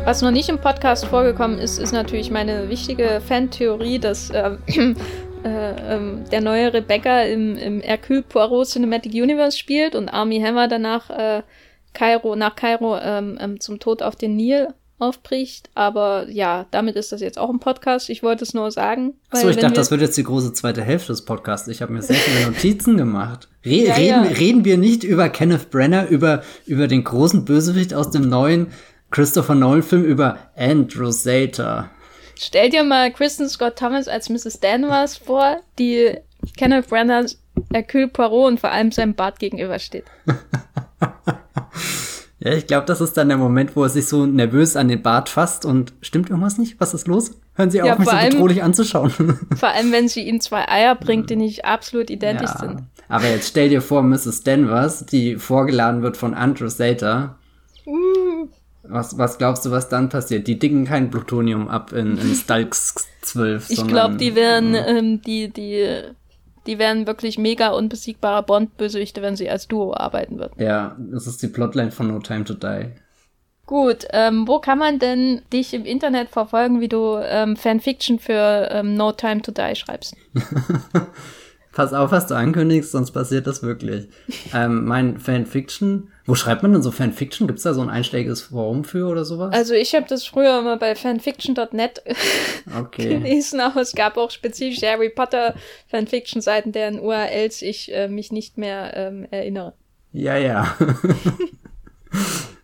Was 0.05 0.21
noch 0.21 0.31
nicht 0.31 0.49
im 0.49 0.59
Podcast 0.59 1.05
vorgekommen 1.05 1.59
ist, 1.59 1.79
ist 1.79 1.93
natürlich 1.93 2.29
meine 2.29 2.67
wichtige 2.67 3.21
Fantheorie, 3.25 3.99
dass 3.99 4.29
äh, 4.31 4.57
äh, 4.67 4.91
äh, 5.45 6.23
der 6.29 6.41
neue 6.41 6.73
Rebecca 6.73 7.21
im, 7.21 7.55
im 7.55 7.79
Hercule 7.79 8.21
Poirot 8.21 8.67
Cinematic 8.67 9.13
Universe 9.13 9.57
spielt 9.57 9.95
und 9.95 10.09
Army 10.09 10.41
Hammer 10.41 10.67
danach 10.67 11.09
äh, 11.09 11.43
Kairo, 11.93 12.35
nach 12.35 12.57
Kairo 12.57 12.97
ähm, 12.97 13.37
ähm, 13.39 13.61
zum 13.61 13.79
Tod 13.79 14.03
auf 14.03 14.17
den 14.17 14.35
Nil 14.35 14.67
aufbricht. 14.99 15.69
Aber 15.73 16.27
ja, 16.29 16.65
damit 16.71 16.97
ist 16.97 17.13
das 17.13 17.21
jetzt 17.21 17.39
auch 17.39 17.49
ein 17.49 17.59
Podcast. 17.59 18.09
Ich 18.09 18.23
wollte 18.23 18.43
es 18.43 18.53
nur 18.53 18.71
sagen. 18.71 19.13
Achso, 19.29 19.47
ich 19.47 19.57
dachte, 19.57 19.75
das 19.75 19.89
wird 19.89 20.01
jetzt 20.01 20.17
die 20.17 20.23
große 20.23 20.51
zweite 20.51 20.81
Hälfte 20.81 21.13
des 21.13 21.23
Podcasts. 21.23 21.69
Ich 21.69 21.81
habe 21.81 21.93
mir 21.93 22.01
sehr 22.01 22.17
viele 22.17 22.47
Notizen 22.47 22.97
gemacht. 22.97 23.47
Re 23.65 23.69
ja, 23.69 23.93
reden, 23.93 24.23
ja. 24.25 24.31
reden 24.31 24.65
wir 24.65 24.77
nicht 24.77 25.05
über 25.05 25.29
Kenneth 25.29 25.69
Brenner, 25.71 26.09
über, 26.09 26.43
über 26.65 26.87
den 26.87 27.05
großen 27.05 27.45
Bösewicht 27.45 27.93
aus 27.93 28.11
dem 28.11 28.27
neuen 28.27 28.67
Christopher 29.13 29.53
Nolan-Film, 29.53 30.03
über 30.03 30.39
Andrew 30.57 31.11
Sater. 31.11 31.91
Stell 32.35 32.71
dir 32.71 32.83
mal 32.83 33.13
Kristen 33.13 33.47
Scott 33.47 33.77
Thomas 33.77 34.07
als 34.07 34.27
Mrs. 34.27 34.59
Danvers 34.59 35.17
vor, 35.17 35.61
die 35.77 36.17
Kenneth 36.57 36.89
Brenner 36.89 37.27
Hercule 37.71 38.07
Poirot 38.07 38.47
und 38.53 38.59
vor 38.59 38.71
allem 38.71 38.91
seinem 38.91 39.13
Bart 39.13 39.39
gegenübersteht. 39.39 40.05
Ja, 42.39 42.51
ich 42.51 42.67
glaube, 42.67 42.85
das 42.85 42.99
ist 42.99 43.13
dann 43.13 43.29
der 43.29 43.37
Moment, 43.37 43.73
wo 43.77 43.83
er 43.83 43.89
sich 43.89 44.05
so 44.05 44.25
nervös 44.25 44.75
an 44.75 44.89
den 44.89 45.01
Bart 45.01 45.29
fasst 45.29 45.63
und 45.63 45.93
stimmt 46.01 46.29
irgendwas 46.29 46.57
nicht? 46.57 46.77
Was 46.77 46.93
ist 46.93 47.07
los? 47.07 47.39
Hören 47.55 47.71
Sie 47.71 47.77
ja, 47.77 47.93
auf, 47.93 47.99
mich 47.99 48.09
so 48.09 48.17
bedrohlich 48.17 48.61
anzuschauen. 48.61 49.11
Vor 49.55 49.69
allem, 49.69 49.93
wenn 49.93 50.09
sie 50.09 50.27
ihm 50.27 50.41
zwei 50.41 50.67
Eier 50.67 50.95
bringt, 50.95 51.29
die 51.29 51.37
nicht 51.37 51.63
absolut 51.63 52.09
identisch 52.09 52.49
ja, 52.49 52.59
sind. 52.59 52.83
Aber 53.07 53.29
jetzt 53.29 53.47
stell 53.47 53.69
dir 53.69 53.81
vor, 53.81 54.03
Mrs. 54.03 54.43
Danvers, 54.43 55.05
die 55.05 55.37
vorgeladen 55.37 56.01
wird 56.01 56.17
von 56.17 56.33
Andrew 56.33 56.67
Sater. 56.67 57.37
Uh. 57.85 58.49
Was, 58.83 59.17
was 59.17 59.37
glaubst 59.37 59.65
du, 59.65 59.71
was 59.71 59.89
dann 59.89 60.09
passiert? 60.09 60.47
Die 60.47 60.59
dicken 60.59 60.85
kein 60.85 61.09
Plutonium 61.09 61.67
ab 61.69 61.93
in, 61.93 62.17
in 62.17 62.35
Stalks 62.35 63.07
12. 63.21 63.69
Ich 63.69 63.87
glaube, 63.87 64.17
die 64.17 64.35
werden 64.35 64.75
ähm, 64.75 65.21
die, 65.21 65.49
die 65.49 66.03
die 66.65 66.79
wären 66.79 67.07
wirklich 67.07 67.37
mega 67.37 67.69
unbesiegbare 67.69 68.43
Bond-Bösewichte, 68.43 69.21
wenn 69.21 69.35
sie 69.35 69.49
als 69.49 69.67
Duo 69.67 69.93
arbeiten 69.93 70.39
würden. 70.39 70.61
Ja, 70.61 70.95
das 70.97 71.27
ist 71.27 71.41
die 71.41 71.47
Plotline 71.47 71.91
von 71.91 72.07
No 72.07 72.19
Time 72.19 72.45
to 72.45 72.53
Die. 72.53 72.91
Gut, 73.65 74.05
ähm, 74.11 74.47
wo 74.47 74.59
kann 74.59 74.77
man 74.77 74.99
denn 74.99 75.41
dich 75.51 75.73
im 75.73 75.85
Internet 75.85 76.29
verfolgen, 76.29 76.81
wie 76.81 76.89
du 76.89 77.17
ähm, 77.21 77.55
Fanfiction 77.55 78.19
für 78.19 78.69
ähm, 78.71 78.95
No 78.95 79.13
Time 79.13 79.41
to 79.41 79.51
Die 79.51 79.75
schreibst? 79.75 80.15
Pass 81.73 81.91
auf, 81.91 82.11
was 82.11 82.27
du 82.27 82.35
ankündigst, 82.35 82.91
sonst 82.91 83.11
passiert 83.11 83.47
das 83.47 83.63
wirklich. 83.63 84.07
ähm, 84.53 84.85
mein 84.85 85.17
Fanfiction, 85.17 86.11
wo 86.25 86.35
schreibt 86.35 86.61
man 86.61 86.71
denn 86.71 86.83
so 86.83 86.91
Fanfiction? 86.91 87.47
Gibt 87.47 87.57
es 87.57 87.63
da 87.63 87.73
so 87.73 87.81
ein 87.81 87.89
einschlägiges 87.89 88.43
Forum 88.43 88.83
für 88.83 89.07
oder 89.07 89.25
sowas? 89.25 89.53
Also 89.53 89.73
ich 89.73 89.95
habe 89.95 90.05
das 90.07 90.23
früher 90.23 90.59
immer 90.59 90.77
bei 90.77 90.95
fanfiction.net 90.95 92.03
okay. 92.79 93.09
gelesen, 93.09 93.59
aber 93.59 93.81
es 93.81 93.93
gab 93.93 94.17
auch 94.17 94.29
spezifische 94.29 94.87
Harry 94.87 95.09
Potter 95.09 95.55
Fanfiction-Seiten, 95.87 96.71
deren 96.71 96.99
URLs 96.99 97.63
ich 97.63 97.93
äh, 97.93 98.07
mich 98.07 98.31
nicht 98.31 98.57
mehr 98.57 98.93
ähm, 98.95 99.27
erinnere. 99.31 99.73
Ja, 100.11 100.37
ja. 100.37 100.77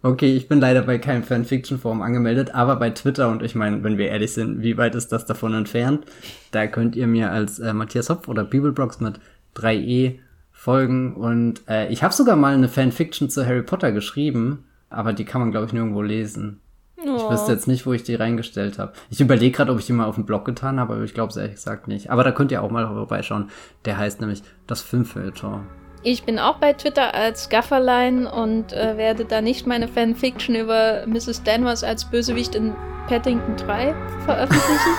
Okay, 0.01 0.33
ich 0.33 0.47
bin 0.47 0.61
leider 0.61 0.81
bei 0.83 0.97
keinem 0.97 1.23
Fanfiction-Forum 1.23 2.01
angemeldet, 2.01 2.55
aber 2.55 2.77
bei 2.77 2.89
Twitter 2.91 3.27
und 3.27 3.43
ich 3.43 3.53
meine, 3.53 3.83
wenn 3.83 3.97
wir 3.97 4.07
ehrlich 4.07 4.31
sind, 4.31 4.61
wie 4.61 4.77
weit 4.77 4.95
ist 4.95 5.11
das 5.11 5.25
davon 5.25 5.53
entfernt? 5.53 6.05
Da 6.51 6.67
könnt 6.67 6.95
ihr 6.95 7.05
mir 7.05 7.31
als 7.31 7.59
äh, 7.59 7.73
Matthias 7.73 8.09
Hopf 8.09 8.29
oder 8.29 8.45
Bibelbrox 8.45 9.01
mit 9.01 9.19
3e 9.57 10.19
folgen 10.53 11.15
und 11.15 11.61
äh, 11.67 11.89
ich 11.89 12.01
habe 12.01 12.13
sogar 12.13 12.37
mal 12.37 12.53
eine 12.53 12.69
Fanfiction 12.69 13.29
zu 13.29 13.45
Harry 13.45 13.61
Potter 13.61 13.91
geschrieben, 13.91 14.63
aber 14.89 15.11
die 15.11 15.25
kann 15.25 15.41
man 15.41 15.51
glaube 15.51 15.65
ich 15.65 15.73
nirgendwo 15.73 16.01
lesen. 16.01 16.61
Oh. 17.05 17.15
Ich 17.17 17.29
wüsste 17.29 17.51
jetzt 17.51 17.67
nicht, 17.67 17.85
wo 17.85 17.93
ich 17.93 18.03
die 18.03 18.15
reingestellt 18.15 18.79
habe. 18.79 18.93
Ich 19.09 19.19
überlege 19.19 19.55
gerade, 19.55 19.71
ob 19.71 19.79
ich 19.79 19.85
die 19.85 19.93
mal 19.93 20.05
auf 20.05 20.15
dem 20.15 20.25
Blog 20.25 20.45
getan 20.45 20.79
habe, 20.79 20.93
aber 20.93 21.03
ich 21.03 21.13
glaube 21.13 21.31
es 21.31 21.37
ehrlich 21.37 21.55
gesagt 21.55 21.87
nicht. 21.87 22.09
Aber 22.09 22.23
da 22.23 22.31
könnt 22.31 22.51
ihr 22.51 22.61
auch 22.61 22.71
mal 22.71 22.87
vorbeischauen. 22.87 23.49
Der 23.85 23.97
heißt 23.97 24.19
nämlich 24.19 24.43
das 24.67 24.81
Filmfilter. 24.81 25.61
Ich 26.01 26.23
bin 26.23 26.39
auch 26.39 26.55
bei 26.57 26.73
Twitter 26.73 27.13
als 27.13 27.49
Gafferlein 27.49 28.25
und 28.25 28.71
äh, 28.71 28.95
werde 28.95 29.25
da 29.25 29.41
nicht 29.41 29.67
meine 29.67 29.87
Fanfiction 29.87 30.55
über 30.55 31.03
Mrs. 31.05 31.43
Danvers 31.43 31.83
als 31.83 32.05
Bösewicht 32.05 32.55
in 32.55 32.73
Paddington 33.07 33.57
3 33.57 33.93
veröffentlichen. 34.23 34.93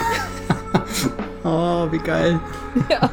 oh, 1.44 1.90
wie 1.90 1.98
geil. 1.98 2.39
ja, 2.90 3.10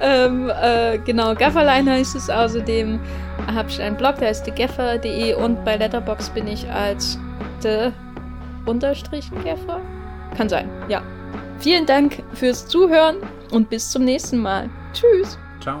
ähm, 0.00 0.50
äh, 0.60 0.98
genau, 0.98 1.34
Gafferlein 1.34 1.88
heißt 1.88 2.16
es 2.16 2.28
außerdem. 2.28 2.98
Habe 3.54 3.68
ich 3.68 3.80
einen 3.80 3.96
Blog, 3.96 4.16
der 4.16 4.28
heißt 4.28 4.44
thegaffer.de 4.44 5.34
und 5.34 5.64
bei 5.64 5.76
Letterbox 5.76 6.30
bin 6.30 6.48
ich 6.48 6.68
als 6.70 7.16
the 7.60 7.90
Unterstrich 8.66 9.30
Gaffer. 9.44 9.80
Kann 10.36 10.48
sein, 10.48 10.68
ja. 10.88 11.02
Vielen 11.58 11.86
Dank 11.86 12.22
fürs 12.34 12.66
Zuhören 12.66 13.16
und 13.52 13.70
bis 13.70 13.90
zum 13.90 14.04
nächsten 14.04 14.38
Mal. 14.38 14.68
Tschüss. 14.92 15.38
Ciao. 15.60 15.80